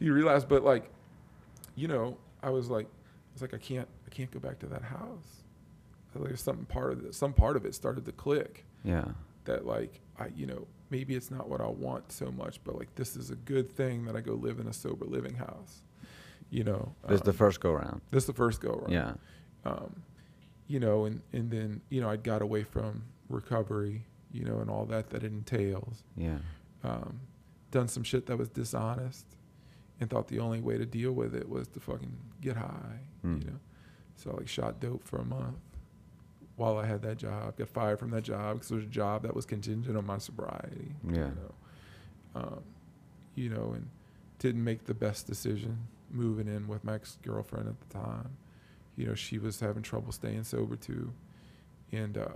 He 0.00 0.10
relapsed, 0.10 0.48
but 0.48 0.64
like, 0.64 0.90
you 1.76 1.86
know, 1.86 2.16
I 2.42 2.50
was 2.50 2.68
like, 2.68 2.86
I 2.86 3.30
was 3.34 3.42
like, 3.42 3.54
I 3.54 3.58
can't, 3.58 3.86
I 4.06 4.10
can't 4.10 4.30
go 4.32 4.40
back 4.40 4.58
to 4.60 4.66
that 4.66 4.82
house. 4.82 5.44
Like, 6.14 6.30
there's 6.30 6.42
something 6.42 6.64
part 6.66 6.92
of 6.94 7.04
it, 7.04 7.14
some 7.14 7.32
part 7.32 7.56
of 7.56 7.64
it 7.64 7.72
started 7.76 8.04
to 8.06 8.12
click 8.12 8.64
Yeah. 8.82 9.04
that 9.44 9.64
like 9.64 10.00
I, 10.18 10.26
you 10.34 10.46
know, 10.46 10.66
maybe 10.90 11.14
it's 11.14 11.30
not 11.30 11.48
what 11.48 11.60
I 11.60 11.68
want 11.68 12.10
so 12.10 12.32
much, 12.32 12.58
but 12.64 12.76
like 12.76 12.92
this 12.96 13.14
is 13.14 13.30
a 13.30 13.36
good 13.36 13.70
thing 13.70 14.06
that 14.06 14.16
I 14.16 14.20
go 14.20 14.32
live 14.32 14.58
in 14.58 14.66
a 14.66 14.72
sober 14.72 15.04
living 15.04 15.34
house. 15.36 15.82
You 16.50 16.64
know, 16.64 16.94
This 17.06 17.16
is 17.20 17.22
the 17.22 17.30
um, 17.30 17.36
first 17.36 17.60
go 17.60 17.72
round. 17.74 18.00
this 18.10 18.22
is 18.24 18.26
the 18.26 18.32
first 18.32 18.60
go 18.60 18.70
around 18.70 18.90
Yeah. 18.92 19.12
um, 19.64 20.02
you 20.66 20.80
know, 20.80 21.04
and, 21.04 21.20
and 21.32 21.48
then, 21.48 21.80
you 21.90 22.00
know, 22.00 22.10
I 22.10 22.16
got 22.16 22.42
away 22.42 22.64
from 22.64 23.04
recovery, 23.28 24.04
you 24.38 24.44
know, 24.44 24.58
and 24.60 24.70
all 24.70 24.84
that 24.86 25.10
that 25.10 25.22
it 25.24 25.32
entails. 25.32 26.02
Yeah. 26.16 26.38
Um, 26.84 27.20
done 27.70 27.88
some 27.88 28.02
shit 28.04 28.26
that 28.26 28.36
was 28.38 28.48
dishonest 28.48 29.26
and 30.00 30.08
thought 30.08 30.28
the 30.28 30.38
only 30.38 30.60
way 30.60 30.78
to 30.78 30.86
deal 30.86 31.12
with 31.12 31.34
it 31.34 31.48
was 31.48 31.66
to 31.68 31.80
fucking 31.80 32.16
get 32.40 32.56
high, 32.56 33.00
Mm. 33.24 33.40
you 33.44 33.50
know. 33.50 33.58
So 34.16 34.30
I 34.30 34.34
like 34.34 34.48
shot 34.48 34.80
dope 34.80 35.04
for 35.04 35.18
a 35.18 35.24
month 35.24 35.58
while 36.56 36.76
I 36.78 36.86
had 36.86 37.02
that 37.02 37.18
job. 37.18 37.56
Got 37.56 37.68
fired 37.68 37.98
from 37.98 38.10
that 38.10 38.22
job 38.22 38.56
because 38.56 38.70
it 38.70 38.74
was 38.76 38.84
a 38.84 38.88
job 38.88 39.22
that 39.22 39.34
was 39.34 39.44
contingent 39.44 39.96
on 39.96 40.06
my 40.06 40.18
sobriety. 40.18 40.94
Yeah. 41.04 41.14
You 41.14 41.20
know, 41.40 41.54
um, 42.36 42.60
you 43.34 43.48
know, 43.50 43.72
and 43.74 43.88
didn't 44.38 44.62
make 44.64 44.84
the 44.84 44.94
best 44.94 45.26
decision 45.26 45.78
moving 46.10 46.46
in 46.48 46.68
with 46.68 46.84
my 46.84 46.94
ex 46.94 47.18
girlfriend 47.22 47.68
at 47.68 47.80
the 47.80 47.98
time. 47.98 48.30
You 48.96 49.06
know, 49.06 49.14
she 49.14 49.38
was 49.38 49.60
having 49.60 49.82
trouble 49.82 50.10
staying 50.12 50.44
sober 50.44 50.76
too, 50.76 51.12
and 51.92 52.16
uh, 52.18 52.26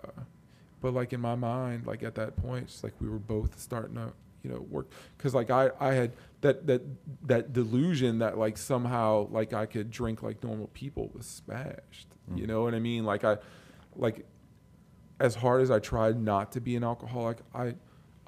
but 0.82 0.92
like 0.92 1.12
in 1.14 1.20
my 1.20 1.34
mind, 1.36 1.86
like 1.86 2.02
at 2.02 2.14
that 2.16 2.36
point, 2.36 2.64
it's 2.64 2.84
like 2.84 2.92
we 3.00 3.08
were 3.08 3.18
both 3.18 3.58
starting 3.58 3.94
to 3.94 4.12
you 4.42 4.50
know 4.50 4.60
work 4.68 4.90
because 5.16 5.34
like 5.34 5.50
I 5.50 5.70
I 5.80 5.94
had 5.94 6.12
that 6.42 6.66
that 6.66 6.82
that 7.26 7.52
delusion 7.52 8.18
that 8.18 8.36
like 8.36 8.58
somehow 8.58 9.28
like 9.30 9.52
I 9.54 9.64
could 9.66 9.90
drink 9.90 10.22
like 10.22 10.42
normal 10.42 10.66
people 10.68 11.10
was 11.14 11.24
smashed. 11.26 12.08
You 12.34 12.44
Mm. 12.44 12.48
know 12.48 12.62
what 12.64 12.74
I 12.74 12.80
mean? 12.80 13.04
Like 13.04 13.24
I 13.24 13.38
like 13.96 14.26
as 15.20 15.36
hard 15.36 15.62
as 15.62 15.70
I 15.70 15.78
tried 15.78 16.20
not 16.20 16.50
to 16.52 16.60
be 16.60 16.74
an 16.76 16.82
alcoholic, 16.82 17.38
I 17.54 17.74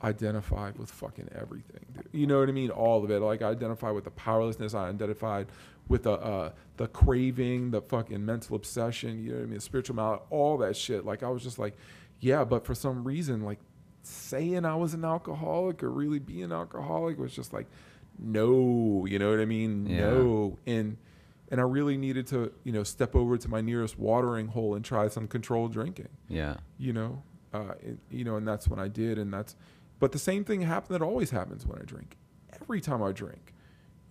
identified 0.02 0.78
with 0.78 0.90
fucking 0.90 1.28
everything. 1.34 1.84
Dude. 1.94 2.08
You 2.12 2.26
know 2.26 2.38
what 2.40 2.48
I 2.48 2.52
mean? 2.52 2.70
All 2.70 3.02
of 3.02 3.10
it. 3.10 3.20
Like 3.20 3.42
I 3.42 3.48
identified 3.50 3.94
with 3.94 4.04
the 4.04 4.10
powerlessness. 4.12 4.74
I 4.74 4.88
identified 4.88 5.46
with 5.88 6.04
the 6.04 6.12
uh, 6.12 6.50
the 6.76 6.86
craving, 6.88 7.70
the 7.72 7.80
fucking 7.80 8.24
mental 8.24 8.54
obsession. 8.56 9.22
You 9.24 9.30
know 9.30 9.36
what 9.38 9.42
I 9.42 9.46
mean? 9.46 9.54
The 9.54 9.60
spiritual 9.60 9.96
malady, 9.96 10.22
all 10.30 10.58
that 10.58 10.76
shit. 10.76 11.04
Like 11.04 11.22
I 11.22 11.28
was 11.28 11.42
just 11.42 11.58
like, 11.58 11.74
yeah. 12.20 12.44
But 12.44 12.64
for 12.64 12.74
some 12.74 13.04
reason, 13.04 13.42
like 13.42 13.58
saying 14.02 14.64
I 14.64 14.76
was 14.76 14.94
an 14.94 15.04
alcoholic 15.04 15.82
or 15.82 15.90
really 15.90 16.18
being 16.18 16.44
an 16.44 16.52
alcoholic 16.52 17.18
was 17.18 17.34
just 17.34 17.52
like, 17.52 17.66
no. 18.18 19.06
You 19.06 19.18
know 19.18 19.30
what 19.30 19.40
I 19.40 19.44
mean? 19.44 19.86
Yeah. 19.86 20.10
No. 20.10 20.58
And 20.66 20.96
and 21.50 21.60
I 21.60 21.64
really 21.64 21.96
needed 21.96 22.26
to, 22.28 22.52
you 22.64 22.72
know, 22.72 22.82
step 22.82 23.14
over 23.14 23.36
to 23.36 23.48
my 23.48 23.60
nearest 23.60 23.98
watering 23.98 24.48
hole 24.48 24.74
and 24.74 24.84
try 24.84 25.08
some 25.08 25.28
controlled 25.28 25.72
drinking. 25.72 26.08
Yeah. 26.28 26.56
You 26.78 26.92
know, 26.92 27.22
uh, 27.52 27.74
and, 27.82 27.98
you 28.10 28.24
know, 28.24 28.36
and 28.36 28.48
that's 28.48 28.66
when 28.68 28.80
I 28.80 28.88
did, 28.88 29.18
and 29.18 29.32
that's. 29.32 29.54
But 30.00 30.12
the 30.12 30.18
same 30.18 30.44
thing 30.44 30.62
happened 30.62 30.94
that 30.94 31.04
always 31.04 31.30
happens 31.30 31.66
when 31.66 31.78
I 31.78 31.84
drink. 31.84 32.16
Every 32.60 32.80
time 32.80 33.02
I 33.02 33.12
drink, 33.12 33.54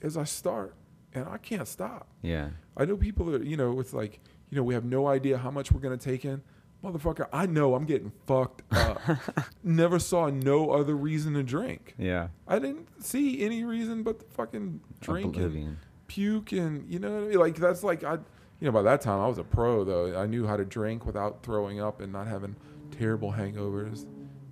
is 0.02 0.16
I 0.16 0.24
start, 0.24 0.76
and 1.14 1.28
I 1.28 1.38
can't 1.38 1.68
stop. 1.68 2.08
Yeah. 2.22 2.50
I 2.78 2.86
know 2.86 2.96
people 2.96 3.26
that 3.28 3.46
you 3.46 3.58
know, 3.58 3.80
it's 3.80 3.94
like 3.94 4.20
you 4.50 4.56
know, 4.56 4.64
we 4.64 4.74
have 4.74 4.86
no 4.86 5.08
idea 5.08 5.38
how 5.38 5.52
much 5.52 5.72
we're 5.72 5.82
gonna 5.82 5.98
take 5.98 6.26
in. 6.26 6.42
Motherfucker, 6.84 7.28
I 7.32 7.46
know 7.46 7.76
I'm 7.76 7.86
getting 7.86 8.12
fucked 8.28 8.62
up. 8.72 9.00
Never 9.64 10.00
saw 10.00 10.30
no 10.30 10.72
other 10.72 10.96
reason 10.96 11.34
to 11.36 11.44
drink. 11.44 11.96
Yeah. 11.98 12.28
I 12.48 12.60
didn't 12.60 13.04
see 13.04 13.42
any 13.42 13.64
reason 13.64 14.04
but 14.04 14.20
to 14.20 14.26
fucking 14.26 14.82
drink 15.00 15.38
and 15.38 15.78
puke 16.08 16.52
and 16.52 16.92
you 16.92 17.00
know 17.00 17.12
what 17.12 17.24
I 17.24 17.28
mean? 17.28 17.40
Like 17.40 17.56
that's 17.56 17.84
like 17.84 18.04
I 18.04 18.14
you 18.60 18.68
know, 18.68 18.72
by 18.72 18.82
that 18.82 19.02
time 19.02 19.22
I 19.22 19.28
was 19.28 19.38
a 19.38 19.44
pro 19.44 19.86
though. 19.86 20.20
I 20.20 20.26
knew 20.26 20.46
how 20.46 20.58
to 20.58 20.66
drink 20.66 21.06
without 21.06 21.42
throwing 21.42 21.80
up 21.80 22.02
and 22.02 22.12
not 22.12 22.28
having 22.28 22.56
terrible 22.92 23.32
hangovers. 23.32 24.06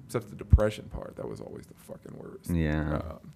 Except 0.05 0.29
the 0.29 0.35
depression 0.35 0.89
part. 0.89 1.15
That 1.15 1.27
was 1.27 1.39
always 1.39 1.65
the 1.67 1.73
fucking 1.75 2.17
worst. 2.17 2.49
Yeah. 2.49 2.95
Um, 2.95 3.31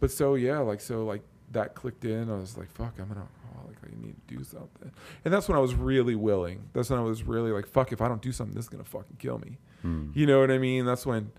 but 0.00 0.10
so 0.10 0.34
yeah, 0.34 0.58
like 0.58 0.80
so 0.80 1.04
like 1.04 1.22
that 1.52 1.74
clicked 1.74 2.04
in. 2.04 2.30
I 2.30 2.36
was 2.36 2.56
like, 2.56 2.70
fuck, 2.70 2.94
I'm 2.98 3.10
an 3.10 3.18
alcoholic. 3.58 3.76
I 3.84 4.06
need 4.06 4.14
to 4.28 4.36
do 4.36 4.44
something. 4.44 4.90
And 5.24 5.32
that's 5.32 5.48
when 5.48 5.56
I 5.56 5.60
was 5.60 5.74
really 5.74 6.14
willing. 6.14 6.68
That's 6.72 6.90
when 6.90 6.98
I 6.98 7.02
was 7.02 7.22
really 7.22 7.50
like, 7.50 7.66
fuck, 7.66 7.92
if 7.92 8.00
I 8.00 8.08
don't 8.08 8.22
do 8.22 8.32
something, 8.32 8.54
this 8.54 8.64
is 8.64 8.68
gonna 8.68 8.84
fucking 8.84 9.16
kill 9.18 9.38
me. 9.38 9.58
Hmm. 9.82 10.10
You 10.14 10.26
know 10.26 10.40
what 10.40 10.50
I 10.50 10.58
mean? 10.58 10.84
That's 10.84 11.06
when 11.06 11.32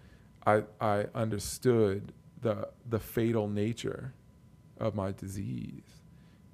I 0.45 0.63
I 0.79 1.05
understood 1.15 2.13
the 2.41 2.69
the 2.87 2.99
fatal 2.99 3.47
nature 3.47 4.13
of 4.79 4.95
my 4.95 5.11
disease. 5.11 5.83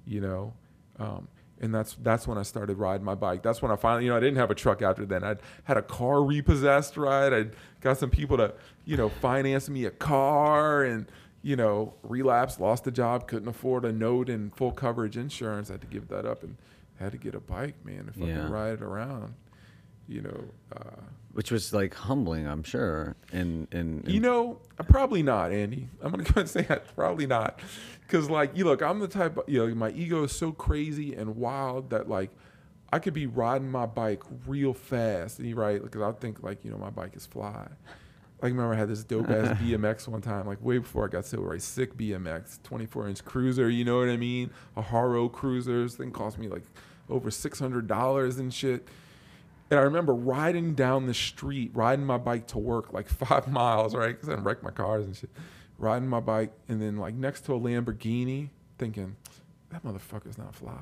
You 0.04 0.20
know, 0.20 0.54
um, 0.98 1.28
and 1.60 1.74
that's 1.74 1.96
that's 2.02 2.28
when 2.28 2.38
I 2.38 2.42
started 2.42 2.78
riding 2.78 3.04
my 3.04 3.14
bike. 3.14 3.42
That's 3.42 3.60
when 3.62 3.70
I 3.70 3.76
finally, 3.76 4.04
you 4.04 4.10
know, 4.10 4.16
I 4.16 4.20
didn't 4.20 4.36
have 4.36 4.50
a 4.50 4.54
truck 4.54 4.82
after 4.82 5.04
then. 5.04 5.24
I 5.24 5.36
had 5.64 5.76
a 5.76 5.82
car 5.82 6.22
repossessed, 6.22 6.96
right? 6.96 7.32
I 7.32 7.46
got 7.80 7.98
some 7.98 8.10
people 8.10 8.36
to, 8.36 8.54
you 8.84 8.96
know, 8.96 9.08
finance 9.08 9.68
me 9.68 9.84
a 9.84 9.90
car, 9.90 10.84
and 10.84 11.10
you 11.46 11.54
know, 11.54 11.94
relapsed, 12.02 12.58
lost 12.60 12.82
the 12.82 12.90
job, 12.90 13.28
couldn't 13.28 13.46
afford 13.46 13.84
a 13.84 13.92
note 13.92 14.28
and 14.28 14.52
full 14.56 14.72
coverage 14.72 15.16
insurance. 15.16 15.70
I 15.70 15.74
had 15.74 15.80
to 15.82 15.86
give 15.86 16.08
that 16.08 16.26
up 16.26 16.42
and 16.42 16.56
had 16.98 17.12
to 17.12 17.18
get 17.18 17.36
a 17.36 17.40
bike, 17.40 17.76
man, 17.84 18.00
and 18.00 18.14
fucking 18.14 18.26
Yeah. 18.28 18.50
ride 18.50 18.72
it 18.74 18.82
around. 18.82 19.34
You 20.08 20.22
know, 20.22 20.44
uh, 20.76 21.02
Which 21.34 21.52
was 21.52 21.72
like 21.72 21.94
humbling, 21.94 22.48
I'm 22.48 22.64
sure. 22.64 23.14
And 23.32 23.68
and, 23.70 24.08
You 24.08 24.18
know, 24.18 24.58
uh, 24.76 24.82
probably 24.82 25.22
not, 25.22 25.52
Andy. 25.52 25.88
I'm 26.02 26.10
gonna 26.10 26.24
go 26.34 26.40
and 26.40 26.50
say 26.50 26.62
that 26.62 26.96
probably 26.96 27.26
not, 27.28 27.60
because 28.00 28.28
like 28.28 28.56
you 28.56 28.64
look, 28.64 28.82
I'm 28.82 28.98
the 28.98 29.06
type. 29.06 29.36
Of, 29.36 29.44
you 29.48 29.68
know, 29.68 29.72
my 29.74 29.90
ego 29.90 30.24
is 30.24 30.32
so 30.32 30.50
crazy 30.50 31.14
and 31.14 31.36
wild 31.36 31.90
that 31.90 32.08
like 32.08 32.30
I 32.92 32.98
could 32.98 33.14
be 33.14 33.26
riding 33.26 33.70
my 33.70 33.86
bike 33.86 34.22
real 34.48 34.74
fast, 34.74 35.38
and 35.38 35.46
you 35.48 35.54
right, 35.54 35.80
because 35.80 36.02
I 36.02 36.10
think 36.12 36.42
like 36.42 36.64
you 36.64 36.72
know 36.72 36.78
my 36.78 36.90
bike 36.90 37.14
is 37.14 37.24
fly. 37.26 37.68
Like 38.42 38.52
remember 38.52 38.74
I 38.74 38.76
had 38.76 38.88
this 38.88 39.02
dope 39.02 39.30
ass 39.30 39.58
BMX 39.60 40.08
one 40.08 40.20
time, 40.20 40.46
like 40.46 40.62
way 40.62 40.78
before 40.78 41.04
I 41.06 41.08
got 41.08 41.24
silver, 41.24 41.48
right? 41.48 41.62
Sick 41.62 41.96
BMX, 41.96 42.62
24 42.62 43.08
inch 43.08 43.24
cruiser. 43.24 43.70
You 43.70 43.84
know 43.84 43.98
what 43.98 44.08
I 44.08 44.16
mean? 44.16 44.50
A 44.76 44.82
Haro 44.82 45.28
cruiser. 45.28 45.82
This 45.82 45.94
thing 45.94 46.10
cost 46.10 46.38
me 46.38 46.48
like 46.48 46.62
over 47.08 47.30
six 47.30 47.58
hundred 47.58 47.86
dollars 47.86 48.38
and 48.38 48.52
shit. 48.52 48.86
And 49.70 49.80
I 49.80 49.82
remember 49.82 50.14
riding 50.14 50.74
down 50.74 51.06
the 51.06 51.14
street, 51.14 51.70
riding 51.74 52.04
my 52.04 52.18
bike 52.18 52.46
to 52.48 52.58
work 52.58 52.92
like 52.92 53.08
five 53.10 53.48
miles, 53.48 53.94
right? 53.94 54.08
Because 54.14 54.28
I 54.28 54.32
didn't 54.32 54.44
wreck 54.44 54.62
my 54.62 54.70
cars 54.70 55.06
and 55.06 55.16
shit. 55.16 55.30
Riding 55.78 56.08
my 56.08 56.20
bike, 56.20 56.52
and 56.68 56.80
then 56.80 56.96
like 56.96 57.14
next 57.14 57.42
to 57.46 57.54
a 57.54 57.60
Lamborghini, 57.60 58.48
thinking, 58.78 59.16
that 59.70 59.84
motherfucker's 59.84 60.38
not 60.38 60.54
fly. 60.54 60.72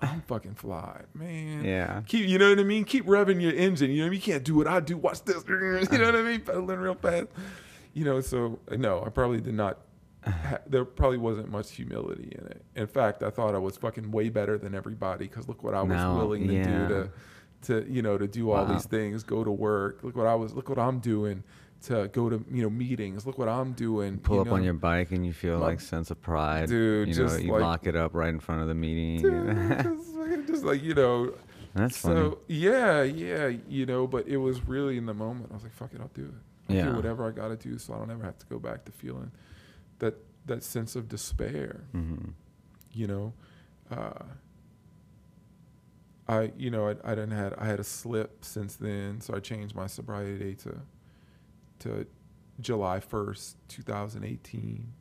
I'm 0.00 0.20
fucking 0.26 0.54
fly, 0.54 1.02
man. 1.14 1.64
Yeah. 1.64 2.02
Keep, 2.06 2.28
you 2.28 2.38
know 2.38 2.50
what 2.50 2.58
I 2.60 2.64
mean? 2.64 2.84
Keep 2.84 3.06
revving 3.06 3.40
your 3.40 3.52
engine. 3.52 3.90
You 3.90 4.06
know, 4.06 4.12
you 4.12 4.20
can't 4.20 4.44
do 4.44 4.54
what 4.54 4.68
I 4.68 4.80
do. 4.80 4.96
Watch 4.96 5.24
this. 5.24 5.42
You 5.48 5.54
know 5.56 5.78
uh-huh. 5.78 6.04
what 6.04 6.14
I 6.16 6.22
mean? 6.22 6.40
Pedaling 6.40 6.78
real 6.80 6.94
fast. 6.94 7.26
You 7.94 8.04
know, 8.04 8.20
so 8.20 8.58
uh, 8.70 8.76
no, 8.76 9.02
I 9.04 9.08
probably 9.08 9.40
did 9.40 9.54
not. 9.54 9.78
Ha- 10.24 10.30
uh-huh. 10.30 10.58
there 10.66 10.84
probably 10.84 11.18
wasn't 11.18 11.50
much 11.50 11.72
humility 11.72 12.36
in 12.38 12.46
it. 12.46 12.62
In 12.76 12.86
fact, 12.86 13.22
I 13.22 13.30
thought 13.30 13.54
I 13.54 13.58
was 13.58 13.76
fucking 13.76 14.10
way 14.10 14.28
better 14.28 14.58
than 14.58 14.74
everybody 14.74 15.26
because 15.26 15.48
look 15.48 15.62
what 15.64 15.74
I 15.74 15.82
was 15.82 15.90
Now, 15.90 16.16
willing 16.16 16.46
to 16.48 16.54
yeah. 16.54 16.64
do 16.64 17.10
to, 17.62 17.82
to 17.84 17.92
you 17.92 18.02
know, 18.02 18.18
to 18.18 18.28
do 18.28 18.50
all 18.50 18.64
Wow. 18.64 18.72
these 18.72 18.84
things. 18.84 19.22
Go 19.24 19.42
to 19.42 19.50
work. 19.50 20.02
Look 20.02 20.16
what 20.16 20.26
I 20.26 20.34
was. 20.34 20.54
Look 20.54 20.68
what 20.68 20.78
I'm 20.78 21.00
doing 21.00 21.42
to 21.82 22.08
go 22.08 22.28
to 22.28 22.44
you 22.50 22.62
know 22.62 22.70
meetings. 22.70 23.24
Look 23.26 23.38
what 23.38 23.48
I'm 23.48 23.72
doing. 23.72 24.18
pull 24.18 24.40
up 24.40 24.50
on 24.52 24.62
your 24.64 24.74
bike 24.74 25.10
and 25.12 25.24
you 25.24 25.32
feel 25.32 25.58
My- 25.58 25.66
like 25.66 25.80
sense 25.80 26.10
of 26.10 26.20
pride. 26.20 26.68
Dude, 26.68 27.08
you 27.08 27.14
know, 27.24 27.36
you 27.36 27.52
like- 27.52 27.60
lock 27.62 27.86
it 27.86 27.94
up 27.96 28.14
right 28.14 28.28
in 28.30 28.40
front 28.40 28.62
of 28.62 28.68
the 28.68 28.74
meeting. 28.74 29.22
Dude, 29.22 29.82
just, 29.82 30.14
like- 30.16 30.46
just 30.46 30.64
like 30.64 30.82
you 30.82 30.94
know, 30.94 31.34
That's 31.74 31.96
so 31.96 32.08
funny. 32.08 32.36
yeah, 32.48 33.02
yeah, 33.02 33.46
you 33.68 33.86
know, 33.86 34.06
but 34.06 34.26
it 34.26 34.38
was 34.38 34.66
really 34.66 34.96
in 34.98 35.06
the 35.06 35.14
moment. 35.14 35.50
I 35.50 35.54
was 35.54 35.62
like, 35.62 35.72
"Fuck 35.72 35.94
it, 35.94 36.00
I'll 36.00 36.10
do 36.14 36.24
it. 36.24 36.70
I'll 36.70 36.76
Yeah. 36.76 36.88
do 36.90 36.96
whatever 36.96 37.26
I 37.26 37.30
got 37.30 37.48
to 37.48 37.56
do, 37.56 37.78
so 37.78 37.94
I 37.94 37.98
don't 37.98 38.10
ever 38.10 38.24
have 38.24 38.38
to 38.38 38.46
go 38.46 38.58
back 38.58 38.84
to 38.86 38.92
feeling 38.92 39.30
that 40.00 40.16
that 40.46 40.64
sense 40.64 40.96
of 40.96 41.08
despair." 41.08 41.84
hmm 41.92 42.30
You 42.92 43.06
know, 43.06 43.32
uh, 43.90 44.24
I 46.28 46.52
you 46.56 46.70
know 46.70 46.88
I 46.88 46.96
I 47.04 47.14
didn't 47.14 47.30
had 47.30 47.54
I 47.54 47.66
had 47.66 47.80
a 47.80 47.84
slip 47.84 48.44
since 48.44 48.76
then, 48.76 49.20
so 49.20 49.34
I 49.34 49.40
changed 49.40 49.74
my 49.74 49.86
sobriety 49.86 50.38
date 50.38 50.58
to 50.60 50.80
to 51.80 52.06
July 52.60 53.00
first, 53.00 53.56
two 53.68 53.82
thousand 53.82 54.24
eighteen. 54.24 54.92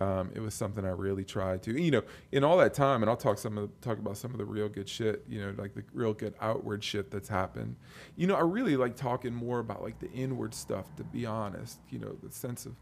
Um, 0.00 0.32
it 0.34 0.40
was 0.40 0.54
something 0.54 0.84
I 0.84 0.90
really 0.90 1.24
tried 1.24 1.62
to, 1.62 1.80
you 1.80 1.92
know, 1.92 2.02
in 2.32 2.42
all 2.42 2.56
that 2.58 2.74
time, 2.74 3.02
and 3.02 3.08
I'll 3.08 3.16
talk 3.16 3.38
some 3.38 3.56
of 3.56 3.68
the, 3.68 3.86
talk 3.86 3.98
about 3.98 4.16
some 4.16 4.32
of 4.32 4.38
the 4.38 4.44
real 4.44 4.68
good 4.68 4.88
shit, 4.88 5.24
you 5.28 5.40
know, 5.40 5.54
like 5.56 5.74
the 5.74 5.84
real 5.92 6.12
good 6.12 6.34
outward 6.40 6.82
shit 6.82 7.12
that's 7.12 7.28
happened. 7.28 7.76
You 8.16 8.26
know, 8.26 8.34
I 8.34 8.40
really 8.40 8.76
like 8.76 8.96
talking 8.96 9.32
more 9.32 9.60
about 9.60 9.82
like 9.82 10.00
the 10.00 10.10
inward 10.10 10.52
stuff, 10.52 10.94
to 10.96 11.04
be 11.04 11.24
honest. 11.24 11.78
You 11.90 12.00
know, 12.00 12.16
the 12.22 12.32
sense 12.32 12.66
of 12.66 12.74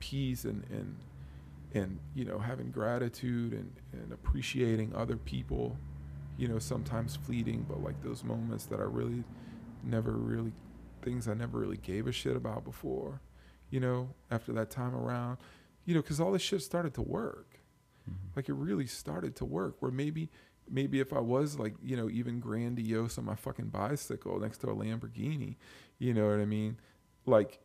peace 0.00 0.44
and 0.44 0.64
and 0.70 0.96
and 1.74 1.98
you 2.14 2.24
know 2.24 2.38
having 2.38 2.70
gratitude 2.70 3.52
and 3.52 3.72
and 3.92 4.12
appreciating 4.12 4.94
other 4.94 5.16
people. 5.16 5.76
You 6.36 6.48
know, 6.48 6.58
sometimes 6.58 7.16
fleeting, 7.16 7.66
but 7.68 7.82
like 7.82 8.02
those 8.02 8.24
moments 8.24 8.66
that 8.66 8.80
I 8.80 8.84
really 8.84 9.24
never 9.84 10.12
really 10.12 10.52
things 11.02 11.28
I 11.28 11.34
never 11.34 11.58
really 11.58 11.76
gave 11.76 12.06
a 12.06 12.12
shit 12.12 12.36
about 12.36 12.64
before. 12.64 13.20
You 13.70 13.80
know, 13.80 14.10
after 14.30 14.52
that 14.54 14.70
time 14.70 14.94
around 14.94 15.38
you 15.88 15.94
know, 15.94 16.02
because 16.02 16.20
all 16.20 16.32
this 16.32 16.42
shit 16.42 16.60
started 16.60 16.92
to 16.92 17.00
work. 17.00 17.60
Mm-hmm. 18.02 18.36
Like 18.36 18.50
it 18.50 18.52
really 18.52 18.86
started 18.86 19.34
to 19.36 19.46
work. 19.46 19.76
Where 19.80 19.90
maybe, 19.90 20.28
maybe 20.70 21.00
if 21.00 21.14
I 21.14 21.18
was 21.18 21.58
like, 21.58 21.76
you 21.82 21.96
know, 21.96 22.10
even 22.10 22.40
grandiose 22.40 23.16
on 23.16 23.24
my 23.24 23.34
fucking 23.34 23.68
bicycle 23.68 24.38
next 24.38 24.58
to 24.58 24.66
a 24.66 24.74
Lamborghini, 24.74 25.56
you 25.98 26.12
know 26.12 26.28
what 26.28 26.40
I 26.40 26.44
mean? 26.44 26.76
Like, 27.24 27.58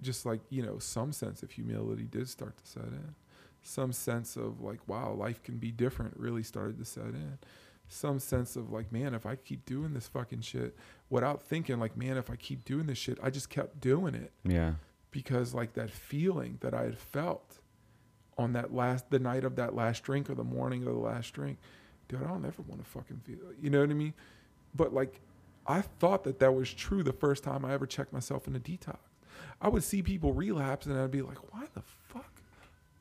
just 0.00 0.24
like 0.24 0.40
you 0.48 0.62
know, 0.62 0.78
some 0.78 1.12
sense 1.12 1.42
of 1.42 1.50
humility 1.50 2.04
did 2.04 2.26
start 2.26 2.56
to 2.56 2.66
set 2.66 2.84
in. 2.84 3.14
Some 3.62 3.92
sense 3.92 4.36
of 4.36 4.62
like, 4.62 4.80
wow, 4.88 5.12
life 5.12 5.42
can 5.42 5.58
be 5.58 5.70
different 5.70 6.16
really 6.16 6.42
started 6.42 6.78
to 6.78 6.86
set 6.86 7.04
in. 7.04 7.36
Some 7.88 8.18
sense 8.18 8.54
of 8.56 8.70
like, 8.70 8.92
man, 8.92 9.14
if 9.14 9.24
I 9.26 9.36
keep 9.36 9.64
doing 9.64 9.94
this 9.94 10.06
fucking 10.08 10.42
shit 10.42 10.76
without 11.10 11.42
thinking, 11.42 11.78
like, 11.80 11.96
man, 11.96 12.16
if 12.18 12.30
I 12.30 12.36
keep 12.36 12.64
doing 12.64 12.86
this 12.86 12.98
shit, 12.98 13.18
I 13.22 13.30
just 13.30 13.48
kept 13.48 13.80
doing 13.80 14.14
it 14.14 14.30
Yeah. 14.44 14.74
because 15.10 15.54
like 15.54 15.72
that 15.74 15.90
feeling 15.90 16.58
that 16.60 16.74
I 16.74 16.82
had 16.82 16.98
felt 16.98 17.60
on 18.36 18.52
that 18.52 18.72
last 18.74 19.10
the 19.10 19.18
night 19.18 19.42
of 19.44 19.56
that 19.56 19.74
last 19.74 20.02
drink 20.04 20.28
or 20.30 20.34
the 20.34 20.44
morning 20.44 20.82
of 20.86 20.92
the 20.92 21.00
last 21.00 21.32
drink, 21.32 21.58
dude, 22.08 22.22
I 22.22 22.26
don't 22.28 22.44
ever 22.44 22.62
want 22.62 22.84
to 22.84 22.88
fucking 22.88 23.20
feel. 23.24 23.38
You 23.60 23.70
know 23.70 23.80
what 23.80 23.90
I 23.90 23.94
mean? 23.94 24.14
But 24.74 24.92
like, 24.92 25.20
I 25.66 25.80
thought 25.80 26.24
that 26.24 26.38
that 26.40 26.54
was 26.54 26.72
true 26.72 27.02
the 27.02 27.12
first 27.12 27.42
time 27.42 27.64
I 27.64 27.72
ever 27.72 27.86
checked 27.86 28.12
myself 28.12 28.46
in 28.46 28.54
a 28.54 28.60
detox. 28.60 28.98
I 29.60 29.68
would 29.68 29.82
see 29.82 30.02
people 30.02 30.32
relapse 30.32 30.86
and 30.86 30.98
I'd 30.98 31.10
be 31.10 31.22
like, 31.22 31.38
why 31.52 31.64
the 31.74 31.80
fuck? 31.82 32.07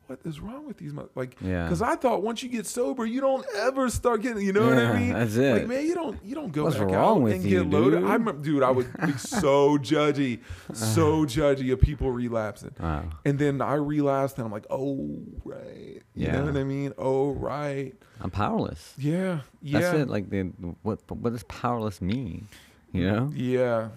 What 0.07 0.19
is 0.25 0.39
wrong 0.39 0.65
with 0.65 0.77
these? 0.77 0.93
mo-" 0.93 1.09
Like, 1.15 1.35
Yeah. 1.41 1.63
because 1.65 1.81
I 1.81 1.95
thought 1.95 2.23
once 2.23 2.41
you 2.41 2.49
get 2.49 2.65
sober, 2.65 3.05
you 3.05 3.19
don't 3.21 3.45
ever 3.57 3.89
start 3.89 4.21
getting. 4.21 4.43
You 4.45 4.53
know 4.53 4.67
what 4.67 4.77
I 4.77 4.97
mean? 4.97 5.13
that's 5.13 5.35
it. 5.35 5.53
Like, 5.53 5.67
man, 5.67 5.85
you 5.85 5.95
don't 5.95 6.17
you 6.23 6.34
don't 6.35 6.51
go 6.51 6.63
What's 6.63 6.77
back 6.77 6.88
wrong 6.88 6.95
out 7.17 7.21
with 7.21 7.34
and 7.35 7.43
you, 7.43 7.63
get 7.63 7.69
loaded. 7.69 7.99
dude? 7.99 8.09
I 8.09 8.13
remember, 8.13 8.41
dude, 8.41 8.63
I 8.63 8.71
would 8.71 8.88
be 9.05 9.11
so 9.17 9.77
judgy, 9.77 10.39
so 10.73 11.25
judgy 11.25 11.71
of 11.73 11.81
people 11.81 12.11
relapsing. 12.11 12.73
Wow. 12.79 13.03
And 13.25 13.38
then 13.38 13.61
I 13.61 13.73
relapsed, 13.75 14.38
and 14.38 14.45
I'm 14.45 14.51
like, 14.51 14.65
oh 14.69 15.19
right, 15.43 16.01
you 16.15 16.25
Yeah. 16.25 16.39
know 16.39 16.45
what 16.45 16.57
I 16.57 16.63
mean? 16.63 16.93
Oh 16.97 17.31
right, 17.34 17.93
I'm 18.21 18.31
powerless. 18.31 18.93
yeah, 18.97 19.39
yeah, 19.61 19.79
That's 19.79 19.97
it. 19.99 20.07
Like 20.09 20.29
the 20.29 20.43
what 20.84 20.99
what 21.11 21.34
does 21.34 21.43
powerless 21.43 22.01
mean? 22.01 22.47
You 22.93 23.05
know? 23.11 23.31
yeah, 23.35 23.89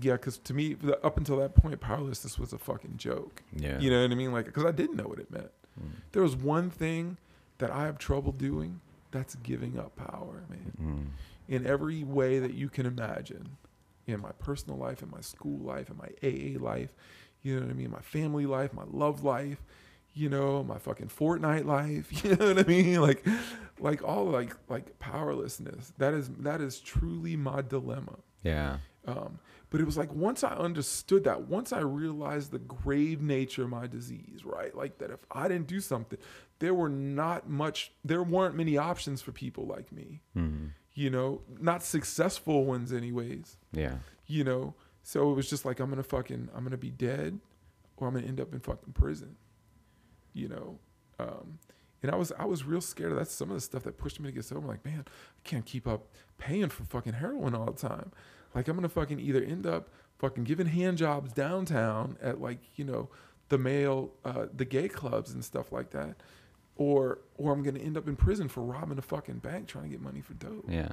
yeah. 0.00 0.12
Because 0.12 0.38
to 0.38 0.54
me, 0.54 0.76
up 1.02 1.16
until 1.16 1.36
that 1.38 1.54
point, 1.54 1.80
powerlessness 1.80 2.38
was 2.38 2.52
a 2.52 2.58
fucking 2.58 2.96
joke. 2.96 3.42
Yeah. 3.56 3.78
You 3.78 3.90
know 3.90 4.02
what 4.02 4.10
I 4.10 4.14
mean? 4.14 4.32
Like, 4.32 4.46
because 4.46 4.64
I 4.64 4.72
didn't 4.72 4.96
know 4.96 5.04
what 5.08 5.18
it 5.18 5.30
meant. 5.30 5.50
Mm. 5.80 5.92
There 6.12 6.22
was 6.22 6.36
one 6.36 6.70
thing 6.70 7.16
that 7.58 7.70
I 7.70 7.86
have 7.86 7.98
trouble 7.98 8.32
doing. 8.32 8.80
That's 9.10 9.34
giving 9.36 9.78
up 9.78 9.94
power, 9.96 10.44
man. 10.48 10.72
Mm. 10.80 11.06
in 11.48 11.66
every 11.66 12.02
way 12.02 12.38
that 12.38 12.54
you 12.54 12.68
can 12.70 12.86
imagine 12.86 13.56
in 14.06 14.20
my 14.20 14.32
personal 14.38 14.78
life, 14.78 15.02
in 15.02 15.10
my 15.10 15.20
school 15.20 15.58
life, 15.58 15.90
in 15.90 15.96
my 15.96 16.08
AA 16.22 16.58
life, 16.62 16.94
you 17.42 17.54
know 17.56 17.62
what 17.62 17.70
I 17.70 17.74
mean, 17.74 17.90
my 17.90 18.00
family 18.00 18.46
life, 18.46 18.72
my 18.72 18.84
love 18.90 19.22
life, 19.22 19.62
you 20.14 20.28
know, 20.28 20.62
my 20.62 20.78
fucking 20.78 21.08
Fortnite 21.08 21.64
life. 21.66 22.10
You 22.24 22.36
know 22.36 22.48
what 22.54 22.58
I 22.58 22.68
mean? 22.68 23.00
Like, 23.00 23.26
like 23.80 24.02
all 24.02 24.26
like 24.26 24.54
like 24.68 24.98
powerlessness. 24.98 25.92
That 25.98 26.14
is 26.14 26.28
that 26.40 26.60
is 26.60 26.80
truly 26.80 27.36
my 27.36 27.62
dilemma. 27.62 28.16
Yeah. 28.44 28.78
Um, 29.06 29.38
but 29.72 29.80
it 29.80 29.84
was 29.84 29.96
like 29.96 30.12
once 30.14 30.44
I 30.44 30.52
understood 30.54 31.24
that, 31.24 31.48
once 31.48 31.72
I 31.72 31.80
realized 31.80 32.50
the 32.52 32.58
grave 32.58 33.22
nature 33.22 33.64
of 33.64 33.70
my 33.70 33.86
disease, 33.86 34.44
right? 34.44 34.74
Like 34.76 34.98
that 34.98 35.10
if 35.10 35.20
I 35.30 35.48
didn't 35.48 35.66
do 35.66 35.80
something, 35.80 36.18
there 36.58 36.74
were 36.74 36.90
not 36.90 37.48
much, 37.48 37.90
there 38.04 38.22
weren't 38.22 38.54
many 38.54 38.76
options 38.76 39.22
for 39.22 39.32
people 39.32 39.66
like 39.66 39.90
me. 39.90 40.20
hmm 40.34 40.66
You 40.94 41.08
know, 41.08 41.40
not 41.58 41.82
successful 41.82 42.66
ones, 42.66 42.92
anyways. 42.92 43.56
Yeah. 43.72 43.96
You 44.26 44.44
know, 44.44 44.74
so 45.02 45.32
it 45.32 45.34
was 45.34 45.48
just 45.48 45.64
like 45.64 45.80
I'm 45.80 45.88
gonna 45.88 46.02
fucking, 46.02 46.50
I'm 46.54 46.64
gonna 46.64 46.76
be 46.76 46.90
dead, 46.90 47.40
or 47.96 48.08
I'm 48.08 48.14
gonna 48.14 48.26
end 48.26 48.40
up 48.40 48.52
in 48.52 48.60
fucking 48.60 48.92
prison. 48.92 49.36
You 50.34 50.48
know, 50.48 50.78
um, 51.18 51.58
and 52.02 52.10
I 52.10 52.16
was 52.16 52.30
I 52.38 52.44
was 52.44 52.64
real 52.64 52.80
scared. 52.82 53.16
That's 53.16 53.32
some 53.32 53.48
of 53.50 53.54
the 53.54 53.60
stuff 53.60 53.84
that 53.84 53.96
pushed 53.96 54.20
me 54.20 54.28
to 54.28 54.32
get 54.32 54.44
sober. 54.44 54.60
I'm 54.60 54.66
like, 54.68 54.84
man, 54.84 55.04
I 55.08 55.40
can't 55.48 55.64
keep 55.64 55.86
up 55.88 56.08
paying 56.38 56.68
for 56.68 56.84
fucking 56.84 57.14
heroin 57.14 57.54
all 57.54 57.66
the 57.66 57.72
time. 57.88 58.12
Like 58.54 58.68
I'm 58.68 58.76
gonna 58.76 58.88
fucking 58.88 59.18
either 59.20 59.42
end 59.42 59.66
up 59.66 59.88
fucking 60.18 60.44
giving 60.44 60.66
hand 60.66 60.98
jobs 60.98 61.32
downtown 61.32 62.16
at 62.22 62.40
like 62.40 62.58
you 62.76 62.84
know 62.84 63.08
the 63.48 63.58
male 63.58 64.12
uh, 64.24 64.46
the 64.54 64.64
gay 64.64 64.88
clubs 64.88 65.32
and 65.32 65.44
stuff 65.44 65.72
like 65.72 65.90
that, 65.90 66.16
or 66.76 67.18
or 67.36 67.52
I'm 67.52 67.62
gonna 67.62 67.80
end 67.80 67.96
up 67.96 68.06
in 68.08 68.16
prison 68.16 68.48
for 68.48 68.62
robbing 68.62 68.98
a 68.98 69.02
fucking 69.02 69.38
bank 69.38 69.68
trying 69.68 69.84
to 69.84 69.90
get 69.90 70.00
money 70.00 70.20
for 70.20 70.34
dope. 70.34 70.64
Yeah. 70.68 70.88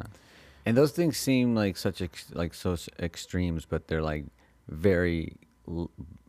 And 0.65 0.75
those 0.77 0.91
things 0.91 1.17
seem 1.17 1.55
like 1.55 1.77
such 1.77 2.01
ex- 2.01 2.31
like 2.33 2.53
so 2.53 2.75
extremes, 2.99 3.65
but 3.65 3.87
they're 3.87 4.01
like 4.01 4.25
very 4.67 5.37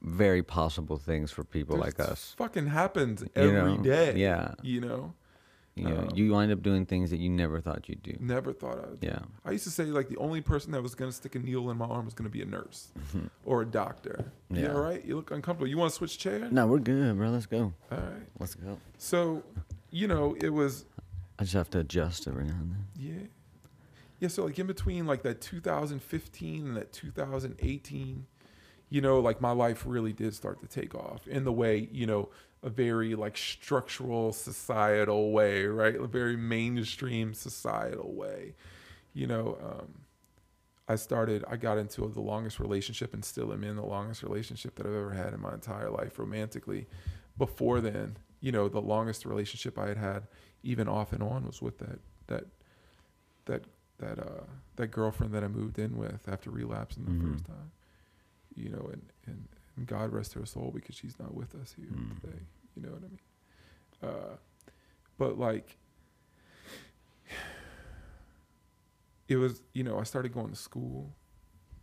very 0.03 0.43
possible 0.43 0.97
things 0.99 1.31
for 1.31 1.45
people 1.45 1.77
There's- 1.77 1.99
like 1.99 2.09
us. 2.11 2.35
Fucking 2.37 2.67
happens 2.69 3.23
You 3.23 3.29
every 3.35 3.79
day. 3.79 4.13
know? 4.13 4.19
Yeah. 4.19 4.55
You 4.63 4.81
know, 4.81 5.15
You 5.77 5.85
know, 5.89 5.97
Um, 5.99 6.11
you 6.15 6.33
wind 6.33 6.51
up 6.53 6.63
doing 6.63 6.85
things 6.85 7.11
that 7.11 7.19
you 7.19 7.31
never 7.31 7.61
thought 7.61 7.89
you'd 7.89 8.03
do. 8.03 8.17
never 8.21 8.53
thought 8.53 8.79
I 8.85 8.91
would. 8.91 9.01
do. 9.01 9.07
Yeah. 9.07 9.21
I 9.45 9.53
used 9.53 9.65
to 9.65 9.71
say 9.71 9.85
like 9.85 10.09
the 10.09 10.17
only 10.19 10.41
person 10.41 10.73
that 10.73 10.83
was 10.83 10.95
gonna 10.95 11.13
stick 11.13 11.35
a 11.37 11.39
needle 11.39 11.71
in 11.71 11.79
my 11.79 11.87
arm 11.87 12.05
was 12.05 12.13
gonna 12.15 12.29
be 12.29 12.43
a 12.43 12.47
nurse 12.47 12.89
or 13.45 13.63
a 13.63 13.67
doctor. 13.67 14.33
Yeah. 14.51 14.63
Yeah. 14.63 14.69
right. 14.73 15.05
You 15.05 15.17
look 15.17 15.31
uncomfortable. 15.31 15.69
You 15.69 15.79
want 15.79 15.91
to 15.93 15.97
switch 15.97 16.19
chairs? 16.19 16.53
No, 16.53 16.67
we're 16.67 16.81
good, 16.81 17.17
bro. 17.17 17.31
Let's 17.31 17.47
go. 17.47 17.73
All 17.91 17.99
right. 17.99 18.27
Let's 18.39 18.55
go. 18.57 18.79
So, 18.99 19.43
you 19.91 20.07
know, 20.09 20.37
it 20.41 20.51
was 20.51 20.85
I 21.39 21.45
just 21.45 21.55
have 21.55 21.71
to 21.71 21.79
adjust 21.79 22.27
every 22.29 22.45
now 22.45 22.55
and 22.61 22.73
then. 22.73 22.85
yeah, 22.99 23.27
yeah. 24.19 24.29
So 24.29 24.45
like 24.45 24.59
in 24.59 24.67
between 24.67 25.07
like 25.07 25.23
that 25.23 25.41
2015 25.41 26.67
and 26.67 26.77
that 26.77 26.93
2018, 26.93 28.27
you 28.91 29.01
know, 29.01 29.21
like 29.21 29.41
my 29.41 29.53
life 29.53 29.85
really 29.87 30.13
did 30.13 30.35
start 30.35 30.61
to 30.61 30.67
take 30.67 30.95
off 30.95 31.27
in 31.29 31.45
the 31.45 31.53
way 31.53 31.89
you 31.93 32.07
know 32.07 32.29
a 32.63 32.69
very 32.71 33.15
like 33.15 33.37
structural 33.39 34.33
societal 34.33 35.33
way, 35.33 35.65
right? 35.67 35.97
A 35.97 36.07
very 36.07 36.37
mainstream 36.37 37.33
societal 37.35 38.13
way. 38.13 38.55
You 39.15 39.27
know, 39.27 39.59
um, 39.63 39.95
I 40.89 40.97
started, 40.97 41.45
I 41.49 41.57
got 41.57 41.79
into 41.79 42.07
the 42.09 42.21
longest 42.21 42.59
relationship 42.61 43.15
and 43.15 43.25
still 43.25 43.53
am 43.53 43.65
in 43.65 43.77
the 43.77 43.85
longest 43.85 44.23
relationship 44.23 44.75
that 44.77 44.87
I've 44.87 44.93
ever 44.93 45.13
had 45.13 45.33
in 45.33 45.41
my 45.41 45.55
entire 45.55 45.91
life 45.91 46.19
romantically. 46.19 46.87
Before 47.39 47.81
then, 47.81 48.17
you 48.41 48.53
know, 48.53 48.69
the 48.69 48.81
longest 48.83 49.25
relationship 49.25 49.79
I 49.79 49.89
had 49.89 49.97
had, 49.97 50.23
even 50.63 50.89
off 50.89 51.13
and 51.13 51.23
on, 51.23 51.47
was 51.47 51.63
with 51.63 51.79
that, 51.79 52.01
that, 52.27 52.45
that, 53.47 53.65
that, 53.99 54.19
uh, 54.19 54.45
that 54.77 54.89
girlfriend 54.89 55.33
that 55.33 55.45
I 55.45 55.49
moved 55.49 55.79
in 55.79 55.97
with 55.97 56.29
after 56.29 56.51
relapsing 56.51 57.05
the 57.05 57.11
Mhm. 57.13 57.33
first 57.33 57.45
time. 57.47 57.71
You 58.55 58.71
know, 58.71 58.91
and, 58.93 59.03
and 59.27 59.49
God 59.87 60.13
rest 60.13 60.35
her 60.35 60.45
soul 60.47 60.71
because 60.75 60.95
she's 60.97 61.19
not 61.19 61.35
with 61.35 61.55
us 61.55 61.75
here 61.77 61.87
Mm. 61.87 62.21
today. 62.21 62.39
You 62.77 62.83
know 62.83 62.91
what 62.91 63.03
I 63.05 63.09
mean? 63.09 63.19
Uh, 64.03 64.37
but 65.19 65.39
like, 65.39 65.77
it 69.29 69.37
was, 69.37 69.63
you 69.75 69.85
know, 69.85 69.99
I 69.99 70.03
started 70.03 70.33
going 70.33 70.51
to 70.51 70.57
school. 70.57 71.13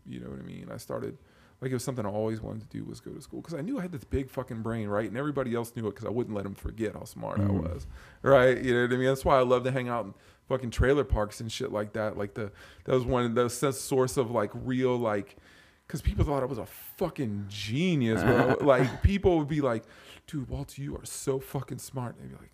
You 0.06 0.20
know 0.20 0.30
what 0.30 0.40
I 0.40 0.44
mean? 0.44 0.70
I 0.74 0.78
started, 0.78 1.18
like, 1.62 1.72
it 1.72 1.74
was 1.74 1.84
something 1.84 2.06
I 2.06 2.10
always 2.10 2.42
wanted 2.42 2.70
to 2.70 2.78
do 2.78 2.84
was 2.86 3.00
go 3.00 3.12
to 3.12 3.22
school 3.22 3.42
because 3.42 3.54
I 3.54 3.62
knew 3.62 3.78
I 3.78 3.82
had 3.82 3.92
this 3.92 4.04
big 4.04 4.30
fucking 4.30 4.62
brain, 4.62 4.88
right? 4.88 5.08
And 5.08 5.18
everybody 5.18 5.54
else 5.56 5.76
knew 5.76 5.88
it 5.88 5.92
because 5.96 6.06
I 6.06 6.10
wouldn't 6.10 6.36
let 6.36 6.44
them 6.44 6.56
forget 6.56 6.94
how 6.94 7.04
smart 7.04 7.40
I 7.40 7.44
Mhm. 7.46 7.62
was, 7.64 7.88
right? 8.22 8.62
You 8.62 8.74
know 8.74 8.82
what 8.84 8.94
I 8.94 8.98
mean? 8.98 9.08
That's 9.08 9.26
why 9.26 9.38
I 9.38 9.42
love 9.44 9.64
to 9.66 9.72
hang 9.72 9.90
out 9.90 10.06
in 10.06 10.14
fucking 10.48 10.72
trailer 10.72 11.04
parks 11.04 11.42
and 11.42 11.52
shit 11.52 11.72
like 11.72 11.94
that. 11.94 12.18
Like 12.18 12.34
the 12.36 12.52
that 12.86 12.94
was 12.94 13.04
one 13.06 13.26
of 13.26 13.36
the 13.36 13.50
source 13.50 14.16
of 14.18 14.32
like 14.32 14.52
real 14.54 14.98
like, 14.98 15.36
because 15.88 16.02
people 16.02 16.26
thought 16.26 16.44
I 16.44 16.46
was 16.46 16.58
a 16.58 16.66
fucking 16.98 17.46
genius, 17.50 18.22
bro. 18.22 18.58
like 18.62 19.02
people 19.04 19.38
would 19.40 19.48
be 19.48 19.62
like, 19.62 19.84
"Dude, 20.28 20.50
Walter, 20.50 20.82
you 20.82 20.96
are 20.98 21.06
so 21.06 21.40
fucking 21.40 21.78
smart." 21.80 22.16
And 22.16 22.24
they'd 22.26 22.36
be 22.36 22.42
like, 22.42 22.52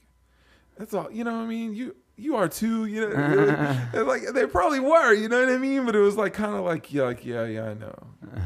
"That's 0.77 0.93
all." 0.93 1.11
You 1.11 1.23
know 1.23 1.33
what 1.33 1.43
I 1.43 1.47
mean? 1.47 1.73
You 1.73 1.95
you 2.15 2.35
are 2.35 2.47
too. 2.47 2.85
You 2.85 3.09
know, 3.09 3.87
like 4.05 4.21
they 4.33 4.45
probably 4.45 4.79
were. 4.79 5.13
You 5.13 5.29
know 5.29 5.39
what 5.39 5.49
I 5.49 5.57
mean? 5.57 5.85
But 5.85 5.95
it 5.95 5.99
was 5.99 6.15
like 6.15 6.33
kind 6.33 6.55
of 6.55 6.63
like 6.63 6.93
yeah, 6.93 7.03
like 7.03 7.25
yeah, 7.25 7.45
yeah, 7.45 7.69
I 7.69 7.73
know. 7.73 7.95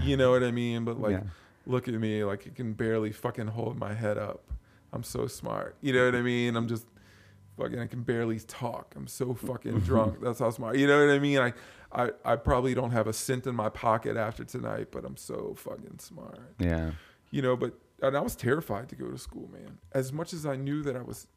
You 0.01 0.15
know 0.17 0.31
what 0.31 0.43
I 0.43 0.51
mean? 0.51 0.85
But 0.85 0.99
like, 1.01 1.11
Yeah. 1.13 1.23
look 1.65 1.87
at 1.87 1.93
me, 1.93 2.23
like 2.23 2.47
I 2.47 2.51
can 2.51 2.73
barely 2.73 3.11
fucking 3.11 3.47
hold 3.47 3.77
my 3.77 3.93
head 3.93 4.17
up. 4.17 4.43
I'm 4.93 5.03
so 5.03 5.27
smart. 5.27 5.75
You 5.81 5.91
know 5.93 6.05
what 6.05 6.15
I 6.15 6.21
mean? 6.21 6.55
I'm 6.55 6.67
just 6.67 6.85
fucking. 7.57 7.79
I 7.79 7.87
can 7.87 8.03
barely 8.03 8.39
talk. 8.39 8.93
I'm 8.95 9.07
so 9.07 9.33
fucking 9.47 9.79
drunk. 9.81 10.21
That's 10.21 10.39
how 10.39 10.49
smart. 10.51 10.77
You 10.77 10.87
know 10.87 11.05
what 11.05 11.13
I 11.13 11.19
mean? 11.19 11.39
I, 11.39 11.53
I, 11.91 12.09
I 12.25 12.35
probably 12.35 12.73
don't 12.73 12.91
have 12.91 13.07
a 13.07 13.13
cent 13.13 13.47
in 13.47 13.55
my 13.55 13.69
pocket 13.69 14.17
after 14.17 14.43
tonight, 14.43 14.87
but 14.91 15.05
I'm 15.05 15.17
so 15.17 15.55
fucking 15.57 15.99
smart. 15.99 16.39
Yeah. 16.59 16.91
You 17.31 17.41
know, 17.41 17.55
but 17.57 17.73
and 18.01 18.15
I 18.15 18.21
was 18.21 18.35
terrified 18.35 18.89
to 18.89 18.95
go 18.95 19.09
to 19.09 19.17
school, 19.17 19.49
man. 19.51 19.79
As 19.91 20.13
much 20.13 20.31
as 20.33 20.45
I 20.45 20.55
knew 20.55 20.83
that 20.83 20.95
I 20.95 21.01
was, 21.01 21.27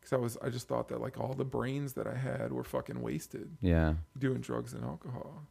because 0.00 0.12
I 0.12 0.16
was, 0.16 0.36
I 0.42 0.50
just 0.50 0.68
thought 0.68 0.88
that 0.88 1.00
like 1.00 1.18
all 1.18 1.32
the 1.34 1.44
brains 1.44 1.94
that 1.94 2.06
I 2.06 2.14
had 2.14 2.52
were 2.52 2.64
fucking 2.64 3.00
wasted 3.00 3.56
Yeah. 3.60 3.94
doing 4.18 4.40
drugs 4.40 4.72
and 4.74 4.84
alcohol. 4.84 5.46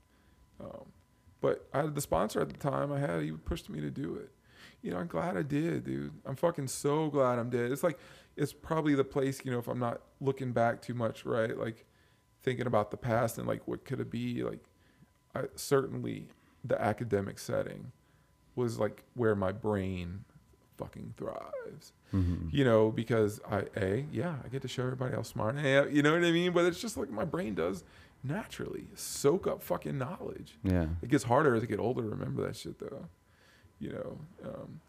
Um, 0.59 0.85
but 1.41 1.67
I 1.73 1.81
had 1.83 1.95
the 1.95 2.01
sponsor 2.01 2.41
at 2.41 2.49
the 2.49 2.57
time 2.57 2.91
I 2.91 2.99
had, 2.99 3.23
he 3.23 3.31
pushed 3.31 3.69
me 3.69 3.79
to 3.81 3.89
do 3.89 4.15
it. 4.15 4.31
You 4.81 4.91
know, 4.91 4.97
I'm 4.97 5.07
glad 5.07 5.37
I 5.37 5.41
did, 5.41 5.85
dude. 5.85 6.13
I'm 6.25 6.35
fucking 6.35 6.67
so 6.67 7.09
glad 7.09 7.39
I'm 7.39 7.49
dead. 7.49 7.71
It's 7.71 7.83
like, 7.83 7.97
it's 8.39 8.53
probably 8.53 8.95
the 8.95 9.03
place, 9.03 9.41
you 9.43 9.51
know, 9.51 9.59
if 9.59 9.67
I'm 9.67 9.79
not 9.79 10.01
looking 10.21 10.53
back 10.53 10.81
too 10.81 10.93
much, 10.93 11.25
right? 11.25 11.57
Like 11.57 11.85
thinking 12.41 12.67
about 12.67 12.89
the 12.89 12.97
past 12.97 13.37
and 13.37 13.45
like 13.47 13.67
what 13.67 13.83
could 13.85 13.99
it 13.99 14.09
be? 14.09 14.43
Like, 14.43 14.63
I 15.35 15.43
certainly 15.55 16.27
the 16.63 16.81
academic 16.81 17.37
setting 17.39 17.91
was 18.55 18.79
like 18.79 19.03
where 19.13 19.35
my 19.35 19.51
brain 19.51 20.25
fucking 20.77 21.13
thrives 21.17 21.91
hmm 22.11 22.47
you 22.51 22.63
know, 22.63 22.89
because 22.89 23.39
I 23.49 23.65
a 23.77 24.05
yeah, 24.11 24.35
I 24.43 24.47
get 24.47 24.61
to 24.63 24.67
show 24.67 24.83
everybody 24.83 25.13
how 25.15 25.21
smart 25.21 25.57
I 25.57 25.67
am. 25.67 25.91
You 25.95 26.01
know 26.01 26.13
what 26.13 26.23
I 26.23 26.31
mean? 26.31 26.51
But 26.53 26.65
it's 26.65 26.81
just 26.81 26.97
like 26.97 27.11
my 27.11 27.25
brain 27.25 27.53
does 27.53 27.83
naturally 28.23 28.87
soak 28.95 29.45
up 29.47 29.61
fucking 29.61 29.97
knowledge. 29.97 30.57
Yeah. 30.63 30.87
It 31.01 31.09
gets 31.09 31.25
harder 31.25 31.55
as 31.55 31.63
I 31.63 31.67
get 31.67 31.79
older 31.79 32.01
to 32.01 32.09
remember 32.09 32.45
that 32.47 32.55
shit 32.55 32.79
though. 32.79 33.05
You 33.79 33.93
know, 33.93 34.17
um, 34.45 34.81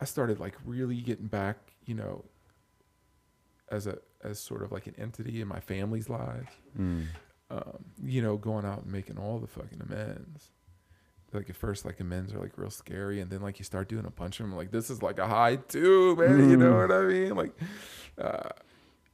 I 0.00 0.06
started 0.06 0.40
like 0.40 0.56
really 0.64 1.00
getting 1.02 1.26
back, 1.26 1.56
you 1.84 1.94
know, 1.94 2.24
as 3.74 3.86
a 3.86 3.98
as 4.22 4.38
sort 4.38 4.62
of 4.62 4.72
like 4.72 4.86
an 4.86 4.94
entity 4.98 5.40
in 5.40 5.48
my 5.48 5.60
family's 5.60 6.08
lives. 6.08 6.52
Mm. 6.78 7.06
Um, 7.50 7.84
you 8.02 8.22
know, 8.22 8.36
going 8.36 8.64
out 8.64 8.82
and 8.84 8.92
making 8.92 9.18
all 9.18 9.38
the 9.38 9.46
fucking 9.46 9.80
amends. 9.80 10.50
Like 11.32 11.50
at 11.50 11.56
first, 11.56 11.84
like 11.84 11.98
amends 12.00 12.32
are 12.32 12.38
like 12.38 12.56
real 12.56 12.70
scary, 12.70 13.20
and 13.20 13.28
then 13.30 13.42
like 13.42 13.58
you 13.58 13.64
start 13.64 13.88
doing 13.88 14.06
a 14.06 14.10
bunch 14.10 14.38
of 14.40 14.46
them. 14.46 14.56
Like 14.56 14.70
this 14.70 14.88
is 14.88 15.02
like 15.02 15.18
a 15.18 15.26
high 15.26 15.56
too, 15.56 16.14
man. 16.16 16.48
You 16.50 16.56
know 16.56 16.72
Mm. 16.72 16.88
what 16.88 16.96
I 16.96 17.02
mean? 17.02 17.34
Like, 17.36 17.54
uh, 18.18 18.50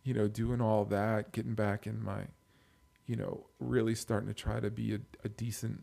you 0.04 0.12
know, 0.14 0.28
doing 0.28 0.60
all 0.60 0.84
that, 0.86 1.32
getting 1.32 1.54
back 1.54 1.86
in 1.86 2.02
my, 2.04 2.24
you 3.06 3.16
know, 3.16 3.46
really 3.58 3.94
starting 3.94 4.28
to 4.28 4.34
try 4.34 4.60
to 4.60 4.70
be 4.70 4.94
a, 4.94 5.00
a 5.24 5.28
decent, 5.30 5.82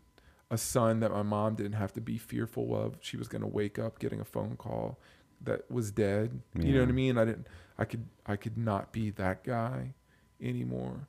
a 0.50 0.56
son 0.58 1.00
that 1.00 1.10
my 1.10 1.22
mom 1.22 1.56
didn't 1.56 1.72
have 1.72 1.92
to 1.94 2.00
be 2.00 2.16
fearful 2.18 2.74
of. 2.74 2.96
She 3.00 3.16
was 3.16 3.26
gonna 3.28 3.48
wake 3.48 3.78
up 3.78 3.98
getting 3.98 4.20
a 4.20 4.24
phone 4.24 4.54
call 4.56 4.98
that 5.42 5.68
was 5.70 5.90
dead. 5.90 6.40
You 6.54 6.72
know 6.74 6.80
what 6.80 6.88
I 6.88 6.92
mean? 6.92 7.18
I 7.18 7.24
didn't. 7.24 7.46
I 7.78 7.84
could. 7.84 8.04
I 8.26 8.36
could 8.36 8.58
not 8.58 8.92
be 8.92 9.10
that 9.10 9.44
guy 9.44 9.94
anymore. 10.40 11.08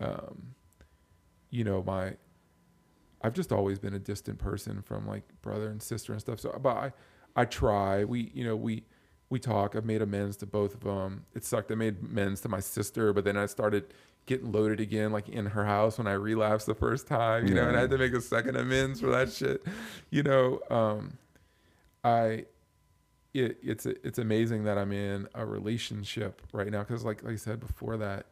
Um, 0.00 0.54
you 1.50 1.64
know, 1.64 1.82
my 1.82 2.14
I've 3.24 3.32
just 3.32 3.52
always 3.52 3.78
been 3.78 3.94
a 3.94 3.98
distant 3.98 4.38
person 4.38 4.82
from 4.82 5.06
like 5.06 5.22
brother 5.40 5.68
and 5.68 5.82
sister 5.82 6.12
and 6.12 6.20
stuff. 6.20 6.40
So, 6.40 6.58
but 6.62 6.76
I, 6.76 6.92
I 7.34 7.46
try. 7.46 8.04
We, 8.04 8.30
you 8.34 8.44
know, 8.44 8.54
we, 8.54 8.84
we 9.30 9.38
talk. 9.38 9.74
I've 9.74 9.86
made 9.86 10.02
amends 10.02 10.36
to 10.38 10.46
both 10.46 10.74
of 10.74 10.80
them. 10.80 11.24
It 11.34 11.42
sucked. 11.42 11.72
I 11.72 11.74
made 11.74 11.96
amends 12.02 12.42
to 12.42 12.50
my 12.50 12.60
sister, 12.60 13.14
but 13.14 13.24
then 13.24 13.38
I 13.38 13.46
started 13.46 13.94
getting 14.26 14.52
loaded 14.52 14.78
again, 14.78 15.10
like 15.10 15.30
in 15.30 15.46
her 15.46 15.64
house 15.64 15.96
when 15.96 16.06
I 16.06 16.12
relapsed 16.12 16.66
the 16.66 16.74
first 16.74 17.06
time, 17.06 17.46
you 17.46 17.54
know, 17.54 17.66
and 17.66 17.76
I 17.78 17.80
had 17.80 17.90
to 17.90 17.98
make 17.98 18.12
a 18.12 18.20
second 18.20 18.56
amends 18.56 19.00
for 19.00 19.06
that 19.06 19.32
shit. 19.32 19.64
You 20.10 20.22
know, 20.22 20.60
um, 20.70 21.16
I, 22.04 22.44
it, 23.34 23.58
it's 23.62 23.84
it's 23.84 24.18
amazing 24.18 24.64
that 24.64 24.78
I'm 24.78 24.92
in 24.92 25.28
a 25.34 25.44
relationship 25.44 26.40
right 26.52 26.70
now 26.70 26.80
because, 26.84 27.04
like, 27.04 27.22
like 27.22 27.34
I 27.34 27.36
said 27.36 27.60
before 27.60 27.96
that, 27.98 28.26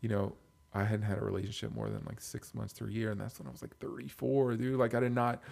you 0.00 0.08
know, 0.08 0.34
I 0.72 0.84
hadn't 0.84 1.06
had 1.06 1.18
a 1.18 1.24
relationship 1.24 1.74
more 1.74 1.90
than 1.90 2.02
like 2.06 2.20
six 2.20 2.54
months 2.54 2.72
to 2.74 2.84
a 2.86 2.90
year, 2.90 3.10
and 3.10 3.20
that's 3.20 3.38
when 3.38 3.48
I 3.48 3.50
was 3.50 3.60
like 3.62 3.76
34, 3.78 4.56
dude. 4.56 4.78
Like 4.78 4.94
I 4.94 5.00
did 5.00 5.12
not, 5.12 5.42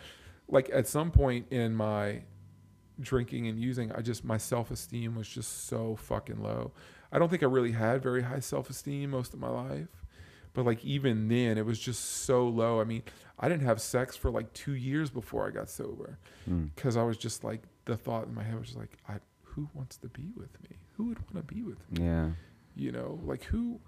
like 0.48 0.70
at 0.72 0.86
some 0.86 1.10
point 1.10 1.46
in 1.50 1.74
my 1.74 2.22
drinking 3.00 3.48
and 3.48 3.58
using, 3.58 3.90
I 3.92 4.00
just 4.00 4.24
my 4.24 4.36
self 4.38 4.70
esteem 4.70 5.16
was 5.16 5.28
just 5.28 5.66
so 5.66 5.96
fucking 5.96 6.40
low. 6.42 6.72
I 7.12 7.18
don't 7.18 7.28
think 7.28 7.42
I 7.42 7.46
really 7.46 7.72
had 7.72 8.02
very 8.02 8.22
high 8.22 8.40
self 8.40 8.70
esteem 8.70 9.10
most 9.10 9.34
of 9.34 9.40
my 9.40 9.48
life, 9.48 9.88
but 10.52 10.64
like 10.64 10.84
even 10.84 11.28
then, 11.28 11.58
it 11.58 11.66
was 11.66 11.78
just 11.80 12.04
so 12.24 12.46
low. 12.46 12.80
I 12.80 12.84
mean, 12.84 13.02
I 13.40 13.48
didn't 13.48 13.66
have 13.66 13.80
sex 13.80 14.14
for 14.16 14.30
like 14.30 14.52
two 14.52 14.74
years 14.74 15.10
before 15.10 15.46
I 15.46 15.50
got 15.50 15.68
sober 15.68 16.18
Mm. 16.48 16.70
because 16.76 16.96
I 16.96 17.02
was 17.02 17.16
just 17.16 17.42
like 17.42 17.62
the 17.84 17.96
thought 17.96 18.26
in 18.26 18.34
my 18.34 18.42
head 18.42 18.58
was 18.58 18.68
just 18.68 18.78
like, 18.78 18.98
I 19.08 19.18
who 19.54 19.68
wants 19.74 19.96
to 19.98 20.08
be 20.08 20.32
with 20.36 20.60
me? 20.62 20.76
Who 20.96 21.04
would 21.04 21.18
want 21.18 21.46
to 21.46 21.54
be 21.54 21.62
with 21.62 21.78
me? 21.90 22.04
Yeah. 22.04 22.30
You 22.74 22.92
know, 22.92 23.20
like 23.24 23.44
who, 23.44 23.80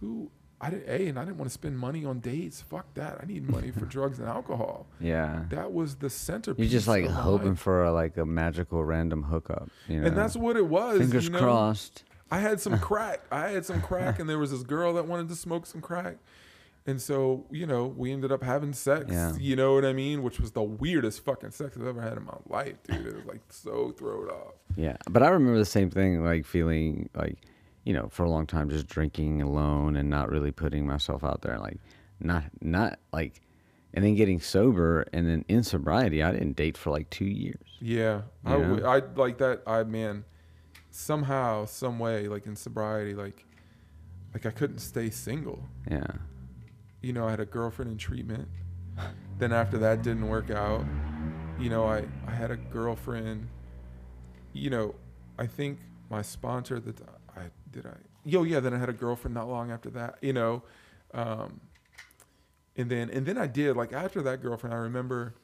who. 0.00 0.30
I 0.60 0.70
didn't, 0.70 0.88
a, 0.88 1.08
and 1.08 1.18
I 1.18 1.24
didn't 1.24 1.36
want 1.36 1.50
to 1.50 1.52
spend 1.52 1.78
money 1.78 2.04
on 2.04 2.20
dates. 2.20 2.62
Fuck 2.62 2.94
that. 2.94 3.18
I 3.20 3.26
need 3.26 3.48
money 3.50 3.70
for 3.70 3.84
drugs 3.86 4.18
and 4.18 4.28
alcohol. 4.28 4.86
Yeah. 5.00 5.44
That 5.50 5.72
was 5.72 5.96
the 5.96 6.08
centerpiece. 6.08 6.70
You're 6.70 6.78
just 6.78 6.88
like 6.88 7.06
hoping 7.06 7.50
life. 7.50 7.58
for 7.58 7.84
a, 7.84 7.92
like 7.92 8.16
a 8.16 8.24
magical 8.24 8.82
random 8.82 9.24
hookup. 9.24 9.68
You 9.88 10.00
know? 10.00 10.06
and 10.06 10.16
that's 10.16 10.36
what 10.36 10.56
it 10.56 10.66
was. 10.66 10.98
fingers 10.98 11.24
you 11.24 11.30
know? 11.30 11.40
crossed. 11.40 12.04
I 12.30 12.38
had 12.38 12.60
some 12.60 12.78
crack. 12.80 13.20
I 13.30 13.48
had 13.48 13.66
some 13.66 13.82
crack, 13.82 14.18
and 14.20 14.28
there 14.28 14.38
was 14.38 14.52
this 14.52 14.62
girl 14.62 14.94
that 14.94 15.06
wanted 15.06 15.28
to 15.28 15.36
smoke 15.36 15.66
some 15.66 15.80
crack. 15.80 16.16
And 16.86 17.00
so, 17.00 17.46
you 17.50 17.66
know, 17.66 17.86
we 17.86 18.12
ended 18.12 18.30
up 18.30 18.42
having 18.42 18.74
sex. 18.74 19.06
Yeah. 19.10 19.34
You 19.36 19.56
know 19.56 19.74
what 19.74 19.86
I 19.86 19.94
mean? 19.94 20.22
Which 20.22 20.38
was 20.38 20.50
the 20.52 20.62
weirdest 20.62 21.24
fucking 21.24 21.52
sex 21.52 21.76
I've 21.78 21.86
ever 21.86 22.02
had 22.02 22.18
in 22.18 22.24
my 22.24 22.36
life, 22.46 22.76
dude. 22.82 23.06
It 23.06 23.14
was 23.16 23.24
like 23.24 23.40
so 23.48 23.92
thrown 23.92 24.28
off. 24.28 24.52
Yeah, 24.76 24.96
but 25.08 25.22
I 25.22 25.28
remember 25.28 25.58
the 25.58 25.64
same 25.64 25.88
thing, 25.88 26.22
like 26.22 26.44
feeling 26.44 27.08
like, 27.14 27.38
you 27.84 27.94
know, 27.94 28.08
for 28.10 28.24
a 28.24 28.30
long 28.30 28.46
time 28.46 28.68
just 28.68 28.86
drinking 28.86 29.40
alone 29.40 29.96
and 29.96 30.10
not 30.10 30.30
really 30.30 30.50
putting 30.50 30.86
myself 30.86 31.24
out 31.24 31.42
there, 31.42 31.58
like, 31.58 31.78
not 32.20 32.44
not 32.60 32.98
like, 33.12 33.40
and 33.92 34.04
then 34.04 34.14
getting 34.14 34.40
sober 34.40 35.06
and 35.12 35.28
then 35.28 35.44
in 35.48 35.62
sobriety, 35.62 36.22
I 36.22 36.32
didn't 36.32 36.54
date 36.54 36.76
for 36.76 36.90
like 36.90 37.08
two 37.10 37.24
years. 37.24 37.78
Yeah, 37.80 38.22
I, 38.44 38.52
w-? 38.58 38.84
I 38.84 39.02
like 39.16 39.38
that. 39.38 39.62
I 39.66 39.84
man, 39.84 40.24
somehow, 40.90 41.64
some 41.66 41.98
way, 41.98 42.28
like 42.28 42.46
in 42.46 42.56
sobriety, 42.56 43.14
like, 43.14 43.44
like 44.32 44.46
I 44.46 44.50
couldn't 44.50 44.78
stay 44.78 45.10
single. 45.10 45.62
Yeah, 45.90 46.06
You 47.04 47.12
know, 47.12 47.26
I 47.26 47.30
had 47.30 47.40
a 47.40 47.44
girlfriend 47.44 47.90
in 47.90 47.98
treatment. 47.98 48.48
Then 49.38 49.52
after 49.52 49.76
that 49.78 50.02
didn't 50.02 50.28
work 50.28 50.50
out, 50.50 50.84
you 51.58 51.68
know, 51.68 51.86
I 51.86 52.04
I 52.26 52.30
had 52.30 52.50
a 52.50 52.56
girlfriend. 52.56 53.48
You 54.52 54.70
know, 54.70 54.94
I 55.38 55.46
think 55.46 55.80
my 56.10 56.22
sponsor 56.22 56.80
that 56.80 57.00
I 57.36 57.50
did 57.70 57.84
I 57.86 57.94
yo 58.24 58.44
yeah. 58.44 58.60
Then 58.60 58.72
I 58.72 58.78
had 58.78 58.88
a 58.88 58.94
girlfriend 58.94 59.34
not 59.34 59.48
long 59.48 59.70
after 59.70 59.90
that. 59.90 60.16
You 60.22 60.32
know, 60.32 60.62
um, 61.12 61.60
and 62.76 62.88
then 62.90 63.10
and 63.10 63.26
then 63.26 63.36
I 63.36 63.48
did 63.48 63.76
like 63.76 63.92
after 63.92 64.22
that 64.22 64.40
girlfriend. 64.40 64.72
I 64.72 64.78
remember 64.78 65.34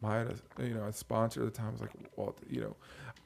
my 0.00 0.22
you 0.60 0.74
know 0.74 0.84
a 0.84 0.92
sponsor 0.92 1.40
at 1.44 1.52
the 1.52 1.58
time 1.58 1.72
was 1.72 1.80
like 1.80 1.90
well 2.14 2.36
You 2.48 2.60
know, 2.60 2.76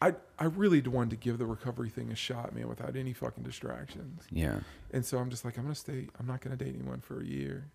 I 0.00 0.14
I 0.38 0.46
really 0.46 0.80
wanted 0.80 1.10
to 1.10 1.16
give 1.16 1.38
the 1.38 1.46
recovery 1.46 1.90
thing 1.90 2.10
a 2.10 2.16
shot, 2.16 2.54
man, 2.54 2.68
without 2.68 2.96
any 2.96 3.12
fucking 3.12 3.44
distractions. 3.44 4.22
yeah, 4.30 4.60
And 4.92 5.04
so 5.04 5.18
I'm 5.18 5.28
just 5.28 5.44
like, 5.44 5.58
I'm 5.58 5.64
gonna 5.64 5.74
stay. 5.74 6.08
I'm 6.18 6.26
not 6.26 6.40
gonna 6.40 6.56
date 6.56 6.74
anyone 6.78 7.00
for 7.00 7.20
a 7.20 7.24
year. 7.24 7.70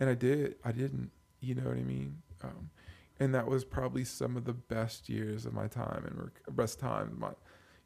And 0.00 0.10
I 0.10 0.14
did. 0.14 0.56
I 0.64 0.72
didn't. 0.72 1.10
You 1.40 1.54
know 1.54 1.68
what 1.68 1.76
I 1.76 1.82
mean? 1.82 2.22
Um, 2.42 2.70
and 3.18 3.34
that 3.34 3.46
was 3.46 3.64
probably 3.64 4.04
some 4.04 4.36
of 4.36 4.44
the 4.44 4.54
best 4.54 5.08
years 5.08 5.46
of 5.46 5.52
my 5.52 5.68
time 5.68 6.04
and 6.06 6.18
rec- 6.18 6.56
best 6.56 6.80
time. 6.80 7.16
My, 7.18 7.30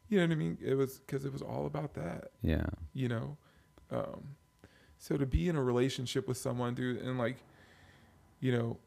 you 0.07 0.17
know 0.17 0.25
what 0.25 0.31
I 0.31 0.35
mean? 0.35 0.57
It 0.63 0.75
was 0.75 0.99
because 0.99 1.25
it 1.25 1.33
was 1.33 1.41
all 1.41 1.65
about 1.65 1.93
that. 1.95 2.31
yeah, 2.41 2.65
You 2.93 3.09
know. 3.09 3.37
Um, 3.91 4.35
so 4.97 5.17
to 5.17 5.25
be 5.25 5.49
in 5.49 5.55
a 5.55 5.61
relationship 5.61 6.27
with 6.27 6.37
someone, 6.37 6.73
dude, 6.73 7.01
and 7.01 7.17
like, 7.19 7.37
you 8.39 8.51
know, 8.51 8.77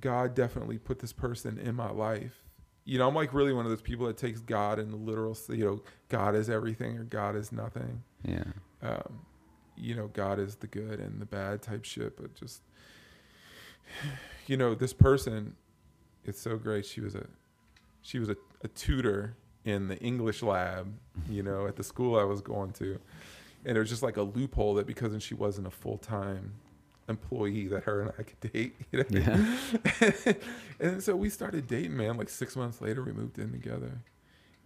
God 0.00 0.34
definitely 0.34 0.78
put 0.78 0.98
this 0.98 1.12
person 1.12 1.58
in 1.58 1.74
my 1.74 1.90
life. 1.90 2.42
You 2.84 2.98
know, 2.98 3.06
I'm 3.06 3.14
like 3.14 3.34
really 3.34 3.52
one 3.52 3.66
of 3.66 3.70
those 3.70 3.82
people 3.82 4.06
that 4.06 4.16
takes 4.16 4.40
God 4.40 4.78
in 4.78 4.90
the 4.90 4.96
literal, 4.96 5.36
you 5.50 5.64
know, 5.64 5.82
God 6.08 6.34
is 6.34 6.48
everything 6.48 6.96
or 6.96 7.04
God 7.04 7.36
is 7.36 7.52
nothing 7.52 8.02
yeah, 8.24 8.44
um, 8.82 9.20
you 9.76 9.94
know, 9.94 10.08
God 10.08 10.38
is 10.38 10.56
the 10.56 10.66
good 10.66 10.98
and 10.98 11.20
the 11.20 11.26
bad 11.26 11.62
type 11.62 11.84
shit, 11.84 12.16
but 12.16 12.34
just, 12.34 12.62
you 14.46 14.56
know, 14.56 14.74
this 14.74 14.92
person, 14.92 15.54
it's 16.24 16.40
so 16.40 16.56
great. 16.56 16.86
She 16.86 17.00
was 17.00 17.14
a, 17.14 17.26
she 18.02 18.18
was 18.18 18.28
a, 18.28 18.36
a 18.62 18.68
tutor 18.68 19.36
in 19.64 19.88
the 19.88 19.98
English 19.98 20.42
lab, 20.42 20.92
you 21.28 21.42
know, 21.42 21.66
at 21.66 21.76
the 21.76 21.84
school 21.84 22.18
I 22.18 22.24
was 22.24 22.40
going 22.40 22.72
to, 22.72 22.98
and 23.64 23.76
it 23.76 23.80
was 23.80 23.88
just 23.88 24.02
like 24.02 24.16
a 24.16 24.22
loophole 24.22 24.74
that 24.74 24.86
because 24.86 25.20
she 25.22 25.34
wasn't 25.34 25.66
a 25.66 25.70
full 25.70 25.98
time 25.98 26.54
employee 27.08 27.66
that 27.68 27.84
her 27.84 28.02
and 28.02 28.12
I 28.18 28.22
could 28.22 28.52
date, 28.52 28.76
you 28.92 28.98
know. 28.98 29.06
yeah, 29.10 30.32
and 30.80 31.02
so 31.02 31.16
we 31.16 31.30
started 31.30 31.66
dating, 31.66 31.96
man. 31.96 32.16
Like 32.16 32.28
six 32.28 32.56
months 32.56 32.80
later, 32.80 33.02
we 33.02 33.12
moved 33.12 33.38
in 33.38 33.50
together. 33.52 34.00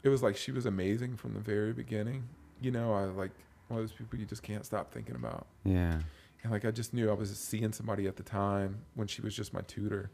It 0.02 0.08
was 0.08 0.22
like 0.22 0.36
she 0.36 0.52
was 0.52 0.66
amazing 0.66 1.16
from 1.16 1.34
the 1.34 1.40
very 1.40 1.72
beginning. 1.72 2.24
You 2.60 2.72
know, 2.72 2.92
I 2.92 3.04
like 3.04 3.30
one 3.68 3.80
of 3.80 3.88
those 3.88 3.96
people 3.96 4.18
you 4.18 4.26
just 4.26 4.42
can't 4.42 4.66
stop 4.66 4.92
thinking 4.92 5.14
about. 5.14 5.46
yeah, 5.64 6.00
And 6.42 6.50
like 6.52 6.64
I 6.64 6.70
just 6.70 6.92
knew 6.92 7.10
I 7.10 7.14
was 7.14 7.36
seeing 7.38 7.72
somebody 7.72 8.06
at 8.06 8.16
the 8.16 8.22
time 8.22 8.80
when 8.94 9.06
she 9.06 9.22
was 9.22 9.34
just 9.34 9.52
my 9.52 9.60
tutor. 9.62 10.10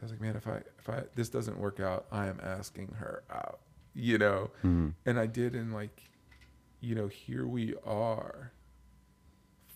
I 0.00 0.04
was 0.04 0.12
like, 0.12 0.20
man, 0.20 0.34
if 0.36 0.46
I 0.46 0.62
if 0.78 0.88
I 0.88 1.02
this 1.14 1.28
doesn't 1.28 1.58
work 1.58 1.78
out, 1.80 2.06
I 2.10 2.26
am 2.26 2.40
asking 2.42 2.94
her 2.98 3.22
out. 3.30 3.60
You 3.94 4.18
know, 4.18 4.50
Mhm. 4.64 4.94
and 5.04 5.18
I 5.18 5.26
did, 5.26 5.54
and 5.54 5.72
like, 5.74 6.10
you 6.80 6.94
know, 6.94 7.08
here 7.08 7.46
we 7.46 7.74
are. 7.84 8.52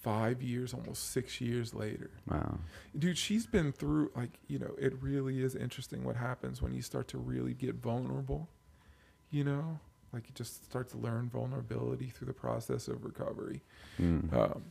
Five 0.03 0.43
years, 0.43 0.75
almost 0.75 1.13
six 1.13 1.41
years 1.41 1.73
later 1.73 2.11
wow, 2.29 2.59
dude 2.99 3.17
she's 3.17 3.47
been 3.47 3.73
through 3.73 4.11
like 4.15 4.39
you 4.49 4.59
know 4.59 4.75
it 4.79 4.93
really 5.01 5.41
is 5.43 5.55
interesting 5.57 6.05
what 6.05 6.15
happens 6.15 6.61
when 6.61 6.75
you 6.75 6.83
start 6.83 7.09
to 7.09 7.17
really 7.17 7.55
get 7.55 7.77
vulnerable 7.77 8.51
you 9.31 9.45
know 9.45 9.81
like 10.13 10.25
you 10.27 10.33
just 10.35 10.63
start 10.67 10.91
to 10.91 10.99
learn 10.99 11.31
vulnerability 11.31 12.11
through 12.11 12.27
the 12.27 12.35
process 12.35 12.87
of 12.87 13.03
recovery 13.03 13.63
mm. 13.99 14.31
um, 14.35 14.65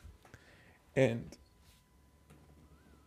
and 0.96 1.38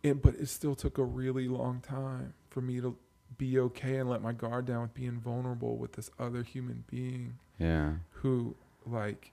and 0.03 0.21
but 0.21 0.35
it 0.35 0.47
still 0.47 0.75
took 0.75 0.97
a 0.97 1.03
really 1.03 1.47
long 1.47 1.81
time 1.81 2.33
for 2.49 2.61
me 2.61 2.79
to 2.81 2.95
be 3.37 3.59
okay 3.59 3.97
and 3.97 4.09
let 4.09 4.21
my 4.21 4.31
guard 4.31 4.65
down 4.65 4.81
with 4.81 4.93
being 4.93 5.19
vulnerable 5.19 5.77
with 5.77 5.93
this 5.93 6.09
other 6.19 6.43
human 6.43 6.83
being 6.89 7.37
yeah, 7.59 7.93
who 8.11 8.55
like 8.85 9.31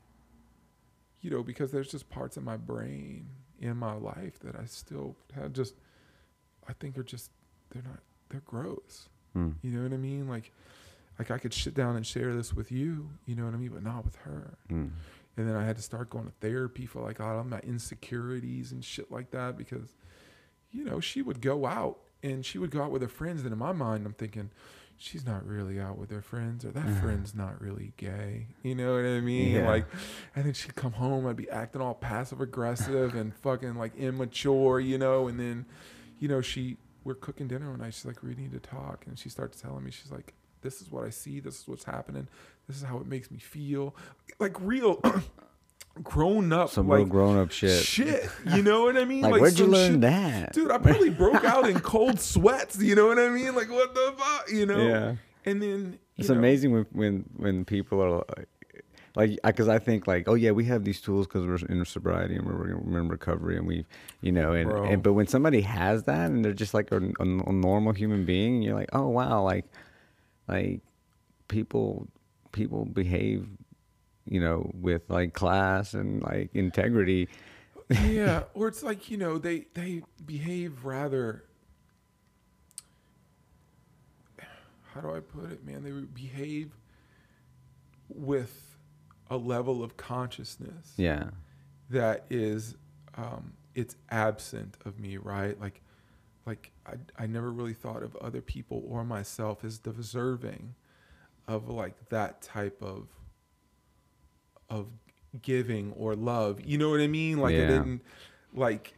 you 1.20 1.30
know 1.30 1.42
because 1.42 1.70
there's 1.70 1.90
just 1.90 2.08
parts 2.10 2.36
of 2.36 2.42
my 2.42 2.56
brain 2.56 3.26
in 3.60 3.76
my 3.76 3.92
life 3.94 4.38
that 4.40 4.56
i 4.56 4.64
still 4.64 5.14
have 5.34 5.52
just 5.52 5.74
i 6.68 6.72
think 6.74 6.98
are 6.98 7.02
just 7.02 7.30
they're 7.70 7.82
not 7.82 8.00
they're 8.30 8.42
gross. 8.44 9.08
Mm. 9.36 9.54
you 9.62 9.70
know 9.70 9.82
what 9.82 9.92
i 9.92 9.96
mean? 9.96 10.28
Like 10.28 10.52
like 11.18 11.30
i 11.30 11.38
could 11.38 11.52
sit 11.54 11.74
down 11.74 11.96
and 11.96 12.06
share 12.06 12.34
this 12.34 12.52
with 12.54 12.72
you 12.72 13.10
you 13.26 13.34
know 13.34 13.44
what 13.44 13.54
i 13.54 13.56
mean? 13.56 13.70
But 13.70 13.82
not 13.82 14.04
with 14.04 14.16
her. 14.16 14.54
Mm. 14.70 14.90
And 15.36 15.48
then 15.48 15.56
i 15.56 15.64
had 15.64 15.76
to 15.76 15.82
start 15.82 16.10
going 16.10 16.24
to 16.26 16.32
therapy 16.40 16.86
for 16.86 17.00
like 17.02 17.20
all 17.20 17.42
my 17.44 17.58
insecurities 17.60 18.72
and 18.72 18.84
shit 18.84 19.10
like 19.10 19.30
that 19.30 19.56
because 19.56 19.94
you 20.70 20.84
know 20.84 21.00
she 21.00 21.22
would 21.22 21.40
go 21.40 21.66
out 21.66 21.98
and 22.22 22.44
she 22.44 22.58
would 22.58 22.70
go 22.70 22.82
out 22.82 22.90
with 22.90 23.02
her 23.02 23.08
friends. 23.08 23.42
And 23.42 23.52
in 23.52 23.58
my 23.58 23.72
mind 23.72 24.06
i'm 24.06 24.14
thinking 24.14 24.50
she's 24.96 25.26
not 25.26 25.44
really 25.46 25.78
out 25.80 25.98
with 25.98 26.10
her 26.10 26.22
friends 26.22 26.64
or 26.64 26.70
that 26.70 26.86
Uh-huh. 26.86 27.00
friend's 27.00 27.34
not 27.34 27.60
really 27.60 27.92
gay. 27.96 28.46
You 28.62 28.74
know 28.76 28.94
what 28.94 29.04
i 29.04 29.20
mean? 29.20 29.56
Yeah. 29.56 29.68
like 29.68 29.86
and 30.34 30.44
then 30.46 30.52
she'd 30.54 30.74
come 30.74 30.92
home 30.92 31.26
i'd 31.26 31.36
be 31.36 31.50
acting 31.50 31.82
all 31.82 31.94
passive 31.94 32.40
aggressive 32.40 33.14
and 33.14 33.34
fucking 33.34 33.74
like 33.74 33.94
immature 33.96 34.80
you 34.80 34.98
know? 34.98 35.28
And 35.28 35.38
then 35.38 35.66
you 36.18 36.28
know 36.28 36.40
she 36.40 36.76
we're 37.02 37.14
cooking 37.14 37.48
dinner 37.48 37.68
one 37.70 37.80
night. 37.80 37.92
She's 37.92 38.06
like 38.06 38.22
we 38.22 38.34
need 38.34 38.52
to 38.52 38.60
talk. 38.60 39.04
And 39.06 39.18
she 39.18 39.28
starts 39.28 39.60
telling 39.60 39.84
me 39.84 39.90
she's 39.90 40.10
like 40.10 40.32
this 40.64 40.80
is 40.82 40.90
what 40.90 41.04
i 41.04 41.10
see 41.10 41.38
this 41.38 41.60
is 41.60 41.68
what's 41.68 41.84
happening 41.84 42.26
this 42.66 42.76
is 42.76 42.82
how 42.82 42.96
it 42.98 43.06
makes 43.06 43.30
me 43.30 43.38
feel 43.38 43.94
like 44.40 44.56
real 44.60 45.00
grown 46.02 46.52
up 46.52 46.70
Some 46.70 46.88
like 46.88 46.98
real 46.98 47.06
grown 47.06 47.38
up 47.38 47.52
shit. 47.52 47.84
shit 47.84 48.28
you 48.52 48.62
know 48.62 48.82
what 48.84 48.96
i 48.96 49.04
mean 49.04 49.22
Like, 49.22 49.40
where'd 49.40 49.56
you 49.58 49.66
learn 49.66 49.92
shit- 49.92 50.00
that? 50.00 50.52
dude 50.52 50.72
i 50.72 50.78
probably 50.78 51.10
broke 51.24 51.44
out 51.44 51.68
in 51.68 51.78
cold 51.78 52.18
sweats 52.18 52.80
you 52.80 52.96
know 52.96 53.06
what 53.06 53.18
i 53.20 53.28
mean 53.28 53.54
like 53.54 53.70
what 53.70 53.94
the 53.94 54.12
fuck 54.16 54.50
you 54.50 54.66
know 54.66 54.76
Yeah. 54.78 55.14
and 55.44 55.62
then 55.62 55.98
It's 56.16 56.28
know, 56.30 56.34
amazing 56.36 56.72
when 56.72 56.86
when 56.92 57.24
when 57.36 57.64
people 57.64 58.02
are 58.02 58.24
like, 58.36 58.48
like, 59.16 59.38
because 59.44 59.68
I 59.68 59.78
think 59.78 60.08
like, 60.08 60.26
oh 60.28 60.34
yeah, 60.34 60.50
we 60.50 60.64
have 60.64 60.82
these 60.82 61.00
tools 61.00 61.28
because 61.28 61.46
we're 61.46 61.64
in 61.68 61.84
sobriety 61.84 62.34
and 62.34 62.44
we're, 62.44 62.76
we're 62.78 62.98
in 62.98 63.06
recovery 63.08 63.56
and 63.56 63.64
we, 63.64 63.86
you 64.22 64.32
know, 64.32 64.50
and, 64.54 64.68
and 64.72 65.04
but 65.04 65.12
when 65.12 65.28
somebody 65.28 65.60
has 65.60 66.02
that 66.10 66.32
and 66.32 66.44
they're 66.44 66.52
just 66.52 66.74
like 66.74 66.90
a, 66.90 66.96
a, 66.96 67.22
a 67.22 67.52
normal 67.52 67.92
human 67.92 68.24
being, 68.24 68.54
and 68.56 68.64
you're 68.64 68.74
like, 68.74 68.88
oh 68.92 69.06
wow, 69.08 69.40
like, 69.44 69.66
like 70.48 70.80
people 71.48 72.08
people 72.52 72.84
behave, 72.84 73.46
you 74.26 74.40
know, 74.40 74.70
with 74.74 75.02
like 75.08 75.32
class 75.34 75.94
and 75.94 76.22
like 76.22 76.50
integrity. 76.54 77.28
yeah 78.06 78.44
or 78.54 78.66
it's 78.66 78.82
like 78.82 79.10
you 79.10 79.16
know 79.18 79.36
they 79.36 79.66
they 79.74 80.02
behave 80.24 80.86
rather 80.86 81.44
how 84.94 85.00
do 85.02 85.14
i 85.14 85.20
put 85.20 85.50
it 85.52 85.64
man? 85.66 85.82
They 85.84 85.90
behave 85.90 86.70
with 88.08 88.76
a 89.28 89.36
level 89.36 89.82
of 89.82 89.96
consciousness 89.96 90.92
Yeah, 90.96 91.24
that 91.90 92.24
is 92.30 92.74
um, 93.16 93.52
it's 93.74 93.96
absent 94.10 94.76
of 94.84 94.98
me 94.98 95.16
right? 95.18 95.60
Like 95.60 95.80
like 96.46 96.72
I, 96.86 96.94
I 97.18 97.26
never 97.26 97.50
really 97.50 97.74
thought 97.74 98.02
of 98.02 98.16
other 98.16 98.40
people 98.40 98.84
or 98.88 99.04
myself 99.04 99.64
as 99.64 99.78
deserving 99.78 100.74
of 101.48 101.68
like 101.68 102.08
that 102.10 102.42
type 102.42 102.82
of 102.82 103.08
of 104.70 104.88
giving 105.42 105.92
or 105.92 106.14
love. 106.14 106.60
You 106.64 106.78
know 106.78 106.90
what 106.90 107.00
I 107.00 107.06
mean? 107.06 107.38
Like 107.38 107.54
I 107.54 107.58
didn't 107.68 108.02
like 108.52 108.94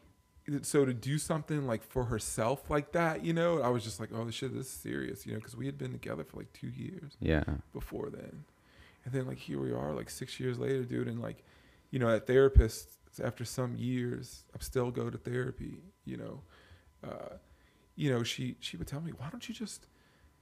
so 0.63 0.85
to 0.85 0.95
do 0.95 1.19
something 1.19 1.67
like 1.67 1.83
for 1.83 2.05
herself 2.05 2.71
like 2.71 2.93
that, 2.93 3.25
you 3.25 3.33
know, 3.33 3.61
I 3.61 3.69
was 3.69 3.83
just 3.83 3.99
like, 3.99 4.11
oh, 4.15 4.25
this 4.25 4.35
shit 4.37 4.55
this 4.55 4.67
is 4.67 4.73
serious, 4.73 5.27
you 5.27 5.33
know, 5.33 5.39
because 5.39 5.57
we 5.57 5.67
had 5.67 5.77
been 5.77 5.93
together 5.93 6.23
for 6.25 6.37
like 6.37 6.53
two 6.53 6.69
years 6.69 7.17
Yeah. 7.21 7.43
before 7.73 8.11
then. 8.11 8.45
And 9.05 9.13
then 9.13 9.27
like 9.27 9.39
here 9.39 9.61
we 9.61 9.73
are, 9.73 9.93
like 9.93 10.09
six 10.11 10.39
years 10.39 10.59
later, 10.59 10.85
dude, 10.85 11.09
and 11.09 11.21
like, 11.21 11.43
you 11.91 11.99
know, 11.99 12.09
at 12.09 12.27
therapist 12.27 12.91
after 13.23 13.45
some 13.45 13.77
years, 13.77 14.45
I 14.55 14.63
still 14.63 14.91
go 14.91 15.11
to 15.11 15.19
therapy. 15.19 15.83
You 16.05 16.17
know, 16.19 16.43
you 17.97 18.11
know, 18.11 18.23
she 18.23 18.57
she 18.61 18.77
would 18.77 18.87
tell 18.87 19.01
me, 19.01 19.13
why 19.17 19.29
don't 19.31 19.49
you 19.49 19.55
just, 19.55 19.87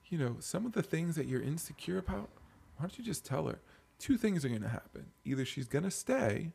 you 0.07 0.19
know, 0.19 0.37
some 0.41 0.67
of 0.67 0.73
the 0.73 0.83
things 0.83 1.17
that 1.17 1.27
you're 1.27 1.43
insecure 1.43 1.97
about, 1.99 2.29
why 2.77 2.83
don't 2.83 2.99
you 2.99 3.05
just 3.05 3.25
tell 3.25 3.47
her? 3.47 3.61
Two 3.99 4.17
things 4.19 4.45
are 4.45 4.49
gonna 4.49 4.69
happen: 4.69 5.07
either 5.25 5.45
she's 5.45 5.69
gonna 5.69 5.91
stay, 5.91 6.53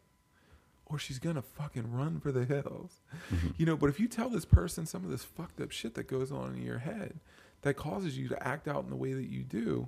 or 0.85 0.99
she's 0.99 1.19
gonna 1.19 1.41
fucking 1.41 1.91
run 1.91 2.19
for 2.19 2.31
the 2.31 2.45
hills. 2.45 3.01
Mhm. 3.31 3.53
You 3.57 3.65
know, 3.65 3.77
but 3.77 3.89
if 3.89 3.99
you 3.99 4.07
tell 4.07 4.29
this 4.29 4.45
person 4.45 4.85
some 4.85 5.03
of 5.05 5.09
this 5.09 5.23
fucked 5.23 5.61
up 5.61 5.71
shit 5.71 5.93
that 5.95 6.07
goes 6.07 6.31
on 6.31 6.55
in 6.55 6.61
your 6.63 6.79
head 6.79 7.19
that 7.61 7.75
causes 7.75 8.17
you 8.17 8.27
to 8.29 8.47
act 8.47 8.67
out 8.67 8.83
in 8.83 8.89
the 8.89 8.95
way 8.95 9.13
that 9.13 9.27
you 9.29 9.43
do, 9.43 9.87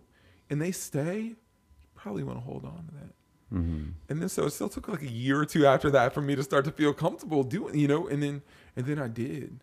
and 0.49 0.61
they 0.61 0.71
stay, 0.71 1.19
you 1.21 1.35
probably 1.95 2.23
want 2.23 2.37
to 2.37 2.43
hold 2.43 2.65
on 2.65 2.85
to 2.87 2.93
that. 2.93 3.13
hmm 3.49 3.89
And 4.09 4.21
then 4.21 4.29
so 4.29 4.45
it 4.45 4.51
still 4.51 4.69
took 4.69 4.87
like 4.87 5.01
a 5.01 5.09
year 5.11 5.39
or 5.39 5.45
two 5.45 5.65
after 5.65 5.89
that 5.91 6.13
for 6.13 6.21
me 6.21 6.35
to 6.35 6.43
start 6.43 6.63
to 6.65 6.71
feel 6.71 6.93
comfortable 6.93 7.43
doing, 7.43 7.77
you 7.77 7.87
know, 7.87 8.07
and 8.07 8.23
then 8.23 8.41
and 8.77 8.85
then 8.85 8.97
I 8.97 9.07
did. 9.09 9.61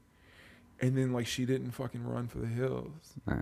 And 0.80 0.96
then 0.96 1.12
like 1.12 1.26
she 1.26 1.44
didn't 1.44 1.72
fucking 1.72 2.04
run 2.04 2.28
for 2.28 2.38
the 2.38 2.46
hills. 2.46 3.14
Nah. 3.26 3.36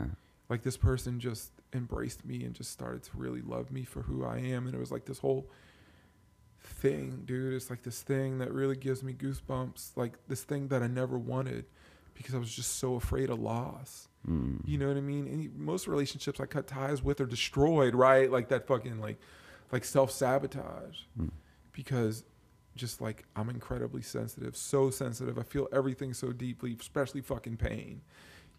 Like 0.48 0.62
this 0.62 0.76
person 0.76 1.20
just 1.20 1.50
embraced 1.72 2.24
me 2.24 2.44
and 2.44 2.54
just 2.54 2.70
started 2.70 3.02
to 3.04 3.10
really 3.14 3.42
love 3.42 3.70
me 3.70 3.84
for 3.84 4.02
who 4.02 4.24
I 4.24 4.38
am 4.38 4.66
and 4.66 4.74
it 4.74 4.78
was 4.78 4.90
like 4.90 5.04
this 5.04 5.18
whole 5.18 5.50
thing, 6.60 7.22
dude. 7.24 7.54
It's 7.54 7.70
like 7.70 7.82
this 7.82 8.02
thing 8.02 8.38
that 8.38 8.52
really 8.52 8.76
gives 8.76 9.02
me 9.02 9.12
goosebumps, 9.12 9.96
like 9.96 10.14
this 10.28 10.42
thing 10.42 10.68
that 10.68 10.82
I 10.82 10.86
never 10.86 11.18
wanted 11.18 11.66
because 12.14 12.34
I 12.34 12.38
was 12.38 12.54
just 12.54 12.78
so 12.78 12.94
afraid 12.94 13.30
of 13.30 13.40
loss. 13.40 14.08
Mm. 14.28 14.60
You 14.64 14.78
know 14.78 14.88
what 14.88 14.96
I 14.96 15.00
mean? 15.00 15.28
Any, 15.28 15.48
most 15.54 15.86
relationships 15.86 16.40
I 16.40 16.46
cut 16.46 16.66
ties 16.66 17.02
with 17.02 17.20
are 17.20 17.26
destroyed, 17.26 17.94
right? 17.94 18.30
Like 18.30 18.48
that 18.48 18.66
fucking 18.66 19.00
like 19.00 19.18
like 19.72 19.84
self 19.84 20.10
sabotage. 20.10 21.00
Mm. 21.20 21.30
Because 21.72 22.24
just 22.76 23.00
like 23.00 23.24
I'm 23.34 23.48
incredibly 23.50 24.02
sensitive, 24.02 24.56
so 24.56 24.90
sensitive. 24.90 25.38
I 25.38 25.42
feel 25.42 25.68
everything 25.72 26.14
so 26.14 26.32
deeply, 26.32 26.76
especially 26.78 27.20
fucking 27.22 27.56
pain. 27.56 28.02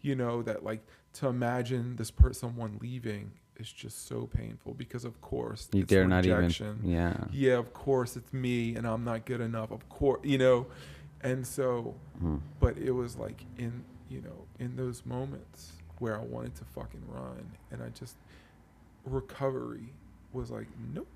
You 0.02 0.14
know 0.14 0.42
that 0.42 0.62
like 0.64 0.84
to 1.14 1.28
imagine 1.28 1.96
this 1.96 2.10
person 2.10 2.50
someone 2.50 2.78
leaving 2.80 3.32
is 3.56 3.72
just 3.72 4.06
so 4.06 4.26
painful 4.32 4.74
because 4.74 5.04
of 5.04 5.20
course 5.20 5.68
You 5.72 5.82
it's 5.82 5.90
dare 5.90 6.06
rejection. 6.06 6.66
not 6.66 6.74
even. 6.84 6.90
Yeah. 6.90 7.24
Yeah, 7.32 7.54
of 7.58 7.72
course 7.74 8.16
it's 8.16 8.32
me 8.32 8.76
and 8.76 8.86
I'm 8.86 9.02
not 9.04 9.24
good 9.24 9.40
enough. 9.40 9.70
Of 9.72 9.88
course, 9.88 10.20
you 10.24 10.38
know. 10.38 10.66
And 11.22 11.44
so 11.46 11.94
Mm. 12.22 12.40
but 12.60 12.78
it 12.78 12.92
was 12.92 13.16
like 13.16 13.44
in 13.58 13.84
you 14.08 14.20
know 14.22 14.44
in 14.60 14.76
those 14.76 15.04
moments 15.04 15.72
where 15.98 16.16
I 16.16 16.22
wanted 16.22 16.54
to 16.56 16.64
fucking 16.64 17.02
run 17.08 17.44
and 17.72 17.82
I 17.82 17.88
just 17.88 18.14
recovery 19.04 19.92
was 20.32 20.50
like 20.50 20.66
nope 20.94 21.08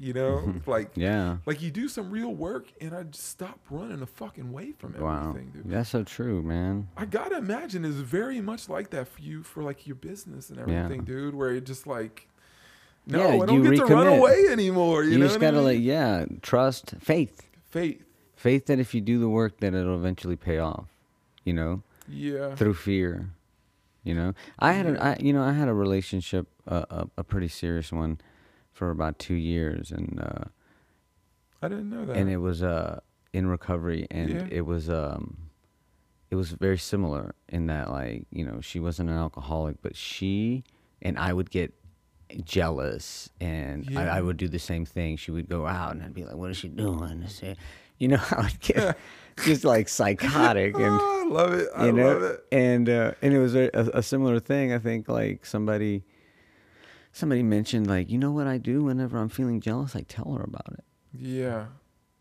you 0.00 0.12
know 0.14 0.54
like 0.66 0.90
Yeah. 0.96 1.36
like 1.46 1.60
you 1.62 1.70
do 1.70 1.86
some 1.88 2.10
real 2.10 2.32
work 2.34 2.66
and 2.80 2.94
I 2.94 3.02
just 3.04 3.28
stop 3.28 3.60
running 3.70 4.00
the 4.00 4.06
fucking 4.06 4.48
away 4.48 4.72
from 4.72 4.94
Wow. 4.98 5.28
everything 5.28 5.50
dude 5.50 5.70
That's 5.70 5.90
so 5.90 6.02
true, 6.04 6.42
man. 6.42 6.88
I 6.96 7.04
gotta 7.04 7.36
imagine 7.36 7.84
it's 7.84 7.96
very 7.96 8.40
much 8.40 8.68
like 8.68 8.90
that 8.90 9.08
for 9.08 9.20
you 9.20 9.42
for 9.42 9.62
like 9.62 9.86
your 9.86 9.96
business 9.96 10.48
and 10.50 10.58
Yeah. 10.58 10.84
everything 10.84 11.04
dude 11.04 11.34
where 11.34 11.52
you're 11.52 11.60
just 11.60 11.86
like 11.86 12.26
no 13.06 13.18
Yeah, 13.18 13.42
I 13.42 13.46
don't 13.46 13.62
you 13.64 13.70
get 13.70 13.86
to 13.86 13.94
run 13.94 14.06
away 14.06 14.46
anymore 14.50 15.04
you, 15.04 15.12
You, 15.12 15.18
know 15.18 15.26
just 15.26 15.38
what 15.38 15.46
I 15.46 15.50
gotta 15.50 15.62
like, 15.62 15.76
mean? 15.78 15.84
yeah, 15.86 16.24
trust, 16.42 16.94
faith, 17.00 17.42
faith 17.68 18.02
faith 18.36 18.66
that 18.66 18.78
if 18.78 18.94
you 18.94 19.02
do 19.02 19.18
the 19.20 19.28
work, 19.28 19.60
that 19.60 19.74
it'll 19.74 19.96
eventually 19.96 20.36
pay 20.36 20.58
off. 20.58 20.86
You 21.44 21.52
know, 21.52 21.82
yeah 22.08 22.54
through 22.54 22.74
fear. 22.74 23.30
You 24.02 24.14
know, 24.14 24.32
I 24.58 24.72
had 24.72 24.86
a, 24.86 25.02
I, 25.04 25.16
you 25.20 25.34
know, 25.34 25.42
I 25.42 25.52
had 25.52 25.68
a 25.68 25.74
relationship, 25.74 26.46
uh, 26.66 26.84
a, 26.90 27.06
a 27.18 27.24
pretty 27.24 27.48
serious 27.48 27.92
one, 27.92 28.18
for 28.80 28.90
about 28.90 29.18
two 29.18 29.34
years, 29.34 29.90
and 29.90 30.18
uh, 30.18 30.44
I 31.60 31.68
didn't 31.68 31.90
know 31.90 32.06
that 32.06 32.16
and 32.16 32.30
it 32.30 32.38
was 32.38 32.62
uh 32.62 33.00
in 33.34 33.46
recovery, 33.46 34.06
and 34.10 34.30
Yeah. 34.30 34.46
it 34.50 34.62
was 34.62 34.88
um, 34.88 35.50
it 36.30 36.36
was 36.36 36.52
very 36.52 36.78
similar 36.78 37.34
in 37.50 37.66
that 37.66 37.90
like 37.90 38.24
you 38.30 38.42
know 38.46 38.62
she 38.62 38.80
wasn't 38.80 39.10
an 39.10 39.16
alcoholic, 39.18 39.82
but 39.82 39.94
she 39.94 40.64
and 41.02 41.18
I 41.18 41.34
would 41.34 41.50
get 41.50 41.74
jealous, 42.42 43.28
and 43.38 43.84
I, 43.94 44.04
Yeah. 44.04 44.16
I 44.16 44.20
would 44.22 44.38
do 44.38 44.48
the 44.48 44.58
same 44.58 44.86
thing. 44.86 45.18
She 45.18 45.30
would 45.30 45.46
go 45.48 45.66
out, 45.66 45.92
and 45.92 46.02
I'd 46.02 46.14
be 46.14 46.24
like, 46.24 46.36
"What 46.36 46.50
is 46.50 46.56
she 46.56 46.68
doing?" 46.68 47.22
I 47.22 47.28
say, 47.28 47.56
you 47.98 48.08
know, 48.08 48.22
I 48.30 48.40
would 48.44 48.60
get 48.60 48.96
just 49.44 49.62
like 49.64 49.90
psychotic 49.90 50.74
and 50.76 50.98
Oh, 51.02 51.26
I 51.26 51.28
love 51.30 51.52
it 51.52 51.68
I 51.76 51.86
you 51.86 51.92
know, 51.92 52.08
love 52.14 52.22
it 52.22 52.44
and 52.50 52.88
uh, 52.88 53.12
and 53.20 53.34
it 53.34 53.38
was 53.40 53.54
a, 53.54 53.68
a 53.74 54.02
similar 54.02 54.40
thing. 54.40 54.72
I 54.72 54.78
think 54.78 55.06
like 55.06 55.44
somebody 55.44 56.02
somebody 57.12 57.42
mentioned 57.42 57.86
like 57.86 58.10
you 58.10 58.18
know 58.18 58.30
what 58.30 58.46
I 58.46 58.58
do 58.58 58.84
whenever 58.84 59.18
I'm 59.18 59.28
feeling 59.28 59.60
jealous, 59.60 59.94
I 59.96 60.02
tell 60.02 60.32
her 60.34 60.42
about 60.42 60.72
it, 60.72 60.84
yeah 61.18 61.66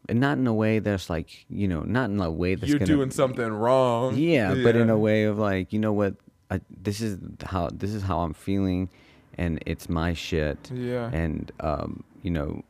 and 0.09 0.19
not 0.19 0.37
in 0.37 0.47
a 0.47 0.53
way 0.53 0.79
that's 0.79 1.09
like 1.09 1.45
you 1.49 1.67
know, 1.67 1.81
not 1.81 2.09
in 2.09 2.19
a 2.19 2.31
way 2.31 2.55
that's 2.55 2.69
you're 2.69 2.79
gonna, 2.79 2.87
doing 2.87 3.11
something 3.11 3.47
wrong. 3.47 4.15
Yeah, 4.17 4.55
but 4.63 4.75
in 4.75 4.89
a 4.89 4.97
way 4.97 5.23
of 5.25 5.37
like 5.37 5.71
you 5.71 5.79
know 5.79 5.93
what, 5.93 6.15
I, 6.49 6.61
this 6.69 6.99
is 6.99 7.19
how 7.45 7.69
this 7.71 7.93
is 7.93 8.01
how 8.01 8.19
I'm 8.21 8.33
feeling, 8.33 8.89
and 9.37 9.61
it's 9.65 9.87
my 9.87 10.13
shit, 10.13 10.71
Yeah. 10.73 11.09
and 11.11 11.51
um, 11.59 12.03
you 12.21 12.31
know. 12.31 12.63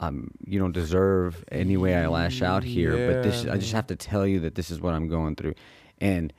Um, 0.00 0.32
you 0.44 0.58
don't 0.58 0.72
deserve 0.72 1.44
any 1.52 1.76
way 1.76 1.94
I 1.94 2.08
lash 2.08 2.42
out 2.42 2.64
here, 2.64 2.90
but 2.90 3.22
this 3.22 3.46
I 3.46 3.56
just 3.56 3.72
have 3.72 3.86
to 3.86 3.94
tell 3.94 4.26
you 4.26 4.40
that 4.40 4.56
this 4.56 4.68
is 4.72 4.80
what 4.80 4.94
I'm 4.94 5.06
going 5.06 5.36
through. 5.36 5.54
And 6.00 6.32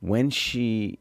when 0.00 0.28
she 0.28 0.98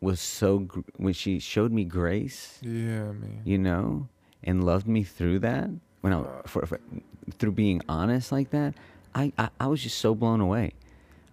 was 0.00 0.20
so 0.20 0.60
gr- 0.60 0.80
when 0.96 1.12
she 1.12 1.38
showed 1.38 1.72
me 1.72 1.84
grace, 1.84 2.58
yeah, 2.62 3.12
man. 3.12 3.42
you 3.44 3.58
know, 3.58 4.08
and 4.42 4.64
loved 4.64 4.86
me 4.86 5.02
through 5.04 5.40
that, 5.40 5.68
when 6.00 6.12
I 6.12 6.24
for, 6.46 6.64
for, 6.66 6.80
through 7.38 7.52
being 7.52 7.82
honest 7.88 8.32
like 8.32 8.50
that, 8.50 8.74
I, 9.14 9.32
I 9.38 9.50
I 9.60 9.66
was 9.66 9.82
just 9.82 9.98
so 9.98 10.14
blown 10.14 10.40
away. 10.40 10.72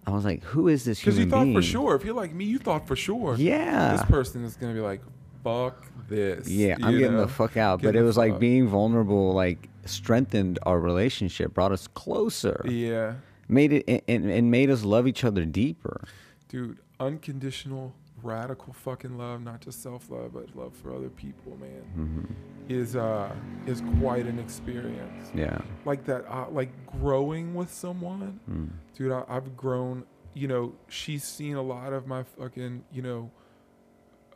I 0.06 0.10
was 0.10 0.24
like, 0.24 0.42
who 0.44 0.68
is 0.68 0.84
this 0.84 1.00
Because 1.00 1.16
human 1.16 1.28
you 1.28 1.30
thought 1.30 1.44
being? 1.44 1.56
for 1.56 1.62
sure, 1.62 1.94
if 1.94 2.04
you're 2.04 2.14
like 2.14 2.32
me, 2.34 2.44
you 2.46 2.58
thought 2.58 2.86
for 2.86 2.96
sure. 2.96 3.36
Yeah. 3.36 3.92
This 3.92 4.04
person 4.06 4.42
is 4.44 4.56
gonna 4.56 4.72
be 4.74 4.80
like, 4.80 5.00
"Fuck 5.44 5.86
this." 6.08 6.48
Yeah, 6.48 6.76
I'm 6.82 6.92
you 6.94 6.98
getting 7.00 7.16
know? 7.16 7.22
the 7.26 7.32
fuck 7.32 7.56
out. 7.56 7.80
Get 7.80 7.88
but 7.88 7.96
it 7.96 8.02
was 8.02 8.16
like 8.16 8.38
being 8.38 8.68
vulnerable, 8.68 9.32
like 9.32 9.68
strengthened 9.84 10.58
our 10.64 10.78
relationship, 10.80 11.52
brought 11.54 11.72
us 11.72 11.86
closer, 11.88 12.62
Yeah, 12.68 13.14
made 13.48 13.72
it 13.72 14.04
and, 14.08 14.30
and 14.30 14.50
made 14.50 14.68
us 14.70 14.82
love 14.84 15.06
each 15.06 15.24
other 15.24 15.44
deeper. 15.46 16.04
dude. 16.48 16.78
Unconditional, 17.00 17.94
radical 18.22 18.72
fucking 18.72 19.16
love, 19.18 19.40
not 19.42 19.60
just 19.60 19.82
self 19.82 20.10
love, 20.10 20.32
but 20.34 20.54
love 20.56 20.74
for 20.74 20.94
other 20.94 21.08
people, 21.10 21.56
man, 21.60 21.82
hmm 21.94 22.32
is 22.68 22.96
uh 22.96 23.34
is 23.66 23.82
quite 23.98 24.26
an 24.26 24.38
experience. 24.38 25.30
Yeah. 25.34 25.58
Like 25.86 26.04
that, 26.04 26.26
uh, 26.30 26.50
like 26.50 26.70
growing 27.00 27.54
with 27.54 27.72
someone. 27.72 28.40
Mm. 28.50 28.68
dude 28.94 29.10
I, 29.12 29.24
i've 29.28 29.56
grown 29.56 30.04
you 30.34 30.48
know 30.48 30.74
she's 30.88 31.24
seen 31.24 31.56
a 31.56 31.62
lot 31.62 31.92
of 31.94 32.06
my 32.06 32.22
fucking 32.24 32.84
you 32.92 33.00
know 33.02 33.30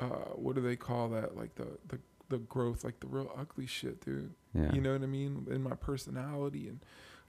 uh 0.01 0.07
what 0.35 0.55
do 0.55 0.63
they 0.63 0.77
call 0.77 1.11
that 1.11 1.37
like 1.37 1.55
the 1.57 1.67
the, 1.89 1.99
the 2.31 2.39
growth 2.39 2.85
like 2.85 2.99
the 3.01 3.07
real 3.07 3.31
ugly 3.39 3.67
shit 3.67 4.01
dude 4.05 4.33
Yeah. 4.55 4.73
you 4.73 4.81
know 4.81 4.93
what 4.93 5.03
i 5.03 5.07
mean 5.07 5.47
in 5.51 5.63
my 5.63 5.75
personality 5.75 6.69
and 6.69 6.81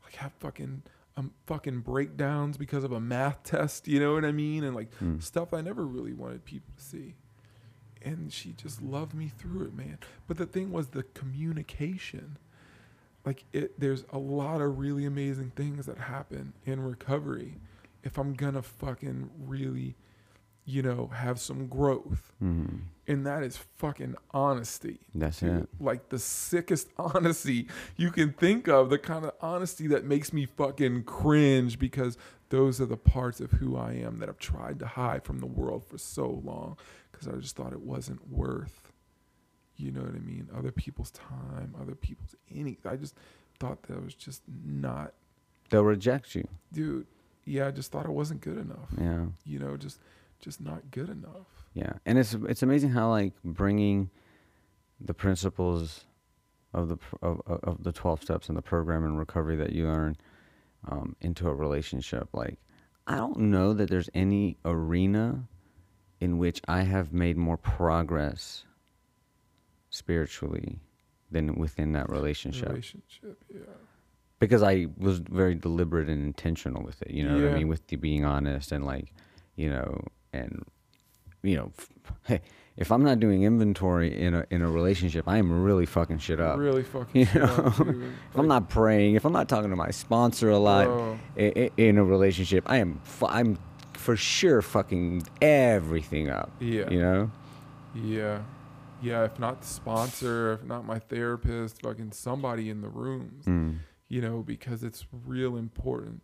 like 0.05 0.15
have 0.15 0.31
fucking 0.39 0.83
um 1.17 1.31
fucking 1.45 1.81
breakdowns 1.81 2.57
because 2.57 2.83
of 2.83 2.91
a 2.91 2.99
math 2.99 3.43
test 3.43 3.87
you 3.87 3.99
know 3.99 4.13
what 4.13 4.25
i 4.25 4.31
mean? 4.31 4.63
And 4.63 4.75
like 4.75 4.91
Mm. 4.99 5.21
stuff 5.21 5.53
i 5.53 5.61
never 5.61 5.85
really 5.85 6.13
wanted 6.13 6.43
people 6.45 6.73
to 6.77 6.83
see. 6.83 7.15
And 8.01 8.33
she 8.33 8.51
just 8.53 8.81
loved 8.81 9.13
me 9.13 9.29
through 9.37 9.63
it 9.63 9.73
man. 9.73 9.97
But 10.27 10.37
the 10.37 10.45
thing 10.45 10.71
was 10.71 10.87
the 10.89 11.03
communication. 11.03 12.37
Like 13.25 13.45
it 13.53 13.79
there's 13.79 14.03
a 14.11 14.17
lot 14.17 14.59
of 14.61 14.77
really 14.79 15.05
amazing 15.05 15.51
things 15.55 15.85
that 15.85 15.97
happen 15.97 16.53
in 16.65 16.81
recovery 16.81 17.55
if 18.03 18.17
i'm 18.17 18.33
gonna 18.33 18.61
fucking 18.61 19.29
really 19.39 19.95
you 20.65 20.81
know 20.81 21.07
have 21.13 21.39
some 21.39 21.67
growth. 21.67 22.33
Mhm. 22.43 22.81
And 23.07 23.25
that 23.25 23.43
is 23.43 23.57
fucking 23.57 24.15
honesty 24.31 24.99
That's 25.13 25.39
dude. 25.41 25.63
it. 25.63 25.69
like 25.79 26.09
the 26.09 26.19
sickest 26.19 26.87
honesty 26.97 27.67
you 27.97 28.11
can 28.11 28.31
think 28.33 28.67
of 28.67 28.89
the 28.89 28.97
kind 28.97 29.25
of 29.25 29.31
honesty 29.41 29.87
that 29.87 30.05
makes 30.05 30.31
me 30.31 30.45
fucking 30.45 31.03
cringe 31.03 31.77
because 31.79 32.17
those 32.49 32.79
are 32.79 32.85
the 32.85 32.97
parts 32.97 33.39
of 33.41 33.51
who 33.51 33.75
i 33.75 33.91
am 33.93 34.17
that 34.19 34.29
i've 34.29 34.37
tried 34.39 34.79
to 34.79 34.85
hide 34.87 35.23
from 35.23 35.39
the 35.39 35.45
world 35.45 35.83
for 35.85 35.97
so 35.97 36.41
long 36.45 36.77
because 37.11 37.27
i 37.27 37.31
just 37.33 37.55
thought 37.55 37.73
it 37.73 37.81
wasn't 37.81 38.31
worth 38.31 38.91
you 39.75 39.91
know 39.91 40.01
what 40.01 40.15
i 40.15 40.19
mean 40.19 40.47
other 40.57 40.71
people's 40.71 41.11
time 41.11 41.73
other 41.81 41.95
people's 41.95 42.35
any 42.53 42.77
i 42.85 42.95
just 42.95 43.15
thought 43.59 43.81
that 43.83 44.03
was 44.03 44.13
just 44.15 44.41
not 44.65 45.13
They'll 45.69 45.83
reject 45.83 46.35
you. 46.35 46.47
dude 46.71 47.07
yeah 47.45 47.67
i 47.67 47.71
just 47.71 47.91
thought 47.91 48.05
i 48.05 48.09
wasn't 48.09 48.39
good 48.41 48.57
enough 48.57 48.89
Yeah. 48.97 49.25
you 49.45 49.59
know 49.59 49.75
just 49.75 49.99
just 50.39 50.59
not 50.61 50.91
good 50.91 51.07
enough. 51.09 51.47
Yeah, 51.73 51.93
and 52.05 52.17
it's 52.17 52.35
it's 52.47 52.63
amazing 52.63 52.91
how 52.91 53.09
like 53.09 53.33
bringing 53.43 54.09
the 55.01 55.13
principles 55.13 56.05
of 56.73 56.89
the 56.89 56.97
of, 57.21 57.41
of 57.47 57.83
the 57.83 57.91
twelve 57.91 58.21
steps 58.21 58.47
and 58.47 58.57
the 58.57 58.61
program 58.61 59.03
and 59.03 59.17
recovery 59.17 59.55
that 59.55 59.71
you 59.71 59.87
learn 59.87 60.15
um, 60.87 61.15
into 61.21 61.47
a 61.47 61.53
relationship. 61.53 62.29
Like, 62.33 62.59
I 63.07 63.15
don't 63.15 63.37
know 63.37 63.73
that 63.73 63.89
there's 63.89 64.09
any 64.13 64.57
arena 64.65 65.47
in 66.19 66.37
which 66.37 66.61
I 66.67 66.81
have 66.81 67.11
made 67.11 67.37
more 67.37 67.57
progress 67.57 68.65
spiritually 69.89 70.79
than 71.31 71.55
within 71.55 71.93
that 71.93 72.09
relationship 72.09 72.69
Relationship, 72.69 73.43
yeah. 73.53 73.59
because 74.39 74.61
I 74.63 74.87
was 74.97 75.19
very 75.19 75.55
deliberate 75.55 76.07
and 76.07 76.23
intentional 76.23 76.83
with 76.83 77.01
it. 77.01 77.11
You 77.11 77.27
know 77.27 77.35
what 77.35 77.53
I 77.53 77.57
mean? 77.57 77.67
With 77.67 77.87
the 77.87 77.95
being 77.95 78.25
honest 78.25 78.71
and 78.71 78.85
like, 78.85 79.11
you 79.55 79.69
know, 79.69 80.05
and 80.31 80.63
you 81.43 81.57
know, 81.57 81.71
hey, 82.23 82.41
if 82.77 82.91
I'm 82.91 83.03
not 83.03 83.19
doing 83.19 83.43
inventory 83.43 84.17
in 84.19 84.33
a 84.33 84.45
in 84.49 84.61
a 84.61 84.69
relationship, 84.69 85.27
I 85.27 85.37
am 85.37 85.63
really 85.63 85.85
fucking 85.85 86.17
shit 86.19 86.39
up. 86.39 86.57
Really 86.57 86.83
fucking 86.83 87.09
You 87.21 87.25
shit 87.25 87.41
up, 87.43 87.77
know? 87.79 87.85
dude. 87.85 88.03
If 88.31 88.37
I'm 88.37 88.47
not 88.47 88.69
praying, 88.69 89.15
if 89.15 89.25
I'm 89.25 89.33
not 89.33 89.47
talking 89.47 89.69
to 89.69 89.75
my 89.75 89.91
sponsor 89.91 90.49
a 90.49 90.57
lot 90.57 90.85
Bro. 90.85 91.19
i- 91.37 91.53
i- 91.55 91.71
in 91.77 91.97
a 91.97 92.03
relationship, 92.03 92.63
I 92.67 92.77
am 92.77 92.99
fu- 93.03 93.27
I'm 93.27 93.59
for 93.93 94.15
sure 94.15 94.61
fucking 94.61 95.23
everything 95.41 96.29
up. 96.29 96.51
Yeah. 96.59 96.89
You 96.89 96.99
know? 96.99 97.31
Yeah. 97.93 98.39
Yeah, 99.01 99.25
if 99.25 99.37
not 99.37 99.61
the 99.61 99.67
sponsor, 99.67 100.53
if 100.53 100.63
not 100.63 100.85
my 100.85 100.97
therapist, 100.97 101.81
fucking 101.81 102.13
somebody 102.13 102.69
in 102.69 102.81
the 102.81 102.87
rooms. 102.87 103.45
Mm. 103.45 103.79
You 104.07 104.21
know, 104.21 104.43
because 104.43 104.83
it's 104.83 105.05
real 105.25 105.57
important 105.57 106.21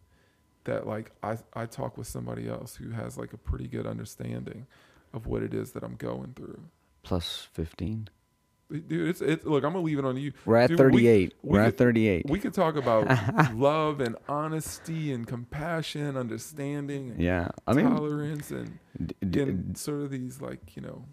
that 0.64 0.88
like 0.88 1.12
I 1.22 1.38
I 1.54 1.66
talk 1.66 1.98
with 1.98 2.08
somebody 2.08 2.48
else 2.48 2.76
who 2.76 2.90
has 2.92 3.18
like 3.18 3.34
a 3.34 3.38
pretty 3.38 3.68
good 3.68 3.86
understanding 3.86 4.66
of 5.14 5.26
what 5.28 5.44
it 5.44 5.54
is 5.54 5.72
that 5.74 5.84
I'm 5.84 5.96
going 5.96 6.34
through. 6.36 6.62
Plus 7.04 7.48
15. 7.54 8.10
Dude, 8.72 9.10
it's 9.10 9.20
it's 9.22 9.44
look, 9.46 9.64
I'm 9.64 9.74
gonna 9.74 9.84
leave 9.84 9.98
it 9.98 10.06
on 10.06 10.16
you. 10.16 10.32
We're 10.46 10.58
at 10.58 10.70
Dude, 10.70 10.78
38. 10.78 11.34
we 11.42 11.50
We, 11.54 11.58
are 11.58 11.64
at 11.64 11.78
38. 11.78 12.30
We 12.30 12.40
could 12.40 12.54
talk 12.54 12.76
about 12.76 13.08
love 13.56 14.00
and 14.00 14.16
honesty 14.28 15.12
and 15.12 15.26
compassion, 15.26 16.16
understanding 16.16 17.10
and 17.12 17.20
yeah. 17.20 17.50
I 17.66 17.74
mean, 17.74 17.90
tolerance 17.90 18.52
and 18.52 18.78
d- 19.04 19.16
d- 19.28 19.42
and 19.42 19.76
sort 19.76 20.02
of 20.02 20.12
these 20.12 20.40
like 20.40 20.76
you 20.76 20.84
know 20.84 21.04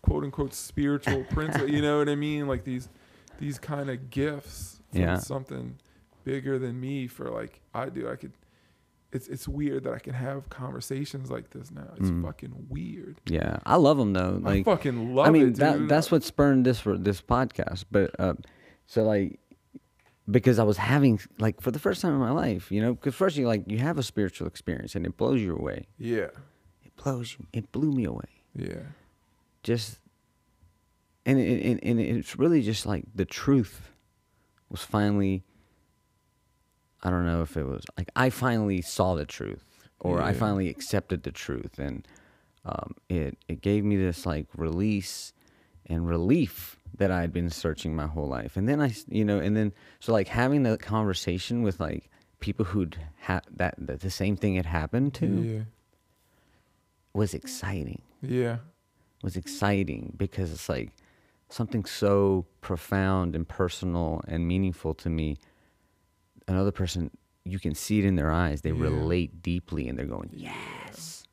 quote 0.00 0.24
unquote 0.24 0.54
spiritual 0.54 1.22
principles 1.24 1.70
you 1.70 1.82
know 1.82 1.98
what 1.98 2.08
i 2.08 2.14
mean 2.14 2.48
like 2.48 2.64
these 2.64 2.88
these 3.38 3.58
kind 3.58 3.90
of 3.90 4.08
gifts 4.08 4.80
from 4.90 5.00
Yeah. 5.02 5.18
something 5.18 5.76
bigger 6.24 6.58
than 6.58 6.80
me 6.80 7.06
for 7.08 7.28
like 7.28 7.60
i 7.74 7.90
do 7.90 8.08
i 8.08 8.16
could 8.16 8.32
it's 9.12 9.28
it's 9.28 9.46
weird 9.48 9.84
that 9.84 9.92
i 9.94 9.98
can 9.98 10.12
have 10.14 10.48
conversations 10.50 11.30
like 11.30 11.50
this 11.50 11.70
now 11.70 11.88
it's 11.96 12.10
Mm. 12.10 12.22
fucking 12.24 12.66
weird 12.68 13.20
yeah. 13.26 13.58
I 13.64 13.76
love 13.76 13.96
them 13.98 14.12
though. 14.12 14.40
i 14.44 14.48
Like 14.56 14.64
fucking 14.64 15.14
love 15.14 15.26
I 15.26 15.30
mean, 15.30 15.48
it 15.48 15.56
that 15.56 15.88
that's 15.88 16.10
what 16.10 16.22
spurned 16.24 16.66
this 16.66 16.80
for 16.80 16.98
this 16.98 17.20
podcast. 17.22 17.84
But 17.90 18.18
uh, 18.18 18.34
so 18.86 19.04
like, 19.04 19.38
because 20.30 20.58
I 20.58 20.64
was 20.64 20.76
having 20.76 21.20
like 21.38 21.60
for 21.60 21.70
the 21.70 21.78
first 21.78 22.02
time 22.02 22.12
in 22.12 22.18
my 22.18 22.32
life, 22.32 22.70
you 22.72 22.80
know, 22.82 22.94
because 22.94 23.14
first 23.14 23.36
you 23.36 23.46
like 23.46 23.62
you 23.66 23.78
have 23.78 23.96
a 23.98 24.02
spiritual 24.02 24.46
experience 24.48 24.94
and 24.96 25.06
it 25.06 25.16
blows 25.16 25.40
you 25.40 25.56
away. 25.56 25.86
yeah 25.98 26.28
It 26.84 26.94
blows 27.02 27.36
you. 27.38 27.46
It 27.52 27.70
blew 27.72 27.92
me 27.92 28.04
away. 28.04 28.30
yeah 28.54 28.82
Just 29.62 30.00
and 31.24 31.38
it, 31.38 31.64
and 31.64 31.80
and 31.82 32.00
it's 32.00 32.36
really 32.38 32.60
just 32.62 32.86
like 32.86 33.04
the 33.14 33.24
truth 33.24 33.90
was 34.68 34.82
finally. 34.82 35.44
I 37.06 37.10
don't 37.10 37.24
know 37.24 37.42
if 37.42 37.56
it 37.56 37.64
was 37.64 37.84
like 37.96 38.10
I 38.16 38.30
finally 38.30 38.82
saw 38.82 39.14
the 39.14 39.24
truth, 39.24 39.64
or 40.00 40.20
I 40.20 40.32
finally 40.32 40.68
accepted 40.68 41.22
the 41.22 41.30
truth, 41.30 41.78
and 41.78 42.06
um, 42.64 42.94
it 43.08 43.38
it 43.48 43.60
gave 43.60 43.84
me 43.84 43.96
this 43.96 44.26
like 44.26 44.46
release 44.56 45.32
and 45.86 46.08
relief 46.08 46.78
that 46.98 47.10
I 47.10 47.20
had 47.20 47.32
been 47.32 47.50
searching 47.50 47.94
my 47.94 48.06
whole 48.06 48.26
life. 48.26 48.56
And 48.56 48.68
then 48.68 48.80
I 48.80 48.92
you 49.08 49.24
know, 49.24 49.38
and 49.38 49.56
then 49.56 49.72
so 50.00 50.12
like 50.12 50.28
having 50.28 50.64
the 50.64 50.76
conversation 50.76 51.62
with 51.62 51.78
like 51.78 52.10
people 52.40 52.64
who'd 52.64 52.96
had 53.20 53.42
that, 53.54 53.74
that 53.78 54.00
the 54.00 54.10
same 54.10 54.36
thing 54.36 54.56
had 54.56 54.66
happened 54.66 55.14
to 55.14 55.26
yeah 55.26 55.62
was 57.12 57.32
exciting. 57.34 58.02
yeah 58.20 58.58
Was 59.22 59.36
exciting 59.36 60.12
because 60.16 60.52
it's 60.52 60.68
like 60.68 60.90
something 61.48 61.84
so 61.84 62.44
profound 62.60 63.34
and 63.34 63.48
personal 63.48 64.20
and 64.28 64.46
meaningful 64.46 64.92
to 64.94 65.08
me. 65.08 65.38
Another 66.48 66.72
person, 66.72 67.10
you 67.44 67.58
can 67.58 67.74
see 67.74 67.98
it 67.98 68.04
in 68.04 68.16
their 68.16 68.30
eyes. 68.30 68.60
They 68.62 68.70
Yeah. 68.72 68.82
relate 68.82 69.42
deeply 69.42 69.88
and 69.88 69.98
they're 69.98 70.06
going, 70.06 70.30
yes. 70.32 71.24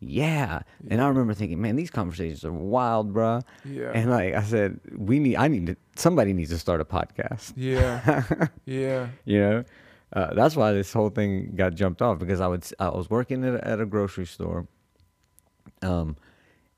Yeah. 0.00 0.60
And 0.88 1.00
I 1.02 1.08
remember 1.08 1.34
thinking, 1.34 1.60
man, 1.60 1.74
these 1.76 1.90
conversations 1.90 2.44
are 2.44 2.52
wild, 2.52 3.12
bruh. 3.12 3.42
yeah 3.64 3.90
And 3.94 4.10
like 4.10 4.34
I 4.34 4.42
said, 4.42 4.78
we 4.96 5.18
need, 5.18 5.36
I 5.36 5.48
need 5.48 5.66
to, 5.66 5.76
somebody 5.96 6.32
needs 6.32 6.50
to 6.50 6.58
start 6.58 6.80
a 6.80 6.84
podcast. 6.84 7.52
yeah 7.56 8.22
yeah 8.64 9.08
You 9.24 9.40
know, 9.40 9.64
uh, 10.12 10.32
that's 10.34 10.54
why 10.56 10.72
this 10.72 10.92
whole 10.92 11.10
thing 11.10 11.52
got 11.56 11.74
jumped 11.74 12.00
off 12.00 12.18
because 12.18 12.40
I 12.40 12.46
would, 12.46 12.64
I 12.78 12.88
was 12.90 13.10
working 13.10 13.44
at 13.44 13.54
a, 13.56 13.68
at 13.68 13.80
a 13.80 13.86
grocery 13.86 14.24
store, 14.26 14.66
um, 15.82 16.16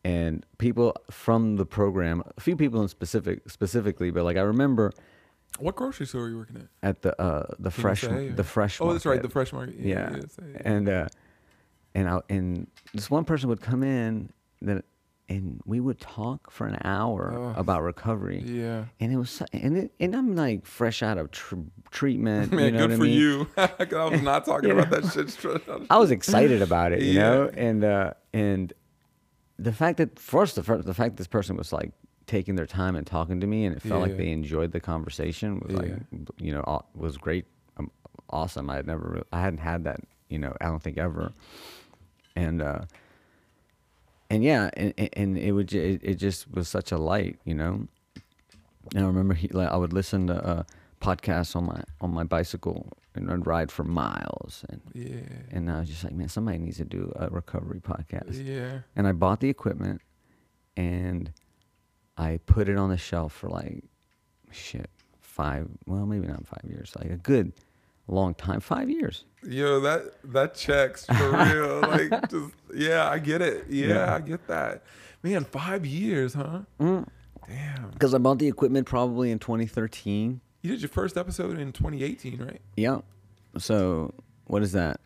and 0.03 0.45
people 0.59 0.97
from 1.11 1.57
the 1.57 1.67
program, 1.67 2.23
a 2.37 2.41
few 2.41 2.57
people 2.57 2.81
in 2.83 2.89
specific, 2.89 3.49
specifically, 3.51 4.11
but 4.11 4.25
like 4.25 4.37
I 4.37 4.41
remember 4.41 4.93
what 5.59 5.77
grocery 5.77 6.07
store 6.07 6.23
are 6.25 6.29
you 6.31 6.37
working 6.39 6.57
at 6.57 6.89
at 6.89 7.03
the 7.03 7.21
uh 7.21 7.47
the 7.59 7.71
fresh, 7.71 8.01
say, 8.03 8.29
the 8.29 8.45
fresh. 8.45 8.81
oh 8.81 8.93
that's 8.93 9.05
right 9.07 9.21
the 9.23 9.29
fresh 9.29 9.53
market 9.53 9.75
yeah, 9.79 10.17
yeah, 10.17 10.57
and 10.65 10.89
uh, 10.89 11.07
and 11.95 12.09
I 12.09 12.21
and 12.29 12.67
this 12.95 13.11
one 13.11 13.25
person 13.25 13.49
would 13.49 13.61
come 13.61 13.83
in 13.83 14.31
that, 14.63 14.85
and 15.29 15.61
we 15.65 15.81
would 15.81 16.01
talk 16.01 16.51
for 16.51 16.67
an 16.67 16.79
hour 16.85 17.33
Ugh. 17.37 17.55
about 17.59 17.83
recovery. 17.83 18.43
yeah 18.45 18.85
And 19.01 19.13
it 19.13 19.17
was, 19.17 19.43
and 19.53 19.77
it, 19.77 19.93
and 20.01 20.15
I'm 20.17 20.35
like 20.37 20.67
fresh 20.67 21.03
out 21.03 21.19
of 21.19 21.31
tr- 21.31 21.57
treatment. 21.91 22.53
Man, 22.57 22.67
you 22.67 22.71
know 22.73 22.87
good 22.89 22.97
for 22.97 23.05
I 23.05 23.07
mean? 23.07 23.19
you. 23.19 23.45
'Cause 23.57 23.93
I 23.93 24.05
was 24.09 24.23
not 24.33 24.45
talking 24.45 24.71
about 24.71 24.91
that 24.91 25.05
shit. 25.13 25.87
I 25.91 25.99
was 25.99 26.11
excited 26.11 26.63
about 26.63 26.93
it, 26.93 27.03
you 27.03 27.15
know, 27.19 27.51
and 27.55 27.85
uh, 27.85 28.13
and 28.33 28.73
the 29.59 29.73
fact 29.73 29.99
that 29.99 30.19
first 30.19 30.55
the 30.57 30.63
first, 30.63 30.87
the 30.87 30.95
fact 30.95 31.17
this 31.17 31.27
person 31.27 31.57
was 31.57 31.73
like 31.73 31.93
taking 32.31 32.55
their 32.57 32.67
time 32.67 32.95
and 32.97 33.07
talking 33.07 33.41
to 33.41 33.47
me, 33.47 33.65
and 33.67 33.77
it 33.77 33.83
felt 33.83 34.01
like 34.03 34.13
Yeah. 34.13 34.17
they 34.19 34.31
enjoyed 34.31 34.71
the 34.73 34.81
conversation 34.81 35.61
was 35.61 35.73
like 35.77 35.95
you 36.39 36.53
know 36.55 36.63
aw- 36.67 36.87
was 36.95 37.17
great, 37.19 37.45
um, 37.77 37.91
awesome. 38.31 38.71
I 38.71 38.77
had 38.77 38.87
never, 38.87 39.23
I 39.33 39.41
hadn't 39.41 39.59
had 39.61 39.85
that, 39.85 40.01
you 40.29 40.39
know, 40.39 40.53
I 40.61 40.67
don't 40.67 40.83
think 40.83 40.97
ever, 40.99 41.33
and 42.37 42.63
uh, 42.63 42.83
and 44.31 44.45
yeah, 44.45 44.71
and, 44.75 44.95
and- 45.15 45.37
it 45.39 45.53
would 45.53 45.73
it, 45.73 46.01
it 46.03 46.15
just 46.15 46.51
was 46.53 46.69
such 46.69 46.93
a 46.93 46.99
light, 46.99 47.39
you 47.45 47.55
know. 47.55 47.87
And 48.95 49.05
I 49.05 49.07
remember 49.07 49.35
he, 49.35 49.49
like, 49.49 49.69
I 49.71 49.77
would 49.77 49.93
listen 49.93 50.27
to 50.29 50.35
uh, 50.45 50.63
podcasts 51.01 51.55
on 51.57 51.65
my 51.67 51.83
on 52.01 52.13
my 52.15 52.25
bicycle 52.25 52.89
and 53.15 53.31
I'd 53.31 53.47
ride 53.47 53.71
for 53.73 53.85
miles, 53.85 54.65
and 54.69 54.81
Yeah. 54.95 55.17
and 55.51 55.71
I 55.71 55.81
was 55.81 55.89
just 55.89 56.05
like, 56.05 56.13
man, 56.15 56.29
somebody 56.29 56.59
needs 56.59 56.77
to 56.79 56.85
do 56.85 57.13
a 57.17 57.29
recovery 57.29 57.81
podcast. 57.81 58.45
Yeah. 58.47 58.81
And 58.97 59.07
I 59.09 59.13
bought 59.13 59.41
the 59.41 59.49
equipment 59.49 60.01
and 60.77 61.33
I 62.21 62.39
put 62.45 62.69
it 62.69 62.77
on 62.77 62.91
the 62.91 62.99
shelf 62.99 63.33
for 63.33 63.49
like, 63.49 63.83
shit, 64.53 64.91
five, 65.21 65.67
well, 65.87 66.05
maybe 66.05 66.27
not 66.27 66.47
five 66.47 66.71
years, 66.71 66.93
like 66.99 67.11
a 67.11 67.17
good 67.17 67.53
long 68.09 68.35
time, 68.35 68.61
five 68.61 68.91
years. 68.91 69.25
Yo, 69.43 69.81
that 69.81 70.03
that 70.25 70.55
checks 70.55 71.07
for 71.07 71.31
real. 71.31 71.81
like, 71.83 72.11
just 72.31 72.53
yeah, 72.75 73.09
I 73.09 73.19
get 73.19 73.41
it. 73.41 73.67
Yeah, 73.71 73.87
Yeah. 73.87 74.15
I 74.15 74.21
get 74.21 74.47
that. 74.49 74.83
Man, 75.23 75.45
five 75.45 75.87
years, 75.87 76.35
huh? 76.35 76.61
Mm. 76.79 77.07
Damn. 77.49 77.91
Because 77.91 78.13
I 78.15 78.19
bought 78.19 78.39
the 78.39 78.49
equipment 78.49 78.87
probably 78.87 79.31
in 79.31 79.39
2013. 79.39 80.41
You 80.63 80.71
did 80.71 80.83
your 80.83 80.89
first 80.91 81.17
episode 81.17 81.59
in 81.59 81.73
2018, 81.73 82.43
right? 82.43 82.61
Yeah. 82.77 82.99
So 83.57 84.13
what 84.45 84.63
is 84.63 84.73
that? 84.73 85.01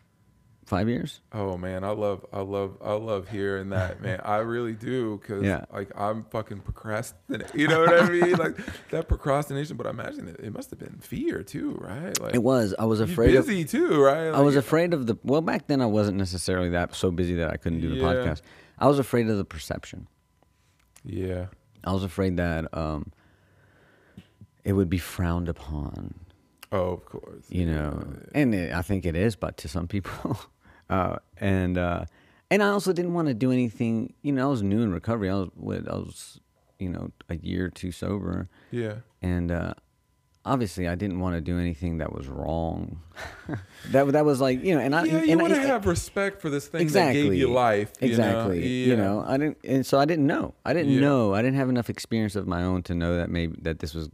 Five 0.65 0.89
years? 0.89 1.21
Oh 1.31 1.57
man, 1.57 1.83
I 1.83 1.91
love, 1.91 2.25
I 2.33 2.41
love, 2.41 2.77
I 2.83 2.93
love 2.93 3.29
hearing 3.29 3.69
that, 3.69 4.01
man. 4.03 4.19
I 4.25 4.37
really 4.37 4.73
do, 4.73 5.19
cause 5.27 5.43
Yeah. 5.43 5.65
like 5.71 5.91
I'm 5.95 6.23
fucking 6.31 6.61
procrastinating. 6.61 7.47
You 7.53 7.67
know 7.67 7.81
what 7.81 8.01
I 8.01 8.09
mean? 8.09 8.31
Like 8.31 8.57
that 8.89 9.07
procrastination. 9.07 9.77
But 9.77 9.85
I 9.85 9.91
imagine 9.91 10.27
it, 10.27 10.39
it 10.39 10.51
must 10.51 10.71
have 10.71 10.79
been 10.79 10.97
fear 10.99 11.43
too, 11.43 11.77
right? 11.79 12.19
Like 12.19 12.33
It 12.33 12.41
was. 12.41 12.73
I 12.79 12.85
was 12.85 12.99
afraid 12.99 13.35
of. 13.35 13.45
busy 13.45 13.63
too, 13.63 14.01
right? 14.01 14.29
I 14.33 14.41
was 14.41 14.55
afraid 14.55 14.95
of 14.95 15.05
the. 15.05 15.15
Well, 15.23 15.41
back 15.41 15.67
then 15.67 15.81
I 15.81 15.85
wasn't 15.85 16.17
necessarily 16.17 16.69
that 16.69 16.95
so 16.95 17.11
busy 17.11 17.35
that 17.35 17.51
I 17.51 17.57
couldn't 17.57 17.81
do 17.81 17.89
the 17.89 17.97
Yeah. 17.97 18.01
podcast. 18.03 18.41
I 18.79 18.87
was 18.87 18.97
afraid 18.97 19.29
of 19.29 19.37
the 19.37 19.45
perception. 19.45 20.07
Yeah. 21.03 21.45
I 21.83 21.93
was 21.93 22.03
afraid 22.03 22.37
that 22.37 22.75
um, 22.75 23.11
it 24.63 24.73
would 24.73 24.89
be 24.89 24.97
frowned 24.97 25.47
upon, 25.47 26.15
Oh, 26.71 26.93
of 26.93 27.05
course. 27.05 27.45
you 27.49 27.67
know, 27.67 28.03
and 28.33 28.55
it, 28.55 28.73
I 28.73 28.81
think 28.81 29.05
it 29.05 29.15
is, 29.15 29.35
but 29.35 29.57
to 29.57 29.67
some 29.67 29.87
people, 29.87 30.39
uh, 30.89 31.17
and 31.37 31.77
uh, 31.77 32.05
and 32.51 32.61
I 32.63 32.67
also 32.69 32.93
didn't 32.93 33.13
want 33.13 33.27
to 33.27 33.33
do 33.33 33.51
anything. 33.51 34.13
You 34.21 34.31
know, 34.33 34.47
I 34.47 34.49
was 34.49 34.61
new 34.63 34.81
in 34.83 34.91
recovery. 34.93 35.29
I 35.29 35.35
was 35.35 35.49
what 35.55 35.89
I 35.89 35.95
was, 35.95 36.39
you 36.79 36.89
know, 36.89 37.11
a 37.29 37.35
year 37.35 37.65
or 37.65 37.69
two 37.69 37.91
sober, 37.91 38.49
Yeah. 38.71 38.95
and 39.21 39.51
uh, 39.51 39.73
obviously 40.45 40.87
I 40.87 40.93
didn't 40.95 41.19
want 41.19 41.35
to 41.35 41.41
do 41.41 41.57
anything 41.57 41.97
that 41.97 42.13
was 42.13 42.27
wrong. 42.27 43.01
that 43.91 44.11
that 44.11 44.25
was 44.25 44.39
like 44.41 44.63
you 44.63 44.75
know, 44.75 44.81
and 44.81 44.95
I 44.95 45.03
yeah, 45.05 45.23
you 45.23 45.37
want 45.37 45.53
to 45.55 45.61
have 45.61 45.85
respect 45.87 46.41
for 46.41 46.49
this 46.51 46.67
thing 46.67 46.81
exactly 46.81 47.23
that 47.23 47.29
gave 47.29 47.39
you 47.39 47.47
life. 47.51 47.91
you 47.99 48.09
know? 48.09 48.13
Exactly. 48.13 48.67
You 48.67 48.95
know, 48.95 49.23
I 49.27 49.37
didn't, 49.37 49.57
and 49.63 49.85
so 49.85 49.99
I 49.99 50.05
didn't 50.05 50.27
know. 50.27 50.53
I 50.65 50.73
didn't 50.73 50.91
Yeah. 50.93 51.01
know. 51.01 51.33
I 51.33 51.41
didn't 51.41 51.57
have 51.57 51.69
enough 51.69 51.89
experience 51.89 52.35
of 52.35 52.47
my 52.47 52.61
own 52.63 52.83
to 52.83 52.93
know 52.93 53.17
that 53.17 53.29
maybe 53.29 53.57
that 53.63 53.79
this 53.79 53.93
was, 53.95 54.09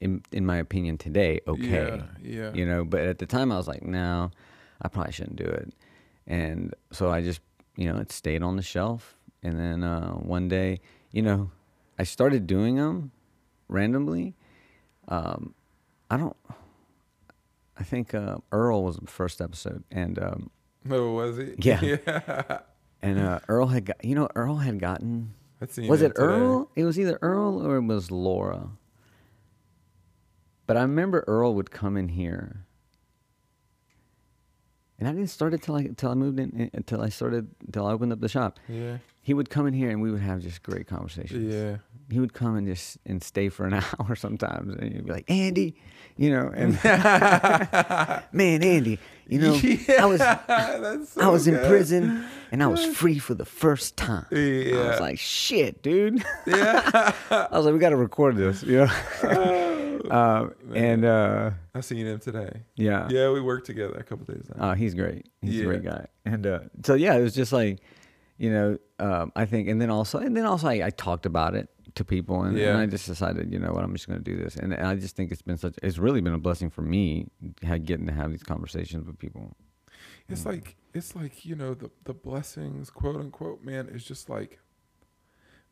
in 0.00 0.22
in 0.32 0.44
my 0.46 0.56
opinion, 0.56 0.98
today 0.98 1.40
okay. 1.46 2.02
Yeah, 2.24 2.50
yeah. 2.50 2.52
You 2.54 2.66
know, 2.66 2.84
but 2.84 3.02
at 3.02 3.18
the 3.18 3.26
time 3.26 3.52
I 3.52 3.56
was 3.56 3.68
like, 3.68 3.82
no, 3.82 4.30
I 4.82 4.88
probably 4.88 5.12
shouldn't 5.12 5.36
do 5.36 5.44
it, 5.44 5.72
and 6.26 6.74
so 6.92 7.10
I 7.10 7.22
just, 7.22 7.40
you 7.76 7.90
know, 7.92 7.98
it 7.98 8.12
stayed 8.12 8.42
on 8.42 8.56
the 8.56 8.62
shelf, 8.62 9.16
and 9.42 9.58
then 9.58 9.84
uh, 9.84 10.12
one 10.12 10.48
day, 10.48 10.80
you 11.12 11.22
know, 11.22 11.50
I 11.98 12.04
started 12.04 12.46
doing 12.46 12.76
them 12.76 13.10
randomly. 13.68 14.34
Um, 15.08 15.54
I 16.10 16.16
don't. 16.16 16.36
I 17.78 17.82
think 17.82 18.14
uh, 18.14 18.38
Earl 18.52 18.84
was 18.84 18.96
the 18.96 19.06
first 19.06 19.40
episode, 19.40 19.84
and 19.90 20.18
um, 20.18 20.50
Oh, 20.88 21.12
was 21.12 21.36
he? 21.36 21.54
Yeah. 21.58 21.80
yeah. 22.06 22.58
and 23.02 23.18
uh, 23.18 23.40
Earl 23.48 23.66
had 23.66 23.84
got, 23.86 24.04
you 24.04 24.14
know, 24.14 24.28
Earl 24.34 24.56
had 24.56 24.78
gotten. 24.78 25.34
Was 25.60 26.00
it 26.00 26.14
today. 26.14 26.22
Earl? 26.22 26.70
It 26.74 26.84
was 26.84 26.98
either 26.98 27.18
Earl 27.20 27.66
or 27.66 27.76
it 27.76 27.84
was 27.84 28.10
Laura. 28.10 28.70
But 30.66 30.76
I 30.76 30.82
remember 30.82 31.24
Earl 31.26 31.54
would 31.54 31.70
come 31.70 31.96
in 31.96 32.08
here, 32.08 32.64
and 35.00 35.08
I 35.08 35.12
didn't 35.12 35.30
start 35.30 35.54
it 35.54 35.62
till 35.62 35.74
I 35.74 35.88
till 35.96 36.10
I 36.10 36.14
moved 36.14 36.38
in 36.38 36.70
until 36.74 37.00
I 37.00 37.08
started 37.08 37.48
until 37.66 37.86
I 37.86 37.92
opened 37.92 38.12
up 38.12 38.20
the 38.20 38.28
shop. 38.28 38.60
Yeah. 38.68 38.98
He 39.22 39.34
would 39.34 39.50
come 39.50 39.66
in 39.66 39.74
here 39.74 39.90
and 39.90 40.00
we 40.00 40.10
would 40.10 40.20
have 40.20 40.40
just 40.40 40.62
great 40.62 40.86
conversations. 40.86 41.52
Yeah. 41.54 41.76
He 42.10 42.18
would 42.18 42.32
come 42.34 42.56
and 42.56 42.66
just 42.66 42.98
and 43.06 43.22
stay 43.22 43.48
for 43.48 43.66
an 43.66 43.74
hour 43.98 44.14
sometimes, 44.14 44.74
and 44.76 44.92
you'd 44.94 45.06
be 45.06 45.12
like, 45.12 45.30
Andy, 45.30 45.74
you 46.16 46.30
know, 46.30 46.50
and 46.54 46.72
man, 48.32 48.62
Andy, 48.62 48.98
you 49.28 49.38
know, 49.40 49.54
I 49.98 50.04
was 50.06 50.20
so 51.08 51.20
I 51.20 51.28
was 51.28 51.46
in 51.46 51.56
prison 51.66 52.24
and 52.52 52.62
I 52.62 52.66
was 52.66 52.84
free 52.84 53.18
for 53.18 53.34
the 53.34 53.44
first 53.46 53.96
time. 53.96 54.26
Yeah. 54.30 54.76
I 54.76 54.88
was 54.90 55.00
like, 55.00 55.18
shit, 55.18 55.82
dude. 55.82 56.22
Yeah. 56.46 57.12
I 57.30 57.48
was 57.56 57.64
like, 57.64 57.72
we 57.72 57.78
got 57.80 57.90
to 57.90 57.96
record 57.96 58.36
this, 58.36 58.62
you 58.64 58.78
know. 58.78 58.90
Uh, 59.22 59.79
um, 60.10 60.54
and 60.74 61.04
uh, 61.04 61.50
I 61.74 61.80
seen 61.80 62.06
him 62.06 62.18
today. 62.20 62.62
yeah, 62.76 63.08
Yeah, 63.10 63.30
we 63.30 63.40
worked 63.40 63.66
together 63.66 63.94
a 63.94 64.02
couple 64.02 64.24
days 64.32 64.44
now. 64.54 64.70
uh, 64.70 64.74
he's 64.74 64.94
great. 64.94 65.28
He's 65.42 65.56
Yeah. 65.56 65.62
a 65.62 65.66
great 65.66 65.82
guy. 65.84 66.06
And 66.24 66.46
uh, 66.46 66.60
so 66.84 66.94
yeah, 66.94 67.14
it 67.16 67.22
was 67.22 67.34
just 67.34 67.52
like, 67.52 67.80
you 68.38 68.50
know, 68.50 68.78
um, 68.98 69.32
I 69.36 69.44
think, 69.46 69.68
and 69.68 69.80
then 69.80 69.90
also, 69.90 70.18
and 70.18 70.36
then 70.36 70.44
also, 70.46 70.68
I, 70.68 70.86
I 70.86 70.90
talked 70.90 71.26
about 71.26 71.54
it 71.54 71.68
to 71.96 72.04
people, 72.04 72.42
and, 72.44 72.56
Yeah. 72.56 72.70
and 72.70 72.78
I 72.78 72.86
just 72.86 73.06
decided, 73.06 73.52
you 73.52 73.58
know 73.58 73.72
what, 73.72 73.82
I'm 73.84 73.92
just 73.92 74.06
going 74.08 74.22
to 74.22 74.24
do 74.24 74.36
this, 74.42 74.56
and, 74.56 74.72
and 74.72 74.86
I 74.86 74.94
just 74.94 75.16
think 75.16 75.32
it's 75.32 75.42
been 75.42 75.56
such, 75.56 75.74
it's 75.82 75.98
really 75.98 76.20
been 76.20 76.34
a 76.34 76.38
blessing 76.38 76.70
for 76.70 76.82
me, 76.82 77.26
getting 77.60 78.06
to 78.06 78.12
have 78.12 78.30
these 78.30 78.42
conversations 78.42 79.06
with 79.06 79.18
people. 79.18 79.56
It's 80.28 80.46
like 80.46 80.76
it's 80.94 81.16
like 81.16 81.44
you 81.44 81.56
know 81.56 81.74
the 81.74 81.90
the 82.04 82.14
blessings, 82.14 82.88
quote 82.88 83.16
unquote, 83.16 83.64
man, 83.64 83.88
is 83.88 84.04
just 84.04 84.30
like 84.30 84.60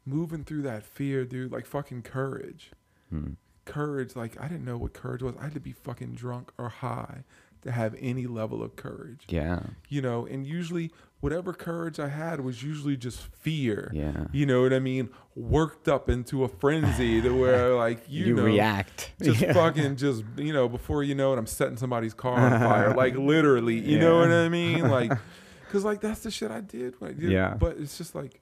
moving 0.05 0.45
through 0.45 0.63
that 0.63 0.83
fear, 0.85 1.25
dude. 1.25 1.53
Like 1.53 1.65
fucking 1.65 2.03
courage, 2.03 2.73
Hmm. 3.11 3.35
Courage. 3.69 4.17
Like 4.17 4.41
I 4.41 4.49
didn't 4.49 4.65
know 4.65 4.77
what 4.79 4.93
courage 4.93 5.23
was. 5.23 5.35
I 5.39 5.45
had 5.45 5.55
to 5.55 5.61
be 5.61 5.73
fucking 5.73 6.15
drunk 6.15 6.51
or 6.59 6.69
high 6.69 7.25
to 7.63 7.71
have 7.73 7.95
any 8.01 8.27
level 8.27 8.63
of 8.63 8.77
courage. 8.77 9.25
Yeah, 9.29 9.61
You 9.89 10.01
know, 10.01 10.25
and 10.27 10.47
usually 10.47 10.93
whatever 11.21 11.53
courage 11.53 11.99
I 11.99 12.07
had 12.07 12.39
was 12.41 12.63
usually 12.63 12.97
just 12.97 13.19
fear. 13.19 13.91
yeah. 13.93 14.27
You 14.31 14.47
know 14.47 14.63
what 14.63 14.73
I 14.73 14.79
mean? 14.79 15.11
Worked 15.35 15.89
up 15.89 16.09
into 16.09 16.45
a 16.45 16.49
frenzy 16.49 17.21
to 17.21 17.31
where 17.41 17.75
like 17.75 18.03
you, 18.09 18.27
You 18.27 18.35
know, 18.37 18.45
react. 18.45 19.11
just 19.21 19.41
Yeah. 19.41 19.53
fucking 19.53 19.97
just 19.97 20.23
you 20.37 20.53
know 20.53 20.69
before 20.69 21.03
you 21.03 21.17
know 21.17 21.33
it 21.33 21.39
i'm 21.39 21.47
setting 21.49 21.77
somebody's 21.77 22.15
car 22.15 22.39
on 22.39 22.61
fire 22.61 22.95
like 22.95 23.17
literally 23.33 23.79
you 23.79 23.99
know 23.99 24.21
what 24.21 24.31
i 24.31 24.49
mean 24.49 24.89
like 24.89 25.11
because 25.67 25.85
like 25.85 26.01
that's 26.01 26.21
the 26.21 26.31
shit 26.31 26.51
i 26.53 26.61
did 26.61 26.95
I 27.03 27.09
did, 27.09 27.31
Yeah. 27.31 27.55
but 27.55 27.77
it's 27.79 27.99
just 27.99 28.15
like 28.15 28.41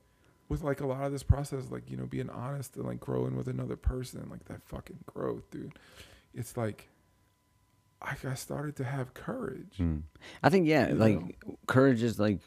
with 0.48 0.62
like 0.62 0.80
a 0.80 0.86
lot 0.86 1.04
of 1.04 1.12
this 1.12 1.22
process 1.22 1.70
like 1.70 1.90
you 1.90 1.96
know 1.96 2.06
being 2.06 2.30
honest 2.30 2.76
and 2.76 2.84
like 2.86 3.00
growing 3.00 3.36
with 3.36 3.48
another 3.48 3.76
person 3.76 4.26
like 4.30 4.44
that 4.46 4.62
fucking 4.64 4.98
growth 5.06 5.50
dude 5.50 5.72
it's 6.34 6.56
like 6.56 6.88
i, 8.02 8.14
I 8.28 8.34
started 8.34 8.76
to 8.76 8.84
have 8.84 9.14
courage 9.14 9.76
Mm. 9.78 10.02
I 10.42 10.48
think 10.50 10.66
yeah, 10.66 10.88
You 10.88 10.94
like 10.94 11.20
know? 11.46 11.58
courage 11.66 12.02
is 12.02 12.18
like 12.18 12.40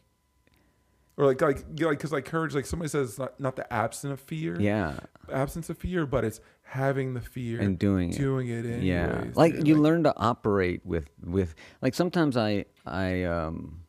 or 1.17 1.25
like 1.25 1.41
like 1.41 1.57
you 1.77 1.83
know, 1.83 1.87
like 1.89 1.97
because 1.97 2.11
like 2.13 2.25
courage 2.25 2.55
like 2.55 2.65
somebody 2.65 2.87
says 2.89 3.09
it's 3.09 3.19
not, 3.19 3.37
not 3.39 3.55
the 3.57 3.71
absence 3.73 4.13
of 4.13 4.19
fear 4.21 4.59
yeah, 4.59 4.93
absence 5.31 5.69
of 5.69 5.77
fear 5.77 6.05
but 6.05 6.23
it's 6.23 6.39
having 6.63 7.13
the 7.13 7.19
fear 7.21 7.59
and 7.59 7.77
doing 7.77 8.11
it. 8.11 8.17
doing 8.17 8.47
it 8.47 8.63
anyways, 8.65 8.83
yeah, 8.83 9.23
like 9.35 9.55
dude. 9.55 9.67
you 9.67 9.75
learn 9.75 10.03
to 10.03 10.15
operate 10.17 10.85
with 10.85 11.09
with 11.25 11.55
like 11.81 11.93
sometimes 11.93 12.37
I 12.37 12.65
I 12.85 13.23
um 13.23 13.81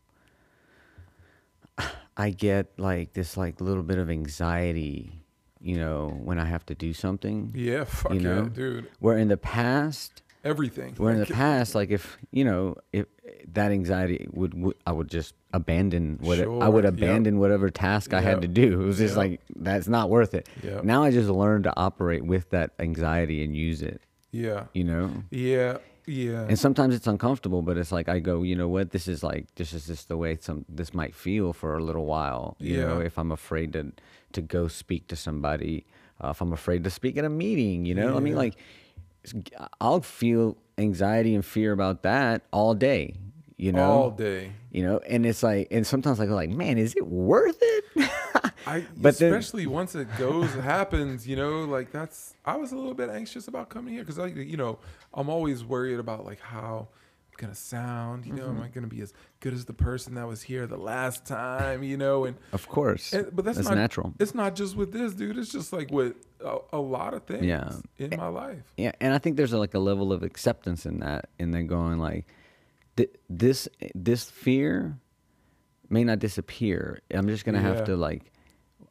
I 2.16 2.30
get 2.30 2.78
like 2.78 3.12
this 3.14 3.36
like 3.36 3.60
little 3.60 3.82
bit 3.82 3.98
of 3.98 4.10
anxiety, 4.10 5.22
you 5.60 5.76
know, 5.76 6.08
when 6.24 6.38
I 6.38 6.44
have 6.44 6.64
to 6.66 6.74
do 6.74 6.92
something. 6.92 7.52
yeah 7.54 7.84
fuck 7.84 8.12
you 8.14 8.20
yeah 8.20 8.48
dude 8.52 8.88
Where 8.98 9.16
in 9.18 9.28
the 9.28 9.36
past, 9.36 10.22
everything 10.44 10.94
where 10.96 11.12
in 11.12 11.18
the 11.20 11.26
past, 11.26 11.74
like 11.74 11.90
if 11.90 12.18
you 12.30 12.44
know, 12.44 12.76
if 12.92 13.06
that 13.52 13.70
anxiety 13.72 14.26
would, 14.32 14.54
would 14.54 14.76
I 14.86 14.92
would 14.92 15.08
just 15.08 15.34
abandon 15.52 16.18
what 16.20 16.38
I 16.38 16.42
Sure, 16.44 16.70
would 16.70 16.84
yep. 16.84 16.92
abandon 16.94 17.38
whatever 17.38 17.70
task 17.70 18.12
I 18.14 18.20
had 18.20 18.42
to 18.42 18.48
do. 18.48 18.80
It 18.82 18.84
was 18.84 18.98
just 18.98 19.12
Yep. 19.16 19.18
like 19.18 19.40
that's 19.56 19.88
not 19.88 20.10
worth 20.10 20.34
it. 20.34 20.48
Yep. 20.62 20.84
Now 20.84 21.02
I 21.04 21.10
just 21.10 21.28
learned 21.28 21.64
to 21.64 21.72
operate 21.76 22.24
with 22.24 22.50
that 22.50 22.70
anxiety 22.78 23.42
and 23.44 23.54
use 23.56 23.82
it. 23.82 24.00
Yeah. 24.32 24.66
You 24.74 24.84
know, 24.84 25.10
Yeah. 25.30 25.78
Yeah. 26.10 26.46
and 26.48 26.58
sometimes 26.58 26.94
it's 26.94 27.06
uncomfortable, 27.06 27.62
but 27.62 27.76
it's 27.78 27.92
like 27.92 28.08
I 28.08 28.18
go, 28.18 28.42
you 28.42 28.56
know 28.56 28.68
what? 28.68 28.90
This 28.90 29.06
is 29.06 29.22
like 29.22 29.46
this 29.54 29.72
is 29.72 29.86
just 29.86 30.08
the 30.08 30.16
way 30.16 30.36
some 30.40 30.64
this 30.68 30.92
might 30.92 31.14
feel 31.14 31.52
for 31.52 31.76
a 31.76 31.82
little 31.82 32.06
while. 32.06 32.56
You 32.58 32.80
know, 32.80 32.98
Yeah. 33.00 33.06
if 33.06 33.18
I'm 33.18 33.32
afraid 33.32 33.72
to 33.74 33.92
to 34.32 34.40
go 34.42 34.68
speak 34.68 35.06
to 35.08 35.16
somebody, 35.16 35.86
uh, 36.22 36.30
if 36.30 36.40
I'm 36.40 36.52
afraid 36.52 36.84
to 36.84 36.90
speak 36.90 37.16
at 37.16 37.24
a 37.24 37.28
meeting, 37.30 37.84
you 37.86 37.94
know, 37.94 38.16
I 38.16 38.20
mean, 38.20 38.34
like 38.36 38.54
I'll 39.80 40.00
feel 40.00 40.56
anxiety 40.78 41.34
and 41.34 41.44
fear 41.44 41.72
about 41.72 42.02
that 42.02 42.42
all 42.52 42.74
day. 42.74 43.14
You 43.56 43.72
know, 43.72 43.90
all 43.90 44.10
day. 44.10 44.52
you 44.72 44.82
know, 44.82 45.00
and 45.06 45.26
it's 45.26 45.42
like, 45.42 45.68
and 45.70 45.86
sometimes 45.86 46.18
I 46.18 46.24
go 46.24 46.34
like, 46.34 46.48
man, 46.48 46.78
is 46.78 46.94
it 46.96 47.06
worth 47.06 47.58
it? 47.60 47.84
I 48.66 48.84
But 48.96 49.18
then- 49.18 49.32
especially 49.32 49.66
once 49.66 49.94
it 49.94 50.08
goes 50.18 50.52
happens, 50.54 51.26
you 51.26 51.36
know, 51.36 51.64
like 51.64 51.92
that's 51.92 52.34
I 52.44 52.56
was 52.56 52.72
a 52.72 52.76
little 52.76 52.94
bit 52.94 53.08
anxious 53.10 53.48
about 53.48 53.68
coming 53.70 53.94
here 53.94 54.02
because 54.02 54.18
I 54.18 54.26
you 54.26 54.56
know, 54.56 54.78
I'm 55.14 55.28
always 55.28 55.64
worried 55.64 55.98
about 55.98 56.24
like 56.24 56.40
how 56.40 56.88
I'm 57.32 57.36
gonna 57.46 57.54
sound, 57.54 58.26
you 58.26 58.34
know, 58.34 58.44
Mm-hmm. 58.48 58.58
am 58.58 58.62
I 58.62 58.68
gonna 58.68 58.86
be 58.86 59.00
as 59.00 59.14
good 59.40 59.54
as 59.54 59.64
the 59.64 59.72
person 59.72 60.14
that 60.16 60.26
was 60.28 60.42
here 60.42 60.66
the 60.66 60.76
last 60.76 61.24
time, 61.24 61.82
you 61.82 61.96
know, 61.96 62.26
and, 62.26 62.36
of 62.52 62.68
course, 62.68 63.14
and 63.14 63.34
but 63.34 63.44
that's, 63.46 63.56
that's 63.56 63.68
not 63.68 63.76
natural. 63.78 64.12
It's 64.18 64.34
not 64.34 64.54
just 64.54 64.76
with 64.76 64.92
this 64.92 65.14
dude, 65.14 65.38
it's 65.38 65.50
just 65.50 65.72
like 65.72 65.90
with 65.90 66.14
a, 66.44 66.58
a 66.74 66.78
lot 66.78 67.14
of 67.14 67.22
things 67.24 67.46
Yeah. 67.46 67.72
in 67.98 68.14
my 68.18 68.28
life. 68.28 68.62
Yeah, 68.76 68.92
and 69.00 69.14
I 69.14 69.18
think 69.18 69.36
there's 69.38 69.54
a, 69.54 69.58
like 69.58 69.72
a 69.72 69.78
level 69.78 70.12
of 70.12 70.22
acceptance 70.22 70.84
in 70.84 71.00
that, 71.00 71.30
and 71.38 71.54
then 71.54 71.66
going 71.66 71.98
like, 71.98 72.26
th- 72.98 73.14
this 73.30 73.68
this 73.94 74.30
fear 74.30 74.98
may 75.88 76.04
not 76.04 76.18
disappear. 76.18 77.00
I'm 77.10 77.26
just 77.26 77.44
gonna 77.46 77.58
Yeah. 77.62 77.74
have 77.74 77.84
to 77.86 77.96
like 77.96 78.29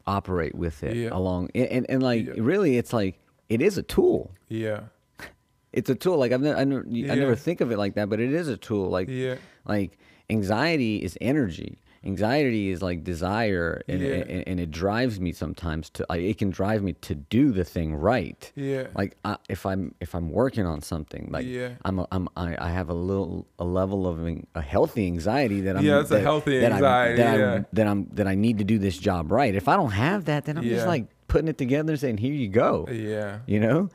operate 0.10 0.56
with 0.56 0.84
it 0.84 0.96
Yeah. 0.98 1.10
along, 1.12 1.50
and, 1.56 1.68
and 1.76 1.86
and 1.90 2.04
like 2.04 2.26
Yeah. 2.26 2.34
really, 2.38 2.78
it's 2.78 2.94
like 2.94 3.20
it 3.50 3.62
is 3.62 3.78
a 3.78 3.84
tool. 3.84 4.32
Yeah. 4.50 4.82
It's 5.72 5.90
a 5.90 5.94
tool. 5.96 6.18
Like 6.18 6.32
I've 6.32 6.42
never, 6.42 6.58
I 6.60 6.64
never, 6.64 6.84
I 7.12 7.16
never 7.16 7.36
think 7.36 7.62
of 7.62 7.72
it 7.72 7.78
like 7.78 7.94
that, 7.94 8.10
but 8.10 8.20
it 8.20 8.34
is 8.34 8.48
a 8.48 8.58
tool. 8.58 8.90
Like 8.90 9.08
Yeah. 9.08 9.36
like 9.66 10.00
anxiety 10.30 10.96
is 10.98 11.16
energy. 11.22 11.78
Anxiety 12.06 12.70
is 12.70 12.82
like 12.82 13.04
desire, 13.04 13.82
and, 13.88 14.00
Yeah. 14.02 14.08
and, 14.28 14.48
and 14.48 14.60
it 14.60 14.72
drives 14.72 15.20
me 15.20 15.34
sometimes 15.34 15.90
to. 15.92 16.06
It 16.12 16.38
can 16.38 16.50
drive 16.50 16.82
me 16.82 16.94
to 16.94 17.16
do 17.16 17.52
the 17.52 17.66
thing 17.66 17.94
right. 17.96 18.50
Yeah. 18.56 18.88
Like 18.96 19.18
I, 19.26 19.36
if 19.50 19.66
I'm 19.66 19.94
if 20.00 20.16
I'm 20.16 20.30
working 20.32 20.66
on 20.66 20.82
something, 20.82 21.28
like 21.30 21.46
Yeah. 21.46 21.72
I'm, 21.84 22.00
a, 22.00 22.08
I'm 22.12 22.30
I, 22.38 22.56
I 22.58 22.70
have 22.72 22.90
a 22.90 22.94
little 22.94 23.48
a 23.60 23.66
level 23.66 24.08
of 24.08 24.26
a 24.56 24.62
healthy 24.62 25.06
anxiety 25.08 25.62
that 25.62 25.76
I'm. 25.76 25.84
Yeah, 25.84 26.00
it's 26.00 26.12
a 26.12 26.22
healthy 26.22 26.60
that 26.60 26.72
anxiety, 26.72 27.22
I, 27.22 27.26
that, 27.26 27.40
yeah. 27.40 27.54
I, 27.56 27.66
that 27.74 27.88
I'm 27.88 28.08
that 28.14 28.28
I 28.28 28.36
need 28.36 28.60
to 28.60 28.64
do 28.64 28.80
this 28.80 28.98
job 28.98 29.32
right. 29.32 29.54
If 29.54 29.68
I 29.68 29.76
don't 29.76 29.92
have 29.92 30.26
that, 30.26 30.46
then 30.46 30.58
I'm 30.58 30.64
just 30.64 30.88
like 30.88 31.08
putting 31.28 31.50
it 31.50 31.58
together 31.58 31.92
and 31.92 32.00
saying, 32.00 32.18
"Here 32.18 32.34
you 32.34 32.48
go." 32.48 32.88
Yeah. 32.90 33.40
You 33.46 33.60
know, 33.60 33.90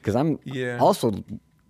because 0.00 0.14
I'm 0.14 0.38
Yeah. 0.44 0.78
also 0.78 1.24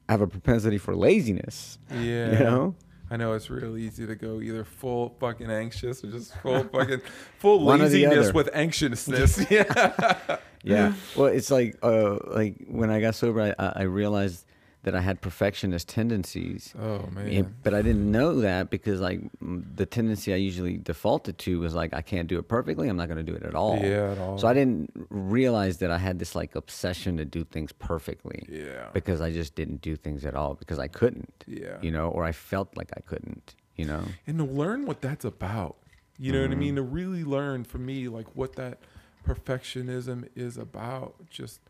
have 0.09 0.21
a 0.21 0.27
propensity 0.27 0.77
for 0.79 0.95
laziness. 0.95 1.79
Yeah. 1.91 2.33
You 2.33 2.39
know. 2.45 2.75
I 3.11 3.17
know 3.17 3.33
it's 3.33 3.49
real 3.49 3.77
easy 3.77 4.07
to 4.07 4.15
go 4.15 4.41
either 4.41 4.65
full 4.65 5.15
fucking 5.21 5.51
anxious 5.51 6.05
or 6.05 6.11
just 6.11 6.35
full 6.37 6.65
fucking 6.73 7.01
full 7.39 7.61
One 7.61 7.81
or 7.81 7.89
the 7.89 8.05
laziness 8.07 8.33
with 8.35 8.51
anxiousness. 8.53 9.47
yeah. 9.51 10.39
Yeah. 10.65 10.95
Well, 11.17 11.27
it's 11.29 11.53
like 11.53 11.77
uh 11.85 12.19
like 12.27 12.57
when 12.67 12.91
I 12.91 13.01
got 13.01 13.15
sober, 13.15 13.55
I 13.59 13.73
I 13.77 13.83
realized 13.83 14.45
that 14.89 14.97
I 14.97 15.03
had 15.03 15.21
perfectionist 15.21 15.89
tendencies. 15.89 16.75
Oh 16.79 17.07
man. 17.13 17.31
Yeah, 17.31 17.43
but 17.63 17.75
I 17.75 17.83
didn't 17.83 18.11
know 18.11 18.41
that 18.41 18.71
because 18.71 19.01
like 19.01 19.21
the 19.41 19.85
tendency 19.87 20.33
I 20.33 20.37
usually 20.37 20.79
defaulted 20.79 21.37
to 21.45 21.61
was 21.61 21.75
like 21.75 21.93
I 21.93 22.01
can't 22.03 22.27
do 22.27 22.39
it 22.39 22.49
perfectly. 22.49 22.89
I'm 22.89 22.97
not 22.97 23.09
going 23.09 23.19
to 23.25 23.31
do 23.33 23.35
it 23.35 23.43
at 23.43 23.55
all. 23.55 23.79
Yeah, 23.79 24.13
at 24.13 24.19
all. 24.19 24.39
So 24.39 24.49
I 24.49 24.55
didn't 24.55 24.91
realize 25.11 25.79
that 25.79 25.91
I 25.91 25.99
had 25.99 26.19
this 26.19 26.35
like 26.35 26.55
obsession 26.55 27.19
to 27.19 27.25
do 27.25 27.45
things 27.45 27.71
perfectly. 27.73 28.45
Yeah. 28.49 28.89
Because 28.95 29.21
I 29.21 29.31
just 29.31 29.55
didn't 29.55 29.83
do 29.83 29.95
things 29.97 30.25
at 30.25 30.35
all 30.35 30.55
because 30.55 30.79
I 30.79 30.89
couldn't. 30.89 31.45
Yeah. 31.47 31.77
You 31.83 31.91
know, 31.91 32.09
or 32.09 32.25
I 32.25 32.33
felt 32.33 32.77
like 32.77 32.91
I 32.97 33.01
couldn't. 33.01 33.55
You 33.77 33.85
know. 33.85 34.03
and 34.27 34.39
to 34.39 34.45
learn 34.45 34.87
what 34.87 35.01
that's 35.03 35.25
about. 35.25 35.77
You 36.19 36.33
know 36.33 36.41
what 36.41 36.51
I 36.51 36.55
Mm-hmm. 36.55 36.61
mean? 36.61 36.77
To 36.77 36.83
really 36.83 37.23
learn 37.25 37.63
for 37.65 37.79
me, 37.79 38.09
like 38.09 38.27
what 38.35 38.57
that 38.57 38.79
perfectionism 39.25 40.29
is 40.35 40.57
about. 40.57 41.15
Just, 41.31 41.61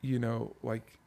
you 0.00 0.18
know, 0.18 0.56
like, 0.62 0.98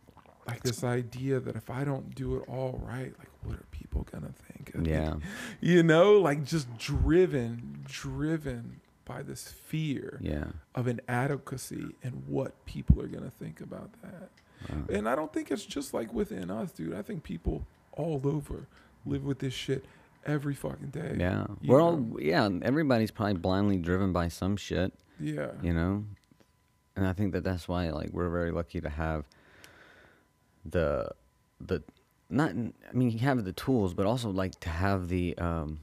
like 0.47 0.63
this 0.63 0.83
idea 0.83 1.39
that 1.39 1.55
if 1.55 1.69
I 1.69 1.83
don't 1.83 2.13
do 2.15 2.37
it 2.37 2.43
all 2.47 2.81
right, 2.83 3.13
like 3.19 3.29
what 3.43 3.55
are 3.55 3.65
people 3.71 4.05
gonna 4.11 4.31
think? 4.53 4.73
of 4.75 4.81
me? 4.81 4.91
Yeah. 4.91 5.15
You 5.61 5.83
know, 5.83 6.13
like 6.19 6.43
just 6.43 6.77
driven, 6.77 7.79
driven 7.87 8.81
by 9.05 9.23
this 9.23 9.47
fear 9.47 10.19
Yeah. 10.21 10.45
of 10.75 10.87
inadequacy 10.87 11.95
and 12.03 12.23
what 12.27 12.65
people 12.65 13.01
are 13.01 13.07
gonna 13.07 13.31
think 13.31 13.61
about 13.61 13.89
that. 14.01 14.29
Wow. 14.69 14.83
And 14.89 15.07
I 15.09 15.15
don't 15.15 15.31
think 15.31 15.51
it's 15.51 15.65
just 15.65 15.93
like 15.93 16.13
within 16.13 16.49
us, 16.49 16.71
dude. 16.71 16.93
I 16.95 17.01
think 17.01 17.23
people 17.23 17.65
all 17.93 18.21
over 18.25 18.67
live 19.05 19.23
with 19.23 19.39
this 19.39 19.53
shit 19.53 19.85
every 20.25 20.53
fucking 20.55 20.89
day. 20.89 21.15
Yeah. 21.17 21.47
We're 21.65 21.81
all 21.81 22.05
yeah. 22.19 22.49
Everybody's 22.61 23.11
probably 23.11 23.35
blindly 23.35 23.77
driven 23.77 24.11
by 24.13 24.27
some 24.29 24.57
shit. 24.57 24.93
Yeah. 25.19 25.51
you 25.63 25.73
know 25.73 26.05
and 26.95 27.07
i 27.07 27.11
think 27.13 27.33
that 27.33 27.43
that's 27.43 27.67
why 27.67 27.89
like 27.89 28.09
we're 28.11 28.29
very 28.29 28.51
lucky 28.51 28.79
to 28.79 28.89
have 28.89 29.25
the 30.69 31.09
the 31.61 31.81
not 32.29 32.51
i 32.51 32.93
mean 32.93 33.09
you 33.11 33.19
have 33.19 33.43
the 33.45 33.53
tools 33.53 33.93
but 33.93 34.05
also 34.05 34.29
like 34.29 34.59
to 34.59 34.69
have 34.69 35.07
the 35.07 35.37
um 35.37 35.79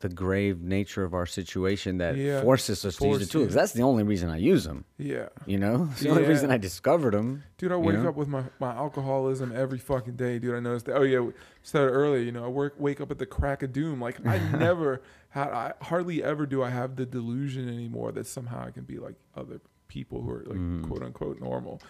the 0.00 0.08
grave 0.08 0.60
nature 0.60 1.04
of 1.04 1.14
our 1.14 1.26
situation 1.26 1.98
that 1.98 2.16
Yeah, 2.16 2.42
forces 2.42 2.84
us 2.84 2.96
to 2.96 3.06
use 3.06 3.20
the 3.20 3.26
tools 3.26 3.54
that's 3.54 3.72
the 3.72 3.82
only 3.82 4.02
reason 4.02 4.30
i 4.30 4.36
use 4.36 4.64
them 4.64 4.84
Yeah. 4.98 5.28
you 5.46 5.58
know 5.58 5.88
it's 5.92 6.00
the 6.00 6.08
only 6.10 6.24
reason 6.24 6.50
i 6.50 6.58
discovered 6.58 7.14
them 7.14 7.44
Dude, 7.56 7.70
I 7.70 7.76
wake 7.76 7.94
know? 8.00 8.08
up 8.08 8.16
with 8.16 8.26
my, 8.26 8.42
my 8.58 8.72
alcoholism 8.74 9.52
every 9.54 9.78
fucking 9.78 10.16
day, 10.16 10.40
dude. 10.40 10.56
I 10.56 10.58
noticed 10.58 10.86
that. 10.86 10.96
Oh, 10.96 11.02
yeah. 11.04 11.20
we 11.20 11.32
Said 11.62 11.82
earlier, 11.82 12.20
you 12.20 12.32
know, 12.32 12.44
I 12.44 12.48
work, 12.48 12.74
wake 12.76 13.00
up 13.00 13.12
at 13.12 13.20
the 13.20 13.26
crack 13.26 13.62
of 13.62 13.72
doom. 13.72 14.00
Like, 14.00 14.16
I 14.26 14.38
never 14.58 15.00
had, 15.28 15.50
I 15.50 15.72
hardly 15.80 16.24
ever 16.24 16.44
do 16.44 16.60
I 16.60 16.70
have 16.70 16.96
the 16.96 17.06
delusion 17.06 17.68
anymore 17.68 18.10
that 18.10 18.26
somehow 18.26 18.66
I 18.66 18.72
can 18.72 18.82
be 18.82 18.98
like 18.98 19.14
other 19.36 19.60
people 19.86 20.22
who 20.22 20.30
are 20.32 20.42
like 20.44 20.58
Mm. 20.58 20.88
quote 20.88 21.04
unquote 21.04 21.38
normal. 21.40 21.80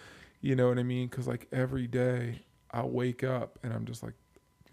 You 0.43 0.55
know 0.57 0.67
what 0.67 0.77
I 0.77 0.83
mean? 0.83 1.07
Because 1.07 1.25
like 1.25 1.47
every 1.53 1.87
day 1.87 2.41
I 2.69 2.83
wake 2.83 3.23
up 3.23 3.57
and 3.63 3.71
I'm 3.73 3.85
just 3.85 4.03
like, 4.03 4.13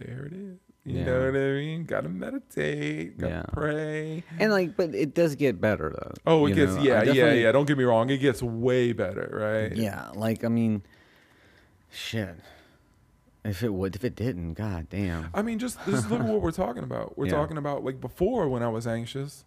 there 0.00 0.24
it 0.26 0.32
is. 0.32 0.58
You 0.84 0.98
Yeah. 0.98 1.04
know 1.04 1.18
what 1.26 1.28
I 1.36 1.52
mean? 1.52 1.84
Gotta 1.84 2.08
meditate, 2.08 3.16
gotta 3.18 3.34
Yeah. 3.34 3.42
pray. 3.52 4.24
and 4.40 4.50
like 4.50 4.76
but 4.76 4.94
it 4.96 5.14
does 5.14 5.36
get 5.36 5.60
better 5.60 5.90
though 5.96 6.12
Oh, 6.26 6.46
it 6.46 6.54
gets, 6.56 6.74
know? 6.74 6.82
Yeah, 6.82 7.02
yeah, 7.04 7.32
yeah. 7.34 7.52
Don't 7.52 7.66
get 7.66 7.78
me 7.78 7.84
wrong. 7.84 8.10
It 8.10 8.18
gets 8.18 8.42
way 8.42 8.92
better, 8.92 9.30
right? 9.32 9.76
yeah 9.76 10.10
like 10.14 10.42
i 10.44 10.48
mean 10.48 10.82
shit 11.88 12.36
if 13.44 13.62
it 13.62 13.72
would 13.72 13.94
if 13.94 14.04
it 14.04 14.16
didn't 14.16 14.54
god 14.54 14.88
damn 14.90 15.28
I 15.34 15.42
mean, 15.42 15.58
just 15.60 15.84
this 15.86 15.94
is 16.04 16.10
literally 16.10 16.32
what 16.32 16.42
we're 16.42 16.50
talking 16.50 16.82
about. 16.82 17.16
We're 17.16 17.26
Yeah. 17.26 17.32
talking 17.32 17.56
about 17.58 17.84
like 17.84 18.00
before 18.00 18.48
when 18.48 18.62
I 18.62 18.68
was 18.68 18.86
anxious. 18.88 19.44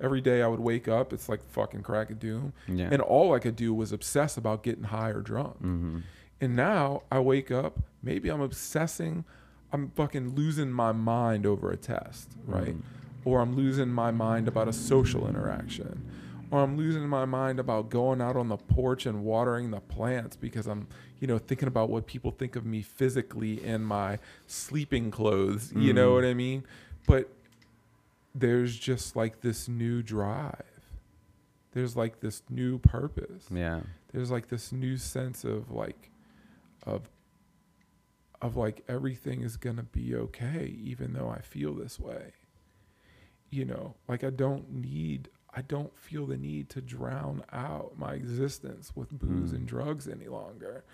Every 0.00 0.20
day 0.20 0.42
I 0.42 0.46
would 0.48 0.60
wake 0.60 0.88
up, 0.88 1.12
it's 1.12 1.28
like 1.28 1.40
fucking 1.50 1.82
crack 1.82 2.10
of 2.10 2.18
doom, 2.18 2.52
yeah 2.68 2.88
and 2.90 3.00
all 3.00 3.32
I 3.34 3.38
could 3.38 3.56
do 3.56 3.72
was 3.72 3.92
obsess 3.92 4.36
about 4.36 4.62
getting 4.62 4.84
high 4.84 5.10
or 5.10 5.20
drunk. 5.20 5.56
mm-hmm. 5.58 5.98
And 6.40 6.56
now 6.56 7.02
I 7.12 7.20
wake 7.20 7.50
up, 7.50 7.78
maybe 8.02 8.28
I'm 8.28 8.40
obsessing, 8.40 9.24
I'm 9.72 9.90
fucking 9.90 10.34
losing 10.34 10.70
my 10.72 10.92
mind 10.92 11.46
over 11.46 11.70
a 11.70 11.76
test, 11.76 12.30
right? 12.44 12.74
Mhm. 12.76 12.82
Or 13.24 13.40
I'm 13.40 13.54
losing 13.54 13.88
my 13.88 14.10
mind 14.10 14.48
about 14.48 14.68
a 14.68 14.72
social 14.72 15.26
interaction. 15.28 16.04
Or 16.50 16.60
I'm 16.62 16.76
losing 16.76 17.08
my 17.08 17.24
mind 17.24 17.58
about 17.58 17.88
going 17.88 18.20
out 18.20 18.36
on 18.36 18.48
the 18.48 18.56
porch 18.58 19.06
and 19.06 19.24
watering 19.24 19.70
the 19.70 19.80
plants 19.80 20.36
because 20.36 20.66
I'm, 20.66 20.86
you 21.18 21.26
know, 21.26 21.38
thinking 21.38 21.66
about 21.68 21.88
what 21.88 22.06
people 22.06 22.30
think 22.32 22.54
of 22.56 22.66
me 22.66 22.82
physically 22.82 23.64
in 23.64 23.82
my 23.82 24.18
sleeping 24.46 25.10
clothes. 25.10 25.72
You 25.74 25.92
know 25.92 26.10
Mhm. 26.10 26.14
what 26.14 26.24
I 26.26 26.34
mean? 26.34 26.64
But 27.06 27.30
there's 28.34 28.76
just 28.78 29.14
like 29.16 29.40
this 29.40 29.68
new 29.68 30.02
drive. 30.02 30.62
There's 31.72 31.96
like 31.96 32.20
this 32.20 32.42
new 32.48 32.78
purpose 32.78 33.46
yeah 33.50 33.80
there's 34.12 34.30
like 34.30 34.46
this 34.48 34.70
new 34.70 34.96
sense 34.96 35.42
of 35.42 35.72
like 35.72 36.10
of 36.86 37.08
of 38.40 38.56
like 38.56 38.84
everything 38.88 39.42
is 39.42 39.56
going 39.56 39.76
to 39.76 39.82
be 39.82 40.14
okay 40.14 40.76
even 40.80 41.14
though 41.14 41.28
I 41.28 41.40
feel 41.40 41.74
this 41.74 41.98
way. 41.98 42.32
You 43.50 43.64
know, 43.64 43.94
like 44.08 44.22
I 44.24 44.30
don't 44.30 44.70
need 44.72 45.28
I 45.56 45.62
don't 45.62 45.96
feel 45.98 46.26
the 46.26 46.36
need 46.36 46.68
to 46.70 46.80
drown 46.80 47.42
out 47.52 47.92
my 47.96 48.14
existence 48.14 48.92
with 48.94 49.10
booze 49.10 49.52
Mm. 49.52 49.56
and 49.56 49.66
drugs 49.66 50.06
any 50.08 50.26
longer. 50.28 50.84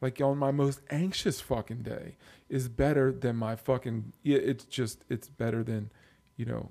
Like 0.00 0.20
on 0.20 0.38
my 0.38 0.50
most 0.50 0.80
anxious 0.90 1.40
fucking 1.40 1.82
day 1.82 2.16
is 2.48 2.68
better 2.68 3.12
than 3.12 3.36
my 3.36 3.54
fucking 3.56 4.12
yeah, 4.22 4.38
it's 4.38 4.64
just 4.64 5.04
it's 5.08 5.28
better 5.28 5.62
than, 5.62 5.90
you 6.36 6.44
know, 6.46 6.70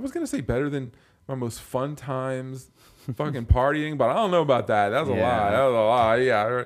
I 0.00 0.02
was 0.02 0.12
going 0.12 0.24
to 0.24 0.30
say 0.30 0.40
better 0.40 0.70
than 0.70 0.92
my 1.28 1.34
most 1.34 1.60
fun 1.60 1.94
times 1.94 2.70
fucking 3.16 3.44
partying, 3.44 3.98
but 3.98 4.08
I 4.08 4.14
don't 4.14 4.30
know 4.30 4.40
about 4.40 4.66
that. 4.68 4.88
That's 4.88 5.10
a 5.10 5.12
lie. 5.12 5.50
That 5.50 5.62
was 5.62 5.74
a 5.74 5.78
lie. 5.78 6.16
Yeah. 6.16 6.64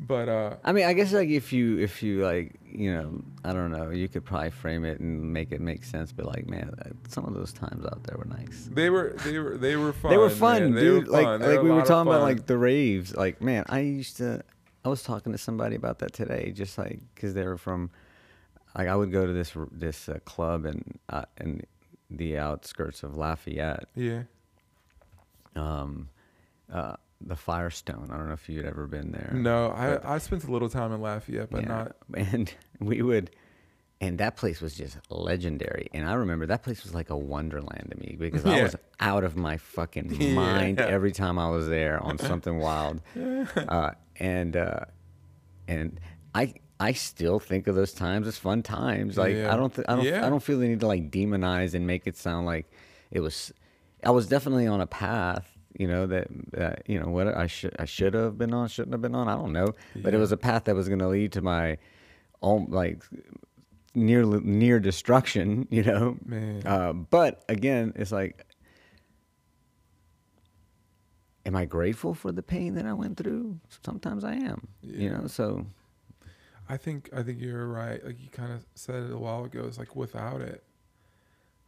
But 0.00 0.28
uh 0.28 0.56
I 0.64 0.72
mean, 0.72 0.86
I 0.86 0.94
guess 0.94 1.12
like 1.12 1.28
if 1.28 1.52
you 1.52 1.78
if 1.78 2.02
you 2.02 2.24
like 2.24 2.58
you 2.68 2.92
know 2.92 3.22
I 3.44 3.52
don't 3.52 3.70
know 3.70 3.90
you 3.90 4.08
could 4.08 4.24
probably 4.24 4.50
frame 4.50 4.84
it 4.84 4.98
and 4.98 5.32
make 5.32 5.52
it 5.52 5.60
make 5.60 5.84
sense, 5.84 6.10
but 6.10 6.26
like 6.26 6.48
man, 6.48 6.74
uh, 6.84 6.88
some 7.08 7.24
of 7.24 7.34
those 7.34 7.52
times 7.52 7.86
out 7.86 8.02
there 8.02 8.18
were 8.18 8.24
nice. 8.24 8.68
they 8.72 8.90
were 8.90 9.14
they 9.24 9.38
were 9.38 9.56
they 9.56 9.76
were 9.76 9.92
fun. 9.92 10.10
they 10.10 10.16
were 10.16 10.28
fun, 10.28 10.74
man. 10.74 10.82
Dude. 10.82 11.06
were 11.06 11.12
like 11.12 11.24
fun. 11.24 11.40
Like 11.42 11.62
we 11.62 11.70
were 11.70 11.82
talking 11.82 12.10
about 12.10 12.22
like 12.22 12.46
the 12.46 12.58
raves. 12.58 13.14
Like 13.14 13.40
man, 13.40 13.64
I 13.68 13.78
used 13.78 14.16
to. 14.16 14.42
I 14.84 14.88
was 14.88 15.04
talking 15.04 15.30
to 15.30 15.38
somebody 15.38 15.76
about 15.76 16.00
that 16.00 16.12
today, 16.12 16.50
just 16.50 16.78
like 16.78 16.98
because 17.14 17.34
they 17.34 17.44
were 17.44 17.58
from. 17.58 17.90
Like 18.76 18.88
I 18.88 18.96
would 18.96 19.12
go 19.12 19.24
to 19.24 19.32
this 19.32 19.52
this 19.70 20.08
uh, 20.08 20.18
club 20.24 20.64
and 20.64 20.98
uh, 21.10 21.26
in 21.40 21.62
the 22.16 22.38
outskirts 22.38 23.02
of 23.02 23.16
Lafayette. 23.16 23.86
yeah. 23.94 24.22
Um, 25.54 26.08
uh, 26.72 26.94
the 27.20 27.36
Firestone. 27.36 28.08
I 28.10 28.16
don't 28.16 28.26
know 28.28 28.34
if 28.34 28.48
you'd 28.48 28.64
ever 28.64 28.86
been 28.86 29.12
there. 29.12 29.30
No, 29.34 29.72
but- 29.76 30.04
I 30.04 30.14
I 30.14 30.18
spent 30.18 30.44
a 30.44 30.50
little 30.50 30.68
time 30.68 30.92
in 30.92 31.00
Lafayette, 31.00 31.50
but 31.50 31.62
Yeah. 31.62 31.68
not 31.68 31.96
And 32.14 32.52
we 32.80 33.02
would, 33.02 33.30
and 34.00 34.18
that 34.18 34.36
place 34.36 34.60
was 34.60 34.74
just 34.74 34.96
legendary. 35.10 35.88
And 35.94 36.08
I 36.08 36.14
remember 36.14 36.46
that 36.46 36.62
place 36.62 36.82
was 36.82 36.94
like 36.94 37.10
a 37.10 37.16
wonderland 37.16 37.88
to 37.92 37.98
me 37.98 38.16
because 38.18 38.44
I 38.46 38.62
was 38.62 38.74
out 38.98 39.24
of 39.24 39.36
my 39.36 39.56
fucking 39.58 40.14
Yeah. 40.20 40.34
mind 40.34 40.80
every 40.80 41.12
time 41.12 41.38
I 41.38 41.48
was 41.50 41.68
there 41.68 42.02
on 42.02 42.18
something 42.18 42.58
wild. 42.58 43.00
Uh, 43.56 43.90
and 44.16 44.56
uh, 44.56 44.80
and 45.68 46.00
I 46.34 46.54
I 46.80 46.92
still 46.92 47.38
think 47.38 47.66
of 47.66 47.74
those 47.74 47.92
times 47.92 48.26
as 48.26 48.38
fun 48.38 48.62
times. 48.62 49.16
Like 49.16 49.34
Yeah. 49.36 49.52
I 49.52 49.56
don't 49.56 49.74
th- 49.74 49.86
I 49.88 49.96
don't 49.96 50.04
Yeah. 50.04 50.26
I 50.26 50.30
don't 50.30 50.42
feel 50.42 50.58
the 50.58 50.68
need 50.68 50.80
to 50.80 50.86
like 50.86 51.10
demonize 51.10 51.74
and 51.74 51.86
make 51.86 52.06
it 52.06 52.16
sound 52.16 52.46
like 52.46 52.66
it 53.10 53.20
was. 53.20 53.52
I 54.04 54.10
was 54.10 54.26
definitely 54.26 54.66
on 54.66 54.80
a 54.80 54.86
path. 54.86 55.48
You 55.78 55.86
know 55.88 56.06
that, 56.06 56.28
that 56.52 56.82
you 56.86 57.00
know 57.00 57.08
what 57.08 57.28
I 57.28 57.46
should 57.46 57.74
I 57.78 57.86
should 57.86 58.14
have 58.14 58.36
been 58.36 58.52
on, 58.52 58.68
shouldn't 58.68 58.92
have 58.92 59.00
been 59.00 59.14
on. 59.14 59.28
I 59.28 59.34
don't 59.34 59.52
know, 59.52 59.72
but 59.96 60.12
it 60.12 60.18
was 60.18 60.32
a 60.32 60.36
path 60.36 60.64
that 60.64 60.74
was 60.74 60.86
going 60.88 60.98
to 60.98 61.08
lead 61.08 61.32
to 61.32 61.40
my, 61.40 61.78
own 62.42 62.66
like, 62.68 63.04
near 63.94 64.24
near 64.24 64.80
destruction. 64.80 65.66
You 65.70 65.84
know, 65.84 66.16
uh, 66.66 66.92
but 66.92 67.44
again, 67.48 67.92
it's 67.96 68.12
like, 68.12 68.44
am 71.46 71.56
I 71.56 71.64
grateful 71.64 72.14
for 72.14 72.32
the 72.32 72.42
pain 72.42 72.74
that 72.74 72.86
I 72.86 72.92
went 72.92 73.16
through? 73.16 73.58
Sometimes 73.84 74.24
I 74.24 74.34
am. 74.34 74.68
You 74.82 75.10
know, 75.10 75.26
so 75.26 75.66
I 76.72 76.78
think 76.78 77.10
I 77.14 77.22
think 77.22 77.38
you're 77.38 77.66
right. 77.66 78.02
Like 78.02 78.18
you 78.18 78.30
kind 78.30 78.50
of 78.50 78.64
said 78.74 79.04
it 79.04 79.12
a 79.12 79.18
while 79.18 79.44
ago. 79.44 79.64
It's 79.66 79.78
like 79.78 79.94
without 79.94 80.40
it, 80.40 80.64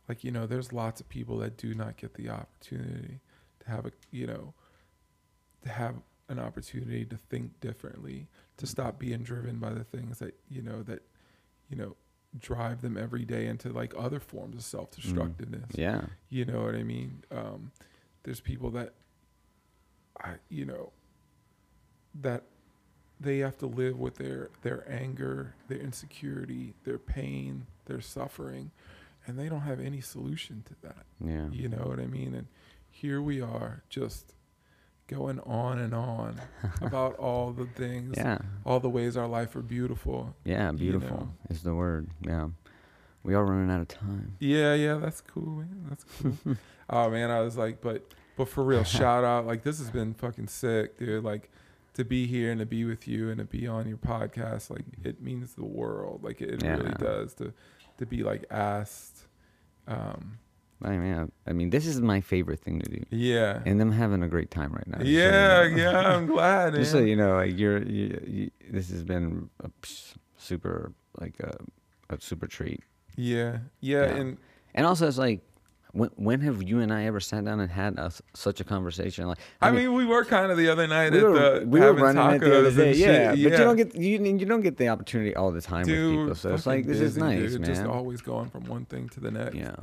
like 0.09 0.25
you 0.25 0.31
know, 0.31 0.47
there's 0.47 0.73
lots 0.73 0.99
of 1.03 1.11
people 1.11 1.37
that 1.39 1.59
do 1.59 1.75
not 1.75 1.99
get 1.99 2.15
the 2.15 2.31
opportunity 2.31 3.21
to 3.61 3.71
have 3.71 3.85
a 3.85 3.93
you 4.11 4.27
know, 4.27 4.55
to 5.63 5.69
have 5.69 5.97
an 6.31 6.39
opportunity 6.39 7.05
to 7.05 7.19
think 7.19 7.61
differently, 7.61 8.29
to 8.57 8.67
stop 8.67 8.99
being 8.99 9.23
driven 9.23 9.59
by 9.59 9.75
the 9.75 9.85
things 9.85 10.21
that 10.21 10.41
you 10.49 10.63
know 10.63 10.83
that, 10.85 11.03
you 11.69 11.77
know, 11.77 11.97
drive 12.41 12.81
them 12.81 12.97
every 12.97 13.27
day 13.27 13.47
into 13.47 13.69
like 13.69 13.93
other 13.99 14.21
forms 14.21 14.57
of 14.57 14.63
self 14.63 14.91
destructiveness. 14.91 15.71
yeah, 15.75 16.07
You 16.31 16.47
know 16.47 16.63
what 16.63 16.75
I 16.75 16.83
mean? 16.83 17.25
Um, 17.31 17.73
there's 18.23 18.41
people 18.41 18.71
that 18.71 18.95
I, 20.19 20.37
you 20.49 20.65
know, 20.65 20.93
that 22.23 22.45
they 23.25 23.39
have 23.39 23.59
to 23.59 23.67
live 23.67 23.99
with 23.99 24.17
their 24.17 24.51
their 24.63 24.85
anger, 24.91 25.55
their 25.69 25.79
insecurity, 25.79 26.75
their 26.85 26.99
pain, 26.99 27.67
their 27.87 28.01
suffering, 28.01 28.71
and 29.27 29.39
they 29.39 29.49
don't 29.49 29.63
have 29.63 29.81
any 29.81 30.01
solution 30.01 30.63
to 30.67 30.75
that. 30.83 31.07
yeah, 31.25 31.49
You 31.51 31.69
know 31.69 31.85
what 31.87 31.99
I 31.99 32.07
mean? 32.07 32.35
And 32.35 32.47
here 32.91 33.21
we 33.23 33.41
are, 33.41 33.83
just 33.89 34.35
going 35.07 35.39
on 35.41 35.79
and 35.79 35.95
on 35.95 36.41
about 36.81 37.15
all 37.17 37.53
the 37.53 37.67
things, 37.67 38.15
Yeah. 38.17 38.39
all 38.65 38.81
the 38.81 38.89
ways 38.89 39.17
our 39.17 39.27
life 39.29 39.55
are 39.57 39.63
beautiful. 39.63 40.35
Yeah. 40.45 40.71
you 40.73 40.79
Beautiful 40.79 41.17
know. 41.19 41.29
is 41.51 41.63
the 41.63 41.75
word. 41.75 42.09
Yeah. 42.23 42.49
We 43.23 43.35
are 43.35 43.45
running 43.45 43.71
out 43.71 43.81
of 43.81 43.89
time. 43.89 44.37
Yeah, 44.39 44.75
yeah, 44.75 44.95
that's 44.97 45.21
cool, 45.23 45.57
man. 45.61 45.87
That's 45.89 46.05
cool. 46.05 46.57
oh 46.91 47.11
man, 47.11 47.31
I 47.31 47.41
was 47.41 47.57
like, 47.57 47.81
but 47.81 48.07
but 48.37 48.49
for 48.49 48.63
real, 48.65 48.85
shout 48.99 49.25
out. 49.25 49.47
Like 49.47 49.63
this 49.63 49.79
has 49.79 49.91
been 49.91 50.13
fucking 50.15 50.49
sick, 50.49 50.99
dude. 50.99 51.25
Like 51.25 51.51
to 51.95 52.05
be 52.05 52.27
here 52.27 52.51
and 52.51 52.61
to 52.61 52.67
be 52.67 52.85
with 52.85 53.07
you 53.09 53.31
and 53.31 53.39
to 53.39 53.45
be 53.45 53.67
on 53.67 53.89
your 53.89 53.97
podcast, 53.99 54.71
like 54.71 54.85
it 55.03 55.23
means 55.23 55.55
the 55.55 55.65
world. 55.65 56.23
Like 56.23 56.41
it 56.41 56.63
really 56.63 56.93
does 56.99 57.35
to 57.35 57.53
to 57.99 58.07
be 58.07 58.23
like 58.23 58.45
asked. 58.51 59.27
Um, 59.87 60.39
I 60.83 60.97
mean, 60.99 61.31
I 61.47 61.53
mean, 61.53 61.71
this 61.71 61.87
is 61.87 62.01
my 62.01 62.21
favorite 62.21 62.61
thing 62.61 62.81
to 62.81 62.91
do, 62.91 63.03
yeah. 63.11 63.63
and 63.65 63.81
I'm 63.81 63.93
having 63.93 64.23
a 64.23 64.29
great 64.29 64.51
time 64.51 64.73
right 64.73 64.87
now. 64.87 64.99
just 64.99 65.07
so 65.09 65.13
you 65.13 65.19
yeah, 65.19 65.69
know. 65.69 65.77
yeah, 65.77 66.15
I'm 66.17 66.27
glad. 66.35 66.75
just 66.75 66.91
so 66.91 66.99
you 66.99 67.17
know, 67.17 67.37
like 67.37 67.57
you're, 67.57 67.83
you, 67.83 68.21
you, 68.27 68.51
this 68.71 68.91
has 68.91 69.03
been 69.05 69.49
a 69.63 69.71
super, 70.37 70.93
like 71.21 71.39
a, 71.41 71.57
a 72.11 72.21
super 72.21 72.47
treat. 72.47 72.81
Yeah, 73.17 73.59
yeah, 73.81 74.07
Yeah. 74.07 74.15
and 74.17 74.39
And 74.75 74.85
also, 74.85 75.07
it's 75.07 75.17
like, 75.17 75.41
when, 75.95 76.11
when 76.17 76.41
have 76.41 76.61
you 76.63 76.81
and 76.81 76.93
I 76.93 77.05
ever 77.05 77.21
sat 77.21 77.45
down 77.45 77.61
and 77.61 77.71
had 77.71 77.99
a 77.99 78.11
such 78.35 78.61
a 78.61 78.65
conversation? 78.65 79.29
Like, 79.29 79.39
I 79.63 79.71
mean, 79.71 79.95
we 79.95 80.05
were 80.05 80.25
kind 80.25 80.51
of 80.51 80.59
the 80.59 80.69
other 80.69 80.87
night 80.89 81.13
we 81.13 81.19
at 81.19 81.25
were, 81.25 81.61
the 81.61 81.67
we 81.67 81.81
were 81.81 81.95
running 81.95 82.35
it 82.35 82.41
the 82.41 82.59
other 82.59 82.71
tacos 82.73 82.77
day, 82.77 82.91
and 82.91 82.99
yeah. 82.99 83.29
But 83.31 83.39
you 83.39 83.51
don't 83.51 83.77
get 83.77 83.95
you 83.95 84.25
you 84.25 84.47
don't 84.47 84.61
get 84.61 84.77
the 84.77 84.89
opportunity 84.89 85.37
all 85.37 85.53
the 85.53 85.61
time 85.61 85.85
Dude, 85.85 86.11
with 86.11 86.25
people. 86.27 86.35
So 86.35 86.55
it's 86.55 86.67
like 86.67 86.87
this 86.87 87.01
is 87.01 87.17
nice, 87.17 87.53
dude, 87.53 87.61
man. 87.61 87.71
Just 87.71 87.85
always 87.85 88.21
going 88.21 88.51
from 88.51 88.65
one 88.65 88.85
thing 88.87 89.09
to 89.11 89.21
the 89.21 89.31
next. 89.31 89.55
yeah, 89.55 89.77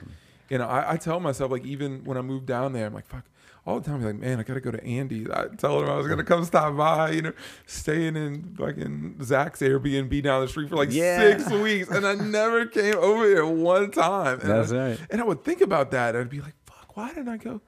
You 0.50 0.58
know, 0.58 0.68
I, 0.68 0.94
I 0.94 0.98
tell 0.98 1.22
myself 1.22 1.50
like 1.50 1.66
even 1.66 2.04
when 2.04 2.18
I 2.18 2.22
moved 2.22 2.46
down 2.46 2.74
there, 2.74 2.86
I'm 2.86 2.94
like, 2.94 3.08
fuck. 3.08 3.26
All 3.66 3.80
the 3.80 3.86
time, 3.86 3.98
I'm 4.00 4.04
like, 4.06 4.16
man, 4.16 4.40
I 4.40 4.44
gotta 4.44 4.60
go 4.60 4.72
to 4.72 4.84
Andy. 4.84 5.28
I 5.32 5.46
told 5.56 5.84
him 5.84 5.90
I 5.90 5.96
was 5.96 6.08
gonna 6.08 6.24
come 6.24 6.44
stop 6.46 6.76
by, 6.76 7.12
you 7.12 7.22
know, 7.22 7.34
staying 7.68 8.16
in 8.16 8.56
fucking 8.56 9.18
Zach's 9.24 9.60
Airbnb 9.60 10.24
down 10.24 10.42
the 10.42 10.48
street 10.48 10.70
for 10.70 10.78
like 10.78 10.92
Yeah. 10.92 11.38
six 11.38 11.52
weeks, 11.52 11.90
and 11.90 12.06
I 12.08 12.16
never 12.16 12.66
came 12.66 12.96
over 12.98 13.24
here 13.26 13.46
one 13.46 13.92
time. 13.92 14.40
And 14.40 14.50
that's 14.50 14.72
I, 14.72 14.78
right. 14.90 15.00
And 15.12 15.22
I 15.22 15.24
would 15.26 15.44
think 15.44 15.62
about 15.62 15.92
that, 15.92 16.16
I'd 16.16 16.30
be 16.30 16.42
like, 16.42 16.56
fuck, 16.66 16.98
why 16.98 17.10
didn't 17.10 17.30
I 17.30 17.38
go 17.38 17.62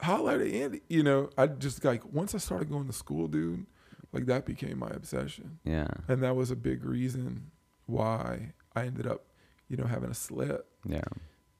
holler 0.00 0.32
at 0.34 0.42
Andy? 0.46 0.82
You 0.88 1.02
know, 1.02 1.30
I 1.36 1.48
just 1.48 1.84
like 1.84 2.04
once 2.12 2.34
I 2.34 2.38
started 2.38 2.70
going 2.70 2.86
to 2.86 2.92
school, 2.92 3.26
dude, 3.26 3.66
like 4.12 4.26
that 4.26 4.46
became 4.46 4.78
my 4.78 4.90
obsession. 4.90 5.58
Yeah, 5.64 5.88
And 6.06 6.22
that 6.22 6.36
was 6.36 6.52
a 6.52 6.56
big 6.56 6.84
reason 6.84 7.50
why 7.86 8.52
I 8.76 8.84
ended 8.86 9.08
up, 9.08 9.24
you 9.68 9.76
know, 9.76 9.86
having 9.86 10.10
a 10.10 10.14
slip 10.14 10.68
yeah, 10.88 11.02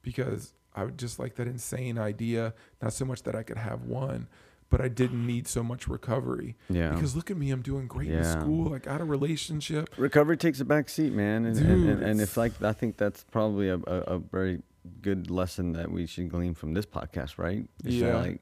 because 0.01 0.53
I 0.75 0.83
would 0.85 0.97
just 0.97 1.19
like 1.19 1.35
that 1.35 1.47
insane 1.47 1.97
idea. 1.97 2.53
Not 2.81 2.93
so 2.93 3.05
much 3.05 3.23
that 3.23 3.35
I 3.35 3.43
could 3.43 3.57
have 3.57 3.83
one, 3.83 4.27
but 4.69 4.79
I 4.81 4.87
didn't 4.87 5.25
need 5.27 5.47
so 5.47 5.63
much 5.63 5.87
recovery. 5.87 6.55
yeah. 6.69 6.91
Because 6.91 7.15
look 7.15 7.29
at 7.29 7.37
me, 7.37 7.51
I'm 7.51 7.61
doing 7.61 7.87
great 7.87 8.09
in 8.09 8.23
school, 8.23 8.69
like 8.71 8.87
out 8.87 9.01
of 9.01 9.09
relationship. 9.09 9.89
recovery 9.97 10.37
takes 10.37 10.59
a 10.61 10.65
back 10.65 10.87
seat, 10.89 11.11
man, 11.13 11.45
and 11.45 11.57
and, 11.57 11.67
Dude, 11.67 11.69
and, 11.89 11.89
and 12.03 12.19
it's- 12.19 12.21
if 12.21 12.37
like 12.37 12.61
I 12.63 12.71
think 12.73 12.97
that's 12.97 13.23
probably 13.31 13.69
a, 13.69 13.75
a, 13.75 14.15
a 14.15 14.19
very 14.19 14.61
good 15.01 15.29
lesson 15.29 15.73
that 15.73 15.91
we 15.91 16.05
should 16.07 16.29
glean 16.29 16.53
from 16.53 16.73
this 16.73 16.85
podcast, 16.85 17.37
right? 17.37 17.67
Yeah. 17.83 18.17
like 18.17 18.41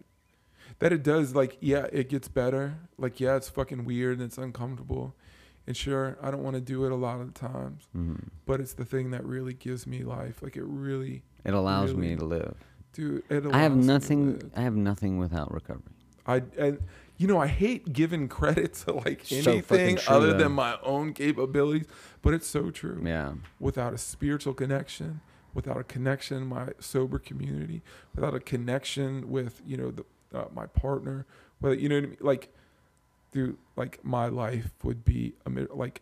That 0.80 0.93
it 0.93 1.03
does, 1.03 1.35
like, 1.35 1.57
yeah, 1.60 1.88
it 1.91 2.07
gets 2.10 2.27
better. 2.30 2.76
Like, 2.97 3.19
yeah, 3.19 3.35
it's 3.35 3.49
fucking 3.49 3.84
weird 3.84 4.19
and 4.19 4.27
it's 4.27 4.38
uncomfortable. 4.38 5.15
And 5.68 5.76
sure, 5.76 6.18
I 6.22 6.31
don't 6.31 6.41
want 6.43 6.56
to 6.56 6.61
do 6.61 6.85
it 6.85 6.91
a 6.91 6.95
lot 6.95 7.19
of 7.19 7.34
the 7.34 7.39
times, 7.39 7.89
mhm. 7.95 8.30
but 8.45 8.60
it's 8.61 8.73
the 8.73 8.85
thing 8.85 9.11
that 9.11 9.26
really 9.26 9.53
gives 9.53 9.85
me 9.85 10.03
life. 10.03 10.41
Like, 10.41 10.56
it 10.56 10.64
really, 10.64 11.23
it 11.45 11.53
allows 11.53 11.91
Really? 11.94 12.10
me 12.10 12.16
to 12.18 12.26
live. 12.26 12.57
dude, 12.94 13.24
it 13.30 13.45
I 13.48 13.60
have 13.60 13.72
allows 13.74 13.76
me 13.76 13.82
to 13.82 13.88
nothing. 13.88 14.52
I 14.56 14.61
have 14.61 14.76
nothing 14.76 15.18
without 15.20 15.53
recovery. 15.53 15.94
I 16.28 16.44
and 16.57 16.80
you 17.18 17.28
know 17.28 17.40
I 17.40 17.48
hate 17.48 17.91
giving 17.94 18.28
credit 18.40 18.74
to 18.86 18.94
like 18.94 19.26
So 19.26 19.36
anything 19.52 19.98
true, 19.98 20.16
other 20.16 20.32
though. 20.34 20.38
than 20.40 20.52
my 20.52 20.78
own 20.84 21.14
capabilities, 21.14 21.88
but 22.22 22.34
it's 22.34 22.48
so 22.48 22.72
true. 22.72 23.02
Yeah, 23.06 23.34
Without 23.60 23.94
a 23.94 23.98
spiritual 23.98 24.53
connection, 24.53 25.22
without 25.53 25.78
a 25.78 25.84
connection 25.84 26.45
my 26.48 26.70
sober 26.80 27.20
community, 27.20 27.82
without 28.16 28.36
a 28.36 28.40
connection 28.40 29.30
with 29.32 29.61
you 29.66 29.78
know 29.78 29.91
the 29.91 30.06
uh, 30.38 30.45
my 30.53 30.68
partner, 30.68 31.26
whether 31.60 31.76
you 31.76 31.90
know 31.90 31.95
what 31.95 32.03
I 32.03 32.07
mean, 32.07 32.18
like, 32.22 32.53
dude, 33.32 33.57
like 33.76 33.99
my 34.03 34.28
life 34.28 34.72
would 34.84 35.03
be 35.06 35.34
a 35.45 35.49
like. 35.74 36.02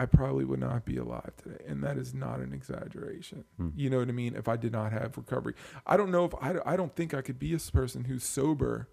I 0.00 0.06
probably 0.06 0.44
would 0.44 0.60
not 0.60 0.84
be 0.84 0.96
alive 0.96 1.32
today, 1.42 1.62
and 1.66 1.82
that 1.82 1.98
is 1.98 2.14
not 2.14 2.38
an 2.38 2.52
exaggeration. 2.54 3.44
Hmm. 3.56 3.70
You 3.74 3.90
know 3.90 3.98
what 3.98 4.08
I 4.08 4.12
mean? 4.12 4.36
If 4.36 4.46
I 4.46 4.56
did 4.56 4.70
not 4.72 4.92
have 4.92 5.16
recovery, 5.16 5.54
I 5.86 5.96
don't 5.96 6.10
know 6.12 6.24
if 6.24 6.34
I, 6.40 6.54
I 6.64 6.76
don't 6.76 6.94
think 6.94 7.12
I 7.14 7.20
could 7.20 7.38
be 7.38 7.52
a 7.52 7.58
person 7.58 8.04
who's 8.04 8.22
sober 8.24 8.88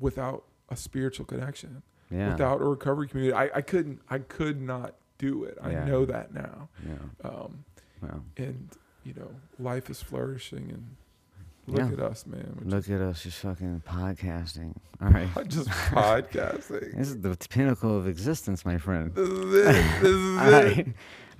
without 0.00 0.44
a 0.70 0.76
spiritual 0.76 1.26
connection, 1.26 1.82
yeah, 2.10 2.30
without 2.32 2.60
a 2.62 2.64
recovery 2.64 3.08
community. 3.08 3.34
I, 3.34 3.58
I 3.58 3.60
couldn't, 3.60 4.00
I 4.08 4.18
could 4.20 4.60
not 4.60 4.94
do 5.18 5.44
it. 5.44 5.58
I 5.62 5.72
Yeah. 5.72 5.84
know 5.84 6.04
that 6.06 6.32
now. 6.32 6.68
yeah. 6.86 7.28
Um, 7.28 7.64
Well, 8.00 8.24
and 8.38 8.70
you 9.04 9.14
know, 9.14 9.30
life 9.58 9.90
is 9.90 10.00
flourishing, 10.02 10.70
and 10.70 10.96
look 11.66 11.78
Yeah. 11.78 11.92
at 11.92 12.00
us, 12.00 12.26
man. 12.26 12.58
We're 12.62 12.70
look 12.70 12.88
at 12.90 13.00
us 13.00 13.22
just 13.22 13.38
fucking 13.38 13.82
podcasting. 13.88 14.74
All 15.00 15.08
right, 15.10 15.28
just, 15.48 15.66
just 15.66 15.68
podcasting. 15.90 16.96
this 16.96 17.08
is 17.08 17.20
the 17.20 17.36
pinnacle 17.50 17.96
of 17.96 18.06
existence, 18.06 18.64
my 18.64 18.78
friend. 18.78 19.14
This 19.14 19.28
is 19.28 19.54
it. 19.54 19.72
This 20.00 20.02
is 20.10 20.38
All 20.38 20.48
it. 20.48 20.76
right, 20.76 20.86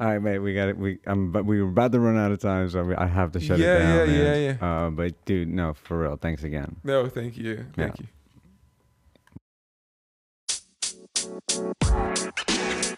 all 0.00 0.06
right, 0.08 0.18
mate. 0.22 0.38
We 0.40 0.54
got 0.54 0.68
it. 0.68 0.76
We 0.78 0.98
um, 1.06 1.30
but 1.30 1.44
we 1.44 1.62
were 1.62 1.68
about 1.68 1.92
to 1.92 2.00
run 2.00 2.16
out 2.18 2.32
of 2.32 2.40
time, 2.40 2.68
so 2.70 2.82
we, 2.82 2.94
I 2.96 3.06
have 3.06 3.30
to 3.32 3.40
shut 3.40 3.58
Yeah, 3.58 3.76
it 3.76 3.78
down. 4.06 4.08
yeah, 4.10 4.22
man. 4.22 4.56
yeah, 4.60 4.66
Uh, 4.86 4.90
but 4.90 5.24
dude, 5.26 5.48
no, 5.48 5.74
for 5.74 5.98
real. 6.00 6.16
Thanks 6.16 6.42
again. 6.42 6.76
No, 6.82 7.06
thank 7.08 7.36
you, 7.36 7.66
thank 7.76 8.00
Yeah. 8.00 8.06
you. 11.52 12.91